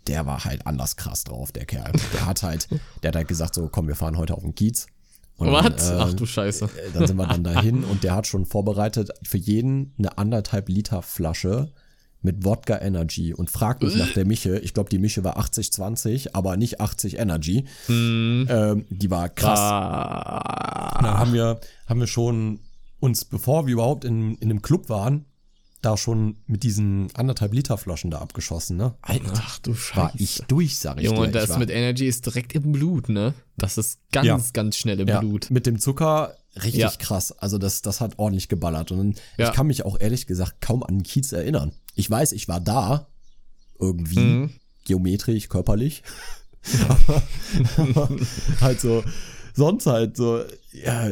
der 0.07 0.25
war 0.25 0.43
halt 0.45 0.65
anders 0.67 0.95
krass 0.95 1.23
drauf, 1.23 1.51
der 1.51 1.65
Kerl. 1.65 1.91
Der 2.13 2.25
hat 2.25 2.43
halt, 2.43 2.67
der 3.03 3.09
hat 3.09 3.15
halt 3.15 3.27
gesagt, 3.27 3.53
so, 3.55 3.67
komm, 3.69 3.87
wir 3.87 3.95
fahren 3.95 4.17
heute 4.17 4.33
auf 4.35 4.41
den 4.43 4.55
Kiez. 4.55 4.87
Und 5.37 5.51
dann, 5.51 5.73
Was? 5.73 5.89
äh, 5.89 5.95
Ach 5.99 6.13
du 6.13 6.25
Scheiße. 6.25 6.65
äh, 6.65 6.91
Dann 6.93 7.07
sind 7.07 7.17
wir 7.17 7.27
dann 7.27 7.43
dahin 7.43 7.83
und 7.83 8.03
der 8.03 8.15
hat 8.15 8.27
schon 8.27 8.45
vorbereitet 8.45 9.09
für 9.23 9.37
jeden 9.37 9.93
eine 9.97 10.17
anderthalb 10.17 10.69
Liter 10.69 11.01
Flasche 11.01 11.71
mit 12.23 12.45
Wodka 12.45 12.79
Energy 12.79 13.33
und 13.33 13.49
fragt 13.49 13.81
mich 13.81 13.95
nach 13.95 14.13
der 14.13 14.25
Mische. 14.27 14.59
Ich 14.59 14.75
glaube, 14.75 14.91
die 14.91 14.99
Mische 14.99 15.23
war 15.23 15.39
80-20, 15.39 16.29
aber 16.33 16.55
nicht 16.57 16.79
80 16.79 17.17
Energy. 17.17 17.65
Ähm, 17.89 18.85
die 18.91 19.09
war 19.09 19.29
krass. 19.29 19.59
Ah. 19.59 20.99
Dann 21.01 21.17
haben 21.17 21.33
wir, 21.33 21.59
haben 21.87 21.99
wir 21.99 22.05
schon 22.07 22.59
uns, 22.99 23.25
bevor 23.25 23.65
wir 23.65 23.73
überhaupt 23.73 24.05
in, 24.05 24.35
in 24.35 24.51
einem 24.51 24.61
Club 24.61 24.89
waren, 24.89 25.25
da 25.81 25.97
schon 25.97 26.37
mit 26.45 26.63
diesen 26.63 27.09
anderthalb 27.15 27.53
Liter 27.53 27.77
Flaschen 27.77 28.11
da 28.11 28.19
abgeschossen, 28.19 28.77
ne? 28.77 28.93
Alter, 29.01 29.33
Ach 29.35 29.59
du 29.59 29.71
war 29.71 29.77
Scheiße. 30.11 30.17
ich 30.17 30.41
durch, 30.47 30.77
sag 30.77 30.97
ich 30.99 31.05
Junge, 31.05 31.15
dir. 31.17 31.21
und 31.23 31.27
Ich 31.29 31.33
das 31.41 31.49
war- 31.49 31.57
mit 31.59 31.69
Energy 31.71 32.05
ist 32.07 32.25
direkt 32.25 32.53
im 32.53 32.71
Blut, 32.71 33.09
ne? 33.09 33.33
Das 33.57 33.77
ist 33.77 33.99
ganz, 34.11 34.27
Ja. 34.27 34.39
ganz 34.53 34.77
schnell 34.77 34.99
im 34.99 35.07
ja, 35.07 35.19
Blut. 35.19 35.49
Mit 35.49 35.65
dem 35.65 35.79
Zucker 35.79 36.35
richtig 36.55 36.81
Ja. 36.81 36.91
krass. 36.99 37.31
Also 37.31 37.57
das, 37.57 37.81
das 37.81 37.99
hat 38.01 38.19
ordentlich 38.19 38.47
geballert. 38.47 38.91
Und 38.91 39.19
ich 39.37 39.51
kann 39.53 39.67
mich 39.67 39.83
auch 39.85 39.99
ehrlich 39.99 40.27
gesagt 40.27 40.61
kaum 40.61 40.83
an 40.83 40.99
den 40.99 41.03
Kiez 41.03 41.31
erinnern. 41.31 41.71
Ich 41.95 42.09
weiß, 42.09 42.31
ich 42.33 42.47
war 42.47 42.59
da. 42.61 43.07
Irgendwie. 43.79 44.19
Mhm. 44.19 44.49
Geometrisch, 44.85 45.49
körperlich. 45.49 46.03
aber, 46.89 47.23
aber 47.77 48.09
halt 48.61 48.79
so, 48.79 49.03
sonst 49.55 49.87
halt 49.87 50.15
so, 50.17 50.43
ja, 50.73 51.09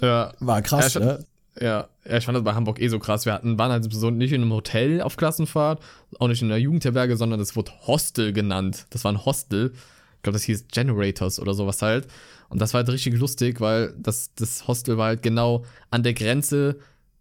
Ja, 0.00 0.32
war 0.40 0.62
krass, 0.62 0.94
Ja, 0.94 1.00
ne? 1.00 1.24
Ja, 1.60 1.88
ja, 2.04 2.16
ich 2.18 2.24
fand 2.24 2.36
das 2.36 2.44
bei 2.44 2.54
Hamburg 2.54 2.80
eh 2.80 2.88
so 2.88 2.98
krass. 2.98 3.24
Wir 3.24 3.32
hatten, 3.32 3.58
waren 3.58 3.70
halt 3.72 3.92
so 3.92 4.10
nicht 4.10 4.32
in 4.32 4.42
einem 4.42 4.52
Hotel 4.52 5.00
auf 5.00 5.16
Klassenfahrt, 5.16 5.82
auch 6.18 6.28
nicht 6.28 6.42
in 6.42 6.48
einer 6.48 6.58
Jugendherberge, 6.58 7.16
sondern 7.16 7.38
das 7.38 7.56
wurde 7.56 7.72
Hostel 7.86 8.32
genannt. 8.32 8.86
Das 8.90 9.04
war 9.04 9.12
ein 9.12 9.24
Hostel. 9.24 9.72
Ich 10.16 10.22
glaube, 10.22 10.34
das 10.34 10.44
hieß 10.44 10.66
Generators 10.72 11.40
oder 11.40 11.54
sowas 11.54 11.80
halt. 11.82 12.08
Und 12.48 12.60
das 12.60 12.74
war 12.74 12.78
halt 12.80 12.90
richtig 12.90 13.18
lustig, 13.18 13.60
weil 13.60 13.94
das, 13.98 14.32
das 14.34 14.68
Hostel 14.68 14.98
war 14.98 15.06
halt 15.06 15.22
genau 15.22 15.64
an 15.90 16.02
der 16.02 16.14
Grenze, 16.14 16.76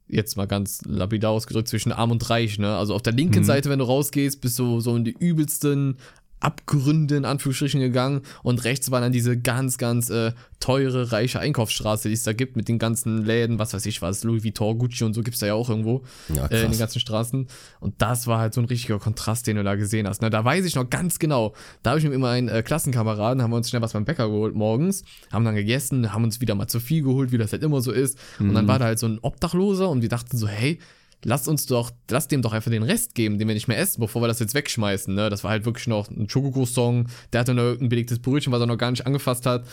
jetzt 0.07 0.37
mal 0.37 0.45
ganz 0.47 0.81
lapidar 0.85 1.31
ausgedrückt, 1.31 1.67
zwischen 1.67 1.91
Arm 1.91 2.11
und 2.11 2.29
Reich, 2.29 2.59
ne? 2.59 2.75
Also 2.77 2.93
auf 2.93 3.01
der 3.01 3.13
linken 3.13 3.39
Mhm. 3.39 3.45
Seite, 3.45 3.69
wenn 3.69 3.79
du 3.79 3.85
rausgehst, 3.85 4.39
bist 4.41 4.59
du 4.59 4.79
so 4.81 4.95
in 4.95 5.03
die 5.03 5.15
übelsten 5.17 5.97
Abgründe 6.45 7.15
in 7.15 7.25
Anführungsstrichen 7.25 7.79
gegangen 7.79 8.21
und 8.43 8.63
rechts 8.63 8.91
war 8.91 9.01
dann 9.01 9.11
diese 9.11 9.35
ganz, 9.35 9.79
ganz 9.79 10.11
äh, 10.11 10.31
teure, 10.59 11.11
reiche 11.11 11.39
Einkaufsstraße, 11.39 12.07
die 12.07 12.13
es 12.13 12.21
da 12.21 12.33
gibt 12.33 12.55
mit 12.55 12.67
den 12.67 12.77
ganzen 12.77 13.25
Läden, 13.25 13.57
was 13.57 13.73
weiß 13.73 13.85
ich 13.87 14.03
was, 14.03 14.23
Louis 14.23 14.43
Vuitton, 14.43 14.77
Gucci 14.77 15.03
und 15.03 15.15
so 15.15 15.21
gibt's 15.21 15.39
da 15.39 15.47
ja 15.47 15.55
auch 15.55 15.69
irgendwo 15.69 16.03
Ja, 16.29 16.45
äh, 16.45 16.63
in 16.63 16.71
den 16.71 16.79
ganzen 16.79 16.99
Straßen. 16.99 17.47
Und 17.79 17.95
das 17.97 18.27
war 18.27 18.39
halt 18.39 18.53
so 18.53 18.61
ein 18.61 18.65
richtiger 18.65 18.99
Kontrast, 18.99 19.47
den 19.47 19.57
du 19.57 19.63
da 19.63 19.73
gesehen 19.73 20.07
hast. 20.07 20.21
Ne? 20.21 20.29
Da 20.29 20.45
weiß 20.45 20.65
ich 20.65 20.75
noch 20.75 20.87
ganz 20.87 21.17
genau, 21.17 21.53
da 21.81 21.91
habe 21.91 21.99
ich 21.99 22.05
mit 22.05 22.13
immer 22.13 22.29
einen 22.29 22.47
äh, 22.47 22.61
Klassenkameraden, 22.61 23.41
haben 23.41 23.49
wir 23.49 23.57
uns 23.57 23.69
schnell 23.69 23.81
was 23.81 23.93
beim 23.93 24.05
Bäcker 24.05 24.27
geholt 24.27 24.53
morgens, 24.53 25.03
haben 25.31 25.45
dann 25.45 25.55
gegessen, 25.55 26.13
haben 26.13 26.23
uns 26.23 26.41
wieder 26.41 26.53
mal 26.53 26.67
zu 26.67 26.79
viel 26.79 27.01
geholt, 27.01 27.31
wie 27.31 27.39
das 27.39 27.51
halt 27.51 27.63
immer 27.63 27.81
so 27.81 27.91
ist. 27.91 28.19
Und 28.39 28.53
dann 28.53 28.67
war 28.67 28.77
da 28.77 28.85
halt 28.85 28.99
so 28.99 29.07
ein 29.07 29.17
Obdachloser 29.19 29.89
und 29.89 30.03
wir 30.03 30.09
dachten 30.09 30.37
so, 30.37 30.47
hey, 30.47 30.79
lass 31.25 31.47
uns 31.47 31.65
doch, 31.65 31.91
lass 32.09 32.27
dem 32.27 32.41
doch 32.41 32.53
einfach 32.53 32.71
den 32.71 32.83
Rest 32.83 33.15
geben, 33.15 33.39
den 33.39 33.47
wir 33.47 33.55
nicht 33.55 33.67
mehr 33.67 33.79
essen, 33.79 33.99
bevor 33.99 34.21
wir 34.21 34.27
das 34.27 34.39
jetzt 34.39 34.53
wegschmeißen. 34.53 35.13
Ne? 35.13 35.29
Das 35.29 35.43
war 35.43 35.51
halt 35.51 35.65
wirklich 35.65 35.87
noch 35.87 36.09
ein 36.09 36.29
Schokokroissant, 36.29 37.09
der 37.33 37.41
hatte 37.41 37.53
noch 37.53 37.79
ein 37.79 37.89
belegtes 37.89 38.19
Brötchen, 38.19 38.53
was 38.53 38.61
er 38.61 38.67
noch 38.67 38.77
gar 38.77 38.91
nicht 38.91 39.05
angefasst 39.05 39.45
hat. 39.45 39.65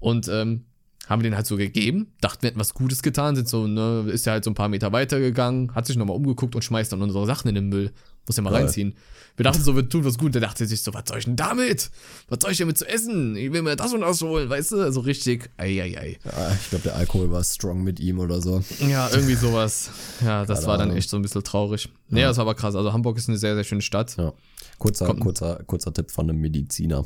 Und 0.00 0.28
ähm, 0.28 0.64
haben 1.08 1.22
wir 1.22 1.30
den 1.30 1.36
halt 1.36 1.46
so 1.46 1.56
gegeben, 1.56 2.12
dachten, 2.20 2.42
wir 2.42 2.50
hätten 2.50 2.60
was 2.60 2.74
Gutes 2.74 3.02
getan, 3.02 3.36
sind 3.36 3.48
so, 3.48 3.66
ne, 3.66 4.10
ist 4.10 4.26
ja 4.26 4.32
halt 4.32 4.44
so 4.44 4.50
ein 4.50 4.54
paar 4.54 4.68
Meter 4.68 4.92
weitergegangen, 4.92 5.74
hat 5.74 5.86
sich 5.86 5.96
nochmal 5.96 6.16
umgeguckt 6.16 6.54
und 6.54 6.62
schmeißt 6.62 6.92
dann 6.92 7.00
unsere 7.00 7.24
Sachen 7.26 7.48
in 7.48 7.54
den 7.54 7.68
Müll. 7.68 7.92
Muss 8.28 8.36
ja 8.36 8.42
mal 8.42 8.50
Geil. 8.50 8.62
reinziehen. 8.64 8.94
Wir 9.36 9.44
dachten 9.44 9.62
so, 9.62 9.76
wir 9.76 9.88
tun 9.88 10.04
was 10.04 10.18
gut. 10.18 10.34
Der 10.34 10.40
dachte 10.40 10.66
sich 10.66 10.82
so, 10.82 10.92
was 10.94 11.04
soll 11.08 11.18
ich 11.18 11.24
denn 11.24 11.36
damit? 11.36 11.90
Was 12.28 12.38
soll 12.42 12.50
ich 12.52 12.58
damit 12.58 12.76
zu 12.76 12.86
essen? 12.88 13.36
Ich 13.36 13.52
will 13.52 13.62
mir 13.62 13.76
das 13.76 13.92
und 13.92 14.00
das 14.00 14.20
holen, 14.20 14.50
weißt 14.50 14.72
du? 14.72 14.92
So 14.92 15.00
richtig, 15.00 15.48
ei, 15.56 15.80
ei, 15.80 15.96
ei. 15.98 16.18
Ja, 16.24 16.52
ich 16.52 16.70
glaube, 16.70 16.82
der 16.84 16.96
Alkohol 16.96 17.30
war 17.30 17.42
strong 17.44 17.82
mit 17.84 18.00
ihm 18.00 18.18
oder 18.18 18.42
so. 18.42 18.62
Ja, 18.86 19.08
irgendwie 19.10 19.34
sowas. 19.36 19.90
Ja, 20.24 20.44
das 20.44 20.58
Keine 20.60 20.66
war 20.66 20.78
dann 20.78 20.88
Ahnung. 20.88 20.96
echt 20.98 21.08
so 21.08 21.16
ein 21.16 21.22
bisschen 21.22 21.44
traurig. 21.44 21.88
Nee, 22.08 22.22
das 22.22 22.36
war 22.36 22.42
aber 22.42 22.54
krass. 22.56 22.74
Also 22.74 22.92
Hamburg 22.92 23.16
ist 23.16 23.28
eine 23.28 23.38
sehr, 23.38 23.54
sehr 23.54 23.64
schöne 23.64 23.82
Stadt. 23.82 24.16
Ja. 24.16 24.32
Kurzer, 24.78 25.06
Kommt- 25.06 25.20
kurzer, 25.20 25.62
kurzer 25.66 25.92
Tipp 25.92 26.10
von 26.10 26.28
einem 26.28 26.40
Mediziner. 26.40 27.04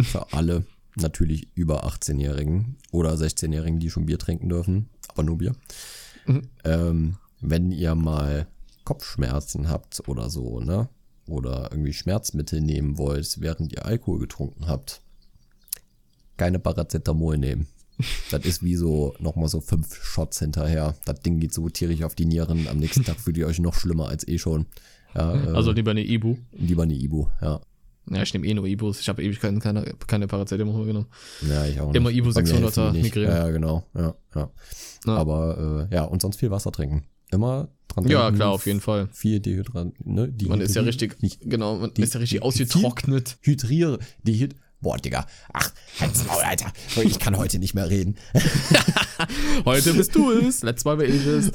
Für 0.00 0.32
alle 0.32 0.64
natürlich 0.94 1.48
über 1.54 1.84
18-Jährigen 1.84 2.76
oder 2.92 3.12
16-Jährigen, 3.14 3.80
die 3.80 3.90
schon 3.90 4.06
Bier 4.06 4.18
trinken 4.18 4.48
dürfen, 4.48 4.88
aber 5.08 5.24
nur 5.24 5.38
Bier. 5.38 5.54
Mhm. 6.26 6.42
Ähm, 6.64 7.16
wenn 7.40 7.70
ihr 7.72 7.94
mal 7.96 8.46
Kopfschmerzen 8.86 9.68
habt 9.68 10.08
oder 10.08 10.30
so, 10.30 10.60
ne? 10.60 10.88
Oder 11.28 11.68
irgendwie 11.72 11.92
Schmerzmittel 11.92 12.60
nehmen 12.62 12.96
wollt, 12.96 13.40
während 13.40 13.72
ihr 13.72 13.84
Alkohol 13.84 14.20
getrunken 14.20 14.66
habt, 14.68 15.02
keine 16.38 16.58
Paracetamol 16.58 17.36
nehmen. 17.36 17.66
Das 18.30 18.44
ist 18.44 18.62
wie 18.62 18.76
so 18.76 19.14
nochmal 19.20 19.48
so 19.48 19.60
fünf 19.62 19.94
Shots 20.04 20.38
hinterher. 20.40 20.94
Das 21.06 21.20
Ding 21.20 21.40
geht 21.40 21.54
so 21.54 21.68
tierisch 21.70 22.02
auf 22.02 22.14
die 22.14 22.26
Nieren. 22.26 22.68
Am 22.68 22.76
nächsten 22.78 23.04
Tag 23.04 23.18
fühlt 23.18 23.38
ihr 23.38 23.46
euch 23.46 23.58
noch 23.58 23.72
schlimmer 23.74 24.08
als 24.08 24.26
eh 24.28 24.38
schon. 24.38 24.66
Ja, 25.14 25.34
äh, 25.34 25.48
Also 25.56 25.72
lieber 25.72 25.92
eine 25.92 26.04
Ibu. 26.04 26.36
lieber 26.52 26.82
eine 26.82 26.92
Ibu, 26.94 27.26
ja. 27.40 27.60
Ja, 28.10 28.22
ich 28.22 28.32
nehme 28.34 28.46
eh 28.46 28.52
nur 28.54 28.66
Ibus. 28.66 29.00
Ich 29.00 29.08
habe 29.08 29.22
Ewigkeiten 29.22 29.58
keine, 29.60 29.82
keine 30.06 30.26
Paracetamol 30.28 30.84
genommen. 30.86 31.06
Ja, 31.48 31.64
ich 31.66 31.80
auch 31.80 31.86
nicht. 31.88 31.96
Immer 31.96 32.10
Ibu 32.10 32.32
Bei 32.32 32.42
mir 32.42 32.48
600er 32.48 32.60
helfen 32.60 32.92
die 32.92 33.02
nicht. 33.02 33.14
Migräne. 33.14 33.32
Ja, 33.34 33.46
ja, 33.46 33.50
genau. 33.50 33.82
Ja, 33.94 34.14
ja. 34.34 34.50
Ja. 35.06 35.16
Aber 35.16 35.88
äh, 35.90 35.94
ja, 35.94 36.04
und 36.04 36.20
sonst 36.22 36.36
viel 36.38 36.50
Wasser 36.50 36.70
trinken. 36.70 37.04
Immer 37.30 37.68
dran 37.88 38.06
Ja, 38.08 38.24
denken, 38.24 38.36
klar, 38.36 38.50
auf 38.50 38.66
jeden 38.66 38.80
Fall. 38.80 39.08
Viel 39.12 39.40
Dehydrat, 39.40 39.88
ne? 40.04 40.32
Man 40.48 40.60
ist 40.60 40.74
ja 40.74 40.82
richtig, 40.82 41.20
Nicht 41.22 41.40
genau, 41.40 41.76
man 41.76 41.92
die- 41.94 42.02
ist 42.02 42.14
ja 42.14 42.20
richtig 42.20 42.40
die- 42.40 42.42
ausgetrocknet. 42.44 43.38
Hydriere, 43.42 43.98
Dehyd 44.22 44.54
Boah, 44.80 44.98
Digga. 44.98 45.26
Ach, 45.54 45.72
halt's 46.00 46.24
Maul, 46.26 46.42
Alter. 46.42 46.70
Ich 47.02 47.18
kann 47.18 47.36
heute 47.38 47.58
nicht 47.58 47.74
mehr 47.74 47.88
reden. 47.88 48.16
Heute 49.64 49.94
bist 49.94 50.14
du 50.14 50.30
es. 50.30 50.62
Letztes 50.62 50.84
Mal 50.84 50.98
war 50.98 51.04
ich 51.04 51.26
es. 51.26 51.50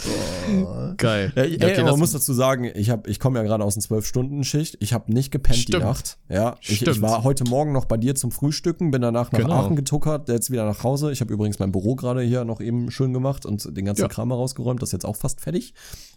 Geil. 0.98 1.32
Ja, 1.36 1.44
ey, 1.44 1.56
okay, 1.56 1.78
aber 1.82 1.92
man 1.92 2.00
muss 2.00 2.12
dazu 2.12 2.34
sagen, 2.34 2.70
ich, 2.74 2.90
hab, 2.90 3.08
ich 3.08 3.20
komme 3.20 3.40
ja 3.40 3.44
gerade 3.44 3.64
aus 3.64 3.76
einer 3.76 3.84
12-Stunden-Schicht. 4.00 4.78
Ich 4.80 4.94
habe 4.94 5.12
nicht 5.14 5.32
gepennt 5.32 5.58
die 5.58 5.62
Stimmt. 5.64 5.84
Nacht. 5.84 6.18
Ja, 6.30 6.56
ich, 6.62 6.82
ich 6.86 7.02
war 7.02 7.24
heute 7.24 7.44
Morgen 7.46 7.72
noch 7.72 7.86
bei 7.86 7.98
dir 7.98 8.16
zum 8.16 8.32
Frühstücken, 8.32 8.92
bin 8.92 9.02
danach 9.02 9.32
nach 9.32 9.40
Genau. 9.40 9.54
Aachen 9.54 9.76
getuckert, 9.76 10.30
jetzt 10.30 10.52
wieder 10.52 10.66
nach 10.66 10.84
Hause. 10.84 11.12
Ich 11.12 11.22
habe 11.22 11.34
übrigens 11.34 11.60
mein 11.60 11.72
Büro 11.72 11.96
gerade 11.96 12.22
hier 12.22 12.46
noch 12.46 12.62
eben 12.62 12.92
schön 12.92 13.14
gemacht 13.14 13.46
und 13.46 13.76
den 13.76 13.86
ganzen 13.86 14.02
Ja. 14.04 14.08
Kram 14.08 14.32
rausgeräumt. 14.32 14.82
Das 14.82 14.90
ist 14.90 14.94
jetzt 14.94 15.06
auch 15.06 15.16
fast 15.16 15.42
fertig. 15.42 15.74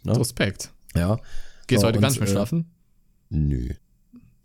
Respekt. 0.07 0.72
Ja. 0.97 1.18
Gehst 1.66 1.80
So, 1.80 1.86
du 1.86 1.88
heute 1.88 2.01
gar 2.01 2.09
und, 2.09 2.12
nicht 2.14 2.20
mehr 2.20 2.28
äh, 2.28 2.32
schlafen? 2.32 2.70
Nö. 3.30 3.70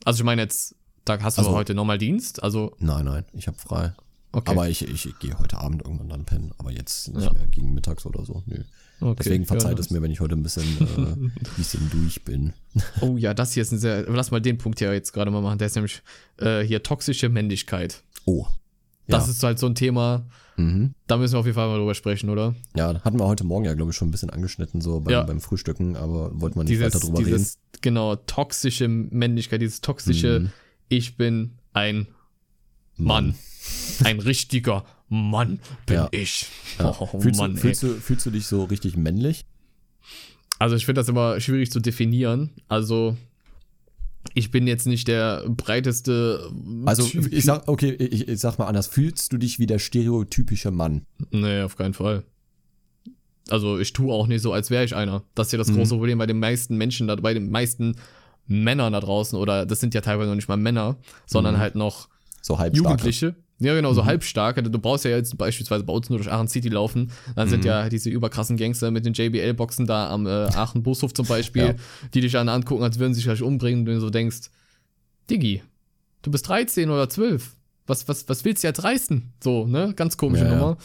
Also 0.06 0.20
ich 0.22 0.24
meine 0.26 0.42
jetzt, 0.42 0.76
da 1.06 1.20
hast 1.22 1.38
du 1.38 1.42
also- 1.42 1.54
heute 1.54 1.74
nochmal 1.76 1.98
Dienst. 1.98 2.42
Also, 2.42 2.76
Nein, 2.80 3.06
nein, 3.06 3.26
ich 3.34 3.48
habe 3.48 3.58
frei. 3.58 3.94
Okay. 4.32 4.52
Aber 4.52 4.70
ich, 4.70 4.88
ich, 4.88 5.18
gehe 5.20 5.38
heute 5.40 5.58
Abend 5.58 5.82
irgendwann 5.84 6.10
dann 6.10 6.26
pennen, 6.26 6.52
aber 6.60 6.72
jetzt 6.72 7.08
nicht 7.14 7.24
Ja. 7.26 7.34
mehr 7.34 7.48
gegen 7.48 7.74
mittags 7.74 8.06
oder 8.06 8.24
so. 8.26 8.44
Nö. 8.46 8.64
Okay, 9.02 9.16
Deswegen 9.24 9.46
verzeiht 9.46 9.74
ja, 9.78 9.80
es 9.80 9.90
mir, 9.90 10.02
wenn 10.02 10.12
ich 10.12 10.20
heute 10.20 10.36
ein 10.36 10.44
bisschen, 10.44 10.64
äh, 10.64 11.30
bisschen 11.58 11.90
durch 11.90 12.24
bin. 12.26 12.54
Oh 13.02 13.18
ja, 13.18 13.34
das 13.34 13.54
hier 13.54 13.64
ist 13.64 13.72
ein 13.72 13.80
sehr. 13.80 14.04
Lass 14.10 14.30
mal 14.32 14.40
den 14.42 14.58
Punkt 14.58 14.80
hier 14.80 14.94
jetzt 14.94 15.14
gerade 15.14 15.32
mal 15.32 15.42
machen. 15.42 15.58
Der 15.58 15.68
ist 15.68 15.76
nämlich 15.76 16.02
äh, 16.38 16.62
hier 16.62 16.84
toxische 16.84 17.30
Männlichkeit. 17.30 18.04
Oh. 18.26 18.46
Das 19.08 19.26
ja. 19.26 19.32
ist 19.32 19.42
halt 19.44 19.58
so 19.58 19.66
ein 19.66 19.74
Thema, 19.76 20.26
Mhm. 20.58 20.94
da 21.08 21.16
müssen 21.18 21.34
wir 21.34 21.40
auf 21.40 21.46
jeden 21.46 21.56
Fall 21.56 21.68
mal 21.70 21.78
drüber 21.80 21.96
sprechen, 21.96 22.30
oder? 22.30 22.54
Ja, 22.76 23.02
hatten 23.02 23.18
wir 23.18 23.26
heute 23.26 23.46
Morgen 23.46 23.64
ja, 23.66 23.74
glaube 23.74 23.92
ich, 23.92 23.98
schon 23.98 24.10
ein 24.10 24.12
bisschen 24.12 24.30
angeschnitten, 24.30 24.82
so 24.82 25.00
beim, 25.00 25.12
Ja. 25.14 25.24
beim 25.24 25.40
Frühstücken, 25.40 25.96
aber 25.96 26.30
wollten 26.40 26.58
wir 26.60 26.64
nicht 26.66 26.72
Dieses, 26.74 26.94
weiter 26.94 27.00
drüber 27.00 27.20
reden. 27.20 27.32
dieses, 27.38 27.58
genau, 27.82 28.18
toxische 28.18 28.88
Männlichkeit, 28.90 29.62
dieses 29.62 29.80
toxische, 29.82 30.42
Mhm. 30.42 30.50
ich 30.90 31.16
bin 31.18 31.54
ein 31.74 32.08
Mann. 33.00 33.36
Ein 34.04 34.20
richtiger 34.20 34.86
Mann 35.10 35.60
bin 35.86 35.96
Ja. 35.96 36.08
ich. 36.12 36.48
Ja. 36.80 36.96
Oh 37.00 37.20
fühlst, 37.20 37.40
Mann, 37.40 37.54
du, 37.56 37.58
fühlst, 37.62 37.84
du, 37.84 37.94
fühlst 37.96 38.26
du 38.26 38.32
dich 38.32 38.46
so 38.46 38.64
richtig 38.66 38.96
männlich? 38.98 39.46
Also 40.60 40.76
ich 40.76 40.86
finde 40.86 41.00
das 41.00 41.10
immer 41.10 41.40
schwierig 41.40 41.72
zu 41.72 41.80
definieren. 41.80 42.52
Also 42.68 43.16
ich 44.34 44.52
bin 44.52 44.68
jetzt 44.68 44.86
nicht 44.86 45.08
der 45.08 45.46
breiteste. 45.48 46.52
Also, 46.86 47.04
Typ. 47.08 47.32
ich 47.32 47.46
sag, 47.46 47.68
okay, 47.68 47.92
ich, 47.94 48.28
ich 48.28 48.40
sag 48.40 48.58
mal 48.60 48.68
anders, 48.68 48.88
fühlst 48.88 49.32
du 49.34 49.38
dich 49.38 49.60
wie 49.60 49.66
der 49.66 49.80
stereotypische 49.80 50.72
Mann? 50.72 51.06
Nee, 51.32 51.62
auf 51.62 51.78
keinen 51.78 51.94
Fall. 51.94 52.24
Also 53.50 53.80
ich 53.80 53.94
tue 53.94 54.14
auch 54.14 54.28
nicht 54.28 54.42
so, 54.42 54.54
als 54.54 54.70
wäre 54.70 54.84
ich 54.84 54.96
einer. 54.96 55.24
Das 55.34 55.48
ist 55.48 55.52
ja 55.54 55.58
das 55.58 55.70
Mhm. 55.70 55.78
große 55.78 55.96
Problem 55.96 56.18
bei 56.18 56.28
den 56.28 56.40
meisten 56.40 56.76
Menschen, 56.78 57.08
bei 57.08 57.34
den 57.34 57.50
meisten 57.50 57.96
Männern 58.46 58.94
da 58.94 59.00
draußen, 59.00 59.38
oder 59.40 59.66
das 59.66 59.80
sind 59.80 59.94
ja 59.94 60.02
teilweise 60.02 60.30
noch 60.30 60.36
nicht 60.36 60.48
mal 60.50 60.58
Männer, 60.58 60.98
sondern 61.26 61.56
Mhm. 61.56 61.60
halt 61.60 61.76
noch 61.76 62.10
So 62.42 62.58
halb 62.60 62.76
stark. 62.76 62.86
Jugendliche. 62.92 63.36
Ja, 63.62 63.74
genau, 63.76 63.92
Mhm. 63.92 63.96
so 63.96 64.06
halbstarke. 64.06 64.64
Du 64.64 64.80
brauchst 64.80 65.04
ja 65.04 65.12
jetzt 65.12 65.38
beispielsweise 65.38 65.84
bei 65.84 65.92
uns 65.92 66.10
nur 66.10 66.18
durch 66.20 66.32
Aachen 66.32 66.48
City 66.48 66.70
laufen. 66.70 67.12
Dann 67.36 67.50
sind 67.50 67.62
Mhm. 67.62 67.68
ja 67.68 67.90
diese 67.90 68.10
überkrassen 68.10 68.56
Gangster 68.56 68.90
mit 68.90 69.06
den 69.06 69.14
JBL-Boxen 69.14 69.86
da 69.86 70.10
am 70.10 70.26
äh, 70.28 70.30
Aachen 70.30 70.82
Bushof 70.82 71.14
zum 71.14 71.26
Beispiel, 71.28 71.64
Ja. 71.64 71.76
die 72.14 72.22
dich 72.22 72.32
dann 72.32 72.48
angucken, 72.48 72.84
als 72.84 73.00
würden 73.00 73.14
sie 73.14 73.18
sich 73.20 73.26
gleich 73.26 73.42
umbringen, 73.42 73.82
und 73.82 73.86
du 73.94 74.00
so 74.00 74.10
denkst, 74.10 74.50
Diggi, 75.30 75.62
du 76.22 76.32
bist 76.32 76.48
13 76.48 76.90
oder 76.90 77.10
12. 77.10 77.56
Was, 77.86 78.08
was, 78.08 78.30
was 78.30 78.46
willst 78.46 78.64
du 78.64 78.68
jetzt 78.68 78.84
reißen? 78.84 79.34
So, 79.44 79.66
ne? 79.68 79.94
Ganz 79.96 80.16
komische 80.16 80.46
Ja. 80.46 80.52
Nummer. 80.56 80.78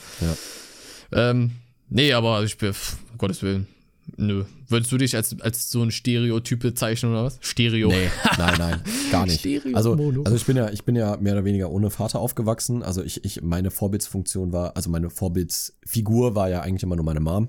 Ja. 1.12 1.30
Ähm, 1.30 1.52
nee, 1.88 2.12
aber 2.12 2.42
ich 2.42 2.57
bin, 2.59 2.70
um 3.12 3.18
Gottes 3.18 3.42
Willen. 3.42 3.68
Nö. 4.16 4.44
Würdest 4.68 4.92
du 4.92 4.98
dich 4.98 5.16
als, 5.16 5.38
als 5.40 5.70
so 5.70 5.82
ein 5.82 5.90
Stereotyp 5.90 6.61
bezeichnen 6.61 7.12
oder 7.12 7.24
was? 7.24 7.38
Stereo. 7.40 7.88
Nee, 7.88 8.09
nein, 8.38 8.55
nein, 8.59 8.80
gar 9.11 9.26
nicht. 9.26 9.40
Stereo 9.40 9.74
Also, 9.76 9.92
also 10.24 10.36
ich 10.36 10.44
bin 10.44 10.57
ja, 10.57 10.70
ich 10.70 10.84
bin 10.84 10.94
ja 10.96 11.16
mehr 11.16 11.32
oder 11.34 11.44
weniger 11.44 11.70
ohne 11.70 11.90
Vater 11.90 12.18
aufgewachsen. 12.20 12.82
Also 12.82 13.02
ich, 13.02 13.24
ich, 13.24 13.42
meine 13.42 13.70
Vorbildsfunktion 13.70 14.52
war, 14.52 14.76
also 14.76 14.90
meine 14.90 15.11
Vorbildsfigur 15.11 16.34
war 16.34 16.48
ja 16.48 16.61
eigentlich 16.61 16.82
immer 16.82 16.96
nur 16.96 17.05
meine 17.05 17.20
Mom. 17.20 17.48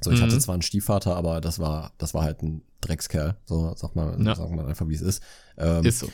So, 0.00 0.10
ich 0.10 0.18
Mhm. 0.18 0.22
hatte 0.22 0.38
zwar 0.38 0.54
einen 0.54 0.62
Stiefvater, 0.62 1.14
aber 1.16 1.40
das 1.40 1.58
war, 1.58 1.92
das 1.98 2.12
war 2.14 2.22
halt 2.22 2.42
ein 2.42 2.62
Dreckskerl. 2.80 3.36
So, 3.44 3.72
sag 3.76 3.94
mal, 3.94 4.16
Ja. 4.24 4.34
sagt 4.34 4.50
man 4.50 4.66
einfach, 4.66 4.88
wie 4.88 4.94
es 4.94 5.00
ist. 5.02 5.22
Ähm, 5.56 5.84
Ist 5.84 6.00
so. 6.00 6.08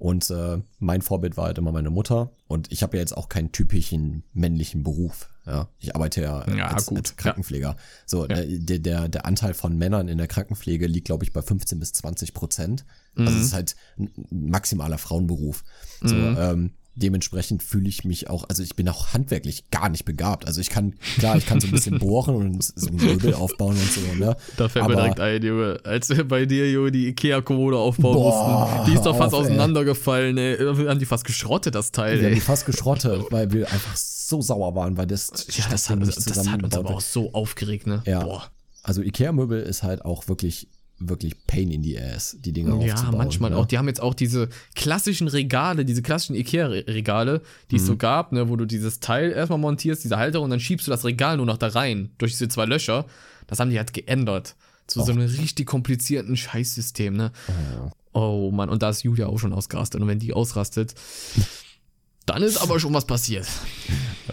Und 0.00 0.30
äh, 0.30 0.62
mein 0.78 1.02
Vorbild 1.02 1.36
war 1.36 1.44
halt 1.44 1.58
immer 1.58 1.72
meine 1.72 1.90
Mutter. 1.90 2.32
Und 2.48 2.72
ich 2.72 2.82
habe 2.82 2.96
ja 2.96 3.02
jetzt 3.02 3.14
auch 3.14 3.28
keinen 3.28 3.52
typischen 3.52 4.24
männlichen 4.32 4.82
Beruf. 4.82 5.28
Ja, 5.46 5.68
ich 5.78 5.94
arbeite 5.94 6.22
ja, 6.22 6.48
Ja, 6.56 6.68
als, 6.68 6.86
gut. 6.86 6.96
als 6.98 7.16
Krankenpfleger. 7.16 7.76
So, 8.06 8.26
Ja. 8.26 8.38
äh, 8.38 8.58
der, 8.58 8.78
der, 8.78 9.08
der 9.10 9.26
Anteil 9.26 9.52
von 9.52 9.76
Männern 9.76 10.08
in 10.08 10.16
der 10.16 10.26
Krankenpflege 10.26 10.86
liegt, 10.86 11.04
glaube 11.06 11.24
ich, 11.24 11.34
bei 11.34 11.42
15 11.42 11.78
bis 11.78 11.92
20 11.92 12.32
Prozent. 12.32 12.86
Also 13.14 13.30
es 13.38 13.44
ist 13.46 13.52
halt 13.52 13.76
ein 13.98 14.10
maximaler 14.30 14.96
Frauenberuf. 14.96 15.64
So, 16.02 16.14
Mhm. 16.16 16.36
ähm, 16.38 16.70
dementsprechend 16.94 17.62
fühle 17.62 17.88
ich 17.88 18.04
mich 18.04 18.28
auch, 18.28 18.44
also 18.48 18.62
ich 18.62 18.76
bin 18.76 18.88
auch 18.88 19.14
handwerklich 19.14 19.70
gar 19.70 19.88
nicht 19.88 20.04
begabt. 20.04 20.46
Also 20.46 20.60
ich 20.60 20.70
kann, 20.70 20.94
klar, 21.18 21.36
ich 21.36 21.46
kann 21.46 21.60
so 21.60 21.68
ein 21.68 21.70
bisschen 21.70 21.98
bohren 22.00 22.34
und 22.34 22.62
so 22.62 22.90
Möbel 22.92 23.34
aufbauen 23.34 23.76
und 23.76 23.92
so, 23.92 24.00
ne? 24.18 24.36
Da 24.56 24.68
fällt 24.68 24.88
mir 24.88 24.96
direkt 24.96 25.20
ein, 25.20 25.42
Junge, 25.42 25.80
als 25.84 26.08
wir 26.10 26.26
bei 26.26 26.46
dir, 26.46 26.70
Junge, 26.70 26.90
die 26.90 27.08
Ikea-Kommode 27.08 27.76
aufbauen 27.78 28.14
Boah, 28.14 28.68
mussten. 28.68 28.90
Die 28.90 28.96
ist 28.96 29.04
doch 29.04 29.16
fast 29.16 29.34
auf, 29.34 29.42
auseinandergefallen, 29.42 30.36
ey. 30.36 30.58
Wir 30.76 30.90
haben 30.90 30.98
die 30.98 31.06
fast 31.06 31.24
geschrottet, 31.24 31.74
das 31.74 31.92
Teil, 31.92 32.18
Wir 32.18 32.24
haben 32.24 32.32
ey. 32.32 32.34
die 32.34 32.40
fast 32.40 32.66
geschrottet, 32.66 33.22
weil 33.30 33.52
wir 33.52 33.70
einfach 33.70 33.96
so 33.96 34.40
sauer 34.40 34.74
waren, 34.74 34.96
weil 34.96 35.06
das, 35.06 35.30
Ja, 35.50 35.64
das 35.70 35.88
hat, 35.88 36.00
das 36.00 36.48
hat 36.48 36.62
uns 36.62 36.76
aber 36.76 36.90
auch 36.90 37.00
so 37.00 37.32
aufgeregt, 37.32 37.86
ne? 37.86 38.02
Ja. 38.06 38.24
Boah. 38.24 38.50
Also 38.82 39.02
Ikea-Möbel 39.02 39.62
ist 39.62 39.82
halt 39.82 40.04
auch 40.04 40.28
wirklich, 40.28 40.68
wirklich 41.02 41.46
Pain 41.46 41.70
in 41.70 41.82
the 41.82 41.98
Ass, 41.98 42.36
die 42.40 42.52
Dinger 42.52 42.76
Ja, 42.84 42.92
aufzubauen. 42.94 43.16
manchmal 43.18 43.50
ne? 43.50 43.56
auch. 43.56 43.66
Die 43.66 43.78
haben 43.78 43.88
jetzt 43.88 44.02
auch 44.02 44.14
diese 44.14 44.48
klassischen 44.74 45.28
Regale, 45.28 45.84
diese 45.86 46.02
klassischen 46.02 46.36
Ikea-Regale, 46.36 47.40
die 47.70 47.76
Mhm. 47.76 47.80
es 47.80 47.86
so 47.86 47.96
gab, 47.96 48.32
ne, 48.32 48.48
wo 48.48 48.56
du 48.56 48.66
dieses 48.66 49.00
Teil 49.00 49.32
erstmal 49.32 49.58
montierst, 49.58 50.04
diese 50.04 50.18
Halterung, 50.18 50.44
und 50.44 50.50
dann 50.50 50.60
schiebst 50.60 50.86
du 50.86 50.90
das 50.90 51.04
Regal 51.04 51.38
nur 51.38 51.46
noch 51.46 51.56
da 51.58 51.68
rein, 51.68 52.10
durch 52.18 52.32
diese 52.32 52.48
zwei 52.48 52.66
Löcher. 52.66 53.06
Das 53.46 53.58
haben 53.60 53.70
die 53.70 53.78
halt 53.78 53.92
geändert. 53.94 54.54
Zu 54.86 55.02
so 55.04 55.12
einem 55.12 55.26
richtig 55.26 55.66
komplizierten 55.66 56.36
Scheißsystem, 56.36 57.14
ne? 57.16 57.30
Oh 58.12 58.50
Mann, 58.52 58.68
und 58.68 58.82
da 58.82 58.90
ist 58.90 59.04
Julia 59.04 59.26
auch 59.28 59.38
schon 59.38 59.52
ausgerastet. 59.52 60.00
Und 60.00 60.08
wenn 60.08 60.18
die 60.18 60.32
ausrastet, 60.32 60.94
dann 62.26 62.42
ist 62.42 62.58
aber 62.58 62.78
schon 62.80 62.92
was 62.94 63.06
passiert. 63.06 63.46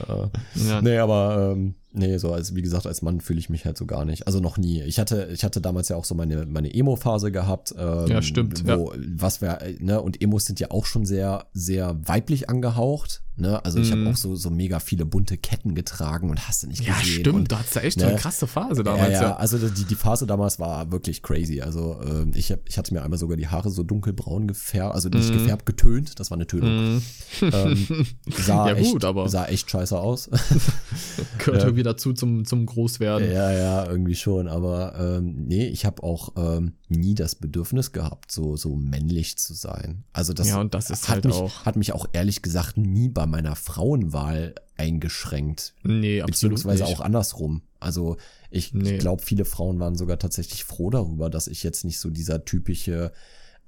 Ja. 0.07 0.29
Ja. 0.53 0.81
Nee, 0.83 0.97
aber 0.99 1.53
ähm, 1.55 1.73
nee, 1.97 2.17
so 2.17 2.31
als 2.31 2.55
wie 2.55 2.61
gesagt, 2.61 2.85
als 2.85 3.01
Mann 3.01 3.21
fühle 3.21 3.39
ich 3.39 3.49
mich 3.49 3.65
halt 3.65 3.77
so 3.77 3.85
gar 3.85 4.05
nicht. 4.05 4.27
Also 4.27 4.39
noch 4.39 4.57
nie. 4.57 4.81
Ich 4.83 4.99
hatte, 4.99 5.29
ich 5.33 5.43
hatte 5.43 5.61
damals 5.61 5.89
ja 5.89 5.95
auch 5.95 6.05
so 6.05 6.15
meine, 6.15 6.45
meine 6.45 6.73
Emo-Phase 6.73 7.31
gehabt. 7.31 7.73
Ähm, 7.77 8.07
Ja, 8.07 8.21
stimmt, 8.21 8.67
Wo, 8.67 8.93
was 9.15 9.41
wir, 9.41 9.59
ne, 9.79 10.01
und 10.01 10.21
Emos 10.21 10.45
sind 10.45 10.59
ja 10.59 10.71
auch 10.71 10.85
schon 10.85 11.05
sehr, 11.05 11.47
sehr 11.53 11.97
weiblich 12.07 12.49
angehaucht. 12.49 13.23
Ne? 13.39 13.63
Also 13.63 13.79
ich 13.79 13.93
Mhm. 13.93 14.01
habe 14.05 14.09
auch 14.09 14.17
so, 14.17 14.35
so 14.35 14.49
mega 14.49 14.79
viele 14.79 15.05
bunte 15.05 15.37
Ketten 15.37 15.75
getragen 15.75 16.29
und 16.31 16.47
hast 16.47 16.63
du 16.63 16.67
nicht 16.67 16.81
Ja, 16.83 16.97
gesehen. 16.99 17.19
stimmt. 17.21 17.35
Und, 17.35 17.51
da 17.51 17.59
hat's 17.59 17.73
ja 17.75 17.81
echt 17.81 17.97
ne? 17.97 18.07
eine 18.07 18.15
krasse 18.17 18.47
Phase 18.47 18.83
damals. 18.83 19.11
ja, 19.13 19.21
Ja, 19.21 19.21
ja, 19.29 19.35
also 19.37 19.57
die, 19.69 19.83
die 19.85 19.95
Phase 19.95 20.25
damals 20.25 20.59
war 20.59 20.91
wirklich 20.91 21.21
crazy. 21.21 21.61
Also 21.61 21.99
ähm, 22.03 22.31
ich, 22.33 22.51
hab, 22.51 22.67
ich 22.67 22.77
hatte 22.79 22.93
mir 22.95 23.03
einmal 23.03 23.19
sogar 23.19 23.37
die 23.37 23.47
Haare 23.47 23.69
so 23.69 23.83
dunkelbraun 23.83 24.47
gefärbt, 24.47 24.95
also 24.95 25.09
nicht 25.09 25.29
Mhm. 25.29 25.33
gefärbt, 25.37 25.65
getönt. 25.67 26.19
Das 26.19 26.31
war 26.31 26.37
eine 26.37 26.47
Tönung. 26.47 26.95
Mhm. 26.95 27.01
Ähm, 27.41 27.87
sah 28.43 28.69
Ja, 28.69 28.75
echt, 28.75 28.91
gut, 28.91 29.05
aber- 29.05 29.29
sah 29.29 29.45
echt 29.45 29.69
scheiße 29.69 29.97
aus. 29.99 30.29
Gehört 31.37 31.61
Ja. 31.61 31.65
irgendwie 31.65 31.83
dazu 31.83 32.13
zum, 32.13 32.43
zum 32.45 32.65
Großwerden. 32.65 33.31
ja, 33.31 33.51
ja, 33.51 33.85
irgendwie 33.87 34.15
schon. 34.15 34.47
Aber 34.47 34.95
ähm, 34.99 35.45
nee, 35.47 35.67
ich 35.67 35.85
habe 35.85 36.01
auch 36.01 36.33
ähm, 36.37 36.73
nie 36.89 37.13
das 37.13 37.35
Bedürfnis 37.35 37.91
gehabt, 37.91 38.31
so, 38.31 38.55
so 38.55 38.75
männlich 38.75 39.37
zu 39.37 39.53
sein. 39.53 40.05
Also 40.13 40.33
das, 40.33 40.47
Ja, 40.47 40.59
und 40.59 40.73
das 40.73 40.89
ist 40.89 41.03
hat, 41.07 41.15
halt 41.15 41.25
mich, 41.25 41.35
auch- 41.35 41.65
hat 41.65 41.75
mich 41.75 41.93
auch 41.93 42.07
ehrlich 42.13 42.41
gesagt 42.41 42.77
nie 42.77 43.09
bei 43.09 43.26
meiner 43.27 43.55
Frauenwahl 43.55 44.55
eingeschränkt. 44.77 45.73
Nee, 45.83 46.21
absolut 46.21 46.55
Beziehungsweise 46.55 46.83
nicht. 46.83 46.95
auch 46.95 47.01
andersrum. 47.01 47.61
Also 47.79 48.17
ich, 48.49 48.73
Nee. 48.73 48.93
ich 48.93 48.99
glaube, 48.99 49.21
viele 49.21 49.45
Frauen 49.45 49.79
waren 49.79 49.95
sogar 49.95 50.17
tatsächlich 50.19 50.63
froh 50.63 50.89
darüber, 50.89 51.29
dass 51.29 51.47
ich 51.47 51.63
jetzt 51.63 51.83
nicht 51.85 51.99
so 51.99 52.09
dieser 52.09 52.45
typische 52.45 53.11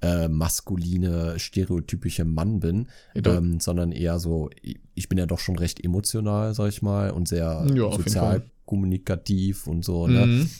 äh, 0.02 0.28
maskuline, 0.28 1.38
stereotypische 1.38 2.24
Mann 2.24 2.58
bin, 2.60 2.86
ähm, 3.14 3.60
sondern 3.60 3.92
eher 3.92 4.18
so, 4.18 4.48
ich- 4.62 5.08
bin 5.10 5.18
ja 5.18 5.26
doch 5.26 5.38
schon 5.40 5.58
recht 5.58 5.84
emotional, 5.84 6.54
sag 6.54 6.68
ich 6.70 6.80
mal, 6.82 7.10
und 7.10 7.26
sehr 7.28 7.66
Ja, 7.74 7.92
sozial 7.92 8.42
kommunikativ 8.64 9.66
und 9.66 9.84
so, 9.84 10.06
ne? 10.06 10.24
Mhm. 10.26 10.50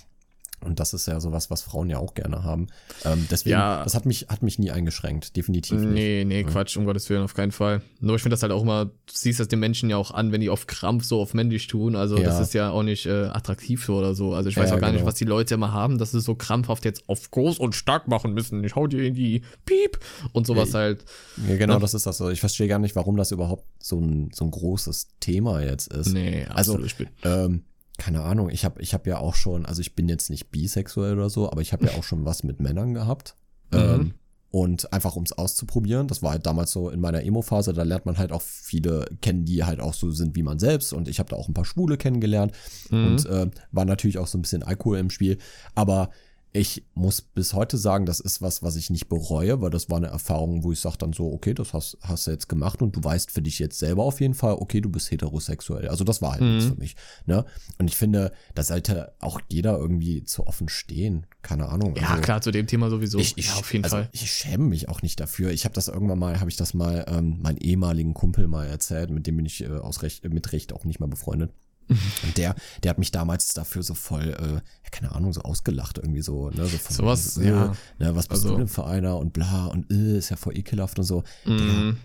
Und 0.63 0.79
das 0.79 0.93
ist 0.93 1.07
ja 1.07 1.21
sowas, 1.21 1.51
was 1.51 1.63
Frauen 1.63 1.89
ja 1.89 1.99
auch 1.99 2.13
gerne 2.15 2.45
haben. 2.45 2.67
Ähm, 3.05 3.27
deswegen, 3.31 3.53
Ja. 3.53 3.83
das 3.83 3.95
hat 3.95 4.05
mich, 4.05 4.27
hat 4.29 4.43
mich 4.43 4.59
nie 4.59 4.71
eingeschränkt, 4.71 5.35
definitiv 5.37 5.81
nicht. 5.81 5.93
Nee, 5.95 6.25
nee, 6.27 6.45
Quatsch, 6.45 6.77
um 6.77 6.85
Gottes 6.85 7.09
Willen, 7.09 7.23
auf 7.23 7.33
keinen 7.35 7.51
Fall. 7.53 7.81
Nur 8.01 8.17
ich 8.17 8.23
finde 8.23 8.35
das 8.35 8.43
halt 8.43 8.53
auch 8.53 8.63
immer, 8.63 8.85
du 8.87 8.93
siehst 9.11 9.41
das 9.41 9.49
den 9.49 9.59
Menschen 9.59 9.89
ja 9.89 9.97
auch 9.97 10.11
an, 10.11 10.33
wenn 10.33 10.41
die 10.43 10.51
auf 10.51 10.67
Krampf 10.67 11.05
so 11.05 11.21
auf 11.23 11.33
männlich 11.33 11.67
tun. 11.67 11.97
Also 11.97 12.17
das 12.17 12.35
Ja. 12.35 12.41
ist 12.43 12.55
ja 12.55 12.71
auch 12.71 12.83
nicht 12.83 13.07
äh, 13.07 13.27
attraktiv 13.27 13.85
so 13.85 13.97
oder 13.97 14.15
so. 14.15 14.35
Also 14.35 14.51
ich 14.51 14.57
weiß 14.57 14.69
Ja, 14.71 14.77
auch 14.77 14.81
gar 14.81 14.89
nicht, 14.91 14.99
genau. 14.99 15.09
was 15.09 15.15
die 15.15 15.25
Leute 15.25 15.55
immer 15.55 15.73
haben, 15.73 15.97
dass 15.97 16.11
sie 16.13 16.21
so 16.21 16.35
krampfhaft 16.35 16.85
jetzt 16.85 17.09
auf 17.09 17.31
groß 17.31 17.59
und 17.59 17.75
stark 17.75 18.07
machen 18.09 18.35
müssen. 18.35 18.63
Ich 18.65 18.77
hau 18.77 18.87
dir 18.87 19.03
in 19.03 19.15
die 19.15 19.43
Piep 19.65 19.99
und 20.33 20.47
sowas 20.47 20.73
Ja, 20.73 20.81
halt. 20.81 21.05
Ja, 21.49 21.57
genau, 21.57 21.75
Ne? 21.75 21.81
das 21.81 21.95
ist 21.95 22.05
das. 22.07 22.21
Also 22.21 22.31
ich 22.31 22.41
verstehe 22.41 22.69
gar 22.69 22.79
nicht, 22.79 22.97
warum 22.97 23.17
das 23.17 23.31
überhaupt 23.31 23.65
so 23.83 23.99
ein, 23.99 24.31
so 24.35 24.45
ein 24.45 24.51
großes 24.51 25.09
Thema 25.21 25.63
jetzt 25.63 25.93
ist. 25.93 26.13
Nee, 26.13 26.45
Also, 26.51 26.73
absolut. 26.75 26.87
ich 26.87 26.97
bin, 26.97 27.09
Ähm, 27.25 27.65
keine 28.01 28.23
Ahnung, 28.23 28.49
ich 28.49 28.65
habe 28.65 28.81
ich 28.81 28.95
hab 28.95 29.07
ja 29.07 29.19
auch 29.19 29.35
schon, 29.35 29.67
also 29.67 29.83
ich 29.83 29.95
bin 29.95 30.09
jetzt 30.09 30.31
nicht 30.31 30.51
bisexuell 30.51 31.13
oder 31.19 31.29
so, 31.29 31.53
aber 31.53 31.61
ich 31.61 31.75
habe 31.75 31.85
ja 31.85 31.93
auch 31.99 32.03
schon 32.03 32.25
was 32.25 32.43
mit 32.45 32.59
Männern 32.59 32.95
gehabt. 32.95 33.37
Mhm. 33.73 33.79
Ähm, 33.79 34.15
und 34.53 34.93
einfach 34.93 35.15
um 35.17 35.23
es 35.23 35.33
auszuprobieren, 35.33 36.09
das 36.09 36.23
war 36.23 36.33
halt 36.33 36.45
damals 36.47 36.73
so 36.73 36.89
in 36.89 36.99
meiner 36.99 37.23
Emo-Phase, 37.23 37.73
da 37.73 37.85
lernt 37.85 38.07
man 38.07 38.19
halt 38.19 38.33
auch 38.33 38.43
viele 38.43 39.05
kennen, 39.21 39.45
die 39.45 39.63
halt 39.65 39.81
auch 39.81 39.95
so 39.95 40.11
sind 40.11 40.35
wie 40.35 40.43
man 40.43 40.59
selbst. 40.59 40.93
Und 40.93 41.09
ich 41.09 41.19
habe 41.21 41.29
da 41.29 41.37
auch 41.37 41.47
ein 41.47 41.55
paar 41.55 41.67
Schwule 41.67 41.99
kennengelernt 41.99 42.53
Mhm. 42.89 43.07
und 43.07 43.27
äh, 43.27 43.51
war 43.71 43.85
natürlich 43.85 44.17
auch 44.19 44.27
so 44.27 44.39
ein 44.39 44.43
bisschen 44.43 44.63
Alkohol 44.63 44.99
im 44.99 45.11
Spiel. 45.11 45.37
Aber 45.75 46.11
ich 46.53 46.85
muss 46.95 47.21
bis 47.21 47.55
heute 47.55 47.79
sagen, 47.79 48.07
das 48.07 48.19
ist 48.19 48.43
was, 48.43 48.63
was 48.63 48.75
ich 48.75 48.91
nicht 48.91 49.09
bereue, 49.09 49.61
weil 49.61 49.71
das 49.71 49.89
war 49.89 49.99
eine 49.99 50.09
Erfahrung, 50.09 50.65
wo 50.65 50.73
ich 50.73 50.81
sage 50.81 50.99
dann 50.99 51.13
so, 51.13 51.33
okay, 51.33 51.55
das 51.55 51.73
hast, 51.73 51.97
hast 52.03 52.27
du 52.27 52.33
jetzt 52.33 52.49
gemacht 52.49 52.83
und 52.83 52.97
du 52.97 53.05
weißt 53.05 53.31
für 53.31 53.41
dich 53.41 53.61
jetzt 53.61 53.79
selber 53.79 54.03
auf 54.03 54.21
jeden 54.21 54.35
Fall, 54.35 54.55
okay, 54.55 54.81
du 54.81 54.89
bist 54.89 55.11
heterosexuell. 55.13 55.89
Also 55.89 56.03
das 56.03 56.21
war 56.23 56.33
halt 56.33 56.41
Mhm. 56.43 56.55
nichts 56.57 56.71
für 56.71 56.77
mich. 56.79 56.97
Ne? 57.27 57.45
Und 57.79 57.89
ich 57.89 57.97
finde, 57.97 58.33
da 58.55 58.65
sollte 58.65 59.13
auch 59.21 59.41
jeder 59.49 59.79
irgendwie 59.79 60.25
zu 60.25 60.47
offen 60.47 60.69
stehen. 60.69 61.27
Keine 61.43 61.69
Ahnung. 61.69 61.95
Ja, 61.97 62.09
also, 62.11 62.23
klar, 62.23 62.43
zu 62.43 62.51
dem 62.51 62.67
Thema 62.67 62.91
sowieso. 62.91 63.19
Ich, 63.19 63.39
ich, 63.39 63.47
ja, 63.49 63.55
auf 63.55 63.73
jeden 63.73 63.85
also 63.85 63.97
Fall. 63.97 64.09
Ich 64.13 64.31
schäme 64.31 64.65
mich 64.65 64.89
auch 64.89 65.03
nicht 65.03 65.21
dafür. 65.21 65.51
Ich 65.51 65.65
habe 65.65 65.75
das 65.75 65.89
irgendwann 65.89 66.19
mal, 66.19 66.41
habe 66.41 66.51
ich 66.51 66.57
das 66.57 66.75
mal 66.75 67.05
ähm, 67.09 67.39
meinen 67.43 67.59
ehemaligen 67.59 68.13
Kumpel 68.13 68.49
mal 68.49 68.67
erzählt, 68.67 69.11
mit 69.11 69.27
dem 69.27 69.37
bin 69.37 69.47
ich 69.47 69.63
äh, 69.63 69.69
aus 69.69 70.03
Recht, 70.03 70.25
mit 70.29 70.53
Recht 70.53 70.73
auch 70.73 70.85
nicht 70.85 70.99
mehr 70.99 71.09
befreundet. 71.09 71.53
Und 72.23 72.37
der, 72.39 72.55
der 72.83 72.91
hat 72.91 72.99
mich 72.99 73.11
damals 73.11 73.53
dafür 73.53 73.83
so 73.83 73.95
voll, 73.95 74.29
äh, 74.39 74.55
ja, 74.55 74.91
keine 74.91 75.13
Ahnung, 75.15 75.33
so 75.33 75.43
ausgelacht 75.43 75.99
irgendwie 75.99 76.23
so, 76.23 76.51
ne, 76.51 76.65
so 76.67 76.79
von 76.79 76.97
Sowas, 76.97 77.37
äh, 77.37 77.49
ja. 77.49 77.73
Ne, 77.99 78.15
was 78.15 78.29
bist 78.29 78.43
Also- 78.45 78.51
du 78.51 78.57
denn 78.59 78.69
für 78.69 78.87
einer 78.87 79.19
und 79.19 79.33
bla 79.33 79.67
und 79.67 79.91
äh, 79.93 80.19
ist 80.19 80.31
ja 80.31 80.37
voll 80.37 80.57
ekelhaft 80.57 80.99
und 80.99 81.05
so. 81.05 81.25
Mhm. 81.45 81.97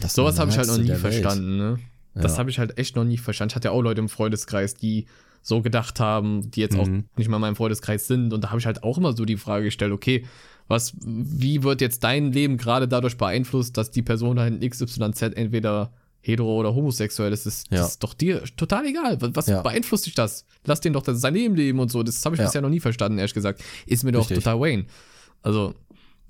Das 0.00 0.14
Sowas 0.14 0.38
habe 0.38 0.50
ich 0.50 0.56
halt 0.58 0.68
noch 0.68 0.78
nie 0.78 0.86
der 0.86 0.96
verstanden, 0.98 1.56
ne? 1.56 1.78
Das 2.14 2.32
Ja. 2.32 2.38
habe 2.38 2.50
ich 2.50 2.58
halt 2.58 2.78
echt 2.78 2.96
noch 2.96 3.04
nie 3.04 3.18
verstanden. 3.18 3.50
Ich 3.52 3.56
hatte 3.56 3.68
ja 3.68 3.72
auch 3.72 3.82
Leute 3.82 4.00
im 4.00 4.08
Freundeskreis, 4.08 4.74
die 4.74 5.06
so 5.42 5.62
gedacht 5.62 6.00
haben, 6.00 6.50
die 6.50 6.60
jetzt 6.60 6.76
auch 6.76 6.86
Mhm. 6.86 7.04
nicht 7.16 7.28
mal 7.28 7.36
in 7.36 7.42
meinem 7.42 7.56
Freundeskreis 7.56 8.06
sind. 8.06 8.32
Und 8.32 8.42
da 8.44 8.48
habe 8.50 8.58
ich 8.58 8.66
halt 8.66 8.82
auch 8.82 8.98
immer 8.98 9.14
so 9.16 9.24
die 9.24 9.36
Frage 9.36 9.64
gestellt, 9.66 9.92
okay, 9.92 10.24
was, 10.66 10.94
wie 11.00 11.62
wird 11.62 11.80
jetzt 11.80 12.02
dein 12.02 12.32
Leben 12.32 12.56
gerade 12.56 12.88
dadurch 12.88 13.16
beeinflusst, 13.16 13.76
dass 13.76 13.90
die 13.90 14.02
Person 14.02 14.36
da 14.36 14.46
in 14.46 14.60
XYZ 14.60 15.22
entweder 15.34 15.92
hetero 16.28 16.54
oder 16.58 16.74
homosexuell 16.74 17.32
ist? 17.32 17.46
Das, 17.46 17.64
Ja. 17.70 17.78
das 17.78 17.92
ist 17.92 18.02
doch 18.04 18.14
dir 18.14 18.42
total 18.56 18.86
egal. 18.86 19.18
Was, 19.20 19.46
Ja. 19.46 19.62
beeinflusst 19.62 20.06
dich 20.06 20.14
das? 20.14 20.44
Lass 20.64 20.80
den 20.80 20.92
doch 20.92 21.02
sein 21.06 21.34
Leben 21.34 21.56
leben 21.56 21.78
und 21.80 21.90
so. 21.90 22.02
Das 22.02 22.24
habe 22.24 22.34
ich 22.36 22.40
Ja. 22.40 22.46
bisher 22.46 22.60
noch 22.62 22.68
nie 22.70 22.80
verstanden, 22.80 23.18
ehrlich 23.18 23.34
gesagt. 23.34 23.62
Ist 23.86 24.04
mir 24.04 24.12
doch 24.12 24.20
Richtig. 24.20 24.38
total 24.44 24.60
Wayne. 24.60 24.84
Also, 25.42 25.74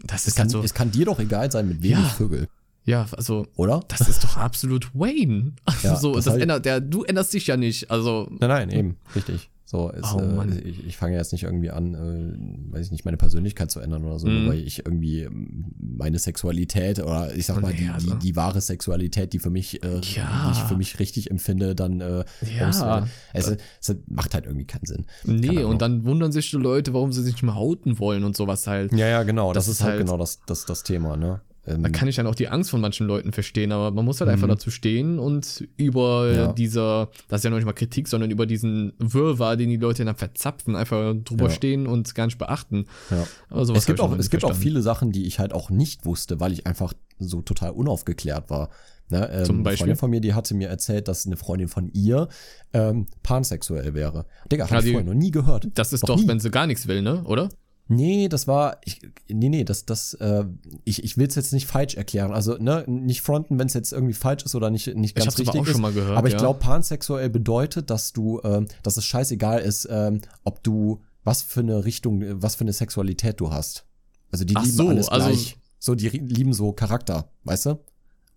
das 0.05 0.23
Es 0.23 0.29
ist 0.29 0.37
kann, 0.37 0.45
halt 0.45 0.51
so. 0.53 0.63
es 0.63 0.75
kann 0.75 0.91
dir 0.91 1.05
doch 1.07 1.19
egal 1.19 1.51
sein, 1.51 1.69
mit 1.69 1.83
wem 1.83 1.93
Ja. 1.93 2.07
ich 2.07 2.13
vögel, 2.13 2.49
Ja, 2.85 3.07
also, 3.17 3.47
oder? 3.57 3.81
das 3.89 4.09
ist 4.09 4.23
doch 4.25 4.37
absolut 4.37 4.89
Wayne. 4.95 5.53
Ja, 5.83 5.97
so, 5.97 6.15
das 6.15 6.25
das, 6.25 6.33
halt- 6.33 6.43
ändert, 6.43 6.65
der, 6.65 6.81
du 6.81 7.03
änderst 7.05 7.35
dich 7.35 7.47
ja 7.49 7.57
nicht. 7.57 7.91
Also, 7.91 8.29
Nein, 8.39 8.49
nein, 8.49 8.71
eben, 8.71 8.97
richtig. 9.15 9.51
So, 9.71 9.93
es, 9.93 10.15
Oh, 10.15 10.19
äh, 10.21 10.61
ich, 10.61 10.87
ich 10.87 10.97
fange 10.97 11.15
jetzt 11.17 11.31
nicht 11.33 11.43
irgendwie 11.45 11.71
an, 11.71 11.93
äh, 11.93 12.73
weiß 12.75 12.87
ich 12.87 12.91
nicht, 12.91 13.05
meine 13.05 13.19
Persönlichkeit 13.19 13.71
zu 13.71 13.81
ändern 13.81 14.03
oder 14.03 14.19
so, 14.19 14.27
nur 14.27 14.49
weil 14.51 14.61
ich 14.61 14.79
irgendwie 14.87 15.25
ähm, 15.25 15.67
meine 15.79 16.19
Sexualität 16.19 17.01
oder 17.01 17.35
ich 17.37 17.45
sag 17.45 17.61
mal, 17.61 17.75
die, 17.75 17.83
Nee, 17.85 17.91
also- 17.91 18.15
die, 18.15 18.19
die 18.19 18.35
wahre 18.37 18.63
Sexualität, 18.63 19.35
die 19.35 19.39
für 19.39 19.51
mich, 19.51 19.83
äh, 19.85 20.01
Ja. 20.15 20.47
die 20.47 20.53
ich 20.53 20.65
für 20.65 20.75
mich 20.79 20.99
richtig 21.01 21.31
empfinde, 21.31 21.75
dann 21.75 22.01
äh, 22.01 22.25
Ja. 22.59 22.71
auswähle. 22.71 23.09
es, 23.35 23.57
es 23.83 23.97
macht 24.09 24.33
halt 24.33 24.47
irgendwie 24.47 24.65
keinen 24.67 24.87
Sinn. 24.87 25.05
nee, 25.25 25.49
Keine 25.49 25.67
und 25.67 25.83
dann 25.83 26.03
wundern 26.07 26.33
sich 26.33 26.51
die 26.51 26.57
Leute, 26.57 26.95
warum 26.95 27.13
sie 27.13 27.23
sich 27.23 27.35
nicht 27.35 27.43
mehr 27.43 27.57
outen 27.57 27.99
wollen 27.99 28.25
und 28.25 28.39
sowas 28.39 28.67
halt. 28.67 28.93
Ja, 28.95 29.07
ja, 29.07 29.23
genau, 29.23 29.53
das, 29.53 29.67
Das 29.67 29.75
ist 29.75 29.81
ist 29.81 29.85
halt, 29.85 29.97
halt- 29.97 30.07
genau 30.07 30.17
das, 30.17 30.41
das, 30.47 30.65
das 30.65 30.83
Thema, 30.83 31.19
ne? 31.19 31.43
Ähm, 31.69 31.83
Da 31.83 31.89
kann 31.91 32.09
ich 32.09 32.17
dann 32.17 32.27
auch 32.27 32.35
die 32.35 32.49
Angst 32.49 32.71
von 32.71 32.81
manchen 32.81 33.07
Leuten 33.07 33.33
verstehen, 33.33 33.73
aber 33.73 33.91
man 33.91 34.05
muss 34.05 34.21
halt 34.21 34.31
einfach 34.31 34.47
Mhm. 34.47 34.53
dazu 34.53 34.71
stehen 34.71 35.19
und 35.19 35.69
über 35.77 36.33
Ja. 36.33 36.53
dieser, 36.53 37.11
das 37.29 37.41
ist 37.41 37.45
ja 37.45 37.51
noch 37.51 37.57
nicht 37.59 37.67
mal 37.67 37.73
Kritik, 37.73 38.09
sondern 38.09 38.31
über 38.31 38.47
diesen 38.47 38.93
Wirrwarr, 38.99 39.57
den 39.57 39.69
die 39.71 39.77
Leute 39.77 40.05
dann 40.05 40.17
verzapfen, 40.17 40.77
einfach 40.77 41.15
drüber 41.25 41.45
Ja. 41.47 41.51
stehen 41.51 41.87
und 41.87 42.15
gar 42.15 42.27
nicht 42.27 42.39
beachten. 42.39 42.87
ja. 43.11 43.65
Sowas 43.65 43.81
es 43.83 43.87
gibt, 43.87 44.01
auch, 44.01 44.17
es 44.19 44.31
gibt 44.31 44.45
auch 44.45 44.55
viele 44.55 44.83
Sachen, 44.83 45.13
die 45.13 45.27
ich 45.27 45.39
halt 45.39 45.53
auch 45.53 45.71
nicht 45.71 46.05
wusste, 46.05 46.41
weil 46.41 46.53
ich 46.53 46.67
einfach 46.67 46.93
so 47.19 47.43
total 47.43 47.71
unaufgeklärt 47.73 48.51
war. 48.51 48.71
Ne, 49.11 49.27
ähm, 49.33 49.45
Zum 49.47 49.57
Eine 49.57 49.63
Beispiel? 49.65 49.79
Freundin 49.79 49.97
von 49.97 50.11
mir, 50.11 50.21
die 50.21 50.35
hatte 50.35 50.55
mir 50.55 50.69
erzählt, 50.69 51.09
dass 51.09 51.25
eine 51.27 51.39
Freundin 51.39 51.69
von 51.69 51.91
ihr 51.95 52.29
ähm, 52.75 53.07
pansexuell 53.23 53.95
wäre. 53.95 54.27
Digga, 54.53 54.65
hab 54.65 54.71
Ja, 54.71 54.79
ich 54.81 54.93
vorher 54.93 55.05
noch 55.05 55.15
nie 55.19 55.31
gehört. 55.31 55.69
Das 55.75 55.93
ist 55.95 56.03
Noch 56.03 56.17
doch, 56.17 56.23
nie. 56.23 56.29
wenn 56.29 56.41
sie 56.41 56.51
gar 56.51 56.67
nichts 56.67 56.87
will, 56.89 57.01
ne? 57.01 57.23
Oder? 57.25 57.49
Nee, 57.91 58.29
das 58.29 58.47
war, 58.47 58.79
ich, 58.85 59.01
nee, 59.29 59.49
nee, 59.49 59.65
das, 59.65 59.87
das, 59.87 60.13
äh, 60.15 60.45
ich, 60.85 61.03
ich 61.05 61.17
will 61.17 61.27
es 61.27 61.35
jetzt 61.37 61.55
nicht 61.55 61.67
falsch 61.67 61.95
erklären. 61.95 62.33
Also, 62.33 62.57
ne, 62.59 62.85
nicht 62.87 63.23
fronten, 63.23 63.59
wenn 63.59 63.67
es 63.67 63.73
jetzt 63.75 63.93
irgendwie 63.93 64.13
falsch 64.13 64.43
ist 64.45 64.55
oder 64.55 64.69
nicht, 64.69 64.87
nicht 64.95 65.17
Ich 65.19 65.25
ganz 65.25 65.35
aber 65.35 65.39
richtig 65.41 65.61
auch 65.61 65.65
ist. 65.67 65.73
schon 65.73 65.81
mal 65.81 65.93
gehört, 65.93 66.17
aber 66.19 66.29
ich 66.29 66.35
ja. 66.35 66.39
glaube, 66.39 66.59
pansexuell 66.61 67.31
bedeutet, 67.31 67.89
dass 67.89 68.13
du, 68.13 68.41
ähm, 68.45 68.69
dass 68.83 68.99
es 68.99 69.07
scheißegal 69.07 69.61
ist, 69.61 69.89
ähm, 69.91 70.21
ob 70.45 70.63
du, 70.63 71.01
was 71.25 71.41
für 71.43 71.61
eine 71.61 71.87
Richtung, 71.87 72.21
äh, 72.21 72.43
was 72.43 72.57
für 72.57 72.63
eine 72.65 72.75
Sexualität 72.75 73.41
du 73.41 73.51
hast. 73.51 73.87
Also 74.31 74.45
die 74.45 74.55
Ach 74.57 74.63
lieben 74.65 74.77
so, 74.77 74.89
alles 74.89 75.09
also- 75.09 75.27
gleich. 75.29 75.57
So, 75.81 75.95
die 75.95 76.09
lieben 76.09 76.53
so 76.53 76.73
Charakter, 76.73 77.31
weißt 77.45 77.67
du? 77.67 77.79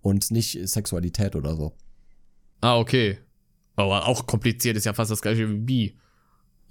Und 0.02 0.30
nicht 0.32 0.60
Sexualität 0.70 1.36
oder 1.36 1.56
so. 1.56 1.74
Ah, 2.62 2.78
okay. 2.78 3.18
Aber 3.76 4.08
auch 4.08 4.28
kompliziert 4.28 4.78
ist 4.78 4.86
ja 4.86 4.94
fast 4.94 5.10
das 5.10 5.22
gleiche 5.22 5.50
wie 5.50 5.58
bi. 5.58 5.98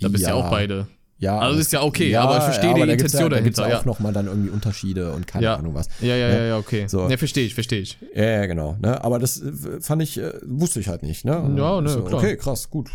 Da 0.00 0.06
bist 0.08 0.22
ja, 0.22 0.30
Ja. 0.30 0.34
auch 0.36 0.48
beide. 0.48 0.86
Ja, 1.20 1.38
Also 1.38 1.52
aber- 1.52 1.60
ist 1.60 1.72
ja 1.72 1.82
okay, 1.82 2.16
aber 2.16 2.38
ich 2.38 2.42
verstehe 2.44 2.74
die 2.74 2.80
da 2.80 2.86
gibt's 2.86 3.02
Intention 3.12 3.22
ja, 3.22 3.28
da 3.36 3.40
gibt's 3.42 3.56
dahinter, 3.58 3.74
ja 3.74 3.80
auch 3.80 3.84
ja. 3.84 3.90
nochmal 3.92 4.12
dann 4.12 4.26
irgendwie 4.26 4.48
Unterschiede 4.50 5.12
und 5.12 5.26
keine 5.26 5.44
Ja. 5.44 5.56
Ahnung 5.56 5.74
was. 5.74 5.86
Ja, 6.00 6.16
ja, 6.16 6.28
Ja. 6.28 6.34
ja, 6.34 6.44
ja, 6.46 6.56
okay. 6.58 6.86
So. 6.88 7.06
Ne, 7.08 7.18
verstehe 7.18 7.44
ich, 7.46 7.54
verstehe 7.54 7.80
ich. 7.80 7.98
Ja, 8.14 8.24
ja, 8.24 8.46
genau. 8.46 8.76
Ne? 8.80 9.04
Aber 9.04 9.18
das 9.18 9.40
äh, 9.40 9.80
fand 9.80 10.02
ich, 10.02 10.18
äh, 10.18 10.32
wusste 10.46 10.80
ich 10.80 10.88
halt 10.88 11.02
nicht. 11.02 11.24
Ne? 11.26 11.32
Ja, 11.56 11.80
ne, 11.80 11.88
so, 11.90 12.02
klar. 12.04 12.20
Okay, 12.20 12.36
krass, 12.36 12.70
gut. 12.70 12.90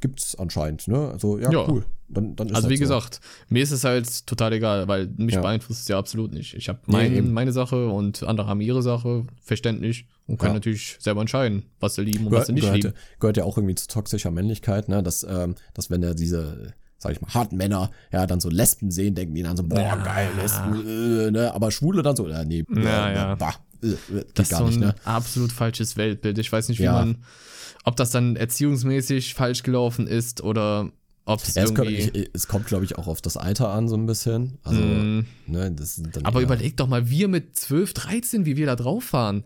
Gibt's 0.00 0.34
anscheinend. 0.34 0.88
Ne? 0.88 1.10
Also, 1.12 1.38
ja, 1.38 1.50
Ja. 1.50 1.68
cool. 1.68 1.84
Dann, 2.08 2.34
dann 2.34 2.48
ist 2.48 2.54
Also 2.56 2.68
das 2.68 2.70
wie 2.72 2.76
so. 2.76 2.80
gesagt, 2.84 3.20
mir 3.50 3.62
ist 3.62 3.70
es 3.70 3.84
halt 3.84 4.26
total 4.26 4.52
egal, 4.54 4.88
weil 4.88 5.08
mich 5.16 5.34
Ja. 5.34 5.42
beeinflusst 5.42 5.82
es 5.82 5.88
ja 5.88 5.98
absolut 5.98 6.32
nicht. 6.32 6.54
Ich 6.54 6.68
habe 6.68 6.80
mein, 6.86 7.14
eben. 7.14 7.32
meine 7.32 7.52
Sache 7.52 7.88
und 7.88 8.22
andere 8.22 8.48
haben 8.48 8.60
ihre 8.60 8.82
Sache, 8.82 9.24
verständlich, 9.42 10.06
und 10.26 10.38
können 10.38 10.50
Ja. 10.52 10.54
natürlich 10.54 10.96
selber 11.00 11.20
entscheiden, 11.20 11.64
was 11.80 11.94
sie 11.96 12.02
lieben 12.02 12.26
und 12.26 12.32
was 12.32 12.32
gehört, 12.32 12.46
sie 12.46 12.52
nicht 12.54 12.62
gehört, 12.64 12.76
lieben. 12.82 12.94
gehört 13.20 13.36
ja 13.36 13.44
auch 13.44 13.56
irgendwie 13.58 13.74
zu 13.76 13.86
toxischer 13.88 14.30
Männlichkeit, 14.30 14.88
ne? 14.88 15.02
dass, 15.02 15.22
ähm, 15.22 15.54
dass 15.74 15.90
wenn 15.90 16.02
er 16.02 16.14
diese, 16.14 16.72
sag 17.02 17.12
ich 17.12 17.20
mal, 17.20 17.32
harten 17.34 17.56
Männer 17.56 17.90
ja 18.12 18.26
dann 18.26 18.38
so 18.40 18.48
Lesben 18.50 18.90
sehen, 18.92 19.14
denken 19.16 19.34
die 19.34 19.42
dann 19.42 19.56
so, 19.56 19.62
boah, 19.64 19.80
Ja. 19.80 19.96
geil, 19.96 20.28
Lesben, 20.36 20.86
äh, 20.86 21.30
ne? 21.32 21.52
aber 21.54 21.70
Schwule 21.72 22.02
dann 22.02 22.14
so, 22.14 22.28
äh, 22.28 22.44
nee, 22.44 22.64
Ja, 22.76 23.08
äh, 23.10 23.14
ja. 23.14 23.34
Bah, 23.34 23.54
äh, 23.82 23.86
äh, 23.88 24.24
Das 24.34 24.46
ist 24.46 24.50
gar 24.50 24.58
so 24.58 24.64
ein 24.66 24.68
nicht, 24.70 24.80
ne? 24.80 24.94
absolut 25.04 25.50
falsches 25.50 25.96
Weltbild. 25.96 26.38
Ich 26.38 26.52
weiß 26.52 26.68
nicht, 26.68 26.78
wie 26.78 26.84
Ja. 26.84 26.92
man, 26.92 27.16
ob 27.84 27.96
das 27.96 28.10
dann 28.10 28.36
erziehungsmäßig 28.36 29.34
falsch 29.34 29.62
gelaufen 29.62 30.06
ist 30.06 30.42
oder 30.42 30.90
ob 31.24 31.42
es 31.42 31.54
Ja, 31.54 31.62
es 31.64 31.74
kommt, 31.74 31.88
ich, 31.90 32.30
es 32.34 32.48
kommt, 32.48 32.66
glaube 32.66 32.84
ich, 32.84 32.98
auch 32.98 33.06
auf 33.06 33.22
das 33.22 33.36
Alter 33.38 33.70
an, 33.70 33.88
so 33.88 33.96
ein 33.96 34.04
bisschen. 34.06 34.58
Also, 34.62 34.80
Mm. 34.80 35.26
ne, 35.46 35.70
das 35.72 36.02
dann 36.12 36.24
Aber 36.26 36.40
eher- 36.40 36.46
überleg 36.46 36.76
doch 36.76 36.88
mal, 36.88 37.08
wir 37.08 37.28
mit 37.28 37.56
12, 37.56 37.94
13, 37.94 38.44
wie 38.46 38.56
wir 38.56 38.66
da 38.66 38.76
drauf 38.76 39.12
waren. 39.12 39.44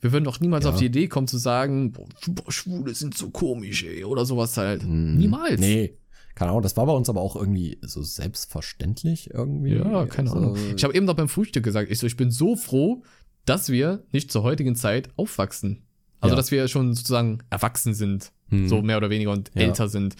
Wir 0.00 0.12
würden 0.12 0.24
doch 0.24 0.40
niemals 0.40 0.64
Ja. 0.64 0.70
auf 0.70 0.76
die 0.78 0.86
Idee 0.86 1.08
kommen 1.08 1.26
zu 1.26 1.38
sagen, 1.38 1.92
boah, 1.92 2.06
boah, 2.28 2.52
Schwule 2.52 2.94
sind 2.94 3.16
so 3.16 3.30
komisch, 3.30 3.82
ey, 3.84 4.04
oder 4.04 4.26
sowas 4.26 4.56
halt. 4.56 4.84
Mm, 4.84 5.16
Niemals. 5.16 5.58
Nee. 5.58 5.94
Keine 6.36 6.50
Ahnung, 6.52 6.62
das 6.62 6.76
war 6.76 6.86
bei 6.86 6.92
uns 6.92 7.08
aber 7.08 7.20
auch 7.22 7.34
irgendwie 7.34 7.78
so 7.82 8.02
selbstverständlich 8.02 9.30
irgendwie. 9.32 9.74
Ja, 9.76 10.06
keine 10.06 10.30
also, 10.30 10.40
Ahnung. 10.40 10.56
Ich 10.76 10.84
habe 10.84 10.94
eben 10.94 11.06
noch 11.06 11.14
beim 11.16 11.28
Frühstück 11.28 11.64
gesagt, 11.64 11.90
ich 11.90 11.98
so, 11.98 12.06
ich 12.06 12.16
bin 12.16 12.30
so 12.30 12.56
froh, 12.56 13.02
dass 13.44 13.68
wir 13.70 14.04
nicht 14.12 14.30
zur 14.30 14.42
heutigen 14.42 14.76
Zeit 14.76 15.08
aufwachsen. 15.16 15.82
Also, 16.20 16.34
Ja. 16.34 16.36
dass 16.36 16.50
wir 16.50 16.68
schon 16.68 16.94
sozusagen 16.94 17.42
erwachsen 17.50 17.94
sind, 17.94 18.32
Hm. 18.48 18.68
so 18.68 18.82
mehr 18.82 18.96
oder 18.98 19.10
weniger 19.10 19.32
und 19.32 19.50
Ja. 19.54 19.62
älter 19.62 19.88
sind. 19.88 20.14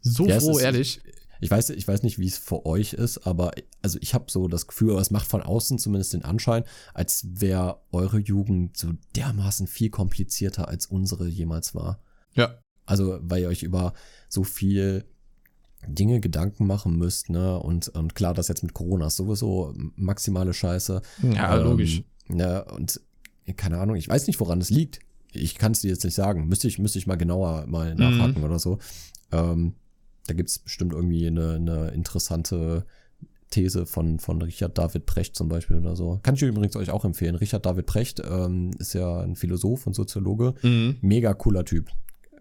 So 0.00 0.26
Ja, 0.26 0.40
froh, 0.40 0.56
ist- 0.56 0.62
ehrlich. 0.64 1.00
Ich 1.40 1.50
weiß, 1.52 1.70
ich 1.70 1.86
weiß 1.86 2.02
nicht, 2.02 2.18
wie 2.18 2.26
es 2.26 2.36
für 2.36 2.66
euch 2.66 2.94
ist, 2.94 3.18
aber 3.18 3.52
also 3.80 3.98
ich 4.02 4.12
habe 4.12 4.24
so 4.28 4.48
das 4.48 4.66
Gefühl, 4.66 4.90
aber 4.90 5.00
es 5.00 5.12
macht 5.12 5.28
von 5.28 5.40
außen 5.40 5.78
zumindest 5.78 6.12
den 6.12 6.24
Anschein, 6.24 6.64
als 6.94 7.24
wäre 7.30 7.80
eure 7.92 8.18
Jugend 8.18 8.76
so 8.76 8.88
dermaßen 9.14 9.68
viel 9.68 9.88
komplizierter 9.90 10.66
als 10.66 10.86
unsere 10.86 11.28
jemals 11.28 11.76
war. 11.76 12.02
Ja. 12.34 12.58
Also, 12.86 13.18
weil 13.22 13.42
ihr 13.42 13.48
euch 13.48 13.62
über 13.62 13.92
so 14.28 14.42
viel 14.42 15.04
Dinge 15.86 16.20
Gedanken 16.20 16.66
machen 16.66 16.96
müsst, 16.96 17.30
ne? 17.30 17.58
Und, 17.58 17.88
und 17.88 18.14
klar, 18.14 18.34
das 18.34 18.48
jetzt 18.48 18.62
mit 18.62 18.74
Corona 18.74 19.06
ist 19.06 19.16
sowieso 19.16 19.72
maximale 19.96 20.52
Scheiße. 20.52 21.00
Ja, 21.34 21.56
Ähm, 21.58 21.64
logisch. 21.64 22.02
Ne, 22.28 22.64
und 22.76 23.00
keine 23.56 23.78
Ahnung, 23.78 23.96
ich 23.96 24.08
weiß 24.08 24.26
nicht, 24.26 24.38
woran 24.40 24.60
es 24.60 24.70
liegt. 24.70 25.00
Ich 25.32 25.54
kann 25.56 25.72
es 25.72 25.80
dir 25.80 25.88
jetzt 25.90 26.04
nicht 26.04 26.14
sagen. 26.14 26.46
Müsste 26.48 26.68
ich, 26.68 26.78
müsste 26.78 26.98
ich 26.98 27.06
mal 27.06 27.16
genauer 27.16 27.66
mal 27.66 27.94
Mhm. 27.94 28.00
nachhaken 28.00 28.44
oder 28.44 28.58
so. 28.58 28.78
Ähm, 29.32 29.74
da 30.26 30.34
gibt's 30.34 30.58
bestimmt 30.58 30.92
irgendwie 30.92 31.26
eine, 31.26 31.54
eine 31.54 31.88
interessante 31.92 32.84
These 33.50 33.86
von, 33.86 34.18
von 34.18 34.42
Richard 34.42 34.76
David 34.76 35.06
Precht 35.06 35.34
zum 35.36 35.48
Beispiel 35.48 35.76
oder 35.76 35.96
so. 35.96 36.20
Kann 36.22 36.34
ich 36.34 36.42
übrigens 36.42 36.76
euch 36.76 36.90
auch 36.90 37.04
empfehlen. 37.06 37.34
Richard 37.34 37.64
David 37.64 37.86
Precht 37.86 38.20
ähm, 38.28 38.72
ist 38.78 38.92
ja 38.92 39.20
ein 39.20 39.36
Philosoph 39.36 39.86
und 39.86 39.94
Soziologe. 39.94 40.54
Mhm. 40.62 40.96
Mega 41.00 41.32
cooler 41.32 41.64
Typ. 41.64 41.88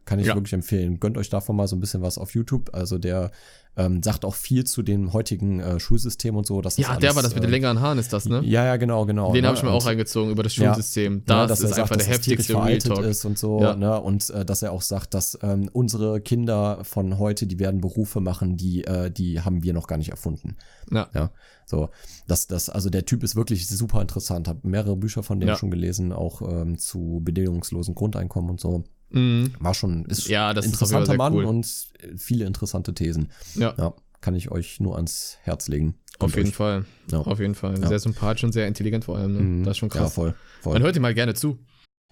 Kann 0.07 0.19
ich 0.19 0.27
Ja. 0.27 0.35
wirklich 0.35 0.53
empfehlen. 0.53 0.99
Gönnt 1.01 1.17
euch 1.17 1.29
davon 1.29 1.57
mal 1.57 1.67
so 1.67 1.75
ein 1.75 1.81
bisschen 1.81 2.01
was 2.01 2.17
auf 2.17 2.33
YouTube. 2.33 2.69
Also 2.73 2.97
der 2.97 3.29
ähm, 3.75 4.01
sagt 4.01 4.23
auch 4.25 4.33
viel 4.35 4.63
zu 4.63 4.81
dem 4.81 5.11
heutigen 5.13 5.59
äh, 5.59 5.79
Schulsystem 5.81 6.35
und 6.37 6.47
so. 6.47 6.61
Dass 6.61 6.77
Ja, 6.77 6.87
das 6.87 6.99
der 6.99 7.09
alles, 7.09 7.15
war 7.17 7.23
das 7.23 7.35
mit 7.35 7.43
den 7.43 7.49
äh, 7.49 7.51
längeren 7.51 7.81
Haaren, 7.81 7.99
ist 7.99 8.11
das, 8.13 8.25
ne? 8.25 8.41
Ja, 8.43 8.65
ja, 8.65 8.77
genau, 8.77 9.05
genau. 9.05 9.33
Den 9.33 9.41
ne? 9.41 9.49
habe 9.49 9.57
ich 9.57 9.63
mir 9.63 9.69
auch 9.69 9.85
reingezogen 9.85 10.31
über 10.31 10.41
das. 10.43 10.53
Schulsystem. 10.55 11.23
ja, 11.27 11.45
Das 11.45 11.49
dass 11.49 11.59
er 11.59 11.63
ist 11.65 11.69
sagt, 11.75 11.81
einfach 11.81 11.97
der 11.97 12.07
das 12.07 12.15
heftigste 12.15 12.53
Real 12.53 12.61
veraltet 12.63 12.91
Talk. 12.95 13.03
ist 13.05 13.25
und 13.25 13.37
so, 13.37 13.61
Ja. 13.61 13.75
ne? 13.75 14.01
Und 14.01 14.29
äh, 14.31 14.45
dass 14.45 14.61
er 14.63 14.71
auch 14.71 14.81
sagt, 14.81 15.13
dass 15.13 15.37
ähm, 15.43 15.69
unsere 15.73 16.21
Kinder 16.21 16.79
von 16.83 17.19
heute, 17.19 17.45
die 17.45 17.59
werden 17.59 17.81
Berufe 17.81 18.21
machen, 18.21 18.55
die, 18.57 18.85
äh, 18.85 19.11
die 19.11 19.41
haben 19.41 19.61
wir 19.61 19.73
noch 19.73 19.87
gar 19.87 19.97
nicht 19.97 20.09
erfunden. 20.09 20.55
Ja. 20.89 21.09
Ja. 21.13 21.31
So, 21.65 21.89
das, 22.27 22.47
das, 22.47 22.69
also 22.69 22.89
der 22.89 23.05
Typ 23.05 23.23
ist 23.23 23.35
wirklich 23.35 23.67
super 23.67 24.01
interessant. 24.01 24.47
Hab 24.47 24.63
mehrere 24.63 24.95
Bücher 24.95 25.21
von 25.21 25.39
dem 25.41 25.53
schon 25.57 25.69
gelesen, 25.69 26.13
auch 26.13 26.41
ähm, 26.41 26.77
zu 26.77 27.19
bedingungslosen 27.23 27.93
Grundeinkommen 27.93 28.49
und 28.49 28.59
so. 28.61 28.85
Mhm. 29.09 29.53
War 29.59 29.73
schon, 29.73 30.05
ist 30.05 30.27
Ja, 30.27 30.53
das 30.53 30.65
interessanter 30.65 31.15
Mann 31.15 31.33
cool. 31.33 31.45
und 31.45 31.67
viele 32.17 32.45
interessante 32.45 32.93
Thesen. 32.93 33.31
Ja. 33.55 33.73
Ja, 33.77 33.93
kann 34.21 34.35
ich 34.35 34.51
euch 34.51 34.79
nur 34.79 34.95
ans 34.95 35.37
Herz 35.43 35.67
legen. 35.67 35.95
Auf 36.19 36.35
jeden 36.35 36.49
euch. 36.49 36.55
Fall. 36.55 36.85
Ja. 37.11 37.19
Auf 37.19 37.39
jeden 37.39 37.55
Fall. 37.55 37.79
Ja. 37.79 37.87
Sehr 37.87 37.99
sympathisch 37.99 38.43
und 38.43 38.51
sehr 38.51 38.67
intelligent 38.67 39.05
vor 39.05 39.17
allem. 39.17 39.33
Ne? 39.33 39.39
Mhm. 39.41 39.63
Das 39.63 39.71
ist 39.71 39.77
schon 39.77 39.89
Ja, 39.89 40.01
krass. 40.01 40.13
voll. 40.15 40.33
voll. 40.61 40.73
Man 40.73 40.81
hört 40.83 40.95
ihm 40.95 41.01
mal 41.03 41.13
gerne 41.13 41.33
zu. 41.35 41.59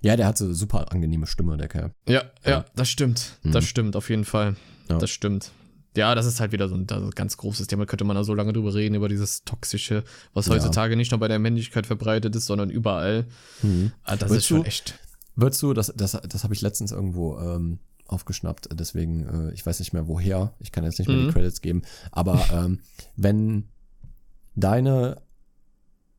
Ja, 0.01 0.15
der 0.15 0.27
hat 0.27 0.37
so 0.37 0.53
super 0.53 0.91
angenehme 0.91 1.25
Stimme, 1.25 1.57
der 1.57 1.67
Kerl. 1.67 1.91
Ja, 2.07 2.23
ja, 2.43 2.51
Ja. 2.51 2.65
das 2.75 2.89
stimmt. 2.89 3.39
Mhm. 3.43 3.51
Das 3.53 3.65
stimmt, 3.65 3.95
auf 3.95 4.09
jeden 4.09 4.25
Fall. 4.25 4.55
Ja. 4.89 4.99
Das 4.99 5.09
stimmt. 5.09 5.51
Ja, 5.97 6.13
das 6.13 6.25
ist 6.25 6.41
halt 6.41 6.51
wieder 6.51 6.67
so 6.67 6.75
ein, 6.75 6.85
ganz 7.15 7.37
großes 7.37 7.67
Thema. 7.67 7.85
Könnte 7.85 8.03
man 8.03 8.15
da 8.17 8.23
so 8.25 8.33
lange 8.35 8.51
drüber 8.53 8.73
reden, 8.73 8.95
über 8.95 9.07
dieses 9.09 9.43
Toxische, 9.45 10.03
was 10.33 10.45
Ja. 10.47 10.53
heutzutage 10.53 10.97
nicht 10.97 11.11
nur 11.11 11.19
bei 11.21 11.29
der 11.29 11.39
Männlichkeit 11.39 11.87
verbreitet 11.87 12.35
ist, 12.35 12.45
sondern 12.47 12.69
überall. 12.69 13.25
Mhm. 13.63 13.93
Ah, 14.03 14.17
das 14.17 14.29
Willst 14.29 14.41
ist 14.43 14.47
schon 14.47 14.65
echt. 14.65 14.99
Würdest 15.35 15.61
du, 15.61 15.73
das, 15.73 15.93
das, 15.95 16.11
das 16.11 16.43
habe 16.43 16.53
ich 16.53 16.61
letztens 16.61 16.91
irgendwo 16.91 17.37
ähm, 17.37 17.79
aufgeschnappt, 18.07 18.69
deswegen, 18.73 19.49
äh, 19.49 19.53
ich 19.53 19.65
weiß 19.65 19.79
nicht 19.79 19.93
mehr 19.93 20.07
woher, 20.07 20.53
ich 20.59 20.71
kann 20.71 20.83
jetzt 20.83 20.99
nicht 20.99 21.07
mehr 21.07 21.17
Mhm. 21.17 21.27
die 21.27 21.33
Credits 21.33 21.61
geben, 21.61 21.81
aber 22.11 22.39
ähm, 22.53 22.79
wenn 23.15 23.69
deine 24.55 25.21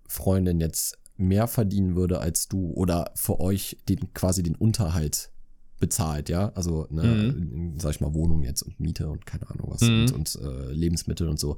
Freundin 0.09 0.61
jetzt 0.61 0.99
mehr 1.17 1.47
verdienen 1.47 1.97
würde 1.97 2.21
als 2.21 2.49
du 2.49 2.71
oder 2.73 3.11
für 3.14 3.41
euch 3.41 3.79
den, 3.89 4.12
quasi 4.12 4.43
den 4.43 4.55
Unterhalt 4.55 5.31
bezahlt, 5.79 6.29
ja, 6.29 6.53
also 6.55 6.87
ne, 6.91 7.74
sag 7.79 7.91
ich 7.93 8.01
mal 8.01 8.14
Wohnung 8.14 8.43
jetzt 8.43 8.62
und 8.62 8.81
Miete 8.81 9.09
und 9.09 9.27
keine 9.27 9.49
Ahnung 9.51 9.70
was 9.70 9.83
Mhm. 9.83 10.01
und, 10.01 10.12
und 10.12 10.39
äh, 10.43 10.72
Lebensmittel 10.72 11.29
und 11.29 11.39
so, 11.39 11.57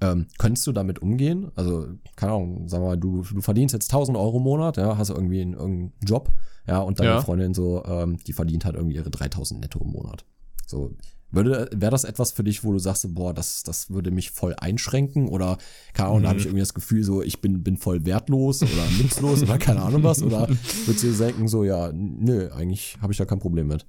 ähm, 0.00 0.26
könntest 0.38 0.66
du 0.66 0.72
damit 0.72 1.00
umgehen? 1.00 1.50
Also 1.54 1.86
keine 2.16 2.32
Ahnung, 2.32 2.68
wir 2.70 2.80
mal, 2.80 2.96
du, 2.98 3.22
du 3.22 3.40
verdienst 3.40 3.72
jetzt 3.72 3.92
1000 3.92 4.16
Euro 4.18 4.38
im 4.38 4.42
Monat, 4.42 4.76
ja, 4.76 4.96
hast 4.98 5.10
irgendwie 5.10 5.40
einen, 5.40 5.52
irgendeinen 5.54 5.92
Job, 6.02 6.30
ja, 6.66 6.78
und 6.80 6.98
deine 7.00 7.10
Ja. 7.10 7.20
Freundin 7.22 7.54
so, 7.54 7.84
ähm, 7.84 8.16
die 8.26 8.32
verdient 8.32 8.64
halt 8.64 8.74
irgendwie 8.76 8.96
ihre 8.96 9.10
3000 9.10 9.60
netto 9.60 9.78
im 9.80 9.92
Monat. 9.92 10.24
So, 10.66 10.94
wäre 11.32 11.90
das 11.90 12.04
etwas 12.04 12.32
für 12.32 12.42
dich, 12.44 12.64
wo 12.64 12.72
du 12.72 12.78
sagst, 12.78 13.14
boah, 13.14 13.32
das, 13.32 13.62
das 13.62 13.90
würde 13.90 14.10
mich 14.10 14.30
voll 14.30 14.54
einschränken 14.58 15.28
oder, 15.28 15.58
keine 15.94 16.08
Ahnung, 16.08 16.22
da 16.22 16.28
habe 16.30 16.38
ich 16.38 16.44
Mhm. 16.44 16.50
irgendwie 16.50 16.62
das 16.62 16.74
Gefühl, 16.74 17.04
so, 17.04 17.22
ich 17.22 17.40
bin, 17.40 17.62
bin 17.62 17.76
voll 17.76 18.04
wertlos 18.04 18.62
oder 18.62 18.84
nutzlos 19.00 19.42
oder 19.42 19.58
keine 19.58 19.82
Ahnung 19.82 20.02
was 20.02 20.22
oder 20.22 20.48
würdest 20.86 21.04
du 21.04 21.12
denken, 21.12 21.46
so, 21.48 21.64
ja, 21.64 21.90
nö, 21.92 22.50
eigentlich 22.52 22.96
habe 23.00 23.12
ich 23.12 23.18
da 23.18 23.24
kein 23.24 23.38
Problem 23.38 23.68
mit. 23.68 23.86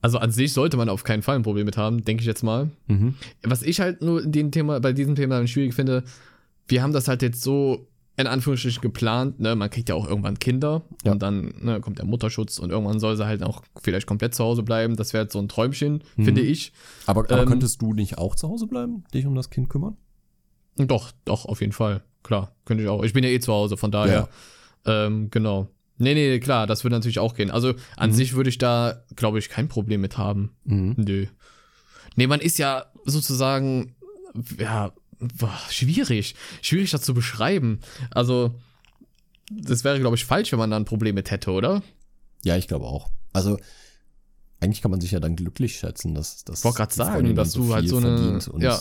Also 0.00 0.18
an 0.18 0.32
sich 0.32 0.52
sollte 0.52 0.76
man 0.76 0.88
auf 0.88 1.04
keinen 1.04 1.22
Fall 1.22 1.36
ein 1.36 1.42
Problem 1.42 1.64
mit 1.64 1.76
haben, 1.76 2.04
denke 2.04 2.22
ich 2.22 2.26
jetzt 2.26 2.42
mal. 2.42 2.70
Mhm. 2.88 3.14
Was 3.44 3.62
ich 3.62 3.80
halt 3.80 4.02
nur 4.02 4.22
in 4.22 4.32
dem 4.32 4.50
Thema, 4.50 4.80
bei 4.80 4.92
diesem 4.92 5.14
Thema 5.14 5.46
schwierig 5.46 5.74
finde, 5.74 6.02
wir 6.68 6.82
haben 6.82 6.92
das 6.92 7.06
halt 7.08 7.22
jetzt 7.22 7.42
so 7.42 7.86
in 8.16 8.26
Anführungsstrichen 8.26 8.82
geplant, 8.82 9.40
ne, 9.40 9.56
man 9.56 9.70
kriegt 9.70 9.88
ja 9.88 9.94
auch 9.94 10.06
irgendwann 10.06 10.38
Kinder 10.38 10.82
Ja. 11.04 11.12
und 11.12 11.22
dann 11.22 11.54
ne, 11.60 11.80
kommt 11.80 11.98
der 11.98 12.04
Mutterschutz 12.04 12.58
und 12.58 12.70
irgendwann 12.70 13.00
soll 13.00 13.16
sie 13.16 13.24
halt 13.26 13.42
auch 13.42 13.62
vielleicht 13.82 14.06
komplett 14.06 14.34
zu 14.34 14.44
Hause 14.44 14.62
bleiben. 14.62 14.96
Das 14.96 15.12
wäre 15.14 15.22
halt 15.22 15.32
so 15.32 15.38
ein 15.38 15.48
Träumchen, 15.48 16.02
Mhm. 16.16 16.24
finde 16.24 16.40
ich. 16.42 16.72
Aber, 17.06 17.20
aber 17.22 17.42
Ähm, 17.42 17.48
könntest 17.48 17.80
du 17.80 17.94
nicht 17.94 18.18
auch 18.18 18.34
zu 18.36 18.48
Hause 18.48 18.66
bleiben, 18.66 19.04
dich 19.14 19.24
um 19.26 19.34
das 19.34 19.48
Kind 19.50 19.70
kümmern? 19.70 19.96
Doch, 20.76 21.12
doch, 21.24 21.46
auf 21.46 21.60
jeden 21.60 21.72
Fall. 21.72 22.02
Klar, 22.22 22.54
könnte 22.66 22.82
ich 22.84 22.88
auch. 22.88 23.02
Ich 23.02 23.12
bin 23.14 23.24
ja 23.24 23.30
eh 23.30 23.40
zu 23.40 23.52
Hause, 23.52 23.76
von 23.76 23.90
daher. 23.90 24.28
Ähm, 24.84 25.28
genau. 25.30 25.68
Nee, 25.98 26.14
nee, 26.14 26.38
klar, 26.40 26.66
das 26.66 26.84
würde 26.84 26.96
natürlich 26.96 27.18
auch 27.18 27.34
gehen. 27.34 27.50
Also 27.50 27.74
an 27.96 28.10
Mhm. 28.10 28.14
sich 28.14 28.34
würde 28.34 28.50
ich 28.50 28.58
da, 28.58 29.04
glaube 29.16 29.38
ich, 29.38 29.48
kein 29.48 29.68
Problem 29.68 30.00
mit 30.00 30.18
haben. 30.18 30.50
Mhm. 30.64 30.94
Nö. 30.98 31.26
Nee, 32.16 32.26
man 32.26 32.40
ist 32.40 32.58
ja 32.58 32.86
sozusagen, 33.04 33.94
ja, 34.58 34.92
boah, 35.38 35.58
schwierig. 35.70 36.34
Schwierig, 36.60 36.90
das 36.90 37.02
zu 37.02 37.14
beschreiben. 37.14 37.80
Also, 38.10 38.54
das 39.50 39.84
wäre, 39.84 39.98
glaube 40.00 40.16
ich, 40.16 40.24
falsch, 40.24 40.52
wenn 40.52 40.58
man 40.58 40.70
da 40.70 40.76
ein 40.76 40.84
Problem 40.84 41.14
mit 41.14 41.30
hätte, 41.30 41.50
oder? 41.50 41.82
Ja, 42.44 42.56
ich 42.56 42.68
glaube 42.68 42.86
auch. 42.86 43.10
Also, 43.32 43.58
eigentlich 44.60 44.82
kann 44.82 44.90
man 44.90 45.00
sich 45.00 45.10
ja 45.10 45.20
dann 45.20 45.36
glücklich 45.36 45.76
schätzen, 45.76 46.14
dass 46.14 46.44
das. 46.44 46.60
Ich 46.60 46.64
wollte 46.64 46.76
gerade 46.78 46.94
sagen, 46.94 47.34
dass 47.34 47.52
du 47.52 47.74
halt 47.74 47.88
so 47.88 47.96
eine- 47.98 48.40
und, 48.50 48.62
ja. 48.62 48.72
ja. 48.72 48.80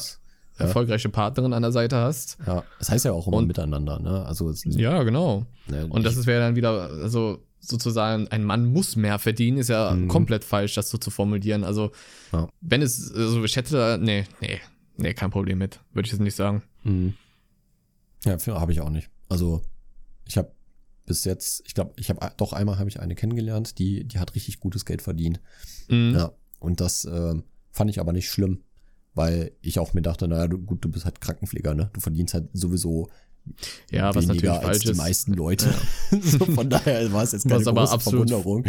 Erfolgreiche 0.57 1.09
Partnerin 1.09 1.53
an 1.53 1.63
der 1.63 1.71
Seite 1.71 1.95
hast. 1.97 2.37
ja. 2.45 2.63
Das 2.77 2.89
heißt 2.91 3.05
ja 3.05 3.13
auch 3.13 3.27
immer 3.27 3.37
Und- 3.37 3.47
miteinander, 3.47 3.99
ne? 3.99 4.23
Also, 4.25 4.49
es, 4.49 4.63
Ja, 4.65 5.01
genau. 5.03 5.47
ne, 5.67 5.87
Und 5.87 6.03
das 6.05 6.25
wäre 6.27 6.41
dann 6.41 6.55
wieder, 6.55 6.89
also 6.91 7.43
sozusagen, 7.59 8.27
ein 8.27 8.43
Mann 8.43 8.65
muss 8.65 8.95
mehr 8.95 9.17
verdienen, 9.17 9.57
ist 9.57 9.69
ja 9.69 9.91
Mhm. 9.91 10.07
komplett 10.07 10.43
falsch, 10.43 10.75
das 10.75 10.89
so 10.89 10.97
zu 10.99 11.09
formulieren. 11.09 11.63
Also, 11.63 11.91
Ja. 12.31 12.47
wenn 12.61 12.81
es, 12.83 13.11
also 13.11 13.43
ich 13.43 13.55
hätte 13.55 13.75
da, 13.75 13.97
nee, 13.97 14.25
nee, 14.39 14.59
nee, 14.97 15.13
kein 15.13 15.31
Problem 15.31 15.57
mit, 15.57 15.79
würde 15.93 16.05
ich 16.07 16.11
jetzt 16.11 16.21
nicht 16.21 16.35
sagen. 16.35 16.63
Mhm. 16.83 17.13
Ja, 18.25 18.37
habe 18.59 18.71
ich 18.71 18.81
auch 18.81 18.89
nicht. 18.89 19.09
Also, 19.29 19.61
ich 20.25 20.37
habe 20.37 20.51
bis 21.05 21.25
jetzt, 21.25 21.63
ich 21.65 21.73
glaube, 21.73 21.93
ich 21.97 22.09
habe 22.09 22.31
doch 22.37 22.53
einmal 22.53 22.77
habe 22.77 22.89
ich 22.89 22.99
eine 22.99 23.15
kennengelernt, 23.15 23.79
die, 23.79 24.03
die 24.07 24.19
hat 24.19 24.35
richtig 24.35 24.59
gutes 24.59 24.85
Geld 24.85 25.01
verdient. 25.01 25.41
Mhm. 25.89 26.13
Ja. 26.15 26.31
Und 26.59 26.79
das 26.79 27.05
ähm, 27.05 27.43
fand 27.71 27.89
ich 27.89 27.99
aber 27.99 28.13
nicht 28.13 28.29
schlimm, 28.29 28.63
weil 29.15 29.51
ich 29.61 29.79
auch 29.79 29.93
mir 29.93 30.01
dachte, 30.03 30.27
naja, 30.27 30.47
du, 30.47 30.59
gut, 30.59 30.85
du 30.85 30.89
bist 30.89 31.05
halt 31.05 31.19
Krankenpfleger, 31.19 31.73
ne? 31.73 31.89
Du 31.93 31.99
verdienst 31.99 32.33
halt 32.35 32.49
sowieso 32.53 33.09
Ja, 33.89 34.13
was 34.13 34.27
natürlich 34.27 34.43
weniger 34.43 34.59
als 34.59 34.63
falsch 34.65 34.83
die 34.83 34.91
ist. 34.91 34.97
meisten 34.97 35.33
Leute. 35.33 35.73
so, 36.21 36.45
von 36.45 36.69
daher 36.69 37.11
war 37.11 37.23
es 37.23 37.31
jetzt 37.31 37.47
keine 37.47 37.59
Was 37.61 37.67
aber 37.67 37.81
große 37.81 37.93
absolut- 37.93 38.29
Verwunderung, 38.29 38.63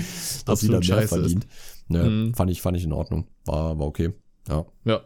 dass 0.46 0.60
sie 0.60 0.68
dann 0.68 0.76
absolut 0.78 0.98
mehr 1.00 1.08
verdient. 1.08 1.46
Ne, 1.88 2.04
Mhm. 2.08 2.34
fand, 2.34 2.50
ich, 2.50 2.62
fand 2.62 2.76
ich 2.78 2.84
in 2.84 2.92
Ordnung. 2.92 3.26
War, 3.44 3.78
war 3.78 3.86
okay. 3.86 4.14
Ja. 4.48 4.64
Ja. 4.84 5.02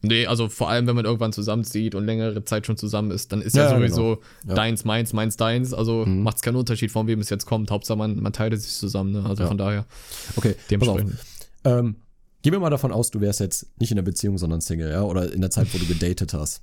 Nee, 0.00 0.26
also 0.26 0.48
vor 0.48 0.68
allem, 0.70 0.86
wenn 0.86 0.94
man 0.94 1.04
irgendwann 1.04 1.32
zusammenzieht 1.32 1.94
und 1.96 2.04
längere 2.06 2.44
Zeit 2.44 2.66
schon 2.66 2.76
zusammen 2.76 3.10
ist, 3.10 3.32
dann 3.32 3.42
ist 3.42 3.56
ja, 3.56 3.64
Ja, 3.64 3.70
ja, 3.72 3.76
sowieso 3.78 4.18
Ja. 4.46 4.54
deins, 4.54 4.84
meins, 4.84 5.12
meins, 5.12 5.36
deins. 5.36 5.74
Also 5.74 6.06
Mhm. 6.06 6.22
macht 6.22 6.36
es 6.36 6.42
keinen 6.42 6.56
Unterschied, 6.56 6.92
von 6.92 7.06
wem 7.08 7.18
es 7.20 7.30
jetzt 7.30 7.46
kommt. 7.46 7.70
Hauptsache, 7.72 7.98
man, 7.98 8.20
man 8.20 8.32
teilt 8.32 8.60
sich 8.60 8.72
zusammen. 8.72 9.12
Ne? 9.12 9.24
Also 9.26 9.42
Ja. 9.42 9.48
von 9.48 9.58
daher, 9.58 9.86
Okay, 10.36 10.54
pass 10.78 10.88
auf. 10.88 10.96
dementsprechend. 10.98 11.18
Ähm, 11.64 11.96
gehen 12.42 12.52
wir 12.52 12.60
mal 12.60 12.70
davon 12.70 12.92
aus, 12.92 13.10
du 13.10 13.20
wärst 13.20 13.40
jetzt 13.40 13.66
nicht 13.80 13.90
in 13.90 13.96
der 13.96 14.02
Beziehung, 14.04 14.38
sondern 14.38 14.60
Single, 14.60 14.90
ja? 14.90 15.02
Oder 15.02 15.32
in 15.32 15.40
der 15.40 15.50
Zeit, 15.50 15.74
wo 15.74 15.78
du 15.78 15.86
gedatet 15.86 16.32
hast. 16.32 16.62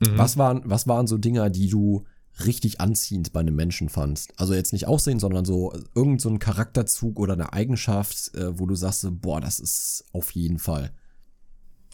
Mhm. 0.00 0.16
Was 0.16 0.38
waren, 0.38 0.62
was 0.64 0.86
waren 0.88 1.06
so 1.06 1.18
Dinger, 1.18 1.50
die 1.50 1.68
du 1.68 2.04
richtig 2.46 2.80
anziehend 2.80 3.32
bei 3.34 3.40
einem 3.40 3.54
Menschen 3.54 3.90
fandst? 3.90 4.32
Also 4.40 4.54
jetzt 4.54 4.72
nicht 4.72 4.88
Aussehen, 4.88 5.20
sondern 5.20 5.44
so 5.44 5.72
irgend 5.94 6.20
so 6.22 6.30
ein 6.30 6.38
Charakterzug 6.38 7.20
oder 7.20 7.34
eine 7.34 7.52
Eigenschaft, 7.52 8.34
äh, 8.34 8.58
wo 8.58 8.64
du 8.64 8.74
sagst, 8.74 9.02
so, 9.02 9.10
boah, 9.12 9.40
das 9.42 9.60
ist 9.60 10.06
auf 10.12 10.30
jeden 10.32 10.58
Fall. 10.58 10.92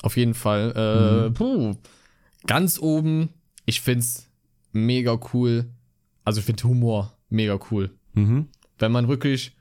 Auf 0.03 0.17
jeden 0.17 0.35
Fall. 0.35 0.73
Äh, 0.77 1.29
Mhm. 1.29 1.35
puh. 1.35 1.75
Ganz 2.47 2.79
oben, 2.79 3.29
ich 3.67 3.81
find's 3.81 4.29
mega 4.73 5.19
cool. 5.35 5.67
Also 6.25 6.41
ich 6.41 6.47
finde 6.47 6.63
Humor 6.65 7.17
mega 7.29 7.59
cool. 7.71 7.91
Mhm. 8.15 8.49
Wenn 8.79 8.93
man 8.93 9.09
wirklich 9.09 9.55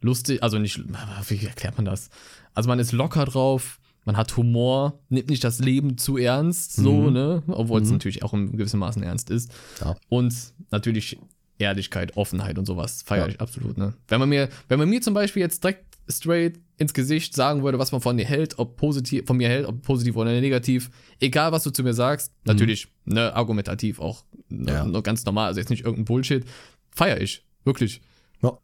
lustig, 0.00 0.42
also 0.42 0.58
nicht, 0.58 0.78
wie 1.28 1.46
erklärt 1.46 1.76
man 1.76 1.84
das? 1.84 2.10
Also 2.54 2.68
man 2.68 2.78
ist 2.78 2.92
locker 2.92 3.24
drauf, 3.24 3.78
man 4.04 4.16
hat 4.16 4.36
Humor, 4.36 4.98
nimmt 5.08 5.30
nicht 5.30 5.44
das 5.44 5.60
Leben 5.60 5.96
zu 5.96 6.16
ernst, 6.18 6.74
so, 6.74 6.92
Mhm. 6.92 7.12
ne? 7.12 7.42
Obwohl 7.46 7.80
es 7.80 7.88
Mhm. 7.88 7.94
natürlich 7.94 8.22
auch 8.22 8.34
in 8.34 8.56
gewissem 8.56 8.80
Maßen 8.80 9.02
ernst 9.02 9.30
ist. 9.30 9.52
Ja. 9.80 9.96
Und 10.08 10.34
natürlich 10.70 11.18
Ehrlichkeit, 11.58 12.16
Offenheit 12.16 12.58
und 12.58 12.66
sowas 12.66 13.02
feiere 13.02 13.26
Ja. 13.26 13.28
ich 13.34 13.40
absolut, 13.40 13.78
ne? 13.78 13.94
Wenn 14.08 14.18
man 14.20 14.28
mir, 14.28 14.48
wenn 14.68 14.78
man 14.78 14.90
mir 14.90 15.00
zum 15.00 15.14
Beispiel 15.14 15.40
jetzt 15.40 15.62
direkt 15.62 15.84
straight 16.08 16.60
ins 16.76 16.92
Gesicht 16.92 17.34
sagen 17.34 17.62
würde, 17.62 17.78
was 17.78 17.92
man 17.92 18.00
von 18.00 18.16
dir 18.16 18.24
hält, 18.26 18.58
ob 18.58 18.76
positiv, 18.76 19.26
von 19.26 19.36
mir 19.36 19.48
hält, 19.48 19.66
ob 19.66 19.82
positiv 19.82 20.16
oder 20.16 20.32
negativ, 20.40 20.90
egal 21.20 21.52
was 21.52 21.62
du 21.62 21.70
zu 21.70 21.82
mir 21.82 21.94
sagst, 21.94 22.32
natürlich, 22.44 22.88
ne, 23.04 23.34
argumentativ 23.34 24.00
auch, 24.00 24.24
ne, 24.48 24.72
Ja. 24.92 25.00
ganz 25.00 25.24
normal, 25.24 25.46
also 25.48 25.60
jetzt 25.60 25.70
nicht 25.70 25.84
irgendein 25.84 26.04
Bullshit, 26.04 26.44
feiere 26.90 27.20
ich, 27.20 27.44
wirklich. 27.64 28.00
Ja. 28.42 28.58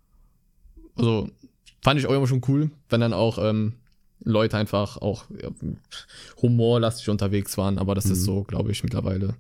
Also, 0.97 1.29
fand 1.83 1.99
ich 2.01 2.07
auch 2.07 2.13
immer 2.15 2.27
schon 2.27 2.43
cool, 2.49 2.71
wenn 2.89 3.01
dann 3.01 3.13
auch 3.13 3.39
ähm, 3.39 3.75
Leute 4.23 4.57
einfach 4.59 4.99
auch 4.99 5.25
ja, 5.43 5.49
humorlastig 6.43 7.09
unterwegs 7.09 7.57
waren, 7.59 7.79
aber 7.79 7.95
das 7.95 8.07
ist 8.07 8.21
Mhm. 8.21 8.25
so, 8.25 8.43
glaube 8.43 8.71
ich, 8.73 8.83
mittlerweile. 8.83 9.35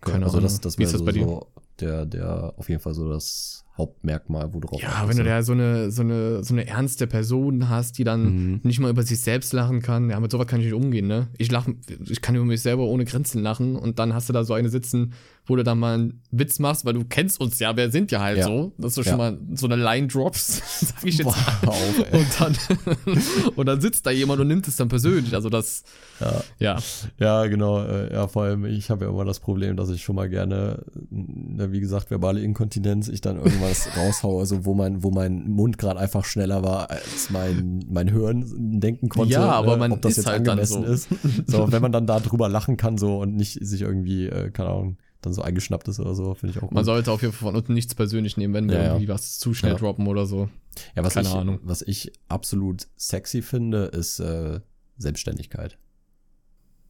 Keine 0.00 0.26
also 0.26 0.38
das, 0.40 0.52
Ahnung. 0.54 0.62
das 0.62 0.74
Wie 0.76 0.80
wäre 0.80 0.86
ist 0.88 0.92
das 0.92 0.98
so, 1.00 1.04
bei 1.04 1.12
dir? 1.12 1.24
so 1.24 1.46
der, 1.80 2.06
der, 2.06 2.54
auf 2.56 2.68
jeden 2.68 2.80
Fall 2.80 2.94
so 2.94 3.08
das 3.08 3.64
Hauptmerkmal, 3.76 4.54
wo 4.54 4.60
du 4.60 4.68
drauf 4.68 4.80
Ja, 4.82 5.06
wenn 5.06 5.16
du 5.18 5.24
da 5.24 5.42
so 5.42 5.52
eine, 5.52 5.90
so 5.90 6.00
eine, 6.02 6.42
so 6.42 6.54
eine 6.54 6.66
ernste 6.66 7.06
Person 7.06 7.68
hast, 7.68 7.98
die 7.98 8.04
dann 8.04 8.24
Mhm. 8.24 8.60
nicht 8.62 8.80
mal 8.80 8.90
über 8.90 9.02
sich 9.02 9.20
selbst 9.20 9.52
lachen 9.52 9.82
kann, 9.82 10.08
ja, 10.08 10.18
mit 10.18 10.30
sowas 10.30 10.46
kann 10.46 10.60
ich 10.60 10.66
nicht 10.66 10.74
umgehen, 10.74 11.06
ne? 11.06 11.28
Ich 11.36 11.50
lach, 11.50 11.68
ich 12.08 12.22
kann 12.22 12.34
über 12.34 12.44
mich 12.46 12.62
selber 12.62 12.84
ohne 12.84 13.04
Grenzen 13.04 13.42
lachen 13.42 13.76
und 13.76 13.98
dann 13.98 14.14
hast 14.14 14.28
du 14.28 14.32
da 14.32 14.44
so 14.44 14.54
eine 14.54 14.70
sitzen, 14.70 15.12
wo 15.46 15.56
du 15.56 15.62
dann 15.64 15.78
mal 15.78 15.94
einen 15.94 16.22
Witz 16.30 16.58
machst, 16.58 16.84
weil 16.84 16.94
du 16.94 17.04
kennst 17.04 17.40
uns 17.40 17.58
ja, 17.58 17.76
wir 17.76 17.90
sind 17.90 18.10
ja 18.10 18.20
halt 18.20 18.38
Ja. 18.38 18.44
so, 18.46 18.72
dass 18.78 18.94
du 18.94 19.02
Ja. 19.02 19.08
schon 19.10 19.18
mal 19.18 19.38
so 19.54 19.66
eine 19.66 19.76
Line 19.76 20.08
drops, 20.08 20.60
sag 20.80 21.04
ich 21.04 21.18
jetzt. 21.18 21.24
Boah, 21.24 21.36
hör 21.62 21.70
auf. 21.70 22.12
Und 22.12 22.40
dann, 22.40 23.18
und 23.56 23.66
dann 23.66 23.80
sitzt 23.80 24.06
da 24.06 24.10
jemand 24.10 24.40
und 24.40 24.48
nimmt 24.48 24.66
es 24.68 24.76
dann 24.76 24.88
persönlich. 24.88 25.34
Also 25.34 25.48
das, 25.48 25.84
Ja. 26.20 26.42
ja. 26.58 26.76
Ja, 27.18 27.46
genau. 27.46 27.82
Äh, 27.84 28.12
ja, 28.12 28.26
vor 28.28 28.44
allem, 28.44 28.64
ich 28.64 28.90
habe 28.90 29.04
ja 29.04 29.10
immer 29.10 29.24
das 29.24 29.40
Problem, 29.40 29.76
dass 29.76 29.90
ich 29.90 30.02
schon 30.02 30.16
mal 30.16 30.28
gerne, 30.28 30.82
ne, 31.10 31.72
wie 31.72 31.80
gesagt, 31.80 32.10
verbale 32.10 32.40
Inkontinenz, 32.40 33.08
ich 33.08 33.20
dann 33.20 33.36
irgendwas 33.36 33.88
raushaue, 33.96 34.40
also 34.40 34.64
wo 34.64 34.74
mein, 34.74 35.02
wo 35.02 35.10
mein 35.10 35.48
Mund 35.48 35.78
gerade 35.78 36.00
einfach 36.00 36.24
schneller 36.24 36.62
war, 36.64 36.90
als 36.90 37.30
mein, 37.30 37.84
mein 37.88 38.10
Hören 38.10 38.80
denken 38.80 39.08
konnte. 39.08 39.32
Ja, 39.34 39.50
aber 39.52 39.72
ne, 39.72 39.76
man 39.78 39.92
ob 39.92 40.02
das 40.02 40.12
ist 40.12 40.16
jetzt 40.18 40.26
halt 40.26 40.46
dann 40.46 40.58
angemessen 40.58 40.84
so. 40.86 40.92
ist. 40.92 41.08
So, 41.46 41.70
wenn 41.72 41.82
man 41.82 41.92
dann 41.92 42.06
da 42.06 42.18
drüber 42.20 42.48
lachen 42.48 42.76
kann 42.76 42.98
so 42.98 43.18
und 43.20 43.36
nicht 43.36 43.58
sich 43.64 43.82
irgendwie, 43.82 44.26
äh, 44.26 44.50
keine 44.50 44.70
Ahnung, 44.70 44.96
dann 45.26 45.34
so 45.34 45.42
eingeschnappt 45.42 45.86
ist 45.88 46.00
oder 46.00 46.14
so, 46.14 46.34
finde 46.34 46.56
ich 46.56 46.62
auch 46.62 46.70
Man 46.70 46.82
gut. 46.82 46.86
sollte 46.86 47.12
auf 47.12 47.20
jeden 47.22 47.32
Fall 47.34 47.48
von 47.48 47.56
unten 47.56 47.74
nichts 47.74 47.94
persönlich 47.94 48.36
nehmen, 48.36 48.54
wenn 48.54 48.68
wir 48.68 48.76
Ja, 48.76 48.82
ja. 48.82 48.88
irgendwie 48.92 49.08
was 49.08 49.38
zu 49.38 49.52
schnell 49.54 49.72
Ja. 49.72 49.78
droppen 49.78 50.06
oder 50.06 50.24
so. 50.26 50.48
Ja, 50.94 51.04
was 51.04 51.14
keine 51.14 51.28
ich, 51.28 51.34
Ahnung. 51.34 51.58
was 51.62 51.82
ich 51.82 52.12
absolut 52.28 52.86
sexy 52.96 53.42
finde, 53.42 53.84
ist 53.86 54.18
äh, 54.20 54.60
Selbstständigkeit. 54.98 55.76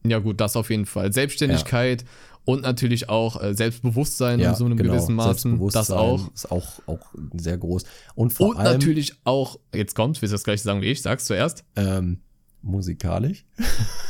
Ja, 0.05 0.19
gut, 0.19 0.39
das 0.39 0.55
auf 0.55 0.69
jeden 0.69 0.85
Fall. 0.85 1.11
Selbstständigkeit 1.11 2.05
und 2.45 2.61
natürlich 2.61 3.09
auch 3.09 3.41
äh, 3.41 3.53
Selbstbewusstsein 3.53 4.39
Ja, 4.39 4.51
in 4.51 4.55
so 4.55 4.63
einem 4.65 4.77
genau. 4.77 4.93
gewissen 4.93 5.15
Maßen. 5.15 5.59
Das 5.71 5.91
auch. 5.91 6.31
Ist 6.33 6.49
auch, 6.51 6.79
auch 6.85 6.99
sehr 7.35 7.57
groß. 7.57 7.83
Und 8.15 8.31
vor 8.31 8.49
Und 8.49 8.57
allem 8.57 8.73
natürlich 8.73 9.15
auch, 9.25 9.59
jetzt 9.73 9.95
kommt, 9.95 10.21
willst 10.21 10.31
du 10.31 10.35
das 10.35 10.43
gleich 10.45 10.61
sagen 10.61 10.81
wie 10.81 10.85
ich? 10.85 11.01
Sag's 11.01 11.25
zuerst. 11.25 11.65
ähm, 11.75 12.21
musikalisch. 12.61 13.45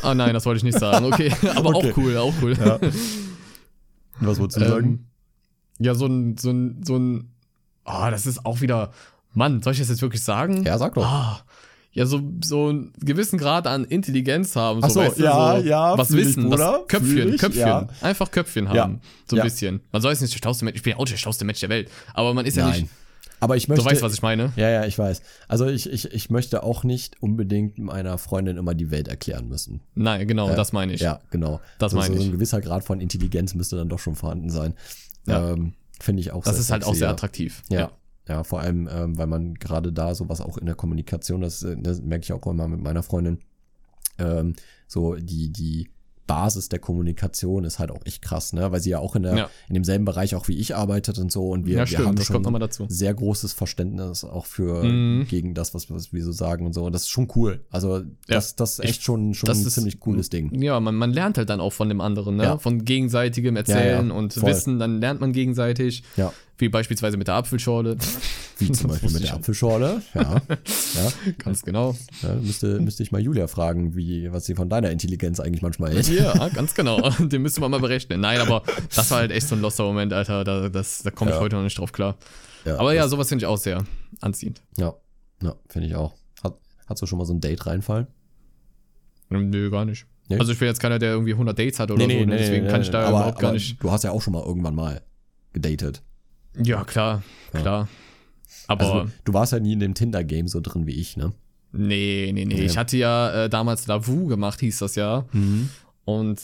Ah 0.01 0.13
nein, 0.15 0.33
das 0.33 0.45
wollte 0.45 0.57
ich 0.57 0.63
nicht 0.63 0.79
sagen. 0.79 1.05
Okay, 1.05 1.31
aber 1.55 1.75
Okay. 1.75 1.91
auch 1.91 1.97
cool, 1.97 2.17
auch 2.17 2.33
cool. 2.41 2.55
Ja. 2.57 2.79
Was 4.19 4.39
wolltest 4.39 4.61
du 4.61 4.67
sagen? 4.67 4.87
Ähm, 4.87 5.05
ja, 5.79 5.93
so 5.95 6.05
ein, 6.07 6.37
so 6.37 6.49
ein, 6.51 6.83
so 6.83 6.97
ein, 6.97 7.31
ah, 7.85 8.09
das 8.11 8.25
ist 8.25 8.45
auch 8.45 8.61
wieder, 8.61 8.91
Mann, 9.33 9.61
soll 9.61 9.73
ich 9.73 9.79
das 9.79 9.89
jetzt 9.89 10.01
wirklich 10.01 10.23
sagen? 10.23 10.63
Ja, 10.63 10.77
sag 10.77 10.95
doch. 10.95 11.05
Ah, 11.05 11.41
ja, 11.91 12.05
so, 12.05 12.21
so 12.43 12.67
einen 12.69 12.93
gewissen 12.99 13.39
Grad 13.39 13.65
an 13.65 13.83
Intelligenz 13.85 14.55
haben. 14.55 14.81
Ach 14.83 14.89
so, 14.89 14.99
weißt 14.99 15.19
du, 15.19 15.23
ja, 15.23 15.59
so 15.59 15.65
ja, 15.67 15.97
Was 15.97 16.11
ich, 16.11 16.17
wissen, 16.17 16.43
Bruder, 16.49 16.79
das 16.79 16.87
Köpfchen, 16.87 17.33
ich, 17.33 17.41
Köpfchen. 17.41 17.61
ja. 17.61 17.87
Einfach 18.01 18.29
Köpfchen 18.29 18.65
Ja. 18.65 18.83
haben. 18.83 19.01
So 19.27 19.35
ein 19.35 19.37
Ja. 19.39 19.43
bisschen. 19.43 19.81
Man 19.91 20.01
soll 20.01 20.11
es 20.13 20.21
nicht 20.21 20.33
der 20.33 20.37
schlauste 20.39 20.65
Mensch, 20.65 20.77
ich 20.77 20.83
bin 20.83 20.91
ja 20.91 20.97
auch 20.99 21.05
der 21.05 21.17
schlauste 21.17 21.45
Mensch 21.45 21.59
der 21.59 21.69
Welt. 21.69 21.89
Aber 22.13 22.33
man 22.35 22.45
ist 22.45 22.55
ja 22.57 22.67
Nein. 22.67 22.81
nicht, 22.81 22.91
Aber 23.39 23.55
ich 23.55 23.67
möchte. 23.67 23.83
du 23.83 23.89
weißt, 23.89 24.01
was 24.01 24.13
ich 24.13 24.21
meine. 24.21 24.51
ja, 24.55 24.69
ja, 24.69 24.85
ich 24.85 24.97
weiß. 24.97 25.21
Also 25.47 25.67
ich, 25.67 25.91
ich, 25.91 26.11
ich 26.11 26.29
möchte 26.29 26.63
auch 26.63 26.83
nicht 26.83 27.21
unbedingt 27.21 27.77
meiner 27.77 28.17
Freundin 28.17 28.57
immer 28.57 28.73
die 28.73 28.89
Welt 28.89 29.07
erklären 29.07 29.47
müssen. 29.47 29.81
Nein, 29.95 30.27
genau, 30.27 30.53
das 30.55 30.73
meine 30.73 30.93
ich. 30.93 31.01
Ja, 31.01 31.19
genau. 31.29 31.61
Das 31.77 31.93
Also 31.93 31.97
meine 31.97 32.15
so 32.15 32.21
ich. 32.21 32.27
ein 32.27 32.31
gewisser 32.31 32.61
Grad 32.61 32.83
von 32.83 32.99
Intelligenz 32.99 33.53
müsste 33.53 33.75
dann 33.75 33.89
doch 33.89 33.99
schon 33.99 34.15
vorhanden 34.15 34.49
sein. 34.49 34.73
Ja. 35.27 35.51
Ähm, 35.51 35.73
Finde 35.99 36.21
ich 36.21 36.31
auch 36.31 36.43
Das 36.43 36.59
ist 36.59 36.71
halt 36.71 36.83
auch 36.85 36.93
sehr 36.93 37.07
ja. 37.07 37.13
attraktiv. 37.13 37.63
Ja. 37.69 37.91
Ja, 38.27 38.43
vor 38.43 38.59
allem, 38.59 38.89
ähm, 38.91 39.17
weil 39.17 39.27
man 39.27 39.53
gerade 39.53 39.93
da 39.93 40.13
sowas 40.13 40.41
auch 40.41 40.57
in 40.57 40.65
der 40.65 40.75
Kommunikation, 40.75 41.41
das, 41.41 41.63
äh, 41.63 41.77
das 41.79 42.01
merke 42.01 42.23
ich 42.23 42.33
auch 42.33 42.45
immer 42.45 42.67
mit 42.67 42.81
meiner 42.81 43.01
Freundin, 43.01 43.39
ähm, 44.19 44.55
so 44.87 45.15
die, 45.15 45.51
die 45.51 45.89
Basis 46.27 46.69
der 46.69 46.79
Kommunikation 46.79 47.63
ist 47.63 47.79
halt 47.79 47.89
auch 47.89 48.05
echt 48.05 48.21
krass, 48.21 48.53
ne? 48.53 48.71
Weil 48.71 48.81
sie 48.81 48.89
ja 48.91 48.99
auch 48.99 49.15
in, 49.15 49.23
der, 49.23 49.35
Ja. 49.37 49.49
in 49.69 49.73
demselben 49.75 50.05
Bereich 50.05 50.35
auch 50.35 50.47
wie 50.49 50.57
ich 50.57 50.75
arbeitet 50.75 51.17
und 51.19 51.31
so 51.31 51.49
und 51.49 51.65
wir, 51.65 51.73
Ja, 51.75 51.79
wir 51.79 51.87
stimmt, 51.87 52.05
haben 52.07 52.15
das 52.17 52.25
schon 52.27 52.89
sehr 52.89 53.13
großes 53.13 53.53
Verständnis 53.53 54.23
auch 54.23 54.45
für 54.45 54.83
Mhm. 54.83 55.25
gegen 55.29 55.53
das, 55.53 55.73
was, 55.73 55.89
was 55.89 56.11
wir 56.13 56.23
so 56.23 56.31
sagen 56.31 56.65
und 56.65 56.73
so. 56.73 56.85
Und 56.85 56.91
das 56.93 57.03
ist 57.03 57.09
schon 57.09 57.27
cool. 57.35 57.65
Also 57.71 58.03
das, 58.27 58.55
das 58.55 58.73
ist 58.79 58.85
echt 58.85 59.03
schon, 59.03 59.33
schon 59.33 59.47
das 59.47 59.59
ein 59.59 59.67
ist- 59.67 59.73
ziemlich 59.73 59.99
cooles 59.99 60.29
Ding. 60.29 60.53
Ja, 60.61 60.79
man, 60.79 60.95
man 60.95 61.11
lernt 61.13 61.37
halt 61.37 61.49
dann 61.49 61.59
auch 61.61 61.73
von 61.73 61.87
dem 61.89 62.01
anderen, 62.01 62.35
ne? 62.35 62.43
Ja. 62.43 62.57
Von 62.57 62.83
gegenseitigem 62.85 63.55
Erzählen 63.55 64.07
Ja, 64.07 64.13
ja, 64.13 64.19
und 64.19 64.33
voll. 64.33 64.49
Wissen, 64.49 64.79
dann 64.79 64.99
lernt 64.99 65.21
man 65.21 65.31
gegenseitig. 65.33 66.03
Ja. 66.17 66.33
Wie 66.59 66.69
beispielsweise 66.69 67.17
mit 67.17 67.27
der 67.27 67.35
Apfelschorle. 67.35 67.97
Wie 68.57 68.71
zum 68.71 68.89
Beispiel 68.89 69.11
mit 69.11 69.23
der. 69.23 69.35
Apfelschorle. 69.35 70.01
Ja. 70.15 70.21
ja. 70.23 71.33
Ganz 71.37 71.61
genau. 71.61 71.95
ja 72.23 72.33
müsste, 72.33 72.79
müsste 72.79 73.03
ich 73.03 73.11
mal 73.11 73.21
Julia 73.21 73.47
fragen, 73.47 73.95
wie, 73.95 74.31
was 74.31 74.45
sie 74.45 74.55
von 74.55 74.67
deiner 74.67 74.89
Intelligenz 74.89 75.39
eigentlich 75.39 75.61
manchmal 75.61 75.93
hält. 75.93 76.07
Ja, 76.09 76.49
ganz 76.49 76.73
genau. 76.73 77.09
Den 77.19 77.43
müsste 77.43 77.61
man 77.61 77.69
mal 77.69 77.79
berechnen. 77.79 78.21
Nein, 78.21 78.39
aber 78.41 78.63
das 78.95 79.11
war 79.11 79.19
halt 79.19 79.31
echt 79.31 79.47
so 79.47 79.55
ein 79.55 79.61
loster 79.61 79.83
Moment, 79.83 80.13
Alter. 80.13 80.43
Da, 80.43 80.69
das, 80.69 81.03
da 81.03 81.11
komme 81.11 81.29
ich 81.31 81.37
Ja. 81.37 81.41
heute 81.41 81.55
noch 81.57 81.63
nicht 81.63 81.77
drauf 81.77 81.91
klar. 81.91 82.17
Aber 82.65 82.93
ja, 82.93 83.07
sowas 83.07 83.29
finde 83.29 83.43
ich 83.43 83.47
auch 83.47 83.57
sehr 83.57 83.85
anziehend. 84.19 84.61
Ja, 84.77 84.93
ja 85.41 85.55
finde 85.69 85.87
ich 85.87 85.95
auch. 85.95 86.15
Hat, 86.43 86.57
hast 86.87 87.01
du 87.01 87.05
schon 87.05 87.19
mal 87.19 87.25
so 87.25 87.33
ein 87.33 87.39
Date 87.39 87.65
reinfallen? 87.65 88.07
Nö, 89.29 89.69
gar 89.69 89.85
nicht. 89.85 90.05
Nee? 90.29 90.39
Also 90.39 90.51
ich 90.51 90.59
bin 90.59 90.67
jetzt 90.67 90.79
keiner, 90.79 90.99
der 90.99 91.11
irgendwie 91.11 91.33
100 91.33 91.57
Dates 91.57 91.79
hat 91.79 91.91
oder 91.91 92.01
so. 92.03 92.07
ne? 92.07 92.37
deswegen 92.37 92.67
kann 92.67 92.81
ich 92.81 92.89
da 92.89 93.01
aber, 93.01 93.09
überhaupt 93.17 93.39
gar 93.39 93.53
nicht. 93.53 93.81
Du 93.81 93.91
hast 93.91 94.03
ja 94.03 94.11
auch 94.11 94.21
schon 94.21 94.33
mal 94.33 94.43
irgendwann 94.43 94.75
mal 94.75 95.01
gedatet. 95.53 96.01
Ja, 96.63 96.83
klar, 96.83 97.23
Ja. 97.53 97.59
klar. 97.61 97.87
Aber 98.67 98.85
Also 98.85 99.11
du 99.23 99.33
warst 99.33 99.53
ja 99.53 99.59
nie 99.59 99.73
in 99.73 99.79
dem 99.79 99.93
Tinder-Game 99.93 100.47
so 100.47 100.59
drin 100.61 100.85
wie 100.87 100.93
ich, 100.95 101.15
ne? 101.17 101.31
nee, 101.71 102.31
nee, 102.33 102.45
nee. 102.45 102.55
Nee. 102.55 102.61
Ich 102.65 102.77
hatte 102.77 102.97
ja 102.97 103.45
äh, 103.45 103.49
damals 103.49 103.87
Lavu 103.87 104.27
gemacht, 104.27 104.59
hieß 104.61 104.79
das 104.79 104.95
ja. 104.95 105.25
Und 106.05 106.39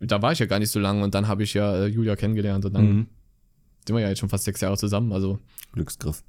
da 0.00 0.20
war 0.22 0.32
ich 0.32 0.38
ja 0.38 0.46
gar 0.46 0.58
nicht 0.58 0.70
so 0.70 0.78
lange 0.80 1.02
und 1.04 1.14
dann 1.14 1.28
habe 1.28 1.42
ich 1.44 1.54
ja 1.54 1.74
äh, 1.76 1.86
Julia 1.86 2.16
kennengelernt 2.16 2.64
und 2.64 2.74
dann 2.74 2.84
Mhm. 2.86 3.06
sind 3.86 3.96
wir 3.96 4.00
ja 4.02 4.08
jetzt 4.08 4.18
schon 4.18 4.28
fast 4.28 4.44
sechs 4.44 4.60
Jahre 4.60 4.76
zusammen. 4.76 5.12
Also 5.12 5.38
Glücksgriff. 5.72 6.22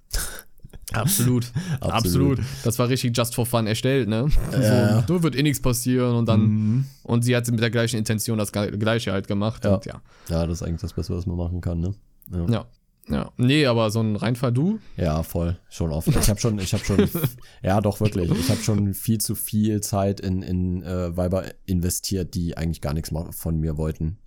absolut, 0.93 1.51
absolut. 1.81 2.39
Das 2.63 2.79
war 2.79 2.87
richtig 2.89 3.15
just 3.17 3.35
for 3.35 3.45
fun 3.45 3.67
erstellt, 3.67 4.07
ne? 4.07 4.27
Ja. 4.53 5.03
So, 5.07 5.23
wird 5.23 5.35
eh 5.35 5.43
nichts 5.43 5.61
passieren 5.61 6.15
und 6.15 6.27
dann 6.29 6.41
Mhm. 6.41 6.85
und 7.03 7.23
sie 7.23 7.35
hat 7.35 7.49
mit 7.49 7.59
der 7.59 7.69
gleichen 7.71 7.97
Intention 7.97 8.37
das 8.37 8.51
gleiche 8.51 9.11
halt 9.11 9.27
gemacht. 9.27 9.65
Ja. 9.65 9.75
Und 9.75 9.85
ja, 9.85 10.01
Ja, 10.29 10.45
das 10.47 10.61
ist 10.61 10.67
eigentlich 10.67 10.81
das 10.81 10.93
Beste, 10.93 11.13
was 11.15 11.25
man 11.25 11.37
machen 11.37 11.59
kann, 11.61 11.79
ne? 11.79 11.93
Ja, 12.31 12.45
ja, 12.49 12.65
ja. 13.09 13.31
Nee, 13.37 13.65
aber 13.65 13.89
so 13.91 14.01
ein 14.01 14.15
Reinfall 14.15 14.51
du? 14.51 14.79
ja 14.97 15.23
voll. 15.23 15.57
Schon 15.69 15.91
oft. 15.91 16.07
Ich 16.09 16.29
habe 16.29 16.39
schon, 16.39 16.59
ich 16.59 16.73
habe 16.73 16.83
schon, 16.83 17.09
ja 17.63 17.79
doch 17.81 17.99
wirklich. 17.99 18.29
Ich 18.31 18.49
habe 18.49 18.61
schon 18.61 18.93
viel 18.93 19.19
zu 19.19 19.35
viel 19.35 19.81
Zeit 19.81 20.19
in, 20.19 20.41
in 20.41 20.83
äh, 20.83 21.15
Weiber 21.15 21.45
investiert, 21.65 22.35
die 22.35 22.57
eigentlich 22.57 22.81
gar 22.81 22.93
nichts 22.93 23.11
von 23.31 23.59
mir 23.59 23.77
wollten. 23.77 24.17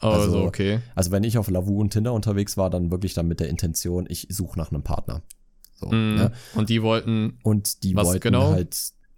Also, 0.00 0.22
Also, 0.22 0.42
okay. 0.44 0.80
Also 0.94 1.10
wenn 1.10 1.24
ich 1.24 1.38
auf 1.38 1.50
Lavu 1.50 1.80
und 1.80 1.90
Tinder 1.90 2.12
unterwegs 2.12 2.56
war, 2.56 2.70
dann 2.70 2.90
wirklich 2.90 3.14
dann 3.14 3.26
mit 3.28 3.40
der 3.40 3.48
Intention, 3.48 4.06
ich 4.08 4.26
suche 4.30 4.58
nach 4.58 4.70
einem 4.70 4.82
Partner. 4.82 5.22
So, 5.74 5.86
Mhm. 5.86 6.14
ne? 6.16 6.32
Und 6.54 6.68
die 6.68 6.82
wollten 6.82 7.38
Und 7.42 7.82
die 7.84 7.94
wollten 7.96 8.20
genau? 8.20 8.50
halt, 8.50 8.76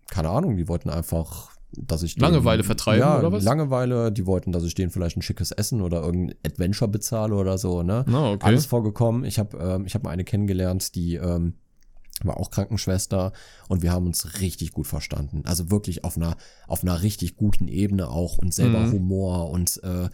keine 0.09 0.29
Ahnung, 0.31 0.57
die 0.57 0.69
wollten 0.69 0.91
einfach, 0.91 1.51
dass 1.77 2.03
ich 2.03 2.15
denen- 2.17 2.33
Langeweile 2.33 2.65
vertreiben, 2.65 3.01
ja, 3.01 3.19
oder 3.19 3.33
was? 3.33 3.45
Langeweile, 3.45 4.11
die 4.13 4.27
wollten, 4.27 4.53
dass 4.53 4.65
ich 4.65 4.75
denen 4.75 4.91
vielleicht 4.91 5.17
ein 5.17 5.23
schickes 5.23 5.51
Essen 5.53 5.81
oder 5.83 6.03
irgendein 6.03 6.37
Adventure 6.45 6.91
bezahle 6.91 7.35
oder 7.35 7.59
so, 7.59 7.83
ne? 7.83 8.05
Na, 8.09 8.33
okay. 8.33 8.47
Alles 8.47 8.67
vorgekommen. 8.67 9.25
Ich 9.25 9.39
habe 9.39 9.57
ähm, 9.59 9.87
ich 9.87 9.95
hab 9.95 10.03
mal 10.03 10.11
eine 10.11 10.25
kennengelernt, 10.25 10.95
die 10.95 11.15
ähm, 11.17 11.55
war 12.23 12.37
auch 12.39 12.51
Krankenschwester 12.51 13.33
und 13.69 13.83
wir 13.83 13.93
haben 13.93 14.07
uns 14.07 14.41
richtig 14.41 14.73
gut 14.73 14.87
verstanden. 14.87 15.43
Also 15.47 15.71
wirklich 15.71 16.05
auf 16.05 16.17
einer, 16.17 16.37
auf 16.67 16.83
einer 16.83 17.03
richtig 17.03 17.37
guten 17.37 17.67
Ebene 17.69 18.09
auch 18.11 18.37
und 18.39 18.53
selber 18.53 18.81
Mhm. 18.81 18.93
Humor 18.93 19.51
und 19.51 19.81
äh, 19.83 20.09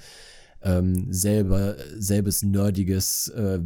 ähm, 0.62 1.12
selber, 1.12 1.76
selbes 1.98 2.42
nerdiges, 2.42 3.28
äh, 3.28 3.58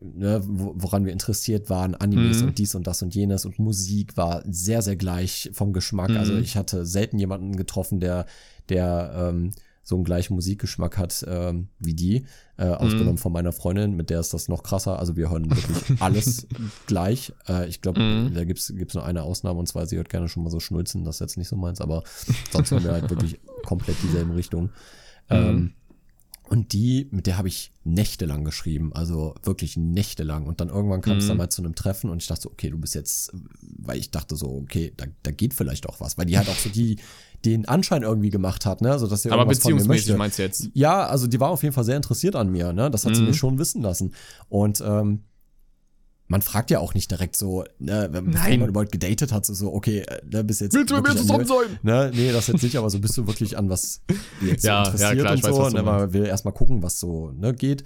ne, 0.00 0.40
wo- 0.46 0.72
woran 0.76 1.04
wir 1.04 1.12
interessiert 1.12 1.68
waren, 1.70 1.94
Animes 1.94 2.40
Mhm. 2.42 2.48
und 2.48 2.58
dies 2.58 2.74
und 2.74 2.86
das 2.86 3.02
und 3.02 3.14
jenes 3.14 3.44
und 3.44 3.58
Musik 3.58 4.16
war 4.16 4.42
sehr, 4.46 4.82
sehr 4.82 4.96
gleich 4.96 5.50
vom 5.52 5.72
Geschmack. 5.72 6.10
Mhm. 6.10 6.16
Also 6.16 6.34
ich 6.36 6.56
hatte 6.56 6.86
selten 6.86 7.18
jemanden 7.18 7.56
getroffen, 7.56 8.00
der, 8.00 8.26
der 8.68 9.30
ähm, 9.30 9.50
so 9.82 9.96
einen 9.96 10.04
gleichen 10.04 10.34
Musikgeschmack 10.34 10.98
hat 10.98 11.24
ähm, 11.26 11.68
wie 11.80 11.94
die, 11.94 12.24
äh, 12.58 12.66
Mhm. 12.66 12.72
ausgenommen 12.74 13.18
von 13.18 13.32
meiner 13.32 13.50
Freundin, 13.52 13.96
mit 13.96 14.08
der 14.10 14.20
ist 14.20 14.32
das 14.32 14.46
noch 14.48 14.62
krasser. 14.62 14.98
Also 14.98 15.16
wir 15.16 15.30
hören 15.30 15.50
wirklich 15.50 16.00
alles 16.00 16.46
gleich. 16.86 17.32
Äh, 17.48 17.68
ich 17.68 17.80
glaube, 17.80 18.00
Mhm. 18.00 18.34
da 18.34 18.44
gibt's 18.44 18.72
gibt's 18.76 18.94
nur 18.94 19.04
eine 19.04 19.22
Ausnahme 19.22 19.58
und 19.58 19.66
zwar 19.66 19.86
sie 19.86 19.96
hört 19.96 20.08
gerne 20.10 20.28
schon 20.28 20.44
mal 20.44 20.50
so 20.50 20.60
schnulzen, 20.60 21.04
das 21.04 21.16
ist 21.16 21.20
jetzt 21.20 21.36
nicht 21.38 21.48
so 21.48 21.56
meins, 21.56 21.80
aber 21.80 22.04
sonst 22.52 22.70
hören 22.70 22.84
wir 22.84 22.92
halt 22.92 23.10
wirklich 23.10 23.40
komplett 23.64 23.96
dieselben 24.02 24.30
Richtungen. 24.32 24.70
Ähm, 25.28 25.72
und 26.48 26.72
die, 26.72 27.08
mit 27.12 27.26
der 27.26 27.38
habe 27.38 27.48
ich 27.48 27.70
nächtelang 27.92 28.44
geschrieben, 28.44 28.92
also 28.94 29.34
wirklich 29.42 29.76
nächtelang. 29.76 30.46
Und 30.46 30.60
dann 30.60 30.68
irgendwann 30.68 31.00
kam 31.00 31.18
es 31.18 31.24
Mhm. 31.24 31.28
dann 31.28 31.36
mal 31.38 31.48
zu 31.50 31.62
einem 31.62 31.74
Treffen 31.74 32.10
und 32.10 32.22
ich 32.22 32.28
dachte 32.28 32.42
so, 32.42 32.50
okay, 32.50 32.70
du 32.70 32.78
bist 32.78 32.94
jetzt, 32.94 33.32
weil 33.62 33.98
ich 33.98 34.10
dachte 34.10 34.36
so, 34.36 34.48
okay, 34.62 34.92
da, 34.96 35.06
da 35.22 35.30
geht 35.30 35.54
vielleicht 35.54 35.88
auch 35.88 36.00
was, 36.00 36.16
weil 36.18 36.26
die 36.26 36.36
halt 36.38 36.48
auch 36.48 36.58
so 36.58 36.68
die, 36.70 36.98
den 37.44 37.66
Anschein 37.66 38.02
irgendwie 38.02 38.30
gemacht 38.30 38.66
hat, 38.66 38.80
ne, 38.82 38.98
so 38.98 39.06
dass 39.06 39.22
sie 39.22 39.30
aber 39.30 39.42
irgendwas 39.42 39.58
von 39.62 39.72
mir 39.72 39.76
beziehungsmäßig 39.78 40.16
meinst 40.16 40.38
du 40.38 40.42
jetzt? 40.42 40.68
Ja, 40.74 41.06
also 41.06 41.26
die 41.26 41.40
war 41.40 41.50
auf 41.50 41.62
jeden 41.62 41.74
Fall 41.74 41.84
sehr 41.84 41.96
interessiert 41.96 42.36
an 42.36 42.50
mir, 42.50 42.72
ne? 42.72 42.90
Das 42.90 43.04
hat 43.06 43.14
sie 43.14 43.22
Mhm. 43.22 43.28
mir 43.28 43.34
schon 43.34 43.58
wissen 43.58 43.82
lassen. 43.82 44.12
Und 44.48 44.82
ähm, 44.86 45.20
man 46.30 46.42
fragt 46.42 46.70
ja 46.70 46.78
auch 46.78 46.94
nicht 46.94 47.10
direkt 47.10 47.34
so, 47.34 47.64
ne, 47.80 48.08
wenn 48.12 48.30
man 48.30 48.68
überhaupt 48.68 48.92
gedatet 48.92 49.32
hat, 49.32 49.44
so, 49.44 49.52
so 49.52 49.74
okay, 49.74 50.02
äh, 50.02 50.20
ne, 50.30 50.44
bist 50.44 50.60
jetzt. 50.60 50.74
Willst 50.74 50.90
du 50.90 50.94
mit 50.94 51.08
mir 51.08 51.16
zusammen 51.16 51.44
sein? 51.44 51.78
Ne, 51.82 52.12
nee, 52.14 52.30
das 52.30 52.46
jetzt 52.46 52.62
nicht, 52.62 52.76
aber 52.76 52.88
so 52.88 53.00
bist 53.00 53.16
du 53.18 53.26
wirklich 53.26 53.58
an 53.58 53.68
was 53.68 54.00
jetzt 54.40 54.62
Ja, 54.64 54.84
so 54.84 54.96
ja, 54.96 55.10
interessiert 55.10 55.18
klar, 55.18 55.34
ich 55.34 55.42
und 55.44 55.50
weiß, 55.50 55.56
so, 55.56 55.68
du 55.70 55.76
ne, 55.76 55.82
man 55.82 56.12
will 56.12 56.24
erstmal 56.24 56.54
gucken, 56.54 56.84
was 56.84 57.00
so 57.00 57.32
ne, 57.32 57.52
geht. 57.52 57.82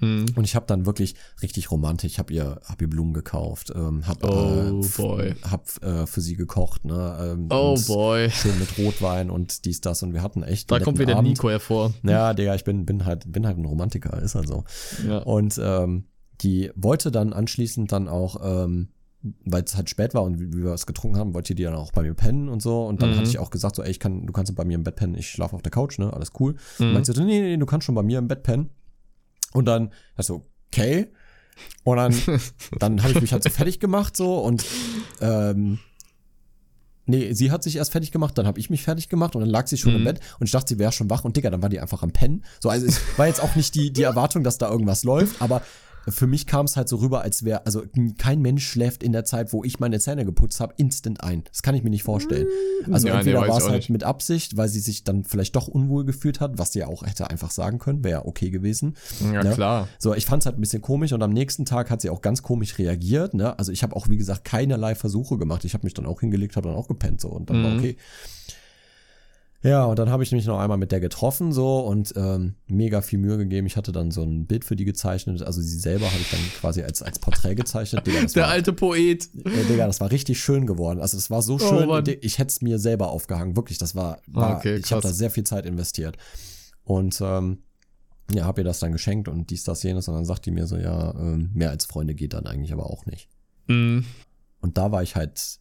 Mhm. 0.00 0.26
Und 0.34 0.44
ich 0.44 0.56
habe 0.56 0.66
dann 0.66 0.84
wirklich 0.84 1.14
richtig 1.42 1.70
romantisch, 1.70 2.12
ich 2.12 2.18
habe 2.18 2.34
ihr, 2.34 2.60
hab 2.66 2.82
ihr 2.82 2.88
Blumen 2.88 3.14
gekauft, 3.14 3.72
ähm, 3.74 4.06
hab, 4.06 4.22
Oh, 4.24 4.82
äh, 4.82 4.86
boy. 4.98 5.34
hab 5.50 5.66
äh, 5.82 6.06
für 6.06 6.20
sie 6.20 6.36
gekocht, 6.36 6.84
ne, 6.84 7.32
ähm, 7.32 7.46
Oh 7.50 7.78
boy. 7.86 8.30
schön 8.30 8.58
mit 8.58 8.76
Rotwein 8.76 9.30
und 9.30 9.64
dies, 9.64 9.80
das 9.80 10.02
und 10.02 10.12
wir 10.12 10.22
hatten 10.22 10.42
echt 10.42 10.70
Da 10.70 10.80
kommt 10.80 10.98
wieder 10.98 11.16
Abend. 11.16 11.30
Nico 11.30 11.48
hervor. 11.48 11.94
Ja, 12.02 12.34
Digga, 12.34 12.54
ich 12.54 12.64
bin, 12.64 12.84
bin 12.84 13.06
halt, 13.06 13.30
bin 13.32 13.46
halt 13.46 13.56
ein 13.56 13.64
Romantiker, 13.64 14.20
ist 14.20 14.34
halt 14.34 14.48
so. 14.48 14.64
Ja. 15.06 15.18
Und 15.18 15.58
ähm, 15.62 16.04
die 16.42 16.70
wollte 16.74 17.10
dann 17.10 17.32
anschließend 17.32 17.90
dann 17.92 18.08
auch, 18.08 18.36
ähm, 18.42 18.88
weil 19.44 19.62
es 19.64 19.76
halt 19.76 19.90
spät 19.90 20.14
war 20.14 20.22
und 20.22 20.40
wie, 20.40 20.50
wir 20.62 20.72
es 20.72 20.86
getrunken 20.86 21.18
haben, 21.18 21.34
wollte 21.34 21.54
die 21.54 21.62
dann 21.62 21.74
auch 21.74 21.92
bei 21.92 22.02
mir 22.02 22.14
pennen 22.14 22.48
und 22.48 22.62
so. 22.62 22.86
Und 22.86 23.02
dann 23.02 23.10
Mhm. 23.10 23.16
hatte 23.18 23.28
ich 23.28 23.38
auch 23.38 23.50
gesagt, 23.50 23.76
so, 23.76 23.82
ey, 23.82 23.90
ich 23.90 24.00
kann, 24.00 24.26
du 24.26 24.32
kannst 24.32 24.54
bei 24.54 24.64
mir 24.64 24.76
im 24.76 24.82
Bett 24.84 24.96
pennen, 24.96 25.14
ich 25.14 25.28
schlafe 25.28 25.54
auf 25.54 25.62
der 25.62 25.70
Couch, 25.72 25.98
ne? 25.98 26.12
Alles 26.12 26.30
cool. 26.40 26.54
Mhm. 26.78 26.86
Und 26.86 26.92
meinte 26.94 27.12
sie, 27.12 27.20
nee, 27.24 27.40
nee, 27.40 27.48
nee, 27.48 27.56
du 27.58 27.66
kannst 27.66 27.84
schon 27.84 27.94
bei 27.94 28.02
mir 28.02 28.18
im 28.18 28.28
Bett 28.28 28.42
pennen. 28.42 28.70
Und 29.52 29.66
dann, 29.66 29.92
also, 30.16 30.46
okay. 30.72 31.08
Und 31.84 31.98
dann, 31.98 32.14
dann 32.78 33.02
habe 33.02 33.12
ich 33.12 33.20
mich 33.20 33.32
halt 33.34 33.42
so 33.42 33.50
fertig 33.50 33.78
gemacht 33.80 34.16
so 34.16 34.38
und 34.38 34.64
ähm, 35.20 35.78
Nee, 37.06 37.32
sie 37.32 37.50
hat 37.50 37.64
sich 37.64 37.74
erst 37.76 37.90
fertig 37.90 38.12
gemacht, 38.12 38.38
dann 38.38 38.46
habe 38.46 38.60
ich 38.60 38.70
mich 38.70 38.82
fertig 38.84 39.08
gemacht 39.08 39.34
und 39.34 39.40
dann 39.40 39.50
lag 39.50 39.66
sie 39.66 39.76
schon 39.76 39.94
im 39.94 40.02
Mhm. 40.02 40.04
Bett 40.04 40.20
und 40.38 40.46
ich 40.46 40.52
dachte, 40.52 40.68
sie 40.74 40.78
wäre 40.78 40.92
schon 40.92 41.10
wach 41.10 41.24
und 41.24 41.36
Digga, 41.36 41.50
dann 41.50 41.60
war 41.60 41.68
die 41.68 41.80
einfach 41.80 42.04
am 42.04 42.12
Pennen. 42.12 42.44
So, 42.60 42.68
also 42.68 42.86
es 42.86 43.00
war 43.18 43.26
jetzt 43.26 43.42
auch 43.42 43.56
nicht 43.56 43.74
die, 43.74 43.92
die 43.92 44.02
Erwartung, 44.04 44.44
dass 44.44 44.58
da 44.58 44.70
irgendwas 44.70 45.02
läuft, 45.02 45.42
aber 45.42 45.62
für 46.08 46.26
mich 46.26 46.46
kam 46.46 46.64
es 46.66 46.76
halt 46.76 46.88
so 46.88 46.96
rüber, 46.96 47.22
als 47.22 47.44
wäre, 47.44 47.66
also 47.66 47.82
kein 48.18 48.40
Mensch 48.40 48.66
schläft 48.66 49.02
in 49.02 49.12
der 49.12 49.24
Zeit, 49.24 49.52
wo 49.52 49.64
ich 49.64 49.80
meine 49.80 49.98
Zähne 50.00 50.24
geputzt 50.24 50.60
habe, 50.60 50.74
instant 50.76 51.22
ein. 51.22 51.44
Das 51.50 51.62
kann 51.62 51.74
ich 51.74 51.82
mir 51.82 51.90
nicht 51.90 52.02
vorstellen. 52.02 52.46
Also 52.90 53.06
Ja, 53.08 53.14
nee, 53.14 53.18
entweder 53.20 53.40
weiß 53.42 53.48
war 53.48 53.58
es 53.58 53.64
halt 53.64 53.74
nicht. 53.76 53.90
mit 53.90 54.04
Absicht, 54.04 54.56
weil 54.56 54.68
sie 54.68 54.80
sich 54.80 55.04
dann 55.04 55.24
vielleicht 55.24 55.54
doch 55.56 55.68
unwohl 55.68 56.04
gefühlt 56.04 56.40
hat, 56.40 56.58
was 56.58 56.72
sie 56.72 56.80
ja 56.80 56.86
auch 56.86 57.04
hätte 57.04 57.28
einfach 57.30 57.50
sagen 57.50 57.78
können, 57.78 58.02
wäre 58.04 58.26
okay 58.26 58.50
gewesen. 58.50 58.96
Ja, 59.32 59.42
ne? 59.44 59.50
klar. 59.52 59.88
So, 59.98 60.14
ich 60.14 60.26
fand 60.26 60.42
es 60.42 60.46
halt 60.46 60.56
ein 60.58 60.60
bisschen 60.62 60.82
komisch 60.82 61.12
und 61.12 61.22
am 61.22 61.32
nächsten 61.32 61.64
Tag 61.64 61.90
hat 61.90 62.00
sie 62.00 62.10
auch 62.10 62.22
ganz 62.22 62.42
komisch 62.42 62.78
reagiert. 62.78 63.34
Ne? 63.34 63.58
Also 63.58 63.70
ich 63.72 63.82
habe 63.82 63.94
auch, 63.94 64.08
wie 64.08 64.16
gesagt, 64.16 64.44
keinerlei 64.44 64.94
Versuche 64.94 65.36
gemacht. 65.38 65.64
Ich 65.64 65.74
habe 65.74 65.84
mich 65.86 65.94
dann 65.94 66.06
auch 66.06 66.20
hingelegt, 66.20 66.56
habe 66.56 66.68
dann 66.68 66.76
auch 66.76 66.88
gepennt 66.88 67.20
so 67.20 67.28
und 67.28 67.50
dann 67.50 67.62
war 67.62 67.70
Mhm. 67.70 67.78
okay. 67.78 67.96
Ja, 69.62 69.84
und 69.84 69.98
dann 69.98 70.08
habe 70.08 70.22
ich 70.22 70.32
mich 70.32 70.46
noch 70.46 70.58
einmal 70.58 70.78
mit 70.78 70.90
der 70.90 71.00
getroffen 71.00 71.52
so 71.52 71.80
und 71.80 72.14
ähm, 72.16 72.54
mega 72.66 73.02
viel 73.02 73.18
Mühe 73.18 73.36
gegeben. 73.36 73.66
Ich 73.66 73.76
hatte 73.76 73.92
dann 73.92 74.10
so 74.10 74.22
ein 74.22 74.46
Bild 74.46 74.64
für 74.64 74.74
die 74.74 74.86
gezeichnet. 74.86 75.42
Also 75.42 75.60
sie 75.60 75.78
selber 75.78 76.06
habe 76.06 76.18
ich 76.18 76.30
dann 76.30 76.40
quasi 76.58 76.82
als, 76.82 77.02
als 77.02 77.18
Porträt 77.18 77.56
gezeichnet. 77.56 78.06
Digga, 78.06 78.24
Der 78.24 78.44
war, 78.44 78.50
alte 78.50 78.72
Poet. 78.72 79.28
äh, 79.44 79.64
Digga, 79.68 79.86
das 79.86 80.00
war 80.00 80.10
richtig 80.10 80.40
schön 80.40 80.66
geworden. 80.66 80.98
Also 81.00 81.18
das 81.18 81.28
war 81.28 81.42
so 81.42 81.56
Oh, 81.56 81.58
schön, 81.58 81.88
Mann. 81.88 82.04
ich 82.22 82.38
hätte 82.38 82.48
es 82.48 82.62
mir 82.62 82.78
selber 82.78 83.10
aufgehangen. 83.10 83.54
Wirklich, 83.54 83.76
das 83.76 83.94
war, 83.94 84.22
war 84.28 84.56
Okay, 84.56 84.76
ich 84.76 84.90
habe 84.92 85.02
da 85.02 85.12
sehr 85.12 85.30
viel 85.30 85.44
Zeit 85.44 85.66
investiert. 85.66 86.16
Und 86.82 87.20
ähm, 87.20 87.58
ja, 88.32 88.44
habe 88.46 88.62
ihr 88.62 88.64
das 88.64 88.78
dann 88.78 88.92
geschenkt 88.92 89.28
und 89.28 89.50
dies, 89.50 89.64
das, 89.64 89.82
jenes. 89.82 90.08
Und 90.08 90.14
dann 90.14 90.24
sagt 90.24 90.46
die 90.46 90.52
mir 90.52 90.66
so, 90.66 90.78
ja, 90.78 91.10
ähm, 91.16 91.50
mehr 91.52 91.68
als 91.68 91.84
Freunde 91.84 92.14
geht 92.14 92.32
dann 92.32 92.46
eigentlich 92.46 92.72
aber 92.72 92.86
auch 92.88 93.04
nicht. 93.04 93.28
Mhm. 93.66 94.06
Und 94.62 94.78
da 94.78 94.90
war 94.90 95.02
ich 95.02 95.16
halt 95.16 95.58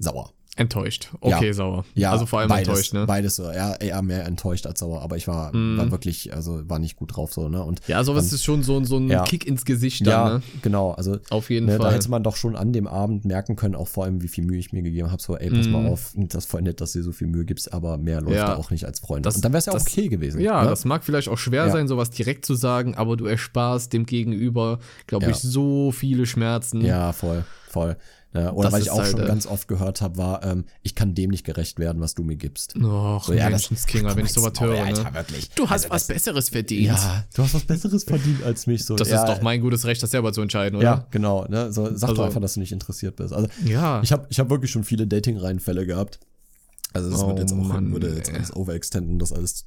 sauer. 0.00 0.32
Enttäuscht. 0.56 1.08
Okay, 1.20 1.52
sauer. 1.52 1.84
Ja, 1.94 2.12
also 2.12 2.26
vor 2.26 2.38
allem 2.40 2.48
beides, 2.48 2.68
enttäuscht, 2.68 2.92
ne? 2.94 3.06
Beides 3.06 3.36
so, 3.36 3.44
ja, 3.50 3.74
eher 3.74 4.00
mehr 4.02 4.24
enttäuscht 4.24 4.66
als 4.66 4.78
sauer. 4.80 5.02
Aber 5.02 5.16
ich 5.16 5.26
war, 5.26 5.54
Mhm. 5.54 5.78
war 5.78 5.90
wirklich, 5.90 6.32
also 6.32 6.60
war 6.68 6.78
nicht 6.78 6.96
gut 6.96 7.16
drauf 7.16 7.32
so, 7.32 7.48
ne? 7.48 7.62
Und 7.62 7.80
Ja, 7.88 8.04
sowas 8.04 8.32
ist 8.32 8.44
schon 8.44 8.62
so, 8.62 8.82
so 8.84 8.98
ein 8.98 9.08
Ja. 9.08 9.24
Kick 9.24 9.46
ins 9.46 9.64
Gesicht 9.64 10.06
ja, 10.06 10.24
dann, 10.24 10.32
ne? 10.38 10.42
genau, 10.62 10.92
also 10.92 11.18
Auf 11.30 11.50
jeden 11.50 11.66
Ne, 11.66 11.78
da 11.78 11.84
Fall. 11.84 11.94
hätte 11.94 12.08
man 12.10 12.22
doch 12.22 12.36
schon 12.36 12.54
an 12.56 12.72
dem 12.72 12.86
Abend 12.86 13.24
merken 13.24 13.56
können, 13.56 13.74
auch 13.74 13.88
vor 13.88 14.04
allem, 14.04 14.22
wie 14.22 14.28
viel 14.28 14.44
Mühe 14.44 14.58
ich 14.58 14.72
mir 14.72 14.82
gegeben 14.82 15.10
habe. 15.10 15.20
So, 15.20 15.36
ey, 15.36 15.50
pass 15.50 15.66
Mhm. 15.66 15.72
mal 15.72 15.86
auf, 15.88 16.12
das 16.14 16.44
ist 16.44 16.50
voll 16.50 16.62
nett, 16.62 16.80
dass 16.80 16.92
du 16.92 17.00
dir 17.00 17.04
so 17.04 17.12
viel 17.12 17.26
Mühe 17.26 17.44
gibst, 17.44 17.72
aber 17.72 17.98
mehr 17.98 18.20
läuft 18.20 18.36
Ja. 18.36 18.46
da 18.48 18.56
auch 18.56 18.70
nicht 18.70 18.84
als 18.84 19.00
Freund. 19.00 19.26
Das- 19.26 19.36
Und 19.36 19.44
dann 19.44 19.52
wäre 19.52 19.58
es 19.58 19.66
ja 19.66 19.72
auch 19.72 19.80
okay 19.80 20.08
gewesen. 20.08 20.40
Ja, 20.40 20.62
ne? 20.62 20.70
das 20.70 20.84
mag 20.84 21.02
vielleicht 21.04 21.28
auch 21.28 21.38
schwer 21.38 21.66
Ja. 21.66 21.72
sein, 21.72 21.88
sowas 21.88 22.10
direkt 22.10 22.46
zu 22.46 22.54
sagen, 22.54 22.94
aber 22.94 23.16
du 23.16 23.26
ersparst 23.26 23.92
dem 23.92 24.06
Gegenüber, 24.06 24.78
glaube 25.06 25.24
Ja. 25.26 25.30
ich, 25.32 25.36
so 25.38 25.90
viele 25.90 26.26
Schmerzen. 26.26 26.80
ja, 26.84 27.12
voll, 27.12 27.44
voll. 27.68 27.96
Ja, 28.34 28.50
oder 28.52 28.64
Das 28.64 28.72
was 28.72 28.82
ich 28.82 28.90
auch 28.90 28.98
halt, 28.98 29.12
schon 29.12 29.20
äh, 29.22 29.26
ganz 29.26 29.46
oft 29.46 29.68
gehört 29.68 30.00
habe, 30.00 30.16
war, 30.16 30.42
ähm, 30.42 30.64
ich 30.82 30.96
kann 30.96 31.14
dem 31.14 31.30
nicht 31.30 31.44
gerecht 31.44 31.78
werden, 31.78 32.02
was 32.02 32.14
du 32.16 32.24
mir 32.24 32.34
gibst. 32.34 32.74
Och, 32.76 33.22
So, 33.24 33.32
ja, 33.32 33.48
das- 33.48 33.70
Menschenskinder, 33.70 34.16
wenn 34.16 34.26
ich 34.26 34.32
sowas 34.32 34.52
höre, 34.58 34.82
Alter, 34.84 35.04
ne? 35.04 35.14
wirklich. 35.14 35.50
Du 35.50 35.70
hast 35.70 35.84
Also 35.84 35.90
was 35.94 36.06
das, 36.08 36.14
Besseres 36.16 36.48
verdient. 36.48 36.86
Ja, 36.88 37.24
du 37.32 37.42
hast 37.44 37.54
was 37.54 37.62
Besseres 37.62 38.02
verdient 38.02 38.42
als 38.42 38.66
mich. 38.66 38.84
So, 38.84 38.96
Das 38.96 39.08
ja, 39.08 39.22
ist 39.22 39.28
doch 39.32 39.40
mein 39.40 39.60
gutes 39.60 39.84
Recht, 39.86 40.02
das 40.02 40.10
selber 40.10 40.32
zu 40.32 40.40
entscheiden, 40.42 40.76
oder? 40.76 40.84
Ja, 40.84 41.06
genau. 41.12 41.46
Ne? 41.48 41.72
So, 41.72 41.84
sag 41.94 42.08
Also- 42.10 42.14
doch 42.22 42.24
einfach, 42.26 42.40
dass 42.40 42.54
du 42.54 42.60
nicht 42.60 42.72
interessiert 42.72 43.14
bist. 43.14 43.32
Also, 43.32 43.46
Ja. 43.64 44.02
ich 44.02 44.10
habe 44.10 44.26
ich 44.28 44.40
hab 44.40 44.50
wirklich 44.50 44.72
schon 44.72 44.82
viele 44.82 45.06
Dating-Reihenfälle 45.06 45.86
gehabt. 45.86 46.18
Also 46.92 47.10
das 47.10 47.22
Oh, 47.22 47.28
wird 47.28 47.38
jetzt 47.38 47.52
auch 47.52 47.56
Mann, 47.56 47.92
würde 47.92 48.14
jetzt 48.16 48.32
alles 48.34 48.54
overextenden, 48.54 49.18
das 49.20 49.32
alles 49.32 49.66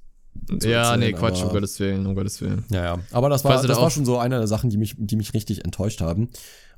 zu 0.59 0.67
ja, 0.69 0.81
erzählen, 0.93 0.99
nee, 0.99 1.13
Quatsch, 1.13 1.41
um 1.41 1.49
Gottes 1.49 1.79
Willen, 1.79 2.05
um 2.05 2.15
Gottes 2.15 2.39
Willen. 2.41 2.65
Ja, 2.69 2.83
ja. 2.83 2.99
Aber 3.11 3.29
das 3.29 3.43
war, 3.45 3.53
Weißt 3.53 3.63
du, 3.63 3.67
das 3.69 3.77
da 3.77 3.83
war 3.83 3.89
schon 3.89 4.05
so 4.05 4.17
eine 4.17 4.37
der 4.39 4.47
Sachen, 4.47 4.69
die 4.69 4.77
mich, 4.77 4.95
die 4.97 5.15
mich 5.15 5.33
richtig 5.33 5.63
enttäuscht 5.65 6.01
haben. 6.01 6.29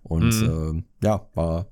Und 0.02 0.30
Mhm. 0.42 0.86
äh, 1.02 1.06
ja, 1.06 1.28
war, 1.36 1.68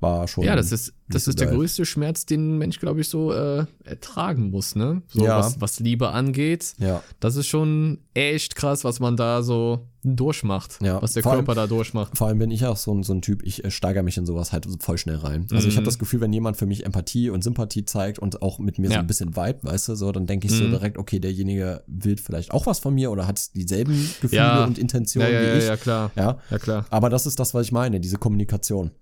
war 0.00 0.26
schon. 0.28 0.44
Ja, 0.44 0.56
das 0.56 0.72
ist, 0.72 0.92
das 1.08 1.24
so 1.24 1.30
ist 1.30 1.40
der 1.40 1.48
geil. 1.48 1.56
größte 1.56 1.84
Schmerz, 1.84 2.24
den 2.26 2.54
ein 2.54 2.58
Mensch, 2.58 2.78
glaube 2.80 3.00
ich, 3.00 3.08
so 3.08 3.32
äh, 3.32 3.66
ertragen 3.84 4.50
muss, 4.50 4.74
ne? 4.76 5.02
So 5.08 5.24
Ja. 5.24 5.38
was, 5.38 5.60
was 5.60 5.80
Liebe 5.80 6.10
angeht. 6.10 6.74
Ja, 6.78 7.02
Das 7.20 7.36
ist 7.36 7.46
schon 7.46 7.98
echt 8.14 8.54
krass, 8.56 8.84
was 8.84 9.00
man 9.00 9.16
da 9.16 9.42
so 9.42 9.86
durchmacht. 10.02 10.78
Ja, 10.82 11.02
Was 11.02 11.12
der 11.12 11.22
vor 11.22 11.32
allem- 11.32 11.44
Körper 11.44 11.60
da 11.60 11.66
durchmacht. 11.66 12.16
vor 12.16 12.26
allem 12.28 12.38
bin 12.38 12.50
ich 12.50 12.64
auch 12.64 12.76
so 12.78 12.92
ein, 12.94 13.02
so 13.02 13.12
ein 13.12 13.20
Typ, 13.20 13.42
ich 13.42 13.64
äh, 13.64 13.70
steigere 13.70 14.02
mich 14.02 14.16
in 14.16 14.24
sowas 14.24 14.52
halt 14.52 14.66
voll 14.80 14.96
schnell 14.96 15.16
rein. 15.16 15.46
Also 15.52 15.68
ich 15.68 15.74
Mhm. 15.74 15.78
habe 15.78 15.84
das 15.86 15.98
Gefühl, 15.98 16.20
wenn 16.22 16.32
jemand 16.32 16.56
für 16.56 16.64
mich 16.66 16.86
Empathie 16.86 17.28
und 17.30 17.42
Sympathie 17.44 17.84
zeigt 17.84 18.18
und 18.18 18.40
auch 18.40 18.58
mit 18.58 18.78
mir 18.78 18.88
so 18.88 18.94
Ja. 18.94 19.00
ein 19.00 19.06
bisschen 19.06 19.36
Vibe, 19.36 19.58
weißt 19.62 19.88
du, 19.90 19.94
so, 19.96 20.10
dann 20.12 20.26
denke 20.26 20.46
ich 20.46 20.54
so 20.54 20.64
Mhm. 20.64 20.70
direkt, 20.70 20.96
okay, 20.98 21.18
derjenige 21.20 21.82
will 21.86 22.16
vielleicht 22.16 22.50
auch 22.52 22.64
was 22.66 22.78
von 22.78 22.94
mir 22.94 23.10
oder 23.10 23.26
hat 23.26 23.54
dieselben 23.54 23.92
Gefühle 24.22 24.40
Ja. 24.42 24.64
und 24.64 24.78
Intentionen 24.78 25.30
Ja, 25.30 25.34
ja, 25.38 25.42
wie 25.44 25.50
ja, 25.50 25.56
ich. 25.58 25.64
ja, 25.66 25.76
klar. 25.76 26.10
Ja, 26.16 26.38
Ja, 26.50 26.58
klar. 26.58 26.86
aber 26.88 27.10
das 27.10 27.26
ist 27.26 27.38
das, 27.38 27.52
was 27.52 27.66
ich 27.66 27.72
meine, 27.72 28.00
diese 28.00 28.16
Kommunikation. 28.16 28.92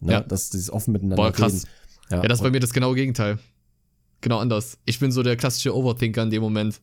Ne? 0.00 0.12
Ja. 0.12 0.20
Das, 0.20 0.50
dieses 0.50 0.70
offen 0.70 0.92
miteinander 0.92 1.16
Boah, 1.16 1.32
krass. 1.32 1.66
reden. 2.10 2.22
Ja, 2.22 2.28
das 2.28 2.38
ist 2.38 2.42
bei 2.42 2.50
mir 2.50 2.60
das 2.60 2.72
genaue 2.72 2.94
Gegenteil. 2.94 3.38
Genau 4.20 4.38
anders. 4.38 4.78
Ich 4.84 4.98
bin 4.98 5.12
so 5.12 5.22
der 5.22 5.36
klassische 5.36 5.74
Overthinker 5.74 6.22
in 6.22 6.30
dem 6.30 6.42
Moment. 6.42 6.80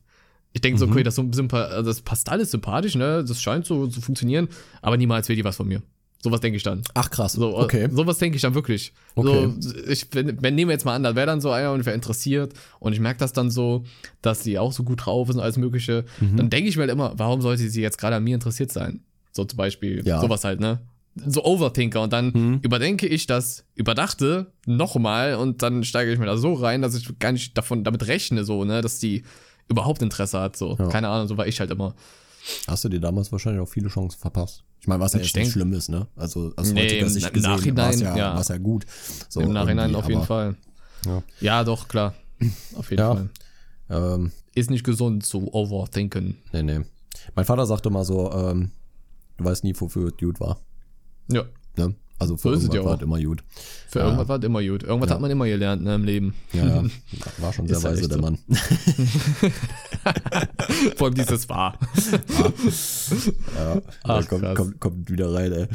Ich 0.52 0.60
denke 0.60 0.78
so, 0.78 0.86
Mhm. 0.86 0.92
okay, 0.92 1.02
das, 1.02 1.18
also 1.18 1.82
das 1.82 2.00
passt 2.02 2.28
alles 2.28 2.50
sympathisch, 2.50 2.94
ne? 2.94 3.24
Das 3.26 3.40
scheint 3.40 3.64
so 3.66 3.86
zu 3.86 4.00
funktionieren, 4.00 4.48
aber 4.82 4.96
niemals 4.96 5.28
will 5.28 5.36
die 5.36 5.44
was 5.44 5.56
von 5.56 5.66
mir. 5.66 5.82
Sowas 6.22 6.40
denke 6.40 6.56
ich 6.56 6.62
dann. 6.62 6.82
Ach 6.94 7.10
krass, 7.10 7.32
So, 7.32 7.58
okay. 7.58 7.88
Sowas 7.90 8.18
denke 8.18 8.36
ich 8.36 8.42
dann 8.42 8.54
wirklich. 8.54 8.92
Okay. 9.16 9.52
So, 9.58 9.74
ich, 9.88 10.06
wenn, 10.12 10.40
wenn 10.40 10.54
nehmen 10.54 10.68
wir 10.68 10.74
jetzt 10.74 10.84
mal 10.84 10.94
an, 10.94 11.02
da 11.02 11.16
wäre 11.16 11.26
dann 11.26 11.40
so 11.40 11.50
einer 11.50 11.72
und 11.72 11.84
wäre 11.84 11.96
interessiert 11.96 12.52
und 12.78 12.92
ich 12.92 13.00
merke 13.00 13.18
das 13.18 13.32
dann 13.32 13.50
so, 13.50 13.82
dass 14.20 14.44
sie 14.44 14.56
auch 14.58 14.70
so 14.72 14.84
gut 14.84 15.04
drauf 15.06 15.28
ist 15.28 15.34
und 15.34 15.40
alles 15.42 15.56
Mögliche, 15.56 16.04
Mhm. 16.20 16.36
dann 16.36 16.50
denke 16.50 16.68
ich 16.68 16.76
mir 16.76 16.82
halt 16.82 16.92
immer, 16.92 17.12
warum 17.16 17.40
sollte 17.40 17.68
sie 17.68 17.82
jetzt 17.82 17.98
gerade 17.98 18.14
an 18.16 18.22
mir 18.22 18.34
interessiert 18.36 18.70
sein? 18.70 19.00
So 19.32 19.44
zum 19.44 19.56
Beispiel, 19.56 20.06
Ja. 20.06 20.20
sowas 20.20 20.44
halt, 20.44 20.60
ne? 20.60 20.78
So 21.14 21.44
Overthinker 21.44 22.00
und 22.02 22.12
dann 22.12 22.32
Mhm. 22.32 22.58
überdenke 22.62 23.06
ich 23.06 23.26
das 23.26 23.64
Überdachte 23.74 24.52
nochmal 24.66 25.34
und 25.34 25.62
dann 25.62 25.84
steige 25.84 26.10
ich 26.12 26.18
mir 26.18 26.26
da 26.26 26.36
so 26.38 26.54
rein, 26.54 26.80
dass 26.82 26.94
ich 26.94 27.18
gar 27.18 27.32
nicht 27.32 27.56
davon 27.58 27.84
damit 27.84 28.06
rechne, 28.06 28.44
so, 28.44 28.64
ne, 28.64 28.80
dass 28.80 28.98
die 28.98 29.24
überhaupt 29.68 30.00
Interesse 30.02 30.40
hat, 30.40 30.56
so. 30.56 30.76
Ja. 30.78 30.88
Keine 30.88 31.08
Ahnung, 31.08 31.28
so 31.28 31.36
war 31.36 31.46
ich 31.46 31.60
halt 31.60 31.70
immer. 31.70 31.94
Hast 32.66 32.84
du 32.84 32.88
dir 32.88 32.98
damals 33.00 33.30
wahrscheinlich 33.30 33.60
auch 33.62 33.68
viele 33.68 33.88
Chancen 33.88 34.18
verpasst? 34.18 34.64
Ich 34.80 34.88
meine, 34.88 35.00
was 35.00 35.12
ja 35.12 35.20
Ich 35.20 35.26
jetzt 35.26 35.36
nicht 35.36 35.44
denk- 35.44 35.52
schlimm 35.52 35.72
ist, 35.74 35.88
ne? 35.90 36.08
Also 36.16 36.52
aus 36.56 36.72
Nee, 36.72 36.82
heutiger 36.84 37.02
im 37.02 37.08
Sicht 37.08 37.32
gesehen 37.32 37.50
Nachhinein, 37.50 37.98
ja, 38.00 38.16
ja. 38.16 38.40
ja 38.42 38.58
gut. 38.58 38.84
So, 39.28 39.40
Im 39.40 39.52
Nachhinein 39.52 39.94
auf 39.94 40.06
jeden 40.08 40.16
aber, 40.18 40.26
Fall. 40.26 40.56
Ja. 41.06 41.22
Ja, 41.40 41.64
doch, 41.64 41.86
klar. 41.88 42.14
Auf 42.74 42.90
jeden. 42.90 43.02
Fall. 43.02 43.28
Ähm, 43.90 44.32
Ist 44.54 44.70
nicht 44.70 44.82
gesund 44.84 45.24
zu 45.24 45.52
overthinken. 45.54 46.38
nee, 46.52 46.62
nee. 46.62 46.80
Mein 47.36 47.44
Vater 47.44 47.66
sagte 47.66 47.90
mal 47.90 48.04
so, 48.04 48.32
ähm, 48.32 48.72
du 49.36 49.44
weißt 49.44 49.62
nie, 49.62 49.74
wofür 49.78 50.10
gut 50.10 50.40
war. 50.40 50.58
Ja. 51.34 51.44
Ne? 51.76 51.94
Also 52.18 52.36
für 52.36 52.42
So 52.42 52.50
irgendwas 52.54 52.74
ja 52.76 52.84
war 52.84 52.94
es 52.96 53.02
immer 53.02 53.20
gut. 53.20 53.42
Für 53.88 53.98
Ja. 53.98 54.04
irgendwas 54.06 54.28
war 54.28 54.38
es 54.38 54.44
immer 54.44 54.62
gut. 54.62 54.82
Irgendwas 54.84 55.08
Ja. 55.10 55.14
hat 55.16 55.20
man 55.22 55.30
immer 55.30 55.46
gelernt 55.46 55.82
ne, 55.82 55.94
im 55.96 56.04
Leben. 56.04 56.34
Ja, 56.52 56.66
ja. 56.66 56.84
War 57.38 57.52
schon 57.52 57.66
sehr 57.66 57.82
weise, 57.82 58.06
der 58.08 58.18
so. 58.18 58.22
Mann. 58.22 58.38
Vor 60.96 61.06
allem 61.08 61.14
dieses 61.14 61.48
war. 61.48 61.78
Ja, 63.56 63.82
Ach, 64.04 64.28
kommt, 64.28 64.54
kommt, 64.54 64.80
kommt 64.80 65.10
wieder 65.10 65.32
rein, 65.34 65.52
ey. 65.52 65.66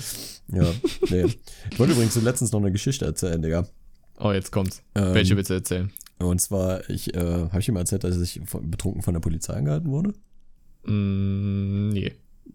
Ja, 0.54 0.72
nee. 1.10 1.26
Ich 1.72 1.80
wollte 1.80 1.94
übrigens 1.94 2.16
letztens 2.22 2.52
noch 2.52 2.60
eine 2.60 2.72
Geschichte 2.72 3.06
erzählen, 3.06 3.42
Digga. 3.42 3.68
Oh, 4.20 4.32
jetzt 4.32 4.52
kommt's. 4.52 4.82
Ähm, 4.96 5.14
Welche 5.14 5.36
willst 5.36 5.50
du 5.50 5.54
erzählen? 5.56 5.92
Und 6.20 6.42
zwar, 6.42 6.90
ich, 6.90 7.14
äh, 7.14 7.20
habe 7.20 7.60
ich 7.60 7.66
dir 7.68 7.72
mal 7.74 7.82
erzählt, 7.82 8.04
dass 8.04 8.18
ich 8.20 8.42
von, 8.46 8.70
betrunken 8.72 9.02
von 9.04 9.14
der 9.14 9.22
Polizei 9.22 9.54
angehalten 9.54 9.92
wurde? 9.92 10.14
Mm, 10.86 11.90
nee. 11.90 12.14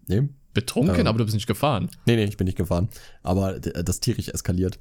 Nee? 0.08 0.28
Betrunken, 0.54 1.00
Ähm. 1.00 1.06
aber 1.06 1.18
du 1.18 1.24
bist 1.24 1.34
nicht 1.34 1.46
gefahren. 1.46 1.88
Nee, 2.06 2.16
nee, 2.16 2.24
ich 2.24 2.36
bin 2.36 2.44
nicht 2.46 2.58
gefahren. 2.58 2.88
Aber 3.22 3.58
d- 3.58 3.72
das 3.82 4.00
tierisch 4.00 4.28
eskaliert. 4.28 4.78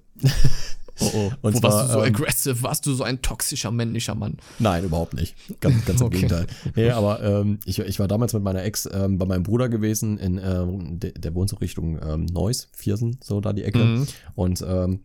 Oh, 1.00 1.06
oh. 1.14 1.32
Und 1.42 1.54
Wo 1.56 1.60
zwar, 1.60 1.72
warst 1.72 1.90
du 1.90 1.94
so 1.94 2.00
ähm, 2.00 2.06
aggressive? 2.16 2.64
Warst 2.64 2.86
du 2.86 2.94
so 2.94 3.04
ein 3.04 3.22
toxischer 3.22 3.72
männlicher 3.72 4.14
Mann? 4.16 4.38
Nein, 4.60 4.84
überhaupt 4.84 5.14
nicht. 5.14 5.36
Ganz, 5.62 5.86
ganz 5.86 6.02
im 6.02 6.08
Okay. 6.08 6.16
Gegenteil. 6.18 6.48
Nee, 6.76 6.90
aber 6.92 7.24
ähm, 7.24 7.60
ich, 7.66 7.80
ich 7.80 8.00
war 8.00 8.08
damals 8.08 8.34
mit 8.34 8.44
meiner 8.44 8.64
Ex 8.64 8.88
ähm, 8.92 9.18
bei 9.18 9.26
meinem 9.26 9.44
Bruder 9.44 9.70
gewesen, 9.70 10.18
in, 10.18 10.38
ähm, 10.44 11.00
der, 11.00 11.12
der 11.14 11.34
wohnt 11.34 11.50
so 11.50 11.56
Richtung 11.58 12.00
ähm, 12.06 12.26
Neuss, 12.26 12.68
Viersen, 12.74 13.18
so 13.24 13.40
da 13.42 13.54
die 13.54 13.64
Ecke. 13.64 13.80
Mhm. 13.80 14.08
Und 14.36 14.62
ähm, 14.68 15.00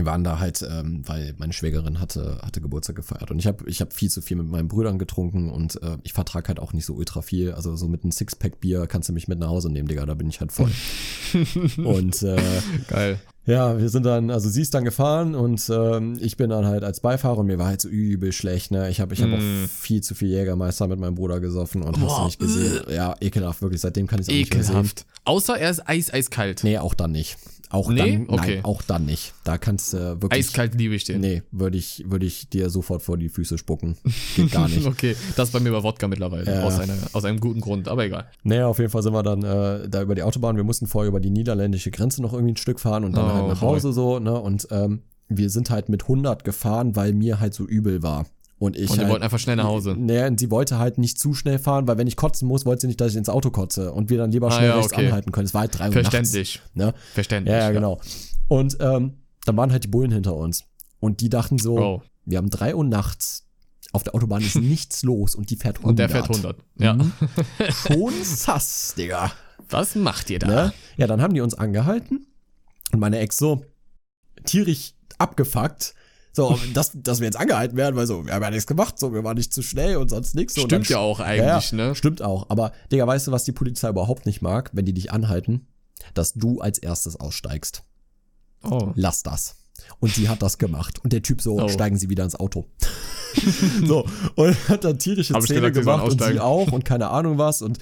wir 0.00 0.06
waren 0.06 0.24
da 0.24 0.38
halt, 0.38 0.66
ähm, 0.68 1.02
weil 1.06 1.34
meine 1.38 1.52
Schwägerin 1.52 2.00
hatte, 2.00 2.38
hatte 2.42 2.60
Geburtstag 2.60 2.96
gefeiert. 2.96 3.30
Und 3.30 3.38
ich 3.38 3.46
habe 3.46 3.68
ich 3.68 3.80
hab 3.80 3.92
viel 3.92 4.10
zu 4.10 4.22
viel 4.22 4.36
mit 4.38 4.48
meinen 4.48 4.68
Brüdern 4.68 4.98
getrunken 4.98 5.50
und 5.50 5.80
äh, 5.82 5.98
ich 6.02 6.12
vertrage 6.14 6.48
halt 6.48 6.58
auch 6.58 6.72
nicht 6.72 6.86
so 6.86 6.94
ultra 6.94 7.22
viel. 7.22 7.52
Also 7.52 7.76
so 7.76 7.86
mit 7.88 8.02
einem 8.02 8.12
Sixpack 8.12 8.60
Bier 8.60 8.86
kannst 8.86 9.08
du 9.08 9.12
mich 9.12 9.28
mit 9.28 9.38
nach 9.38 9.48
Hause 9.48 9.70
nehmen, 9.70 9.88
Digga, 9.88 10.06
da 10.06 10.14
bin 10.14 10.28
ich 10.28 10.40
halt 10.40 10.52
voll. 10.52 10.70
und 11.84 12.22
äh, 12.22 12.36
Geil. 12.88 13.20
ja, 13.46 13.78
wir 13.78 13.88
sind 13.88 14.04
dann, 14.06 14.30
also 14.30 14.48
sie 14.48 14.62
ist 14.62 14.74
dann 14.74 14.84
gefahren 14.84 15.34
und 15.34 15.70
ähm, 15.72 16.18
ich 16.20 16.36
bin 16.36 16.50
dann 16.50 16.66
halt 16.66 16.82
als 16.84 17.00
Beifahrer 17.00 17.38
und 17.38 17.46
mir 17.46 17.58
war 17.58 17.66
halt 17.66 17.80
so 17.80 17.88
übel 17.88 18.32
schlecht, 18.32 18.70
ne? 18.70 18.88
Ich 18.90 19.00
habe 19.00 19.14
ich 19.14 19.22
hab 19.22 19.28
Mm. 19.30 19.34
auch 19.34 19.68
viel 19.68 20.02
zu 20.02 20.14
viel 20.14 20.28
Jägermeister 20.28 20.88
mit 20.88 20.98
meinem 20.98 21.14
Bruder 21.14 21.40
gesoffen 21.40 21.82
und 21.82 21.96
hast 22.00 22.06
Boah, 22.06 22.18
du 22.20 22.24
nicht 22.26 22.38
gesehen. 22.40 22.80
Ja, 22.90 23.14
ekelhaft, 23.20 23.62
wirklich. 23.62 23.80
Seitdem 23.80 24.06
kann 24.06 24.18
ich 24.20 24.26
es 24.26 24.32
auch 24.32 24.36
nicht 24.36 24.54
mehr 24.54 24.62
sehen. 24.64 24.72
Ekelhaft. 24.76 25.06
Außer 25.24 25.58
er 25.58 25.70
ist 25.70 25.86
eis, 25.88 26.12
eiskalt. 26.12 26.64
Nee, 26.64 26.78
auch 26.78 26.94
dann 26.94 27.12
nicht. 27.12 27.36
Auch 27.70 27.88
Nee? 27.88 28.24
dann, 28.26 28.28
Okay. 28.38 28.54
nein, 28.56 28.64
auch 28.64 28.82
dann 28.82 29.06
nicht. 29.06 29.32
Da 29.44 29.56
kannst 29.56 29.92
du 29.92 30.20
wirklich. 30.20 30.32
Eiskalt 30.46 30.74
liebe 30.74 30.94
ich 30.94 31.04
den. 31.04 31.20
Nee, 31.20 31.42
würde 31.52 31.78
ich, 31.78 32.04
würde 32.06 32.26
ich 32.26 32.48
dir 32.50 32.68
sofort 32.68 33.00
vor 33.02 33.16
die 33.16 33.28
Füße 33.28 33.56
spucken. 33.58 33.96
Geht 34.36 34.50
gar 34.50 34.68
nicht. 34.68 34.84
Okay, 34.86 35.14
das 35.36 35.48
ist 35.48 35.52
bei 35.52 35.60
mir 35.60 35.70
bei 35.70 35.82
Wodka 35.82 36.08
mittlerweile. 36.08 36.52
Ja. 36.52 36.64
Aus, 36.64 36.78
einer, 36.80 36.94
aus 37.12 37.24
einem 37.24 37.38
guten 37.40 37.60
Grund, 37.60 37.86
aber 37.88 38.04
egal. 38.04 38.26
Naja, 38.42 38.66
auf 38.66 38.78
jeden 38.78 38.90
Fall 38.90 39.02
sind 39.02 39.12
wir 39.12 39.22
dann 39.22 39.42
äh, 39.44 39.88
da 39.88 40.02
über 40.02 40.14
die 40.14 40.22
Autobahn. 40.22 40.56
Wir 40.56 40.64
mussten 40.64 40.86
vorher 40.88 41.08
über 41.08 41.20
die 41.20 41.30
niederländische 41.30 41.90
Grenze 41.90 42.20
noch 42.22 42.32
irgendwie 42.32 42.52
ein 42.54 42.56
Stück 42.56 42.80
fahren 42.80 43.04
und 43.04 43.16
dann 43.16 43.24
Oh, 43.24 43.32
halt 43.34 43.48
nach. 43.48 43.60
Hause 43.60 43.92
so, 43.92 44.18
ne? 44.18 44.38
Und 44.38 44.66
ähm, 44.72 45.02
wir 45.28 45.48
sind 45.48 45.70
halt 45.70 45.88
mit 45.88 46.02
100 46.02 46.42
gefahren, 46.42 46.96
weil 46.96 47.12
mir 47.12 47.38
halt 47.38 47.54
so 47.54 47.64
übel 47.64 48.02
war. 48.02 48.26
Und 48.60 48.76
ich 48.76 48.90
Und 48.90 48.96
die 48.96 49.00
halt, 49.00 49.10
wollten 49.10 49.24
einfach 49.24 49.38
schnell 49.38 49.56
nach 49.56 49.64
Hause. 49.64 49.96
Naja, 49.98 50.26
und 50.26 50.38
sie 50.38 50.50
wollte 50.50 50.78
halt 50.78 50.98
nicht 50.98 51.18
zu 51.18 51.32
schnell 51.34 51.58
fahren, 51.58 51.88
weil 51.88 51.96
wenn 51.96 52.06
ich 52.06 52.14
kotzen 52.16 52.46
muss, 52.46 52.66
wollte 52.66 52.82
sie 52.82 52.86
nicht, 52.88 53.00
dass 53.00 53.10
ich 53.12 53.16
ins 53.16 53.30
Auto 53.30 53.50
kotze 53.50 53.90
und 53.92 54.10
wir 54.10 54.18
dann 54.18 54.30
lieber 54.30 54.48
Ah, 54.48 54.50
schnell 54.52 54.68
ja, 54.68 54.76
rechts 54.76 54.92
okay. 54.92 55.06
anhalten 55.06 55.32
können. 55.32 55.46
Es 55.46 55.54
war 55.54 55.62
halt 55.62 55.78
drei 55.78 55.88
Uhr 55.88 55.94
nachts. 55.94 56.08
Verständlich. 56.10 56.60
Ne? 56.74 56.92
Verständlich. 57.14 57.52
Ja, 57.52 57.58
ja, 57.60 57.70
genau. 57.70 58.00
Und 58.48 58.76
ähm, 58.80 59.14
dann 59.46 59.56
waren 59.56 59.72
halt 59.72 59.84
die 59.84 59.88
Bullen 59.88 60.12
hinter 60.12 60.34
uns. 60.36 60.64
Und 61.00 61.22
die 61.22 61.30
dachten 61.30 61.58
so, 61.58 61.78
Oh. 61.78 62.02
wir 62.26 62.36
haben 62.36 62.50
drei 62.50 62.74
Uhr 62.74 62.84
nachts, 62.84 63.46
auf 63.92 64.02
der 64.02 64.14
Autobahn 64.14 64.42
ist 64.42 64.56
nichts 64.60 65.02
los 65.04 65.34
und 65.34 65.48
die 65.48 65.56
fährt 65.56 65.78
100. 65.78 65.88
Und 65.88 65.98
der 65.98 66.08
fährt 66.10 66.28
100. 66.28 66.58
Ja. 66.78 66.92
Mhm. 66.94 67.12
Schon 67.70 68.12
sass, 68.22 68.94
Digga. 68.94 69.32
Was 69.70 69.94
macht 69.94 70.28
ihr 70.28 70.38
da? 70.38 70.46
Ne? 70.46 70.72
Ja, 70.98 71.06
dann 71.06 71.22
haben 71.22 71.32
die 71.32 71.40
uns 71.40 71.54
angehalten 71.54 72.26
und 72.92 73.00
meine 73.00 73.20
Ex 73.20 73.38
so 73.38 73.64
tierisch 74.44 74.92
abgefuckt. 75.16 75.94
So, 76.32 76.58
dass, 76.74 76.92
dass 76.94 77.18
wir 77.20 77.26
jetzt 77.26 77.36
angehalten 77.36 77.76
werden, 77.76 77.96
weil 77.96 78.06
so, 78.06 78.24
wir 78.24 78.32
haben 78.34 78.42
ja 78.42 78.50
nichts 78.50 78.66
gemacht, 78.66 78.98
so, 78.98 79.12
wir 79.12 79.24
waren 79.24 79.36
nicht 79.36 79.52
zu 79.52 79.62
schnell 79.62 79.96
und 79.96 80.10
sonst 80.10 80.34
nichts. 80.34 80.54
So, 80.54 80.60
Stimmt 80.62 80.86
dann- 80.88 80.92
ja 80.92 80.98
auch 80.98 81.18
eigentlich, 81.20 81.72
ne? 81.72 81.94
Stimmt 81.94 82.22
auch. 82.22 82.48
Aber, 82.50 82.72
Digga, 82.92 83.06
weißt 83.06 83.26
du, 83.26 83.32
was 83.32 83.44
die 83.44 83.52
Polizei 83.52 83.88
überhaupt 83.88 84.26
nicht 84.26 84.40
mag, 84.40 84.70
wenn 84.72 84.84
die 84.84 84.92
dich 84.94 85.12
anhalten? 85.12 85.66
Dass 86.14 86.32
du 86.34 86.60
als 86.60 86.78
erstes 86.78 87.16
aussteigst. 87.16 87.82
Oh. 88.62 88.92
Lass 88.94 89.22
das. 89.22 89.56
Und 89.98 90.14
sie 90.14 90.28
hat 90.28 90.40
das 90.42 90.58
gemacht. 90.58 90.98
Und 91.02 91.12
der 91.12 91.22
Typ 91.22 91.40
so, 91.42 91.58
Oh. 91.60 91.68
steigen 91.68 91.96
Sie 91.98 92.08
wieder 92.08 92.24
ins 92.24 92.36
Auto. 92.36 92.66
so, 93.86 94.06
und 94.36 94.68
hat 94.68 94.84
dann 94.84 94.98
tierische 94.98 95.34
Hab 95.34 95.42
Szene 95.42 95.72
gemacht 95.72 96.04
und 96.10 96.22
sie 96.22 96.38
auch 96.40 96.70
und 96.72 96.84
keine 96.84 97.08
Ahnung 97.10 97.38
was. 97.38 97.62
Und 97.62 97.78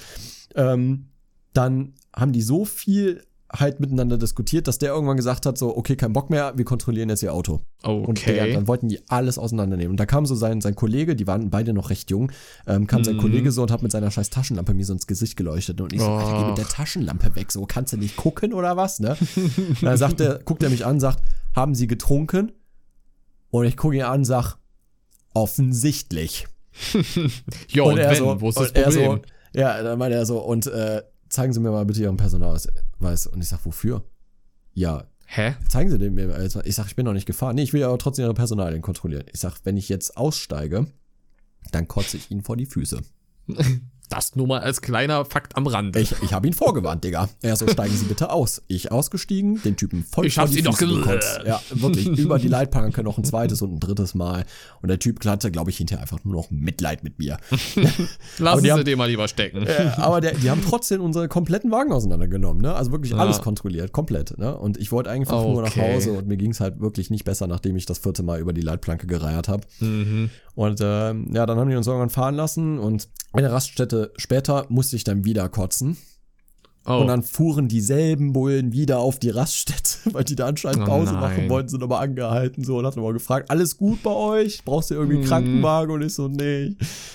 ähm, 0.55 1.09
dann 1.53 1.95
haben 2.15 2.33
die 2.33 2.43
so 2.43 2.65
viel 2.65 3.25
halt 3.51 3.81
miteinander 3.81 4.19
diskutiert, 4.19 4.69
dass 4.69 4.77
der 4.79 4.91
irgendwann 4.93 5.17
gesagt 5.17 5.47
hat, 5.47 5.57
so, 5.57 5.75
okay, 5.75 5.97
kein 5.97 6.13
Bock 6.13 6.29
mehr, 6.29 6.53
wir 6.57 6.67
kontrollieren 6.67 7.09
jetzt 7.09 7.23
ihr 7.23 7.33
Auto. 7.33 7.61
Und 7.83 8.27
Digga, 8.27 8.43
Okay. 8.43 8.53
dann 8.53 8.67
wollten 8.69 8.89
die 8.89 9.01
alles 9.09 9.39
auseinandernehmen. 9.39 9.93
Und 9.93 10.01
da 10.01 10.05
kam 10.05 10.27
so 10.27 10.35
sein, 10.35 10.61
sein 10.61 10.75
Kollege, 10.75 11.17
die 11.17 11.27
waren 11.27 11.49
beide 11.49 11.73
noch 11.73 11.89
recht 11.89 12.11
jung, 12.11 12.31
ähm, 12.67 12.87
kam 12.87 13.05
sein 13.05 13.17
Mhm. 13.17 13.21
Kollege 13.21 13.51
so 13.51 13.63
und 13.63 13.71
hat 13.71 13.83
mit 13.83 13.91
seiner 13.91 14.11
scheiß 14.11 14.29
Taschenlampe 14.31 14.75
mir 14.75 14.85
so 14.85 14.93
ins 14.93 15.07
Gesicht 15.07 15.37
geleuchtet. 15.39 15.81
Und 15.81 15.95
ich 15.95 16.01
so, 16.01 16.07
Alter, 16.09 16.39
geh 16.43 16.49
mit 16.49 16.59
der 16.59 16.67
Och. 16.67 16.73
Taschenlampe 16.73 17.35
weg, 17.37 17.51
so 17.51 17.65
kannst 17.65 17.95
du 17.95 17.97
nicht 17.97 18.17
gucken 18.17 18.53
oder 18.53 18.77
was, 18.77 19.01
ne? 19.01 19.17
Und 19.37 19.83
dann 19.83 19.97
sagt 19.97 20.21
er, 20.21 20.41
guckt 20.41 20.63
er 20.63 20.69
mich 20.69 20.85
an, 20.85 21.01
sagt, 21.01 21.23
haben 21.57 21.75
Sie 21.75 21.87
getrunken? 21.87 22.53
Und 23.51 23.65
ich 23.65 23.79
gucke 23.79 23.97
ihn 23.97 24.03
an, 24.03 24.27
sag, 24.27 24.57
offensichtlich. 25.33 26.47
Jo, 27.71 27.89
und, 27.89 27.99
er 27.99 28.11
wenn, 28.11 28.17
so, 28.19 28.41
wo 28.41 28.51
ist 28.51 28.59
das 28.61 28.69
und 28.73 28.75
Problem? 28.83 28.93
So, 29.55 29.59
ja, 29.59 29.83
dann 29.83 29.99
meinte 29.99 30.17
er 30.17 30.27
so, 30.27 30.39
und 30.39 30.67
äh, 30.67 31.03
zeigen 31.29 31.53
Sie 31.53 31.61
mir 31.61 31.71
mal 31.71 31.85
bitte 31.87 32.03
Ihren 32.03 32.17
Personalausweis. 32.17 32.75
Und 33.01 33.41
ich 33.41 33.49
sag, 33.49 33.65
wofür? 33.65 34.05
Ja, 34.73 35.05
Hä? 35.27 35.55
zeigen 35.69 35.91
Sie 35.91 35.99
den 35.99 36.15
mir. 36.15 36.29
mal. 36.29 36.45
Ich 36.65 36.75
sag, 36.75 36.87
ich 36.87 36.97
bin 36.97 37.05
noch 37.05 37.13
nicht 37.13 37.27
gefahren. 37.27 37.57
Nee, 37.57 37.63
ich 37.63 37.73
will 37.73 37.83
aber 37.83 37.99
trotzdem 37.99 38.25
Ihre 38.25 38.35
Personalien 38.35 38.83
kontrollieren. 38.83 39.25
Ich 39.33 39.41
sag, 39.41 39.61
wenn 39.65 39.77
ich 39.77 39.89
jetzt 39.89 40.17
aussteige, 40.17 40.87
dann 41.71 41.87
kotze 41.89 42.17
ich 42.17 42.31
Ihnen 42.31 42.43
vor 42.43 42.57
die 42.57 42.67
Füße. 42.67 43.03
Das 44.09 44.37
nur 44.37 44.47
mal 44.47 44.61
als 44.61 44.81
kleiner 44.81 45.25
Fakt 45.25 45.57
am 45.57 45.67
Rande. 45.67 46.01
Ich, 46.01 46.15
ich 46.23 46.33
habe 46.33 46.47
ihn 46.47 46.53
vorgewarnt, 46.55 47.05
Digga. 47.05 47.29
Er 47.43 47.57
so, 47.57 47.69
steigen 47.69 47.95
Sie 47.95 48.07
bitte 48.07 48.31
aus. 48.31 48.63
Ich 48.67 48.91
ausgestiegen, 48.91 49.61
den 49.63 49.77
Typen 49.77 50.03
voll 50.05 50.27
Ich 50.27 50.39
hab's 50.39 50.55
Ihnen 50.55 50.65
doch 50.65 50.79
gekotzt. 50.79 51.41
Ja, 51.47 51.61
wirklich. 51.71 52.07
Über 52.19 52.39
die 52.39 52.49
Leitplanke 52.49 53.03
noch 53.03 53.19
ein 53.19 53.25
zweites 53.25 53.61
und 53.63 53.75
ein 53.75 53.81
drittes 53.81 54.15
Mal. 54.15 54.45
Und 54.81 54.89
der 54.89 54.99
Typ 54.99 55.25
hatte, 55.27 55.51
glaube 55.51 55.71
ich, 55.71 55.77
hinterher 55.77 56.03
einfach 56.03 56.25
nur 56.25 56.35
noch 56.35 56.51
Mitleid 56.51 57.05
mit 57.05 57.19
mir. 57.19 57.37
Lassen 58.39 58.63
Sie 58.63 58.73
haben- 58.73 58.85
den 58.85 58.99
mal 58.99 59.09
lieber 59.09 59.29
stecken. 59.29 59.63
Äh, 59.67 59.91
aber 59.97 60.21
der, 60.21 60.33
die 60.35 60.51
haben 60.51 60.63
trotzdem 60.67 61.01
unsere 61.03 61.29
kompletten 61.29 61.71
Wagen 61.71 61.93
auseinandergenommen, 61.93 62.63
ne? 62.63 62.75
Also 62.75 62.93
wirklich 62.93 63.13
Ja. 63.13 63.19
alles 63.19 63.41
kontrolliert, 63.41 63.93
komplett, 63.93 64.39
ne? 64.39 64.57
Und 64.57 64.79
ich 64.79 64.93
wollte 64.93 65.11
einfach 65.11 65.43
nur 65.43 65.63
nach 65.63 65.69
Okay. 65.69 65.95
Hause 65.97 66.13
und 66.13 66.27
mir 66.29 66.37
ging 66.37 66.51
es 66.53 66.61
halt 66.61 66.81
wirklich 66.81 67.11
nicht 67.11 67.25
besser, 67.25 67.47
nachdem 67.47 67.77
ich 67.77 67.85
das 67.87 67.99
vierte 67.99 68.23
Mal 68.23 68.41
über 68.41 68.53
die 68.53 68.63
Leitplanke 68.63 69.07
gereiert 69.07 69.49
habe. 69.49 69.65
Mhm. 69.81 70.31
Und 70.55 70.81
ähm, 70.83 71.31
ja, 71.35 71.47
dann 71.47 71.59
haben 71.59 71.69
die 71.69 71.77
uns 71.77 71.87
irgendwann 71.87 72.11
fahren 72.11 72.35
lassen 72.35 72.79
und 72.79 73.09
eine 73.33 73.53
Raststätte 73.53 73.98
später 74.17 74.67
musste 74.69 74.97
ich 74.97 75.05
dann 75.05 75.25
wieder 75.25 75.49
kotzen. 75.49 75.97
Oh. 76.89 77.01
Und 77.03 77.09
dann 77.09 77.23
fuhren 77.23 77.69
dieselben 77.69 78.33
Bullen 78.33 78.73
wieder 78.73 78.99
auf 78.99 79.19
die 79.19 79.31
Raststätte, 79.31 79.99
weil 80.13 80.25
die 80.25 80.35
da 80.37 80.47
anscheinend 80.47 80.83
Oh 80.83 80.87
Pause 80.87 81.13
nein. 81.13 81.21
machen 81.21 81.49
wollten, 81.51 81.69
sind 81.69 81.83
aber 81.83 82.01
angehalten 82.01 82.65
so 82.65 82.79
und 82.79 82.87
hat 82.87 82.97
nochmal 82.97 83.13
gefragt, 83.13 83.51
alles 83.51 83.77
gut 83.77 84.03
bei 84.03 84.11
euch? 84.11 84.65
Brauchst 84.65 84.91
du 84.91 84.95
irgendwie 84.95 85.17
einen 85.17 85.25
Mhm. 85.25 85.29
Krankenwagen? 85.29 85.95
Und 85.95 86.03
ich 86.03 86.15
so, 86.15 86.29
nee, 86.29 86.75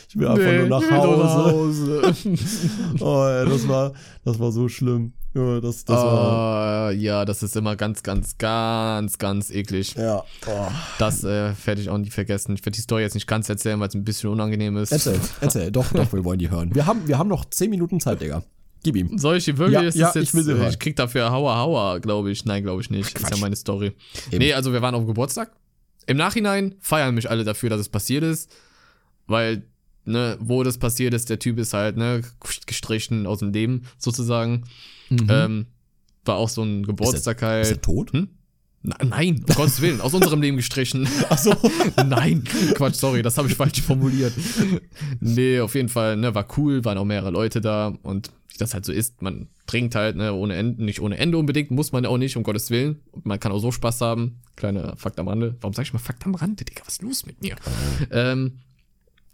ich 0.09 0.17
will 0.17 0.27
einfach 0.27 0.53
nur 0.53 0.67
nach 0.67 0.81
will 0.81 0.89
nur 0.91 1.33
Hause. 1.51 2.01
Hause. 2.03 2.13
Oh, 2.99 3.25
ey, 3.25 3.49
das 3.49 3.67
war, 3.67 3.93
das 4.23 4.39
war 4.39 4.51
so 4.51 4.67
schlimm. 4.69 5.13
Ja, 5.35 5.59
das, 5.61 5.83
das 5.83 5.95
war, 5.97 6.89
Ah, 6.89 6.91
ja, 6.91 7.25
das 7.25 7.41
ist 7.41 7.55
immer 7.55 7.75
ganz, 7.75 8.03
ganz, 8.03 8.37
ganz, 8.37 9.17
ganz 9.17 9.49
eklig. 9.49 9.95
ja. 9.95 10.23
Oh. 10.45 10.67
Das 10.99 11.23
äh, 11.23 11.53
werde 11.65 11.81
ich 11.81 11.89
auch 11.89 11.97
nie 11.97 12.11
vergessen. 12.11 12.53
Ich 12.53 12.63
werde 12.63 12.75
die 12.75 12.81
Story 12.81 13.01
jetzt 13.01 13.15
nicht 13.15 13.25
ganz 13.25 13.49
erzählen, 13.49 13.79
weil 13.79 13.87
es 13.87 13.95
ein 13.95 14.03
bisschen 14.03 14.29
unangenehm 14.29 14.77
ist. 14.77 14.91
Erzähl, 14.91 15.19
erzähl, 15.41 15.71
doch, 15.71 15.91
doch, 15.91 16.13
wir 16.13 16.23
wollen 16.23 16.37
die 16.37 16.51
hören. 16.51 16.75
Wir 16.75 16.85
haben, 16.85 17.07
wir 17.07 17.17
haben 17.17 17.29
noch 17.29 17.45
10 17.45 17.71
Minuten 17.71 17.99
Zeit, 17.99 18.21
Digga. 18.21 18.43
Gib 18.83 18.95
ihm. 18.97 19.17
Soll 19.17 19.37
ich 19.37 19.45
die 19.45 19.57
wirklich? 19.57 19.81
Ja, 19.81 19.87
ist 19.87 19.95
ja, 19.95 20.07
jetzt, 20.07 20.17
ich 20.17 20.33
will 20.33 20.43
sie 20.43 20.51
äh, 20.51 20.55
hören. 20.55 20.69
ich 20.69 20.79
krieg 20.79 20.95
dafür 20.95 21.31
Hauer 21.31 21.55
Hauer, 21.57 21.99
glaube 22.01 22.31
ich. 22.31 22.43
Nein, 22.45 22.63
glaube 22.63 22.81
ich 22.81 22.89
nicht. 22.89 23.07
Ist 23.07 23.21
ja 23.21 23.27
Quatsch. 23.29 23.39
meine 23.41 23.55
Story. 23.55 23.93
Eben. 24.27 24.39
Nee, 24.39 24.53
also 24.53 24.73
wir 24.73 24.81
waren 24.81 24.93
auf 24.93 25.01
dem 25.03 25.07
Geburtstag. 25.07 25.51
Im 26.05 26.17
Nachhinein 26.17 26.75
feiern 26.81 27.15
mich 27.15 27.29
alle 27.29 27.45
dafür, 27.45 27.69
dass 27.69 27.79
es 27.79 27.87
passiert 27.89 28.23
ist. 28.23 28.51
Weil, 29.25 29.63
ne, 30.03 30.37
wo 30.41 30.63
das 30.63 30.77
passiert 30.77 31.13
ist, 31.13 31.29
der 31.29 31.39
Typ 31.39 31.57
ist 31.59 31.73
halt, 31.73 31.95
ne, 31.95 32.21
gestrichen 32.67 33.25
aus 33.25 33.39
dem 33.39 33.53
Leben, 33.53 33.83
sozusagen. 33.97 34.65
Ähm, 35.09 35.67
war 36.25 36.35
auch 36.35 36.49
so 36.49 36.63
ein 36.63 36.83
Geburtstag 36.83 37.41
Mhm. 37.41 37.47
Ist 37.61 37.67
er 37.67 37.73
halt. 37.75 37.81
tot? 37.83 38.11
Hm? 38.13 38.29
Na, 38.85 38.97
nein, 39.05 39.37
um 39.47 39.55
Gottes 39.55 39.79
Willen, 39.81 40.01
aus 40.01 40.13
unserem 40.13 40.41
Leben 40.41 40.57
gestrichen. 40.57 41.07
Achso. 41.29 41.55
Nein, 42.05 42.43
Quatsch, 42.75 42.95
sorry, 42.95 43.21
das 43.21 43.37
habe 43.37 43.47
ich 43.47 43.55
falsch 43.55 43.81
formuliert. 43.81 44.33
Nee, 45.21 45.61
auf 45.61 45.73
jeden 45.75 45.87
Fall, 45.87 46.17
ne, 46.17 46.35
war 46.35 46.45
cool, 46.57 46.83
waren 46.83 46.97
auch 46.97 47.05
mehrere 47.05 47.31
Leute 47.31 47.61
da 47.61 47.97
und 48.03 48.31
wie 48.49 48.57
das 48.57 48.73
halt 48.73 48.83
so 48.85 48.91
ist, 48.91 49.21
man 49.21 49.47
trinkt 49.67 49.95
halt, 49.95 50.17
ne, 50.17 50.33
ohne 50.33 50.55
Ende, 50.55 50.83
nicht 50.83 50.99
ohne 50.99 51.17
Ende 51.17 51.37
unbedingt, 51.37 51.71
muss 51.71 51.91
man 51.93 52.05
auch 52.05 52.17
nicht, 52.17 52.35
um 52.35 52.43
Gottes 52.43 52.69
Willen. 52.71 52.99
Man 53.23 53.39
kann 53.39 53.51
auch 53.53 53.59
so 53.59 53.71
Spaß 53.71 54.01
haben. 54.01 54.41
Kleiner 54.57 54.95
Fakt 54.97 55.17
am 55.17 55.27
Rande. 55.29 55.55
Warum 55.61 55.73
sag 55.73 55.83
ich 55.83 55.93
mal 55.93 55.99
Fakt 55.99 56.25
am 56.25 56.35
Rande, 56.35 56.65
Digga? 56.65 56.81
Was 56.85 56.95
ist 56.95 57.01
los 57.01 57.25
mit 57.25 57.41
mir? 57.41 57.55
Ähm, 58.11 58.59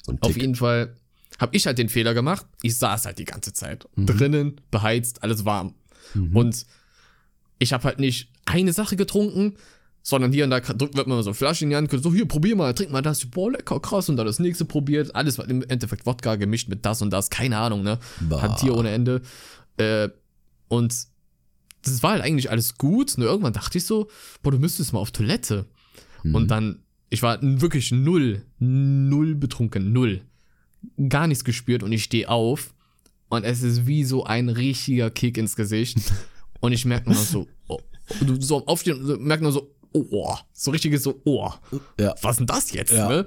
So 0.06 0.16
auf 0.22 0.38
jeden 0.38 0.56
Fall 0.56 0.95
habe 1.39 1.56
ich 1.56 1.66
halt 1.66 1.80
den 1.80 1.89
Fehler 1.89 2.14
gemacht. 2.14 2.45
Ich 2.62 2.78
saß 2.78 3.06
halt 3.06 3.18
die 3.18 3.26
ganze 3.26 3.52
Zeit 3.52 3.88
Mhm. 3.95 4.06
drinnen, 4.06 4.62
beheizt, 4.72 5.24
alles 5.24 5.43
warm. 5.43 5.74
Und 6.34 6.66
ich 7.60 7.74
habe 7.74 7.84
halt 7.84 8.00
nicht 8.00 8.30
eine 8.50 8.74
Sache 8.74 8.95
getrunken, 8.95 9.56
sondern 10.02 10.32
hier 10.32 10.43
und 10.45 10.50
da 10.50 10.60
drückt 10.60 10.95
wird 10.95 11.08
man 11.08 11.22
so 11.24 11.30
eine 11.30 11.36
Flasche 11.36 11.66
in 11.66 11.70
die 11.70 11.76
Hand, 11.76 11.91
so 11.91 12.14
hier, 12.14 12.28
probier 12.28 12.56
mal, 12.56 12.74
trink 12.74 12.91
mal 12.91 13.02
das, 13.02 13.26
boah, 13.26 13.52
lecker, 13.52 13.80
krass, 13.80 14.10
und 14.10 14.18
dann 14.18 14.26
das 14.26 14.39
nächste 14.39 14.66
probiert. 14.66 15.16
Alles 15.16 15.38
war 15.38 15.50
im 15.50 15.64
Endeffekt 15.64 16.06
Wodka 16.06 16.36
gemischt 16.36 16.70
mit 16.70 16.86
das 16.86 17.02
und 17.02 17.12
das, 17.12 17.30
keine 17.30 17.58
Ahnung, 17.58 17.84
ne? 17.84 18.00
Bah. 18.22 18.41
Hantier 18.41 18.76
ohne 18.76 18.89
Ende. 18.89 19.22
Äh, 19.78 20.10
und 20.68 20.93
das 21.84 22.04
war 22.04 22.12
halt 22.12 22.24
eigentlich 22.24 22.50
alles 22.50 22.78
gut, 22.78 23.18
nur 23.18 23.28
irgendwann 23.28 23.54
dachte 23.54 23.78
ich 23.78 23.86
so, 23.86 24.10
boah, 24.41 24.52
du 24.52 24.60
müsstest 24.60 24.93
mal 24.93 25.00
auf 25.00 25.12
Toilette. 25.12 25.66
Mhm. 26.24 26.36
Und 26.36 26.47
dann, 26.50 26.80
ich 27.10 27.22
war 27.22 27.39
wirklich 27.41 27.91
null, 27.91 28.45
null 28.60 29.36
betrunken, 29.36 29.93
null. 29.93 30.22
Gar 31.10 31.28
nichts 31.28 31.43
gespürt 31.43 31.84
und 31.84 31.91
ich 31.91 32.04
stehe 32.04 32.30
auf 32.30 32.74
und 33.30 33.43
es 33.43 33.62
ist 33.62 33.86
wie 33.86 34.04
so 34.04 34.24
ein 34.24 34.50
richtiger 34.50 35.10
Kick 35.10 35.38
ins 35.38 35.56
Gesicht. 35.56 35.97
Und 36.62 36.74
ich 36.74 36.84
merke 36.84 37.10
nur 37.10 37.18
so, 37.18 37.47
oh, 37.70 37.80
du 38.22 38.39
so 38.41 38.57
am 38.57 38.64
Aufstehen 38.68 38.99
und 38.99 39.05
so, 39.07 39.18
merk 39.18 39.41
nur 39.41 39.51
so, 39.51 39.76
oh, 39.93 40.36
so 40.53 40.72
richtiges 40.72 41.03
so, 41.03 41.22
oh, 41.26 41.49
Ja. 41.99 42.16
was 42.22 42.38
denn 42.38 42.45
das 42.47 42.72
jetzt, 42.72 42.91
Ja. 42.91 43.07
ne? 43.10 43.26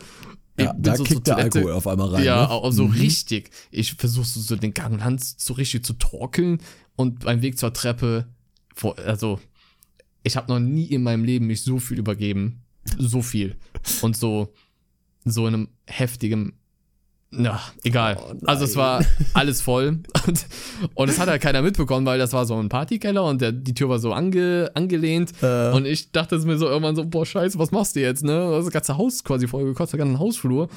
Ja, 0.59 0.74
da 0.78 0.97
so 0.97 1.05
kickt 1.05 1.26
der 1.26 1.37
Toilette- 1.37 1.59
Alkohol 1.61 1.72
auf 1.76 1.87
einmal 1.87 2.09
rein. 2.11 2.24
ja, 2.24 2.43
ne? 2.43 2.51
auch 2.51 2.70
so 2.72 2.85
richtig. 2.85 3.51
Ich 3.70 3.95
versuche 3.95 4.26
so, 4.26 4.39
so 4.41 4.55
den 4.57 4.74
Gang 4.74 5.03
Hans 5.03 5.35
so 5.39 5.55
richtig 5.55 5.85
zu 5.85 5.95
torkeln 5.95 6.59
und 6.95 7.20
beim 7.20 7.41
Weg 7.41 7.59
zur 7.59 7.72
Treppe, 7.72 8.28
vor, 8.74 8.99
also 8.99 9.41
ich 10.22 10.37
habe 10.37 10.53
noch 10.53 10.61
nie 10.61 10.85
in 10.85 11.03
meinem 11.03 11.24
Leben 11.24 11.47
mich 11.47 11.62
so 11.62 11.78
viel 11.78 11.99
übergeben, 11.99 12.62
so 12.99 13.22
viel 13.22 13.57
und 14.03 14.16
so 14.16 14.53
so 15.24 15.47
in 15.47 15.55
einem 15.55 15.68
heftigen 15.87 16.53
ja, 17.33 17.61
egal. 17.85 18.18
Oh 18.20 18.35
also 18.47 18.64
es 18.64 18.76
war 18.76 19.05
alles 19.35 19.61
voll 19.61 20.01
und, 20.26 20.47
und 20.95 21.09
es 21.09 21.18
hat 21.18 21.28
halt 21.28 21.41
keiner 21.43 21.62
mitbekommen, 21.62 22.05
weil 22.07 22.18
das 22.18 22.33
war 22.33 22.45
so 22.47 22.57
ein 22.59 22.68
Partykeller 22.68 23.24
und 23.24 23.41
der, 23.41 23.53
die 23.53 23.74
Tür 23.74 23.89
war 23.89 23.99
so 23.99 24.12
ange, 24.12 24.70
angelehnt 24.74 25.33
Äh. 25.43 25.70
und 25.72 25.87
ich 25.87 26.12
dachte 26.12 26.39
mir 26.41 26.59
so 26.59 26.66
irgendwann 26.66 26.95
so, 26.97 27.05
boah, 27.07 27.24
scheiße, 27.24 27.59
was 27.59 27.70
machst 27.70 27.97
du 27.97 28.01
jetzt, 28.01 28.22
ne? 28.24 28.51
Das 28.51 28.70
ganze 28.70 28.97
Haus 28.99 29.24
quasi 29.24 29.49
voll 29.49 29.64
gekostet, 29.64 29.99
der 29.99 30.07
ganze 30.07 30.18
Hausflur. 30.20 30.68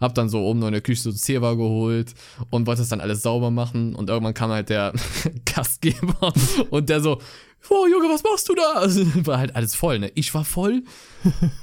Hab 0.00 0.14
dann 0.14 0.28
so 0.28 0.40
oben 0.40 0.60
noch 0.60 0.66
in 0.68 0.72
der 0.72 0.82
Küche 0.82 1.02
so 1.02 1.12
Zewa 1.12 1.54
geholt 1.54 2.14
und 2.50 2.66
wollte 2.66 2.82
das 2.82 2.88
dann 2.88 3.00
alles 3.00 3.22
sauber 3.22 3.50
machen 3.50 3.94
und 3.94 4.08
irgendwann 4.10 4.34
kam 4.34 4.50
halt 4.50 4.68
der 4.68 4.92
Gastgeber 5.54 6.32
und 6.70 6.88
der 6.88 7.00
so, 7.00 7.18
oh 7.70 7.86
Junge, 7.86 8.08
was 8.08 8.22
machst 8.22 8.48
du 8.48 8.54
da? 8.54 8.72
Also, 8.74 9.04
war 9.26 9.38
halt 9.38 9.56
alles 9.56 9.74
voll, 9.74 9.98
ne? 9.98 10.10
Ich 10.14 10.34
war 10.34 10.44
voll, 10.44 10.82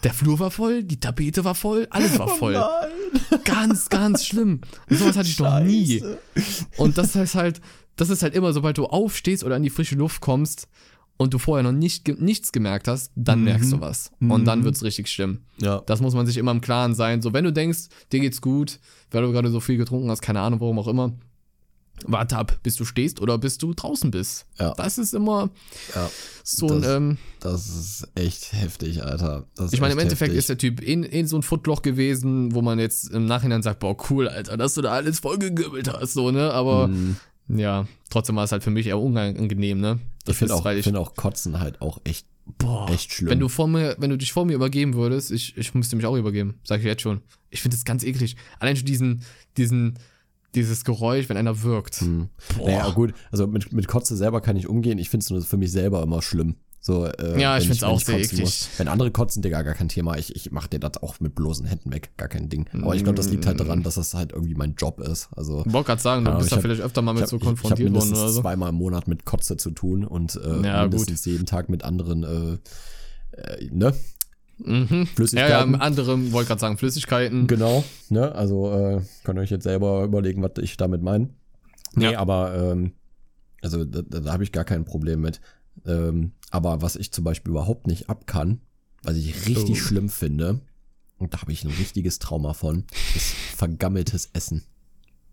der 0.04 0.14
Flur 0.14 0.40
war 0.40 0.52
voll, 0.52 0.84
die 0.84 1.00
Tapete 1.00 1.44
war 1.44 1.56
voll, 1.56 1.88
alles 1.90 2.18
war 2.20 2.28
voll. 2.28 2.54
Nein. 2.54 3.42
Ganz, 3.44 3.90
ganz 3.90 4.26
schlimm. 4.26 4.62
Und 4.90 4.98
sowas 4.98 5.18
hatte 5.18 5.30
ich 5.30 5.40
noch 5.40 5.60
nie. 5.60 6.00
Scheiße. 6.00 6.68
Und 6.78 6.98
das 6.98 7.16
heißt 7.16 7.36
halt, 7.36 7.62
das 7.96 8.10
ist 8.10 8.24
halt 8.24 8.34
immer, 8.34 8.54
sobald 8.54 8.78
du 8.78 8.86
aufstehst 8.86 9.44
oder 9.44 9.58
in 9.58 9.64
die 9.64 9.70
frische 9.70 9.96
Luft 9.96 10.22
kommst 10.22 10.68
und 11.18 11.34
du 11.34 11.38
vorher 11.38 11.64
noch 11.64 11.78
nicht, 11.78 12.08
nichts 12.20 12.52
gemerkt 12.52 12.88
hast, 12.88 13.12
dann 13.16 13.44
merkst 13.44 13.72
du 13.72 13.80
was. 13.80 14.12
Und 14.20 14.46
dann 14.46 14.64
wird's 14.64 14.82
richtig 14.82 15.08
schlimm. 15.08 15.42
Ja. 15.60 15.84
Das 15.86 16.02
muss 16.02 16.16
man 16.16 16.26
sich 16.26 16.38
immer 16.38 16.52
im 16.52 16.62
Klaren 16.62 16.96
sein. 16.96 17.22
So, 17.22 17.32
wenn 17.34 17.44
du 17.44 17.54
denkst, 17.54 17.90
dir 18.12 18.20
geht's 18.22 18.42
gut, 18.42 18.80
weil 19.12 19.22
du 19.22 19.32
gerade 19.32 19.52
so 19.52 19.60
viel 19.60 19.78
getrunken 19.78 20.10
hast, 20.10 20.22
keine 20.22 20.40
Ahnung, 20.40 20.60
warum 20.62 20.80
auch 20.80 20.88
immer, 20.88 21.14
warte 22.08 22.38
ab, 22.38 22.60
bis 22.64 22.76
du 22.76 22.86
stehst 22.86 23.22
oder 23.22 23.38
bis 23.38 23.58
du 23.58 23.74
draußen 23.74 24.12
bist. 24.12 24.46
Ja. 24.60 24.74
Das 24.76 24.98
ist 24.98 25.14
immer 25.14 25.50
Ja. 25.96 26.10
so 26.44 26.68
ein, 26.70 26.82
Das- 26.82 26.92
ähm, 26.96 27.18
Das 27.40 27.68
ist 27.70 28.08
echt 28.16 28.54
heftig, 28.54 29.04
Alter. 29.04 29.46
Das 29.56 29.74
ich 29.74 29.82
meine, 29.82 29.94
im 29.94 30.00
Endeffekt 30.00 30.30
heftig. 30.34 30.38
ist 30.40 30.50
der 30.50 30.58
Typ 30.58 30.82
eh, 30.82 30.94
eh 30.94 31.24
so 31.26 31.38
ein 31.38 31.44
Footloch 31.44 31.82
gewesen, 31.82 32.54
wo 32.54 32.62
man 32.62 32.80
jetzt 32.80 33.10
im 33.12 33.26
Nachhinein 33.26 33.62
sagt, 33.64 33.80
boah, 33.80 33.96
cool, 34.10 34.28
Alter, 34.28 34.58
dass 34.58 34.74
du 34.76 34.82
da 34.82 34.92
alles 34.92 35.20
vollgegübbelt 35.20 35.92
hast, 35.92 36.14
so, 36.14 36.32
ne? 36.32 36.52
Aber 36.52 36.88
Mhm. 36.88 37.18
ja, 37.48 37.88
trotzdem 38.10 38.36
war 38.36 38.44
es 38.44 38.52
halt 38.52 38.64
für 38.64 38.70
mich 38.72 38.88
eher 38.88 39.00
unangenehm, 39.00 39.80
ne? 39.80 40.00
Ich 40.28 40.38
finde 40.38 40.54
auch, 40.54 40.66
ich, 40.68 40.84
find 40.84 40.98
auch 40.98 41.16
Kotzen 41.16 41.60
halt 41.60 41.82
auch 41.82 42.00
echt, 42.04 42.28
boah, 42.60 42.88
echt 42.92 43.12
schlimm. 43.14 43.30
wenn 43.32 43.40
du 43.40 43.50
vor 43.50 43.68
mir, 43.68 43.96
wenn 43.98 44.12
du 44.12 44.18
dich 44.18 44.32
vor 44.34 44.46
mir 44.46 44.54
übergeben 44.54 44.94
würdest, 44.94 45.32
ich, 45.32 45.58
ich 45.58 45.74
müsste 45.74 45.96
mich 45.96 46.06
auch 46.06 46.16
übergeben, 46.16 46.56
sag 46.64 46.80
ich 46.80 46.86
jetzt 46.86 47.02
schon. 47.02 47.22
Ich 47.50 47.62
finde 47.62 47.76
das 47.76 47.86
ganz 47.86 48.04
eklig. 48.04 48.36
Allein 48.60 48.76
schon 48.78 48.86
diesen, 48.86 49.24
diesen, 49.58 49.98
dieses 50.56 50.84
Geräusch, 50.86 51.30
wenn 51.30 51.38
einer 51.38 51.64
wirkt. 51.64 52.02
Hm. 52.02 52.30
Naja, 52.64 52.90
gut, 52.92 53.14
also 53.32 53.48
mit, 53.48 53.72
mit 53.74 53.88
Kotze 53.88 54.16
selber 54.18 54.42
kann 54.42 54.56
ich 54.56 54.68
umgehen. 54.68 54.98
Ich 55.00 55.10
finde 55.10 55.24
es 55.24 55.30
nur 55.30 55.42
für 55.42 55.58
mich 55.58 55.72
selber 55.72 56.04
immer 56.04 56.22
schlimm. 56.22 56.56
So, 56.84 57.06
äh, 57.06 57.40
Ja, 57.40 57.58
ich 57.60 57.66
find's 57.68 57.84
wenn 57.84 57.90
auch 57.90 58.00
sehr 58.02 58.18
eklig. 58.20 58.42
muss. 58.42 58.68
Wenn 58.78 58.88
andere 58.88 59.12
kotzen, 59.12 59.44
Digga, 59.44 59.62
gar 59.62 59.76
kein 59.76 59.88
Thema. 59.88 60.18
Ich, 60.18 60.36
ich 60.36 60.52
mach 60.52 60.66
dir 60.66 60.80
das 60.80 60.98
auch 61.04 61.20
mit 61.20 61.36
bloßen 61.36 61.66
Händen 61.68 61.94
weg. 61.94 62.10
Gar 62.18 62.28
kein 62.28 62.50
Ding. 62.50 62.66
Aber 62.74 62.96
ich 62.96 63.04
glaube, 63.04 63.18
das 63.18 63.30
liegt 63.30 63.46
halt 63.46 63.60
daran, 63.60 63.84
dass 63.84 63.96
das 63.96 64.16
halt 64.16 64.32
irgendwie 64.32 64.56
mein 64.56 64.74
Job 64.74 65.00
ist. 65.00 65.30
Also, 65.36 65.64
Ich 65.66 65.72
wollte 65.72 65.88
gerade 65.88 66.02
sagen, 66.02 66.26
du 66.26 66.32
bist 66.32 66.46
ich 66.46 66.50
da 66.50 66.56
hab- 66.56 66.64
vielleicht 66.64 66.82
öfter 66.82 67.04
mal 67.04 67.12
ich 67.12 67.16
mit 67.18 67.22
hab, 67.24 67.30
so 67.30 67.36
ich, 67.36 67.42
ich 67.44 67.48
konfrontiert 67.48 67.94
worden 67.94 68.10
oder 68.14 68.30
so. 68.30 68.42
zweimal 68.42 68.70
im 68.70 68.76
Monat 68.76 69.08
mit 69.08 69.26
Kotze 69.26 69.58
zu 69.58 69.70
tun 69.70 70.04
und 70.06 70.36
äh, 70.44 70.66
Ja, 70.66 70.82
mindestens 70.82 71.24
jeden 71.26 71.46
Tag 71.46 71.70
mit 71.70 71.84
anderen, 71.84 72.24
äh, 72.24 73.40
äh, 73.40 73.70
ne? 73.72 73.94
Mhm. 74.66 74.88
Ja, 74.92 74.98
ja, 75.00 75.06
Flüssigkeiten. 75.06 75.74
im 75.76 75.82
anderen, 75.82 76.32
wollte 76.32 76.48
gerade 76.50 76.62
sagen, 76.62 76.78
Flüssigkeiten. 76.78 77.48
Genau, 77.48 77.84
ne? 78.10 78.34
Also 78.34 78.72
äh, 78.72 79.02
könnt 79.24 79.38
ihr 79.40 79.42
euch 79.42 79.50
jetzt 79.52 79.64
selber 79.64 80.04
überlegen, 80.04 80.42
was 80.44 80.52
ich 80.62 80.78
damit 80.78 81.02
meine. 81.02 81.30
Nee, 81.96 82.12
Ja. 82.12 82.20
aber 82.20 82.56
ähm, 82.56 82.94
also 83.62 83.84
da, 83.86 84.02
da, 84.02 84.32
habe 84.32 84.44
ich 84.44 84.52
gar 84.52 84.64
kein 84.64 84.86
Problem 84.86 85.22
mit. 85.22 85.42
Ähm, 85.86 86.32
aber 86.50 86.82
was 86.82 86.96
ich 86.96 87.12
zum 87.12 87.24
Beispiel 87.24 87.52
überhaupt 87.52 87.88
nicht 87.88 88.10
ab 88.10 88.28
kann, 88.28 88.62
was 89.04 89.16
ich 89.16 89.48
richtig 89.48 89.72
Oh. 89.82 89.86
schlimm 89.86 90.10
finde, 90.10 90.60
und 91.18 91.34
da 91.34 91.42
habe 91.42 91.52
ich 91.52 91.64
ein 91.64 91.72
richtiges 91.72 92.20
Trauma 92.20 92.54
von, 92.54 92.86
ist 93.16 93.34
vergammeltes 93.56 94.30
Essen. 94.34 94.64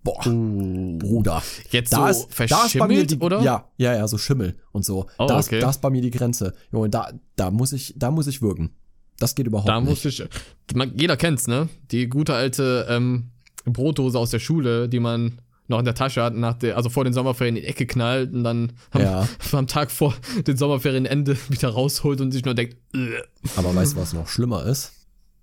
Boah, 0.05 0.23
Bruder. 0.23 1.43
Jetzt 1.71 1.93
Da 1.93 2.13
so 2.13 2.25
ist, 2.29 2.39
da 2.51 2.67
ist 2.67 2.79
bei 2.79 2.87
mir 2.87 2.95
verschimmelt, 3.05 3.11
die, 3.11 3.19
oder? 3.19 3.41
Ja, 3.43 3.69
ja, 3.77 3.95
ja, 3.95 4.07
so 4.07 4.17
Schimmel 4.17 4.55
und 4.73 4.85
so. 4.85 5.07
Oh, 5.19 5.27
da, 5.27 5.39
ist, 5.41 5.49
okay. 5.49 5.61
da 5.61 5.71
ist 5.71 5.81
bei 5.81 5.91
mir 5.91 6.01
die 6.03 6.11
Grenze. 6.11 6.55
Junge, 6.71 6.89
da, 6.89 7.11
da 7.37 7.51
muss 7.51 7.73
ich, 7.73 7.95
da 7.97 8.11
muss 8.11 8.27
ich 8.27 8.41
wirken. 8.41 8.71
Das 9.19 9.35
geht 9.35 9.47
überhaupt 9.47 9.69
Da 9.69 9.81
nicht. 9.81 9.89
muss 9.91 10.05
ich. 10.05 10.25
Man, 10.75 10.93
jeder 10.97 11.17
kennt's, 11.17 11.47
ne? 11.49 11.69
Die 11.91 12.09
gute 12.09 12.35
alte 12.35 12.87
ähm, 12.89 13.31
Brotdose 13.65 14.19
aus 14.19 14.31
der 14.31 14.39
Schule, 14.39 14.89
die 14.89 15.01
man 15.01 15.41
noch 15.67 15.79
in 15.81 15.85
der 15.85 15.95
Tasche 15.95 16.23
hat, 16.23 16.35
nach 16.35 16.55
der, 16.55 16.77
also 16.77 16.89
vor 16.89 17.05
den 17.05 17.13
Sommerferien 17.13 17.57
in 17.57 17.63
die 17.63 17.69
Ecke 17.69 17.87
knallt 17.87 18.33
und 18.33 18.43
dann 18.45 18.73
am, 18.93 19.03
Ja. 19.03 19.29
am 19.53 19.67
Tag 19.67 19.91
vor 19.91 20.15
den 20.47 20.57
Sommerferienende 20.57 21.37
wieder 21.51 21.69
rausholt 21.71 22.21
und 22.21 22.33
sich 22.33 22.45
nur 22.45 22.55
denkt, 22.55 22.77
"Ugh." 22.95 23.11
Aber 23.57 23.75
weißt 23.75 23.95
du, 23.95 23.97
was 24.01 24.13
noch 24.15 24.29
schlimmer 24.29 24.65
ist? 24.65 24.93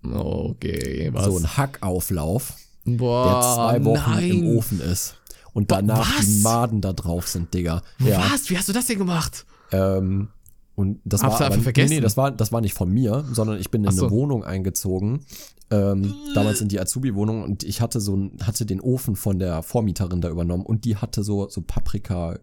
okay, 0.04 1.10
was? 1.14 1.26
So 1.26 1.38
ein 1.38 1.58
Hackauflauf, 1.58 2.54
der 2.86 2.98
Boah, 2.98 3.42
zwei 3.56 3.84
Wochen 3.86 4.12
nein. 4.12 4.30
im 4.32 4.48
Ofen 4.58 4.80
ist. 4.80 5.16
Und 5.54 5.72
danach 5.72 6.18
was? 6.18 6.26
die 6.26 6.42
Maden 6.42 6.82
da 6.82 6.94
drauf 6.94 7.28
sind, 7.28 7.54
Digga. 7.54 7.82
Ja. 8.00 8.20
Was? 8.32 8.50
Wie 8.50 8.58
hast 8.58 8.68
du 8.70 8.74
das 8.74 8.86
denn 8.88 8.98
gemacht? 8.98 9.46
Ähm, 9.72 10.28
und 10.76 11.00
das 11.06 11.24
Hab's 11.24 11.40
war 11.40 11.48
aber, 11.48 11.60
vergessen. 11.60 11.90
Nee, 11.90 11.96
nee, 11.96 12.02
das 12.02 12.18
war, 12.18 12.32
das 12.32 12.52
war 12.52 12.62
nicht 12.62 12.74
von 12.74 12.92
mir, 12.92 13.26
sondern 13.32 13.60
ich 13.60 13.72
bin 13.72 13.84
in 13.84 13.90
Ach 13.90 13.94
so. 13.94 14.08
eine 14.08 14.12
Wohnung 14.12 14.44
eingezogen. 14.44 15.26
Ähm, 15.72 16.14
damals 16.36 16.62
in 16.62 16.68
die 16.68 16.80
Azubi-Wohnung 16.80 17.42
und 17.42 17.64
ich 17.64 17.82
hatte 17.82 18.00
so 18.00 18.30
hatte 18.44 18.68
den 18.68 18.80
Ofen 18.80 19.16
von 19.16 19.40
der 19.40 19.64
Vormieterin 19.64 20.22
da 20.22 20.30
übernommen 20.30 20.64
und 20.64 20.86
die 20.86 20.98
hatte 20.98 21.24
so, 21.24 21.50
so 21.50 21.62
Paprika 21.62 22.38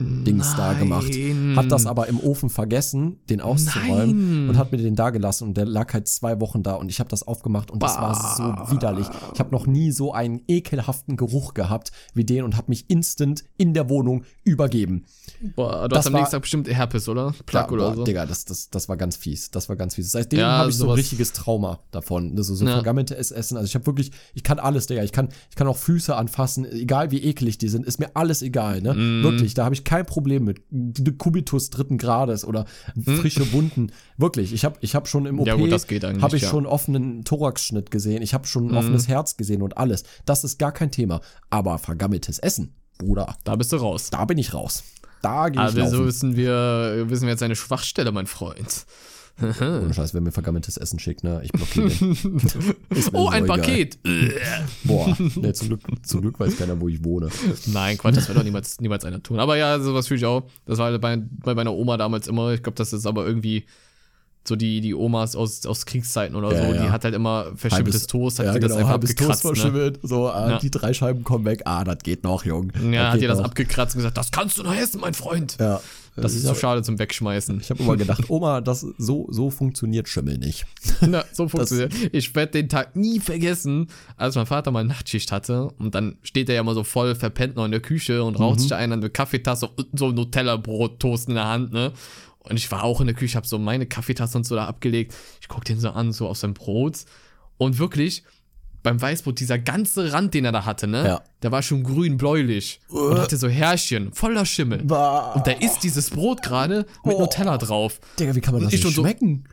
Hack-Dings 0.00 0.56
da 0.56 0.72
gemacht. 0.74 1.10
Hat 1.56 1.70
das 1.70 1.86
aber 1.86 2.08
im 2.08 2.18
Ofen 2.20 2.50
vergessen, 2.50 3.18
den 3.28 3.40
auszuräumen 3.40 4.40
Nein. 4.46 4.48
und 4.50 4.58
hat 4.58 4.72
mir 4.72 4.78
den 4.78 4.96
da 4.96 5.10
gelassen 5.10 5.44
und 5.48 5.56
der 5.56 5.66
lag 5.66 5.92
halt 5.92 6.08
zwei 6.08 6.40
Wochen 6.40 6.62
da 6.62 6.74
und 6.74 6.90
ich 6.90 7.00
habe 7.00 7.08
das 7.10 7.26
aufgemacht 7.26 7.70
und 7.70 7.82
das 7.82 7.96
war 7.96 8.14
so 8.36 8.72
widerlich. 8.74 9.06
Ich 9.34 9.40
habe 9.40 9.50
noch 9.52 9.66
nie 9.66 9.90
so 9.92 10.12
einen 10.12 10.42
ekelhaften 10.48 11.16
Geruch 11.16 11.54
gehabt 11.54 11.92
wie 12.14 12.24
den 12.24 12.44
und 12.44 12.56
habe 12.56 12.66
mich 12.68 12.86
instant 12.88 13.44
in 13.56 13.74
der 13.74 13.88
Wohnung 13.88 14.24
übergeben. 14.44 15.04
Boah, 15.56 15.82
du 15.82 15.88
das 15.88 15.98
hast 16.00 16.06
am 16.08 16.12
war- 16.14 16.20
nächsten 16.20 16.36
Tag 16.36 16.42
bestimmt 16.42 16.68
Herpes, 16.68 17.08
oder? 17.08 17.34
Plug 17.46 17.58
Ja, 17.60 17.70
oder 17.70 17.88
boah, 17.90 17.96
so. 17.96 18.04
Digga, 18.04 18.26
das, 18.26 18.44
das, 18.44 18.70
das 18.70 18.88
war 18.88 18.96
ganz 18.96 19.16
fies. 19.16 19.50
Das 19.50 19.68
war 19.68 19.76
ganz 19.76 19.94
fies. 19.94 20.10
Seitdem 20.12 20.40
Ja, 20.40 20.58
habe 20.58 20.70
ich 20.70 20.76
so 20.76 20.84
ein 20.86 20.90
richtiges 20.90 21.32
Trauma 21.32 21.78
davon. 21.90 22.36
Ist 22.36 22.46
so 22.48 22.64
Ja. 22.64 22.72
vergammelte 22.72 23.16
Essen. 23.16 23.56
Also 23.56 23.66
ich 23.66 23.74
habe 23.74 23.86
wirklich, 23.86 24.10
ich 24.34 24.42
kann 24.42 24.58
alles, 24.58 24.86
Digga. 24.86 25.02
Ich 25.02 25.12
kann, 25.12 25.28
ich 25.48 25.56
kann 25.56 25.66
auch 25.66 25.76
Füße 25.76 26.14
anfassen, 26.14 26.64
egal 26.70 27.10
wie 27.10 27.22
eklig 27.22 27.58
die 27.58 27.68
sind, 27.68 27.86
ist 27.86 27.98
mir 28.00 28.10
alles 28.14 28.42
egal, 28.42 28.82
ne? 28.82 28.94
Mhm. 28.94 29.22
Wirklich, 29.22 29.54
da 29.54 29.64
habe 29.64 29.74
ich 29.74 29.84
kein 29.90 30.06
Problem 30.06 30.44
mit. 30.44 30.62
Kubitus 31.18 31.70
dritten 31.70 31.98
Grades 31.98 32.44
oder 32.44 32.64
frische 33.04 33.52
Wunden. 33.52 33.90
Wirklich, 34.16 34.52
ich 34.52 34.64
habe 34.64 34.76
ich 34.82 34.94
hab 34.94 35.08
schon 35.08 35.26
im 35.26 35.40
OP, 35.40 35.46
Mhm. 35.48 35.66
Ja, 35.66 36.22
habe 36.22 36.36
ich 36.36 36.42
ja. 36.42 36.48
Mhm. 36.48 36.50
schon 36.52 36.66
offenen 36.66 37.24
Thoraxschnitt 37.24 37.90
gesehen. 37.90 38.22
Ich 38.22 38.32
habe 38.32 38.46
schon 38.46 38.70
ein 38.70 38.76
offenes 38.76 39.08
Herz 39.08 39.36
gesehen 39.36 39.62
und 39.62 39.76
alles. 39.78 40.04
Das 40.26 40.44
ist 40.44 40.58
gar 40.60 40.70
kein 40.70 40.92
Thema. 40.92 41.20
Aber 41.50 41.78
vergammeltes 41.78 42.38
Essen, 42.38 42.72
Bruder, 42.98 43.36
Da 43.42 43.56
bist 43.56 43.72
du 43.72 43.76
raus. 43.78 44.10
da 44.10 44.24
bin 44.26 44.38
ich 44.38 44.54
raus. 44.54 44.84
Da 45.22 45.48
gehe 45.48 45.60
ich 45.60 45.68
Aber 45.76 45.88
so 45.88 45.96
laufen. 45.96 46.06
wissen 46.06 46.36
wir, 46.36 47.04
wissen 47.08 47.22
wir 47.24 47.30
jetzt 47.30 47.42
eine 47.42 47.56
Schwachstelle, 47.56 48.12
mein 48.12 48.26
Freund. 48.26 48.86
Ohne 49.42 49.94
Scheiß, 49.94 50.14
wenn 50.14 50.22
mir 50.22 50.32
vergammeltes 50.32 50.76
Essen 50.76 50.98
schickt, 50.98 51.24
ne? 51.24 51.40
Ich 51.44 51.52
blockiere 51.52 51.88
den. 51.88 52.16
Oh, 53.12 53.24
so 53.24 53.28
ein 53.28 53.44
egal. 53.44 53.58
Paket. 53.58 53.98
Boah, 54.84 55.16
ne, 55.36 55.52
zum, 55.52 55.68
Glück, 55.68 55.80
zum 56.02 56.20
Glück 56.20 56.38
weiß 56.40 56.56
keiner, 56.56 56.80
wo 56.80 56.88
ich 56.88 57.02
wohne. 57.04 57.28
Nein, 57.66 57.96
Quatsch, 57.98 58.16
das 58.16 58.28
wird 58.28 58.38
doch 58.38 58.44
niemals, 58.44 58.80
niemals 58.80 59.04
einer 59.04 59.22
tun. 59.22 59.38
Aber 59.40 59.56
ja, 59.56 59.78
sowas 59.80 60.08
fühle 60.08 60.18
ich 60.18 60.26
auch. 60.26 60.44
Das 60.66 60.78
war 60.78 60.96
bei, 60.98 61.16
bei 61.44 61.54
meiner 61.54 61.72
Oma 61.72 61.96
damals 61.96 62.28
immer. 62.28 62.52
Ich 62.52 62.62
glaube, 62.62 62.76
das 62.76 62.92
ist 62.92 63.06
aber 63.06 63.26
irgendwie 63.26 63.64
so 64.46 64.56
die, 64.56 64.80
die 64.80 64.94
Omas 64.94 65.36
aus, 65.36 65.66
aus 65.66 65.84
Kriegszeiten 65.84 66.34
oder 66.34 66.52
Ja, 66.52 66.66
so. 66.66 66.74
ja. 66.74 66.82
Die 66.84 66.90
hat 66.90 67.04
halt 67.04 67.14
immer 67.14 67.52
verschimmeltes 67.56 68.06
Toast, 68.06 68.38
hat 68.38 68.46
ja, 68.46 68.52
sie 68.54 68.58
genau, 68.60 68.68
das 68.70 68.78
einfach 68.78 68.90
halbes 68.92 69.14
Toast 69.14 69.20
abgekratzt. 69.30 69.44
Ne? 69.44 69.54
verschimmelt. 69.54 70.00
So, 70.02 70.28
ah, 70.30 70.50
Ja. 70.52 70.58
die 70.58 70.70
drei 70.70 70.92
Scheiben 70.94 71.24
kommen 71.24 71.44
weg. 71.44 71.62
Ah, 71.66 71.84
das 71.84 71.98
geht 72.02 72.24
noch, 72.24 72.44
Jung. 72.44 72.72
Ja, 72.90 73.12
hat 73.12 73.20
ihr 73.20 73.28
das 73.28 73.38
noch. 73.38 73.44
abgekratzt 73.46 73.94
und 73.94 73.98
gesagt, 73.98 74.16
das 74.16 74.30
kannst 74.30 74.56
du 74.58 74.62
noch 74.62 74.74
essen, 74.74 75.00
mein 75.00 75.12
Freund. 75.14 75.56
Ja. 75.60 75.80
Das 76.20 76.34
ist 76.34 76.42
ich 76.42 76.48
so 76.48 76.54
schade 76.54 76.82
zum 76.82 76.98
Wegschmeißen. 76.98 77.60
Ich 77.60 77.70
habe 77.70 77.82
immer 77.82 77.96
gedacht, 77.96 78.24
Oma, 78.30 78.60
das, 78.60 78.80
so, 78.98 79.26
so 79.30 79.50
funktioniert 79.50 80.08
Schimmel 80.08 80.38
nicht. 80.38 80.66
Na, 81.00 81.24
so 81.32 81.48
funktioniert. 81.48 81.92
Ich 82.12 82.34
werde 82.34 82.52
den 82.52 82.68
Tag 82.68 82.96
nie 82.96 83.20
vergessen, 83.20 83.88
als 84.16 84.36
mein 84.36 84.46
Vater 84.46 84.70
mal 84.70 84.84
Nachtschicht 84.84 85.32
hatte 85.32 85.70
und 85.78 85.94
dann 85.94 86.16
steht 86.22 86.48
er 86.48 86.56
ja 86.56 86.60
immer 86.60 86.74
so 86.74 86.84
voll 86.84 87.14
verpennt 87.14 87.56
noch 87.56 87.64
in 87.64 87.70
der 87.70 87.80
Küche 87.80 88.22
und 88.24 88.38
raucht 88.38 88.60
sich 88.60 88.68
da 88.68 88.76
einen 88.76 88.94
eine 88.94 89.10
Kaffeetasse 89.10 89.68
und 89.68 89.98
so 89.98 90.08
ein 90.08 90.14
Nutella-Brot-Toast 90.14 91.28
in 91.28 91.34
der 91.34 91.46
Hand, 91.46 91.72
ne? 91.72 91.92
Und 92.40 92.56
ich 92.56 92.70
war 92.70 92.84
auch 92.84 93.00
in 93.00 93.06
der 93.06 93.14
Küche, 93.14 93.36
hab 93.36 93.46
so 93.46 93.58
meine 93.58 93.86
Kaffeetasse 93.86 94.38
und 94.38 94.44
so 94.44 94.54
da 94.54 94.66
abgelegt. 94.66 95.14
Ich 95.40 95.48
guck 95.48 95.64
den 95.64 95.78
so 95.78 95.90
an, 95.90 96.12
so 96.12 96.26
aus 96.26 96.40
seinem 96.40 96.54
Brot. 96.54 97.04
Und 97.58 97.78
wirklich, 97.78 98.24
beim 98.82 99.00
Weißbrot, 99.00 99.38
dieser 99.40 99.58
ganze 99.58 100.12
Rand, 100.12 100.32
den 100.34 100.44
er 100.44 100.52
da 100.52 100.64
hatte, 100.64 100.86
ne? 100.86 101.04
Ja. 101.06 101.22
Der 101.42 101.52
war 101.52 101.62
schon 101.62 101.82
grün-bläulich. 101.82 102.80
Und 102.88 103.18
hatte 103.18 103.36
so 103.36 103.48
Härchen, 103.48 104.12
voller 104.12 104.46
Schimmel. 104.46 104.82
Bah. 104.84 105.32
Und 105.32 105.46
da 105.46 105.52
ist 105.52 105.80
dieses 105.80 106.10
Brot 106.10 106.42
gerade 106.42 106.86
mit 107.04 107.14
Oh. 107.16 107.20
Nutella 107.20 107.58
drauf. 107.58 108.00
Digga, 108.18 108.34
wie 108.34 108.40
kann 108.40 108.54
man 108.54 108.62
das 108.62 108.72
Ich 108.72 108.78
nicht 108.78 108.82
schon 108.82 108.94
so- 108.94 109.02
schmecken? 109.02 109.44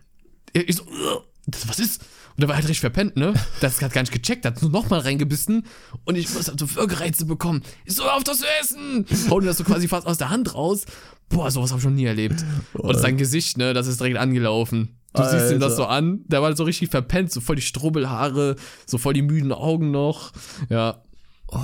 Ich 0.53 0.75
so, 0.77 0.83
"Ugh, 0.83 1.23
das, 1.45 1.67
was 1.67 1.79
ist? 1.79 2.01
Und 2.01 2.41
der 2.41 2.49
war 2.49 2.55
halt 2.55 2.65
richtig 2.65 2.81
verpennt, 2.81 3.17
ne? 3.17 3.33
Das 3.61 3.81
hat 3.81 3.93
gar 3.93 4.01
nicht 4.01 4.13
gecheckt, 4.13 4.45
hat 4.45 4.61
nur 4.61 4.69
nochmal 4.71 4.99
reingebissen 4.99 5.65
und 6.05 6.15
ich 6.15 6.31
muss 6.33 6.47
halt 6.47 6.59
so 6.59 6.75
Würgereize 6.75 7.25
bekommen. 7.25 7.63
Ich 7.85 7.95
so, 7.95 8.03
auf 8.03 8.23
das 8.23 8.39
zu 8.39 8.45
essen! 8.61 9.05
Hau 9.29 9.39
dir 9.39 9.47
das 9.47 9.57
so 9.57 9.63
quasi 9.63 9.87
fast 9.87 10.05
aus 10.05 10.17
der 10.19 10.29
Hand 10.29 10.53
raus. 10.53 10.85
Boah, 11.29 11.49
sowas 11.51 11.71
habe 11.71 11.79
ich 11.79 11.83
schon 11.83 11.95
nie 11.95 12.05
erlebt. 12.05 12.45
Und 12.73 12.97
sein 12.99 13.17
Gesicht, 13.17 13.57
ne, 13.57 13.73
das 13.73 13.87
ist 13.87 13.99
direkt 13.99 14.17
angelaufen. 14.17 14.96
Du 15.13 15.23
siehst 15.23 15.51
ihm 15.51 15.59
das 15.59 15.75
so 15.75 15.85
an, 15.85 16.21
der 16.27 16.41
war 16.41 16.55
so 16.55 16.63
richtig 16.63 16.89
verpennt, 16.89 17.31
so 17.31 17.41
voll 17.41 17.55
die 17.55 17.61
Strubbelhaare, 17.61 18.55
so 18.85 18.97
voll 18.97 19.13
die 19.13 19.21
müden 19.23 19.51
Augen 19.51 19.89
noch. 19.91 20.31
Ja. 20.69 21.01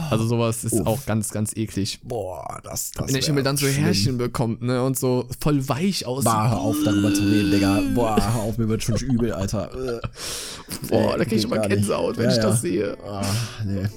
Also 0.09 0.25
sowas 0.25 0.63
ist 0.63 0.87
auch 0.87 1.05
ganz, 1.05 1.29
ganz 1.31 1.53
eklig. 1.57 1.99
Boah, 2.03 2.61
das, 2.63 2.91
das 2.91 3.07
Wenn 3.07 3.15
der 3.15 3.21
Schimmel 3.21 3.43
dann 3.43 3.57
so 3.57 3.67
schlimm. 3.67 3.83
Härchen 3.83 4.17
bekommt, 4.17 4.61
ne, 4.61 4.81
und 4.81 4.97
so 4.97 5.27
voll 5.41 5.67
weich 5.67 6.05
aussieht. 6.05 6.23
Bah, 6.31 6.51
hör 6.51 6.59
auf, 6.61 6.77
darüber 6.85 7.13
zu 7.13 7.21
reden, 7.21 7.51
Digga. 7.51 7.81
Boah, 7.93 8.15
hör 8.15 8.43
auf, 8.43 8.57
mir 8.57 8.69
wird 8.69 8.81
schon 8.81 8.95
übel, 8.99 9.33
Alter. 9.33 9.69
Äh. 9.73 9.99
Boah, 10.87 11.11
Ey, 11.11 11.17
da 11.17 11.25
krieg 11.25 11.37
ich 11.39 11.43
immer. 11.43 11.59
Gänsehaut, 11.59 12.15
wenn 12.17 12.23
Ja, 12.25 12.31
ich 12.31 12.37
ja. 12.37 12.43
das 12.43 12.61
sehe. 12.61 12.97
Ah, 13.05 13.25
nee. 13.65 13.87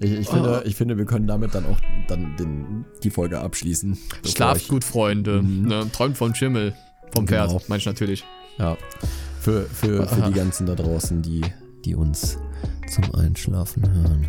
Ich, 0.00 0.12
ich, 0.12 0.28
finde, 0.28 0.62
ich 0.66 0.74
finde, 0.74 0.96
wir 0.98 1.04
können 1.06 1.28
damit 1.28 1.54
dann 1.54 1.66
auch 1.66 1.78
dann 2.08 2.36
den, 2.36 2.84
die 3.04 3.10
Folge 3.10 3.38
abschließen. 3.40 3.96
Schlaft 4.26 4.62
ich- 4.62 4.68
gut, 4.68 4.82
Freunde. 4.82 5.40
Ne, 5.42 5.88
träumt 5.92 6.16
vom 6.18 6.34
Schimmel. 6.34 6.74
Vom 7.14 7.26
Pferd, 7.28 7.48
Genau. 7.50 7.62
meinst 7.68 7.86
du 7.86 7.90
natürlich. 7.90 8.24
Ja. 8.58 8.76
Für, 9.40 9.62
für, 9.62 10.06
für 10.06 10.22
die 10.22 10.32
ganzen 10.38 10.66
da 10.66 10.74
draußen, 10.74 11.22
die, 11.22 11.42
die 11.84 11.94
uns 11.94 12.38
zum 12.88 13.14
Einschlafen 13.14 13.88
hören. 13.90 14.28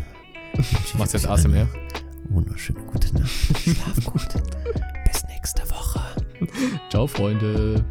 Machst 0.98 1.14
jetzt 1.14 1.26
ASMR? 1.26 1.68
Wunderschöne 2.28 2.80
gute 2.80 3.12
Nacht. 3.14 3.30
Schlaf 3.58 4.04
gut. 4.04 4.28
Bis 5.12 5.24
nächste 5.28 5.62
Woche. 5.70 6.00
Ciao, 6.90 7.06
Freunde. 7.06 7.84